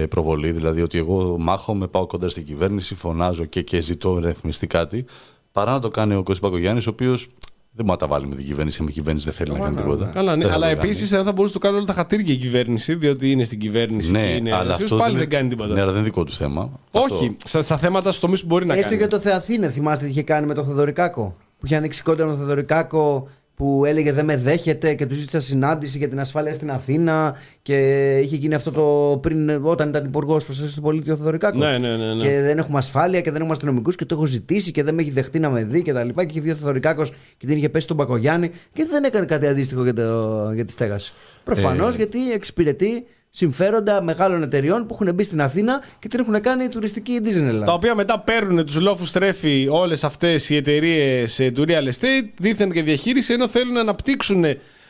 [0.10, 0.52] προβολή.
[0.52, 5.06] Δηλαδή ότι εγώ μάχομαι, πάω κοντά στην κυβέρνηση, φωνάζω και, και ζητώ ρυθμιστεί κάτι,
[5.52, 7.28] παρά να το κάνει ο Κώστα Πακογιάννη, ο οποίος
[7.72, 8.80] δεν μπορεί να τα βάλει με την κυβέρνηση.
[8.80, 10.06] Με την κυβέρνηση δεν θέλει να κάνει τίποτα.
[10.06, 10.42] Καλά, ναι.
[10.42, 10.90] Δεν θα Αλλά το κάνει.
[10.90, 13.60] επίση δεν θα μπορούσε να το κάνει όλα τα χατήρια η κυβέρνηση, διότι είναι στην
[13.60, 14.12] κυβέρνηση.
[14.12, 15.74] και Ναι, είναι αλλά αυτός, αυτός πάλι δεν, δεν κάνει τίποτα.
[15.74, 16.80] Ναι, αλλά δεν είναι δικό του θέμα.
[16.92, 18.98] Όχι, Αυτό- στα, στα θέματα στους τομείς που μπορεί να Έστω κάνει.
[18.98, 21.36] για το Θεαθήνε, θυμάστε τι είχε κάνει με τον Θοδωρικάκο.
[21.60, 23.28] Που είχε ανοίξει κόντρα με τον Θοδωρικάκο
[23.60, 27.76] που έλεγε δεν με δέχεται και του ζήτησα συνάντηση για την ασφάλεια στην Αθήνα και
[28.24, 31.58] είχε γίνει αυτό το πριν όταν ήταν υπουργός προστασίας του πολίτη ο Θοδωρικάκο.
[31.58, 32.24] Ναι, ναι, ναι, ναι.
[32.24, 35.02] Και δεν έχουμε ασφάλεια και δεν έχουμε αστυνομικούς και το έχω ζητήσει και δεν με
[35.02, 36.26] έχει δεχτεί να με δει και τα λοιπά.
[36.26, 37.06] Και είχε βγει ο Θοδωρικάκο
[37.38, 40.72] και την είχε πέσει στον Πακογιάννη και δεν έκανε κάτι αντίστοιχο για, το, για τη
[40.72, 41.14] στέγαση.
[41.44, 41.98] Προφανώς Ε.
[41.98, 47.20] γιατί εξυπηρετεί συμφέροντα μεγάλων εταιριών που έχουν μπει στην Αθήνα και την έχουν κάνει τουριστική
[47.24, 47.64] Disneyland.
[47.66, 52.72] Τα οποία μετά παίρνουν τους λόφους τρέφει όλες αυτές οι εταιρείες του real estate, δίθεν
[52.72, 54.44] και διαχείριση, ενώ θέλουν να αναπτύξουν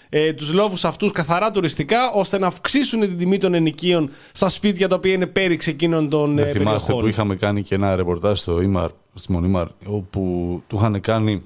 [0.09, 4.87] ε, τους λόφους αυτούς καθαρά τουριστικά, ώστε να αυξήσουν την τιμή των ενοικίων στα σπίτια
[4.87, 6.99] τα οποία είναι πέριξ εκείνων των ε, Με θυμάστε περιοχών.
[6.99, 10.21] που είχαμε κάνει και ένα ρεπορτάζ στο Ήμαρ, στο Μονίμαρ, όπου
[10.67, 11.43] του είχαν κάνει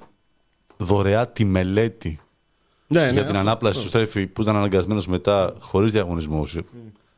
[0.77, 2.19] δωρεά τη μελέτη
[2.87, 3.37] ναι, ναι, για την αυτό.
[3.47, 6.57] ανάπλαση του Στέφη που ήταν αναγκασμένος μετά, χωρίς διαγωνισμούς,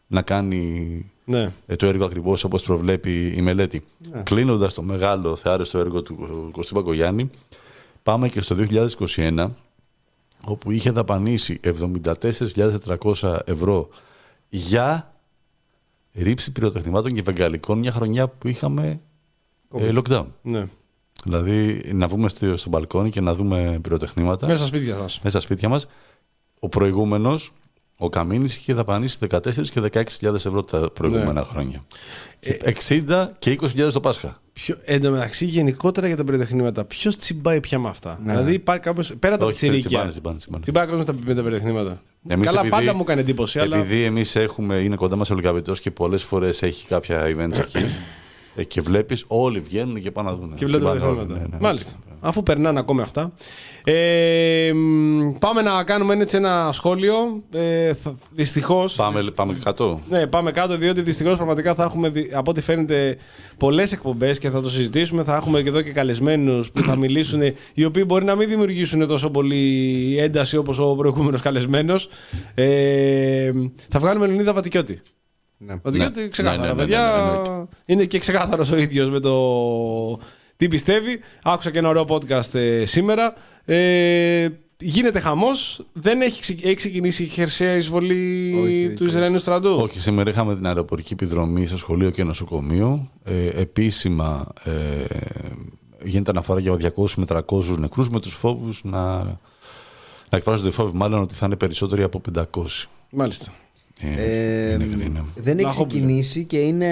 [0.07, 1.51] να κάνει Ναι.
[1.65, 3.83] ε, το έργο ακριβώς όπως προβλέπει η μελέτη.
[4.23, 6.17] Κλείνοντας το μεγάλο θεάρεστο έργο του
[6.47, 7.29] ε, Κωστή Παγκογιάννη,
[8.03, 8.55] πάμε και στο
[9.15, 9.49] 2021,
[10.45, 13.89] όπου είχε δαπανίσει 74.400 ευρώ
[14.49, 15.13] για
[16.13, 18.99] ρήψη πυροτεχνημάτων και βεγγαλικών μια χρονιά που είχαμε
[19.77, 20.25] ε, lockdown.
[20.41, 20.67] ναι.
[21.25, 25.15] Δηλαδή να βγούμε στο, στο μπαλκόνι και να δούμε πυροτεχνήματα Μέσα στα σπίτια σας.
[25.23, 25.87] μέσα στα σπίτια μας.
[26.59, 27.51] Ο προηγούμενος,
[27.97, 31.41] ο Καμίνης, είχε δαπανίσει 14 και 16.000 ευρώ τα προηγούμενα Ναι.
[31.41, 31.83] χρόνια.
[32.39, 34.41] Και 60 και 20.000 το Πάσχα.
[34.53, 38.81] Ποιο, εν τω μεταξύ, γενικότερα για τα πυροτεχνήματα, ποιος τσιμπάει πια με αυτά; Δηλαδή, υπάρχει
[38.81, 39.13] κάποιος.
[39.19, 39.87] Πέρα από τα Όχι, πιτσιρίκια.
[39.89, 40.61] τσιμπάνε, τσιμπάνε, τσιμπάνε.
[40.61, 43.59] Τσιμπάει κάποιο με τα- με τα πυροτεχνήματα; Εμείς Καλά, επειδή- πάντα μου έκανε εντύπωση.
[43.59, 43.77] Αλλά...
[43.77, 47.77] Επειδή εμείς έχουμε, είναι κοντά μας ο Λουκαβητός και πολλές φορές έχει κάποια events εκεί
[47.77, 47.85] ε,
[48.67, 50.55] και βλέπεις όλοι βγαίνουν και πάνε να δουν.
[50.55, 51.49] Και βλέπω τα Τσιμπάνε όλοι, πυροτεχνήματα.
[51.49, 51.67] ναι, ναι.
[51.67, 51.91] Μάλιστα.
[52.19, 53.31] αφού περνάνε ακόμη αυτά.
[53.87, 57.43] Ε, μ, πάμε να κάνουμε έτσι ένα σχόλιο.
[57.51, 57.91] Ε,
[58.31, 58.85] Δυστυχώ.
[58.95, 59.99] Πάμε, πάμε κάτω.
[60.09, 63.17] Ναι, πάμε κάτω, διότι δυστυχώς πραγματικά θα έχουμε, δι- από ό,τι φαίνεται,
[63.57, 65.23] πολλές εκπομπές και θα το συζητήσουμε.
[65.23, 67.41] Θα έχουμε και εδώ και καλεσμένους που θα μιλήσουν,
[67.73, 72.09] οι οποίοι μπορεί να μην δημιουργήσουν τόσο πολύ ένταση όπως ο προηγούμενος καλεσμένος.
[72.55, 73.51] Ε,
[73.89, 74.99] θα βγάλουμε Λεωνίδα Βατικιώτη.
[75.57, 75.75] Ναι.
[75.83, 76.27] Βατικιώτη, Ναι.
[76.27, 76.61] ξεκάθαρα.
[76.61, 77.67] Ναι, ναι, ναι, παιδιά, ναι, εννοείται.
[77.85, 80.19] είναι και ξεκάθαρος ο ίδιος με το
[80.57, 81.19] τι πιστεύει.
[81.43, 83.33] Άκουσα και ένα ωραίο podcast ε, σήμερα.
[83.65, 84.47] Ε,
[84.79, 85.85] γίνεται χαμός.
[85.93, 89.09] Δεν έχει, ξε- έχει ξεκινήσει η χερσαία εισβολή Όχι, του όχι.
[89.09, 93.11] Ισραηλινού στρατού; Όχι, σήμερα είχαμε την αεροπορική επιδρομή σε σχολείο και νοσοκομείο.
[93.23, 94.71] Ε, επίσημα ε,
[96.03, 97.41] γίνεται αναφορά για 200 με 300
[97.79, 99.17] νεκρούς με τους φόβους να,
[100.29, 102.43] να εκφράζονται οι φόβοι μάλλον ότι θα είναι περισσότεροι από 500.
[103.09, 103.51] Μάλιστα.
[104.01, 105.25] Ε, Ε, είναι κρίνα.
[105.35, 105.87] δεν έχει Λαχόμπουλο.
[105.87, 106.89] ξεκινήσει και είναι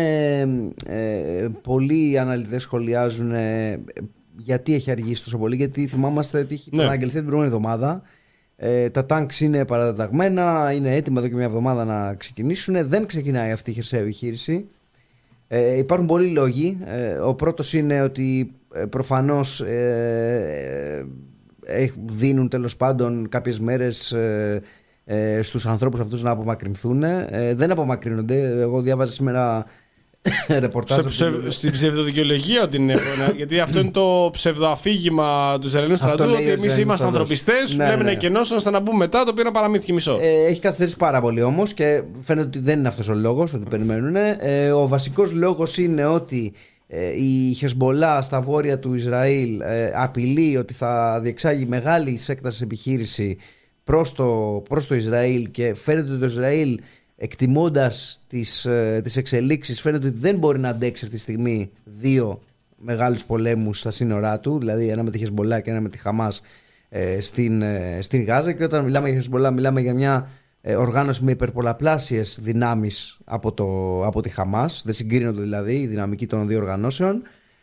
[0.88, 3.80] ε, πολλοί αναλυτές σχολιάζουν ε,
[4.38, 6.84] γιατί έχει αργήσει τόσο πολύ γιατί θυμάμαστε ότι είχε Ναι.
[6.84, 8.02] παραγγελθεί την προηγούμενη εβδομάδα
[8.56, 13.52] ε, τα τάγκς είναι παραταγμένα είναι έτοιμα εδώ και μια εβδομάδα να ξεκινήσουν δεν ξεκινάει
[13.52, 14.66] αυτή η χερσαία επιχείρηση
[15.48, 21.06] ε, υπάρχουν πολλοί λόγοι ε, ο πρώτος είναι ότι ε, προφανώς ε,
[21.66, 24.16] ε, δίνουν τέλος πάντων κάποιες μέρες
[25.06, 29.66] ε, ε, στους ανθρώπους αυτούς να απομακρυνθούν ε, δεν απομακρύνονται εγώ διάβαζα σήμερα
[30.60, 32.94] ρεπορτάζ Σε από ψευ, την- στην ψευδοδικαιολογία ότι είναι.
[33.28, 36.24] ναι, γιατί αυτό είναι το ψευδοαφήγημα του Ισραηλινού Αυτό στρατού.
[36.32, 37.20] λέει Ότι ο εμείς Ισραηλινός είμαστε στρατός.
[37.20, 38.04] ανθρωπιστές, Ναι, λέμε ναι.
[38.04, 40.18] να εκενώσουν ώστε να μπούμε μετά, το οποίο είναι παραμύθι μισό.
[40.22, 43.66] Ε, έχει καθυστερήσει πάρα πολύ όμως και φαίνεται ότι δεν είναι αυτός ο λόγος, ότι
[43.70, 44.16] περιμένουν.
[44.40, 46.54] Ε, ο βασικός λόγος είναι ότι
[46.88, 53.38] ε, η Χεσμολά στα βόρεια του Ισραήλ ε, απειλεί ότι θα διεξάγει μεγάλη έκταση επιχείρηση
[53.84, 56.80] προς το, προς το Ισραήλ και φαίνεται ότι το Ισραήλ
[57.16, 62.42] εκτιμώντας τις, ε, τις εξελίξεις φαίνεται ότι δεν μπορεί να αντέξει αυτή τη στιγμή δύο
[62.76, 66.42] μεγάλους πολέμους στα σύνορά του δηλαδή ένα με τη Χεσμολά και ένα με τη Χαμάς
[66.90, 68.52] ε, στην, ε, στην Γάζα.
[68.52, 70.30] Και όταν μιλάμε για Χεσμολά μιλάμε για μια
[70.62, 74.82] ε, οργάνωση με υπερπολαπλάσιες δυνάμεις από, το, από τη Χαμάς.
[74.86, 77.22] Δεν συγκρίνονται δηλαδή η δυναμική των δύο οργανώσεων.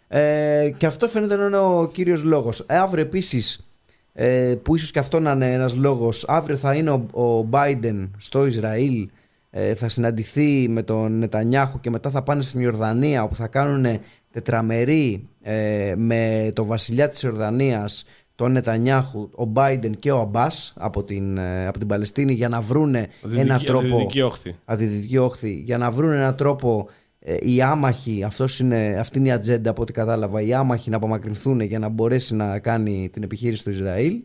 [0.08, 2.60] Ε, και αυτό φαίνεται να είναι ο κύριος λόγος.
[2.60, 3.64] Ε, αύριο επίσης
[4.12, 6.24] ε, που ίσως και αυτό να είναι ένας λόγος.
[6.28, 9.08] Αύριο θα είναι ο, ο Biden στο Ισραήλ.
[9.50, 14.00] Ε, θα συναντηθεί με τον Νετανιάχου και μετά θα πάνε στην Ιορδανία όπου θα κάνουν
[14.30, 18.04] τετραμερή ε, με τον βασιλιά της Ιορδανίας
[18.34, 22.60] τον Νετανιάχου, ο Biden και ο Αμπάς από την, ε, από την Παλαιστίνη για να
[22.60, 24.56] βρούνε Από τη ένα δυτική- από τη τρόπο δυτική όχθη.
[24.64, 26.92] από τη Δυτική Όχθη για να βρουν έναν τρόπο ε,
[27.40, 31.60] οι άμαχοι, αυτός είναι, αυτή είναι η ατζέντα από ό,τι κατάλαβα, οι άμαχοι να απομακρυνθούν
[31.60, 34.22] για να μπορέσει να κάνει την επιχείρηση του Ισραήλ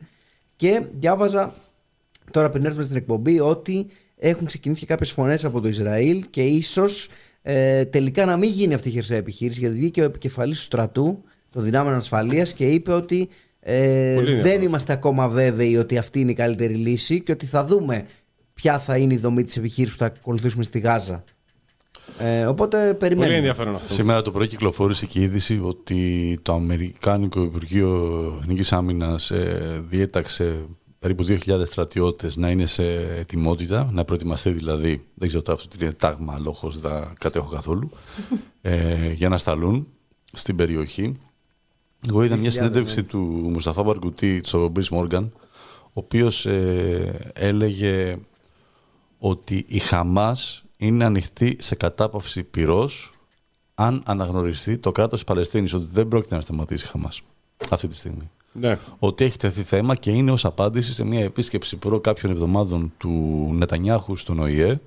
[0.55, 1.53] και διάβαζα
[2.31, 6.43] τώρα πριν έρθουμε στην εκπομπή ότι έχουν ξεκινήσει και κάποιες φωνές από το Ισραήλ και
[6.43, 7.09] ίσως
[7.41, 11.23] ε, τελικά να μην γίνει αυτή η χερσαία επιχείρηση γιατί βγήκε ο επικεφαλής του στρατού
[11.49, 14.61] των δυνάμεων ασφαλείας και είπε ότι ε, Πολύ δεν ενδιαφέρον.
[14.61, 18.05] είμαστε ακόμα βέβαιοι ότι αυτή είναι η καλύτερη λύση και ότι θα δούμε
[18.53, 21.23] ποια θα είναι η δομή της επιχείρησης που θα ακολουθήσουμε στη Γάζα.
[22.19, 23.35] Ε, οπότε Πολύ περιμένουμε.
[23.35, 23.93] ενδιαφέρον αυτό.
[23.93, 30.65] Σήμερα το πρωί κυκλοφόρησε και η είδηση ότι το Αμερικάνικο Υπουργείο Εθνικής Άμυνας ε, διέταξε
[30.99, 32.83] περίπου 2.000 στρατιώτες να είναι σε
[33.19, 37.89] ετοιμότητα, να προετοιμαστεί δηλαδή, δεν ξέρω αυτό τι είναι τάγμα, λόγος, δεν τα κατέχω καθόλου,
[38.61, 39.87] ε, για να σταλούν
[40.33, 41.15] στην περιοχή.
[42.09, 43.03] Εγώ είδα μια 2.000, συνέντευξη ναι.
[43.03, 43.19] του
[43.51, 45.31] Μουσταφά Μπαρκουτή στο Μπις Μόργαν,
[45.83, 48.17] ο οποίος ε, έλεγε
[49.17, 53.11] ότι η Χαμάς είναι ανοιχτή σε κατάπαυση πυρός
[53.75, 57.21] αν αναγνωριστεί το κράτος της Παλαιστίνης ότι δεν πρόκειται να σταματήσει η Χαμάς
[57.69, 58.29] αυτή τη στιγμή.
[58.51, 58.79] Ναι.
[58.99, 63.09] Ότι έχει τεθεί θέμα και είναι ως απάντηση σε μια επίσκεψη προ κάποιων εβδομάδων του
[63.53, 64.79] Νετανιάχου στον ΟΗΕ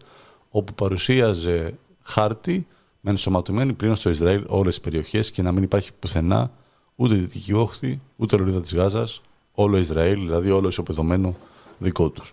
[0.51, 2.67] όπου παρουσίαζε χάρτη
[3.01, 6.51] με ενσωματωμένη πλήρων στο Ισραήλ όλες τις περιοχές και να μην υπάρχει πουθενά
[6.95, 11.37] ούτε η Δυτική Όχθη, ούτε η Λωρίδα της Γάζας, όλο Ισραήλ, δηλαδή όλο ισοπεδωμένο
[11.79, 12.33] δικό τους.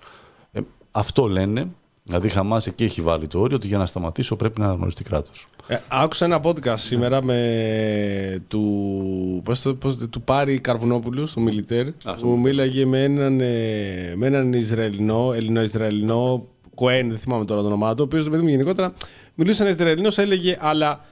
[0.52, 0.61] Ε,
[0.91, 1.72] αυτό λένε,
[2.06, 5.03] δηλαδή η Χαμάς εκεί έχει βάλει το όριο ότι για να σταματήσω πρέπει να αναγνωριστεί
[5.03, 5.48] κράτος.
[5.68, 11.40] Ε, άκουσα ένα podcast σήμερα με του, πώς το, πώς, το- του Πάρη Καρβουνόπουλου στο
[11.41, 11.86] Μιλιτέρ
[12.22, 16.45] που μίλαγε με έναν, ε, με έναν Ισραηλινό, Ελληνο-Ισραηλινό
[16.76, 18.94] Κοέν, δεν θυμάμαι τώρα το όνομά του, ο οποίος παιδί μου γενικότερα
[19.36, 21.06] μιλούσε ένα Ισραηλινός, έλεγε, αλλά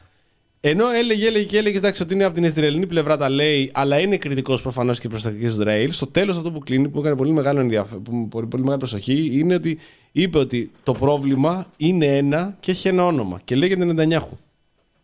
[0.59, 3.99] ενώ έλεγε, έλεγε και έλεγε εντάξει, ότι είναι από την Ισραηλινή πλευρά τα λέει, αλλά
[3.99, 5.91] είναι κριτικός προφανώς και προστατευτική Ισραήλ.
[5.91, 7.87] Στο τέλος, αυτό που κλείνει, που έκανε πολύ, μεγάλο ενδιαφ...
[8.03, 9.77] που- πολύ, πολύ μεγάλη προσοχή, είναι ότι
[10.15, 14.37] είπε ότι το πρόβλημα είναι ένα και έχει ένα όνομα και λέγεται Νετανιάχου.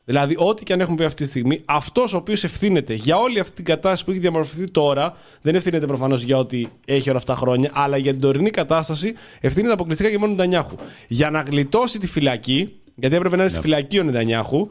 [0.06, 3.40] Δηλαδή, ό,τι και αν έχουμε πει αυτή τη στιγμή, αυτός ο οποίος ευθύνεται για όλη
[3.40, 7.34] αυτή την κατάσταση που έχει διαμορφωθεί τώρα, δεν ευθύνεται προφανώς για ό,τι έχει όλα αυτά
[7.34, 10.76] τα χρόνια, αλλά για την τωρινή κατάσταση ευθύνεται αποκλειστικά και μόνο ο Νετανιάχου.
[11.08, 14.70] Για να γλιτώσει τη φυλακή, γιατί έπρεπε να είναι στη φυλακή ο Νετανιάχου,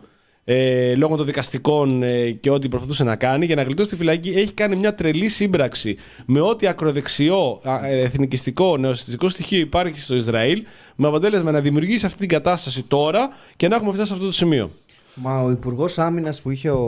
[0.51, 4.31] ε, λόγω των δικαστικών ε, και ό,τι προσπαθούσε να κάνει για να γλιτώσει τη φυλακή
[4.31, 5.97] έχει κάνει μια τρελή σύμπραξη
[6.27, 10.65] με ό,τι ακροδεξιό, α, ε, εθνικιστικό, νεοσυστικό στοιχείο υπάρχει στο Ισραήλ
[10.97, 14.33] με αποτέλεσμα να δημιουργήσει αυτή την κατάσταση τώρα και να έχουμε φτάσει σε αυτό το
[14.33, 14.71] σημείο.
[15.15, 16.85] Μα ο Υπουργός Άμυνας που είχε ο,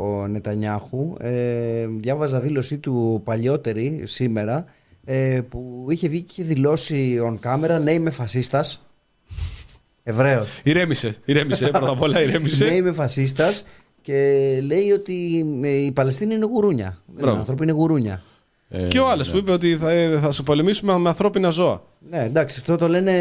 [0.00, 4.64] ο Νετανιάχου, ε, διάβαζα δήλωσή του παλιότερη σήμερα,
[5.04, 8.85] ε, που είχε βγει και είχε δηλώσει on camera ναι είμαι φασίστας.
[10.08, 10.48] Εβραίος.
[10.62, 12.74] Ηρέμησε, ηρέμησε, πρώτα απ' όλα ναι ηρέμησε.
[12.74, 13.66] είμαι φασίστας
[14.02, 14.12] και
[14.66, 16.98] λέει ότι ε, η Παλαιστίνη είναι γουρούνια.
[17.08, 17.38] Οι Μπράβο.
[17.38, 18.22] άνθρωποι είναι γουρούνια.
[18.68, 21.82] Ε, Και ο άλλος που είπε ότι θα, ε, θα σου πολεμήσουμε με ανθρώπινα ζώα.
[22.10, 23.12] Ναι, εντάξει, αυτό το λένε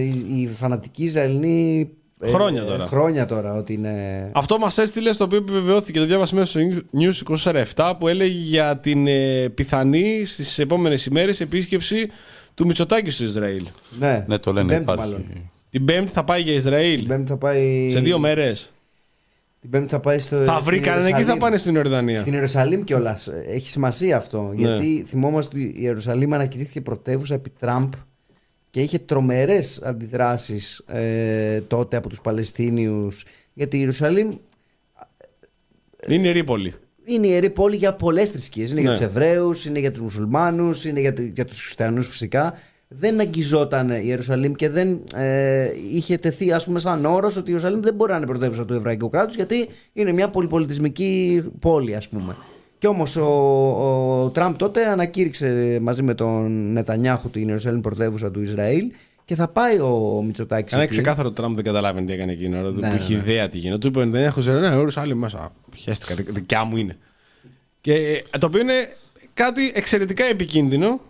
[0.00, 1.90] οι, οι φανατικοί Ισραηλοί.
[2.20, 2.86] ε, Χρόνια τώρα.
[2.86, 3.94] Χρόνια τώρα ότι είναι.
[4.34, 6.60] Αυτό μας έστειλε στο οποίο επιβεβαιώθηκε, το διάβασα μέσα στο
[6.98, 7.38] News
[7.76, 12.10] 24-7 που έλεγε για την ε, πιθανή στις επόμενες ημέρες επίσκεψη
[12.54, 13.64] του Μητσοτάκη στο Ισραήλ.
[13.98, 15.12] Ναι, Ναι, το λένε, την Πέμπτη υπάρχει.
[15.12, 15.50] μάλλον.
[15.70, 16.98] Την Πέμπτη θα πάει για Ισραήλ.
[16.98, 17.90] Την Πέμπτη θα πάει.
[17.90, 18.70] Σε δύο μέρες.
[19.60, 20.36] Την Πέμπτη θα πάει στο.
[20.36, 21.38] Θα στην βρει κανένα εκεί ή θα Ιερουσαλήμ.
[21.38, 22.18] πάνε στην Ιορδανία.
[22.18, 23.28] Στην Ιερουσαλήμ κιόλας.
[23.48, 24.42] Έχει σημασία αυτό.
[24.42, 24.54] Ναι.
[24.54, 27.92] Γιατί θυμόμαστε ότι η Ιερουσαλήμ ανακηρύχθηκε πρωτεύουσα επί Τραμπ
[28.70, 33.24] και είχε τρομερές αντιδράσεις ε, τότε από τους Παλαιστίνιους.
[33.52, 34.36] Γιατί η Ιερουσαλήμ
[36.08, 36.74] Είναι Ρίπολη.
[37.04, 38.70] είναι ιερή πόλη για πολλές θρησκείες.
[38.70, 38.96] Είναι για Ναι.
[38.96, 42.54] τους Εβραίους, είναι για τους Μουσουλμάνους, είναι για, για τους Χριστιανούς φυσικά.
[42.92, 47.52] Δεν αγγιζόταν η Ιερουσαλήμ και δεν ε, είχε τεθεί ας πούμε σαν όρος ότι η
[47.54, 52.08] Ιερουσαλήμ δεν μπορεί να είναι πρωτεύουσα του Εβραϊκού κράτους γιατί είναι μια πολυπολιτισμική πόλη ας
[52.08, 52.36] πούμε.
[52.78, 53.24] Και όμως ο,
[54.22, 58.90] ο Τραμπ τότε ανακήρυξε μαζί με τον Νετανιάχου την Ιερουσαλήμ πρωτεύουσα του Ισραήλ
[59.24, 60.72] και θα πάει ο Μητσοτάκης.
[60.72, 62.54] Ένα ξεκάθαρο ότι ο Τραμπ δεν καταλάβαινε τι έκανε εκείνη.
[62.58, 62.70] ώρα.
[62.70, 63.20] Ναι, Του ναι, είχε ναι.
[63.20, 63.78] ιδέα τι γίνεται.
[63.78, 64.58] Του είπε δεν έχω ζερό.
[64.58, 65.52] Ναι, Ιερουσαλήμ μέσα.
[65.76, 66.14] Χαίστηκα.
[66.14, 66.96] δι- Δικιά μου είναι.
[67.80, 67.94] Και
[68.32, 68.88] ε, το οποίο είναι
[69.34, 71.00] κάτι εξαιρετικά επικίνδυνο.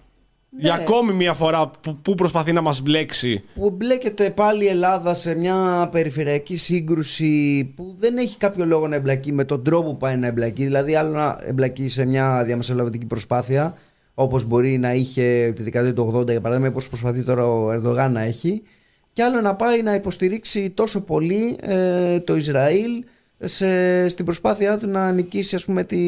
[0.58, 5.14] Για ακόμη μια φορά που, που προσπαθεί να μας μπλέξει που μπλέκεται πάλι η Ελλάδα
[5.14, 9.96] σε μια περιφερειακή σύγκρουση που δεν έχει κάποιο λόγο να εμπλακεί με τον τρόπο που
[9.96, 10.64] πάει να εμπλακεί.
[10.64, 13.76] Δηλαδή, άλλο να εμπλακεί σε μια διαμεσολαβητική προσπάθεια,
[14.14, 18.12] όπως μπορεί να είχε τη δεκαετία του 80 για παράδειγμα, όπως προσπαθεί τώρα ο Ερντογάν
[18.12, 18.62] να έχει,
[19.12, 23.04] και άλλο να πάει να υποστηρίξει τόσο πολύ ε, το Ισραήλ
[23.44, 25.98] σε, στην προσπάθειά του να νικήσει ας πούμε, τη,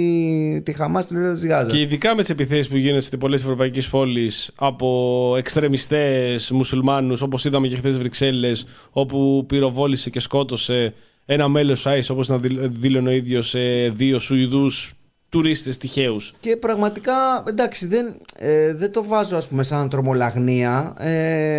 [0.64, 1.72] τη Χαμάς στην Ελλάδα της Γάζας.
[1.72, 7.44] Και ειδικά με τις επιθέσεις που γίνονται σε πολλές ευρωπαϊκές πόλεις από εξτρεμιστές μουσουλμάνους, όπως
[7.44, 10.94] είδαμε και χθες Βρυξέλλες, όπου πυροβόλησε και σκότωσε
[11.26, 13.54] ένα μέλος του ΆΙΣ, όπως να δηλ- δήλωνε ο ίδιος
[13.92, 14.92] δύο Σουηδούς
[15.28, 16.34] τουρίστες τυχαίους.
[16.40, 17.12] Και πραγματικά,
[17.48, 20.94] εντάξει, δεν, ε, δεν το βάζω ας πούμε σαν τρομολαγνία.
[20.98, 21.10] Ε,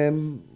[0.06, 0.53] εντάξει,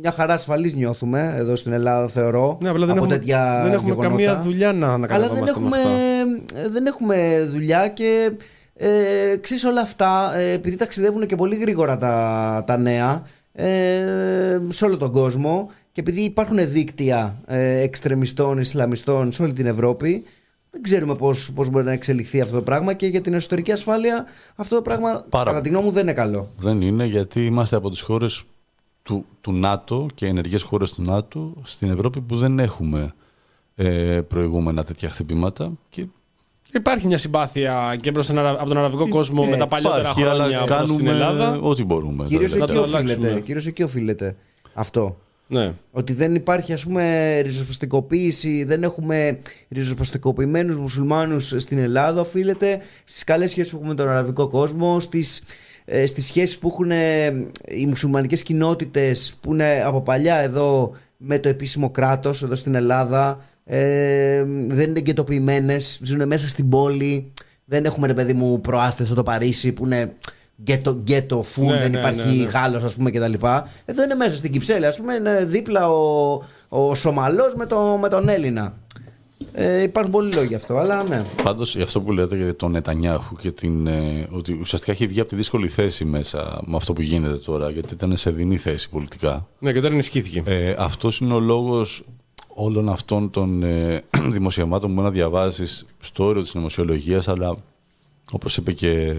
[0.00, 3.72] μια χαρά ασφαλής νιώθουμε εδώ στην Ελλάδα θεωρώ Ναι, απλά δεν από έχουμε, τέτοια δεν
[3.72, 4.08] έχουμε γεγονότα.
[4.08, 6.60] καμία δουλειά να, να Αλλά δεν καταλαβαίνουμε έχουμε, αυτά.
[6.60, 8.32] ε, δεν έχουμε δουλειά και
[8.74, 13.22] ε, ξέρεις όλα αυτά ε, επειδή ταξιδεύουν και πολύ γρήγορα τα, τα νέα
[13.52, 19.66] ε, σε όλο τον κόσμο και επειδή υπάρχουν δίκτυα ε, εξτρεμιστών, Ισλαμιστών σε όλη την
[19.66, 20.24] Ευρώπη
[20.70, 24.26] δεν ξέρουμε πώς, πώς μπορεί να εξελιχθεί αυτό το πράγμα και για την εσωτερική ασφάλεια
[24.56, 26.48] αυτό το πράγμα Πάρα κατά τη γνώμη μου δεν είναι καλό.
[26.60, 28.44] Δεν είναι γιατί είμαστε από τις χώρες
[29.08, 33.14] του, του ΝΑΤΟ και ενεργές χώρες του ΝΑΤΟ στην Ευρώπη που δεν έχουμε
[33.74, 36.06] ε, προηγούμενα τέτοια χτυπήματα και
[36.72, 40.22] Υπάρχει μια συμπάθεια και προς τον, Αρα- από τον αραβικό κόσμο με τα παλιότερα υπάρχει,
[40.22, 41.58] χρόνια αλλά προς την κάνουμε Ελλάδα.
[41.60, 42.24] ό,τι μπορούμε.
[42.24, 42.72] Κυρίως δηλαδή.
[42.72, 43.20] Να εκεί, το αλλάξουμε.
[43.24, 44.36] οφείλεται, κυρίως εκεί οφείλεται
[44.74, 45.16] αυτό.
[45.46, 45.72] Ναι.
[45.92, 53.50] Ότι δεν υπάρχει ας πούμε ριζοσπαστικοποίηση, δεν έχουμε ριζοσπαστικοποιημένους μουσουλμάνους στην Ελλάδα οφείλεται στις καλές
[53.50, 55.42] σχέσεις που έχουμε με τον αραβικό κόσμο, στις,
[55.90, 57.26] ε, στις σχέσεις που έχουν ε,
[57.68, 63.38] οι μουσουλμανικές κοινότητες που είναι από παλιά εδώ με το επίσημο κράτος εδώ στην Ελλάδα
[63.64, 67.32] ε, δεν είναι εγκαιτοποιημένες, ζουν μέσα στην πόλη
[67.64, 70.12] δεν έχουμε ρε παιδί μου προάστες στο Παρίσι που είναι
[70.62, 72.50] γκέτο, γκέτο full, Ναι, δεν ναι, υπάρχει ναι, ναι.
[72.50, 73.32] Γάλλος ας πούμε κτλ.
[73.84, 78.08] Εδώ είναι μέσα στην Κυψέλη ας πούμε είναι δίπλα ο, ο Σομαλός με, το, με
[78.08, 78.74] τον Έλληνα.
[79.52, 81.24] Ε, υπάρχουν πολλοί λόγοι γι' αυτό, αλλά ναι.
[81.42, 85.20] Πάντως, για αυτό που λέτε για τον Νετανιάχου και την, ε, ότι ουσιαστικά έχει βγει
[85.20, 88.90] από τη δύσκολη θέση μέσα με αυτό που γίνεται τώρα, γιατί ήταν σε δινή θέση
[88.90, 89.48] πολιτικά.
[89.58, 90.42] ναι, και τώρα ενισχύθηκε.
[90.46, 92.04] Ε, Αυτός είναι ο λόγος
[92.48, 94.04] όλων αυτών των ε,
[94.36, 95.64] δημοσιευμάτων που μπορεί να διαβάζει
[96.00, 97.56] στο όριο της νομοσιολογία, αλλά
[98.32, 99.14] όπως είπε και.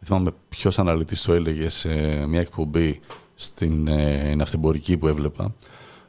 [0.00, 1.88] Δεν θυμάμαι ποιος αναλυτής το έλεγε σε
[2.26, 3.00] μια εκπομπή
[3.34, 5.54] στην ε, ναυτεμπορική που έβλεπα,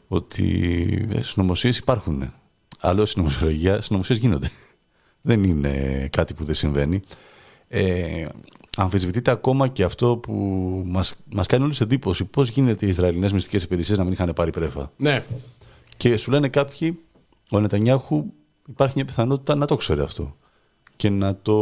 [0.08, 2.34] ότι ε, συνωμοσίε υπάρχουν.
[2.80, 4.50] Αλλά στην νομοσιολογία συνωμοσίε γίνονται.
[5.22, 7.00] Δεν είναι κάτι που δεν συμβαίνει.
[7.68, 8.26] Ε,
[8.78, 10.34] αμφισβητείται ακόμα και αυτό που
[10.86, 12.26] μας, μας κάνει όλους εντύπωση.
[12.26, 15.24] Πώς γίνεται οι Ισραηλινές μυστικές υπηρεσίες να μην είχαν πάρει πρέφα; Ναι.
[15.98, 17.00] Και σου λένε κάποιοι,
[17.50, 18.26] ο Νετανιάχου
[18.70, 20.36] υπάρχει μια πιθανότητα να το ξέρει αυτό.
[20.96, 21.56] Και να το.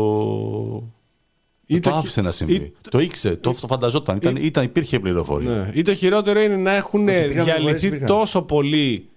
[1.65, 2.53] Ή να το, το χει- άφησε να συμβεί.
[2.53, 4.15] ή- Το ήξερε, το, το φανταζόταν.
[4.17, 5.49] Ήταν, ήταν, υπήρχε πληροφορία.
[5.49, 5.71] Ναι.
[5.73, 8.07] Ή το χειρότερο είναι να έχουν Ότι πήγαν διαλυθεί πληροφορίες, πήγαν.
[8.07, 9.09] τόσο πολύ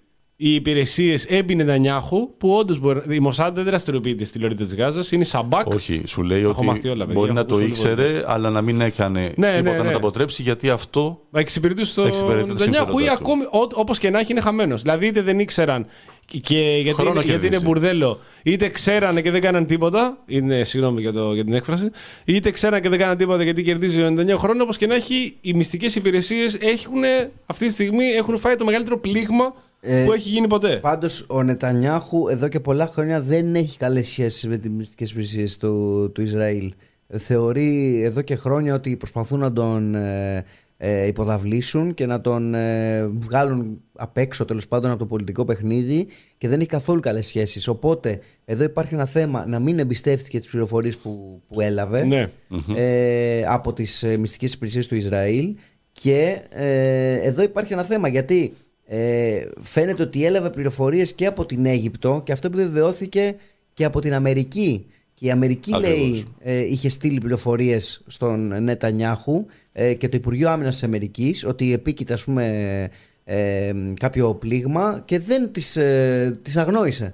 [0.43, 5.23] οι υπηρεσίες επί Νετανιάχου, που όντως η Μοσάντ δεν δραστηριοποιείται στη λωρίδα της Γάζας, είναι
[5.23, 5.67] σαμπάκ.
[5.67, 7.91] Όχι, σου λέει Έχω μάθει ότι όλα, παιδιά, μπορεί έχω να το ακούσει όλες τις
[8.07, 9.83] ήξερε, αλλά να μην έκανε Ναι, τίποτα ναι, ναι.
[9.83, 13.23] να τα αποτρέψει, γιατί αυτό Να εξυπηρετήσει το Εξυπηρετεί τα Νετανιάχου ή συμφέροντά του.
[13.29, 13.43] ακόμη
[13.73, 14.81] όπως και να έχει είναι χαμένος.
[14.81, 15.85] Δηλαδή είτε δεν ήξεραν
[16.25, 17.65] και- και γιατί, Χρόνο είναι, γιατί είναι κερδίζει.
[17.65, 20.17] μπουρδέλο, είτε ξέρανε και δεν κάναν τίποτα.
[20.25, 21.89] Είναι, συγγνώμη για, το, για την έκφραση.
[22.25, 24.63] Είτε ξέραν και δεν κάναν τίποτα γιατί κερδίζει ο Νετανιάχου χρόνο.
[24.63, 27.01] Όπως και να έχει, οι μυστικές υπηρεσίες έχουν
[27.45, 30.75] αυτή τη στιγμή έχουν φάει το μεγαλύτερο πλήγμα Ε, που έχει γίνει ποτέ.
[30.75, 35.47] Πάντως ο Νετανιάχου εδώ και πολλά χρόνια δεν έχει καλές σχέσεις με τις μυστικές υπηρεσίε
[35.59, 36.73] του, του Ισραήλ.
[37.07, 40.43] Ε, Θεωρεί εδώ και χρόνια ότι προσπαθούν να τον ε,
[40.77, 46.07] ε, υποδαβλήσουν και να τον ε, βγάλουν απ' έξω τέλος πάντων από το πολιτικό παιχνίδι
[46.37, 47.67] και δεν έχει καθόλου καλές σχέσεις.
[47.67, 52.31] Οπότε εδώ υπάρχει ένα θέμα να μην εμπιστεύτηκε τις πληροφορίες που, που έλαβε Ναι.
[52.75, 55.55] ε, από τις ε, μυστικές υπηρεσίες του Ισραήλ
[55.91, 58.53] και ε, εδώ υπάρχει ένα θέμα γιατί
[58.93, 63.35] ε, φαίνεται ότι έλαβε πληροφορίες και από την Αίγυπτο και αυτό επιβεβαιώθηκε
[63.73, 65.97] και από την Αμερική και η Αμερική Ακριβώς.
[65.97, 71.73] λέει ε, είχε στείλει πληροφορίες στον Νετανιάχου ε, και το Υπουργείο Άμυνας της Αμερικής ότι
[71.73, 72.89] επίκειται ας πούμε
[73.23, 77.13] ε, κάποιο πλήγμα και δεν τις, ε, τις αγνόησε.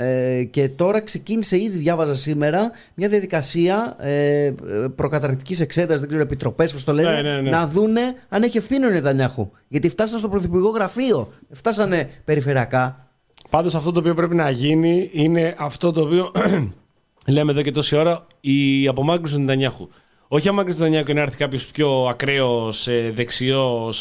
[0.00, 4.54] Ε, και τώρα ξεκίνησε ήδη, διάβαζα σήμερα, μια διαδικασία ε,
[4.96, 7.50] προκαταρκτικής εξέτασης, δεν ξέρω, επιτροπές, πώς το λένε, Ναι, ναι, ναι.
[7.50, 9.50] να δούνε αν έχει ευθύνη ο Νετανιάχου.
[9.68, 13.08] Γιατί φτάσαν στο πρωθυπουργικό γραφείο, φτάσανε περιφερειακά.
[13.50, 16.32] Πάντως αυτό το οποίο πρέπει να γίνει είναι αυτό το οποίο
[17.34, 19.88] λέμε εδώ και τόση ώρα, η απομάκρυνση του Νετανιάχου.
[20.28, 22.72] Όχι η απομάκρυνση του Νετανιάχου και να έρθει κάποιος πιο ακραίο,
[23.14, 23.92] δεξιό,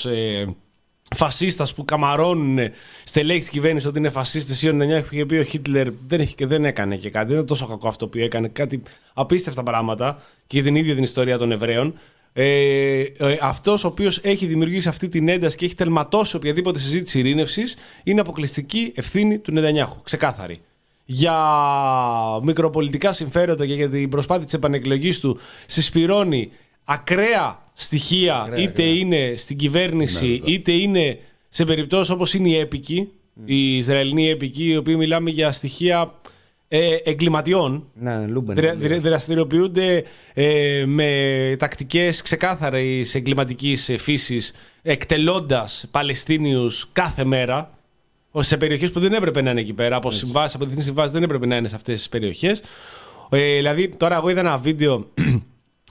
[1.15, 2.59] φασίστας που καμαρώνουν
[3.03, 6.35] στελέχη της κυβέρνησης ότι είναι φασίστες ή ο Νετανιάχου είχε πει ο Χίτλερ δεν, έχει,
[6.35, 7.27] και δεν έκανε και κάτι.
[7.27, 8.47] Δεν είναι τόσο κακό αυτό που έκανε.
[8.47, 8.81] Κάτι
[9.13, 11.93] απίστευτα πράγματα και για την ίδια την ιστορία των Εβραίων.
[12.33, 17.19] Ε, ε, αυτός ο οποίος έχει δημιουργήσει αυτή την ένταση και έχει τελματώσει οποιαδήποτε συζήτηση
[17.19, 20.01] ειρήνευσης είναι αποκλειστική ευθύνη του Νετανιάχου.
[20.01, 20.61] Ξεκάθαρη.
[21.05, 21.35] Για
[22.43, 26.51] μικροπολιτικά συμφέροντα και για την προσπάθεια της επανεκλογής του συσπηρώνει
[26.83, 33.07] ακραία στοιχεία, είτε είναι στην κυβέρνηση, είτε είναι σε περιπτώσεις όπως είναι οι έπικοι,
[33.45, 36.13] οι Ισραηλινοί έπικοι, οι οποίοι μιλάμε για στοιχεία
[36.67, 38.55] ε, εγκληματιών, Ναι, Λούμπεν.
[38.55, 47.71] Δρα- δρα- δραστηριοποιούνται ε, με τακτικές ξεκάθαρης εγκληματικής ε, φύσης εκτελώντας Παλαιστίνιους κάθε μέρα
[48.39, 51.23] σε περιοχές που δεν έπρεπε να είναι εκεί πέρα από συμβάσεις, από διεθνείς συμβάσεις δεν
[51.23, 52.61] έπρεπε να είναι σε αυτές τις περιοχές.
[53.29, 55.07] Ε, δηλαδή τώρα εγώ είδα ένα βίντεο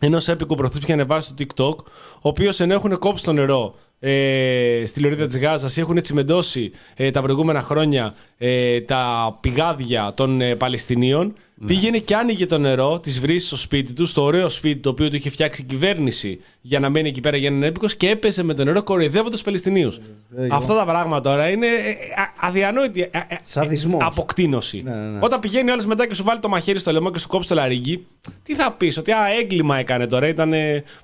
[0.00, 1.84] ενός έποικου προθήκη που είχε ανεβάσει στο TikTok,
[2.16, 6.72] ο οποίος ενώ έχουν κόψει το νερό ε, στη λωρίδα της Γάζας ή έχουν τσιμεντώσει
[6.96, 11.34] ε, τα προηγούμενα χρόνια ε, τα πηγάδια των ε, Παλαιστινίων,
[11.66, 15.08] πήγαινε και άνοιγε το νερό, τη βρύση στο σπίτι του, στο ωραίο σπίτι το οποίο
[15.08, 18.08] του είχε φτιάξει η κυβέρνηση για να μένει εκεί πέρα για να είναι έπικος και
[18.10, 19.98] έπεσε με το νερό κοροϊδεύοντας τους Παλαιστινίους.
[20.50, 21.70] Αυτά τα πράγματα τώρα είναι ε,
[22.20, 24.02] α- αδιανόητη ε, ε, Σαδισμός.
[24.04, 24.82] αποκτήνωση.
[24.84, 25.18] Ναι, ναι, ναι.
[25.22, 27.48] Όταν πηγαίνει ο άλλος μετά και σου βάλει το μαχαίρι στο λαιμό και σου κόψει
[27.48, 28.06] το λαρίγκι,
[28.42, 30.28] τι θα πεις, Ότι α, έγκλημα έκανε τώρα.
[30.28, 30.52] Ήταν,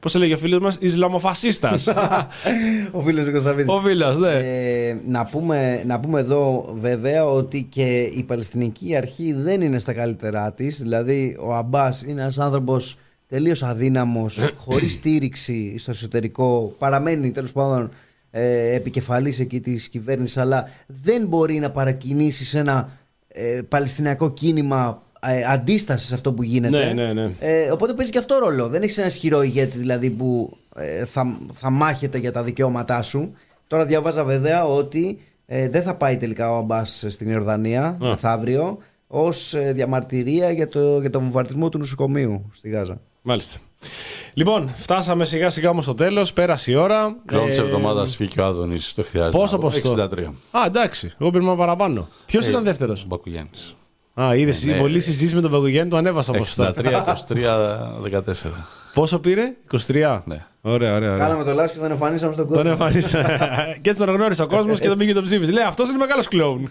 [0.00, 1.86] πώς έλεγε ο φίλος μας, Ισλαμοφασίστας.
[2.92, 3.74] Ο φίλος του Κωνσταντίνου.
[3.74, 4.32] ο φίλος, ναι.
[4.34, 9.92] Ε, να, πούμε, να πούμε εδώ βέβαια ότι και η Παλαιστινική Αρχή δεν είναι στα
[10.42, 12.98] καλύτερά της Δηλαδή ο Αμπάς είναι ένας άνθρωπος
[13.28, 17.90] τελείως αδύναμος Χωρίς στήριξη στο εσωτερικό Παραμένει τέλος πάντων
[18.30, 22.88] ε, επικεφαλής εκεί της κυβέρνησης Αλλά δεν μπορεί να παρακινήσει σε ένα
[23.28, 27.30] ε, Παλαιστινιακό κίνημα ε, αντίστασης σε αυτό που γίνεται Ναι, ναι, ναι.
[27.40, 28.68] ε, οπότε παίζει και αυτό ρόλο.
[28.68, 33.32] Δεν έχεις ένας ισχυρό ηγέτη δηλαδή που ε, θα, θα μάχεται για τα δικαιώματά σου.
[33.66, 38.78] Τώρα διαβάζα βέβαια ότι ε, δεν θα πάει τελικά ο Αμπάς στην Ιορδανία μεθαύριο
[39.14, 43.00] ως διαμαρτυρία για, το, για τον βομβαρδισμό του νοσοκομείου στη Γάζα.
[43.22, 43.58] Μάλιστα.
[44.34, 46.32] Λοιπόν, φτάσαμε σιγά σιγά όμως στο τέλος.
[46.32, 47.16] Πέρασε η ώρα.
[47.30, 48.92] Χρόνο της Ε, εβδομάδας βγήκε ο Άδωνης.
[48.92, 49.36] Το χρειάζεται.
[49.36, 49.68] Πόσο να πω.
[49.68, 50.24] ποσοστό; 63.
[50.50, 51.12] Α, εντάξει.
[51.18, 52.08] Εγώ πήραμε παραπάνω.
[52.26, 53.74] Ποιος Ε, ήταν δεύτερος; Ο Μπακουγιάννης.
[54.20, 54.64] Α, είδες.
[54.64, 54.72] ναι.
[54.74, 56.74] η πολλή συζήτηση με τον Παγκογιάννη το ανέβασα ποσοστά.
[56.76, 58.32] 63-23-14.
[58.94, 59.54] Πόσο πήρε,
[59.86, 60.20] 23.
[60.24, 60.44] Ναι.
[60.64, 61.12] Ωραία, ωραία.
[61.12, 61.24] ωραία.
[61.26, 62.70] Κάναμε το λάθο και τον εμφανίσαμε στον Τον κόσμο.
[62.70, 63.22] εμφανίσα.
[63.82, 65.52] και έτσι τον γνώρισε ο κόσμος και τον πήγε και τον ψήφισε.
[65.52, 66.68] Λέει αυτός είναι μεγάλος κλόουν.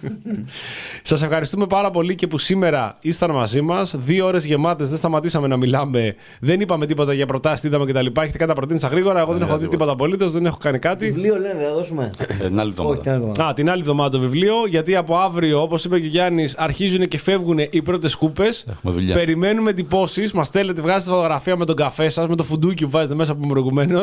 [1.04, 3.96] Σας ευχαριστούμε πάρα πολύ και που σήμερα ήσταν μαζί μας.
[3.98, 6.16] Δύο ώρες γεμάτες, δεν σταματήσαμε να μιλάμε.
[6.40, 8.06] Δεν είπαμε τίποτα για προτάσεις, τι είδαμε κτλ.
[8.20, 9.20] Έχετε κάτι να προτείνει γρήγορα.
[9.20, 9.70] Εγώ δεν έχω δει τίποτα.
[9.72, 11.06] τίποτα απολύτως, δεν έχω κάνει κάτι.
[11.06, 12.12] Βιβλίο λένε, δεν θα δώσουμε.
[12.18, 13.42] Ε, Την άλλη Όχι, τι εβδομάδα.
[13.42, 13.50] άλλο.
[13.50, 17.08] Α, την άλλη εβδομάδα το βιβλίο, γιατί από αύριο, όπως είπε και ο Γιάννης, αρχίζουν
[17.08, 18.44] και φεύγουν οι πρώτες κούπε.
[18.72, 19.16] Έχουμε δουλειά.
[19.16, 20.30] Περιμένουμε εντυπώσει.
[20.34, 23.48] Μας στέλνετε, βγάζετε φωτογραφία με τον καφέ σα, με το φουντούκι που βάζετε μέσα από
[23.48, 24.02] προηγουμένω.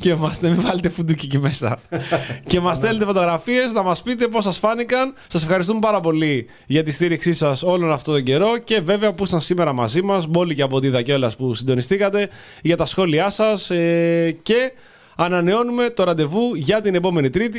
[0.00, 1.78] Και μας, μην βάλετε φουντούκι εκεί μέσα.
[2.46, 5.14] και μας στέλνετε φωτογραφίες να μας πείτε πώς σας φάνηκαν.
[5.26, 8.58] Σας ευχαριστούμε πάρα πολύ για τη στήριξή σας όλον αυτόν τον καιρό.
[8.58, 12.28] Και βέβαια που ήσταν σήμερα μαζί μας, Μπόλι και από τη Δακέλα που συντονιστήκατε,
[12.62, 13.70] για τα σχόλιά σας.
[13.70, 14.72] Ε, και
[15.16, 17.56] ανανεώνουμε το ραντεβού για την επόμενη Τρίτη.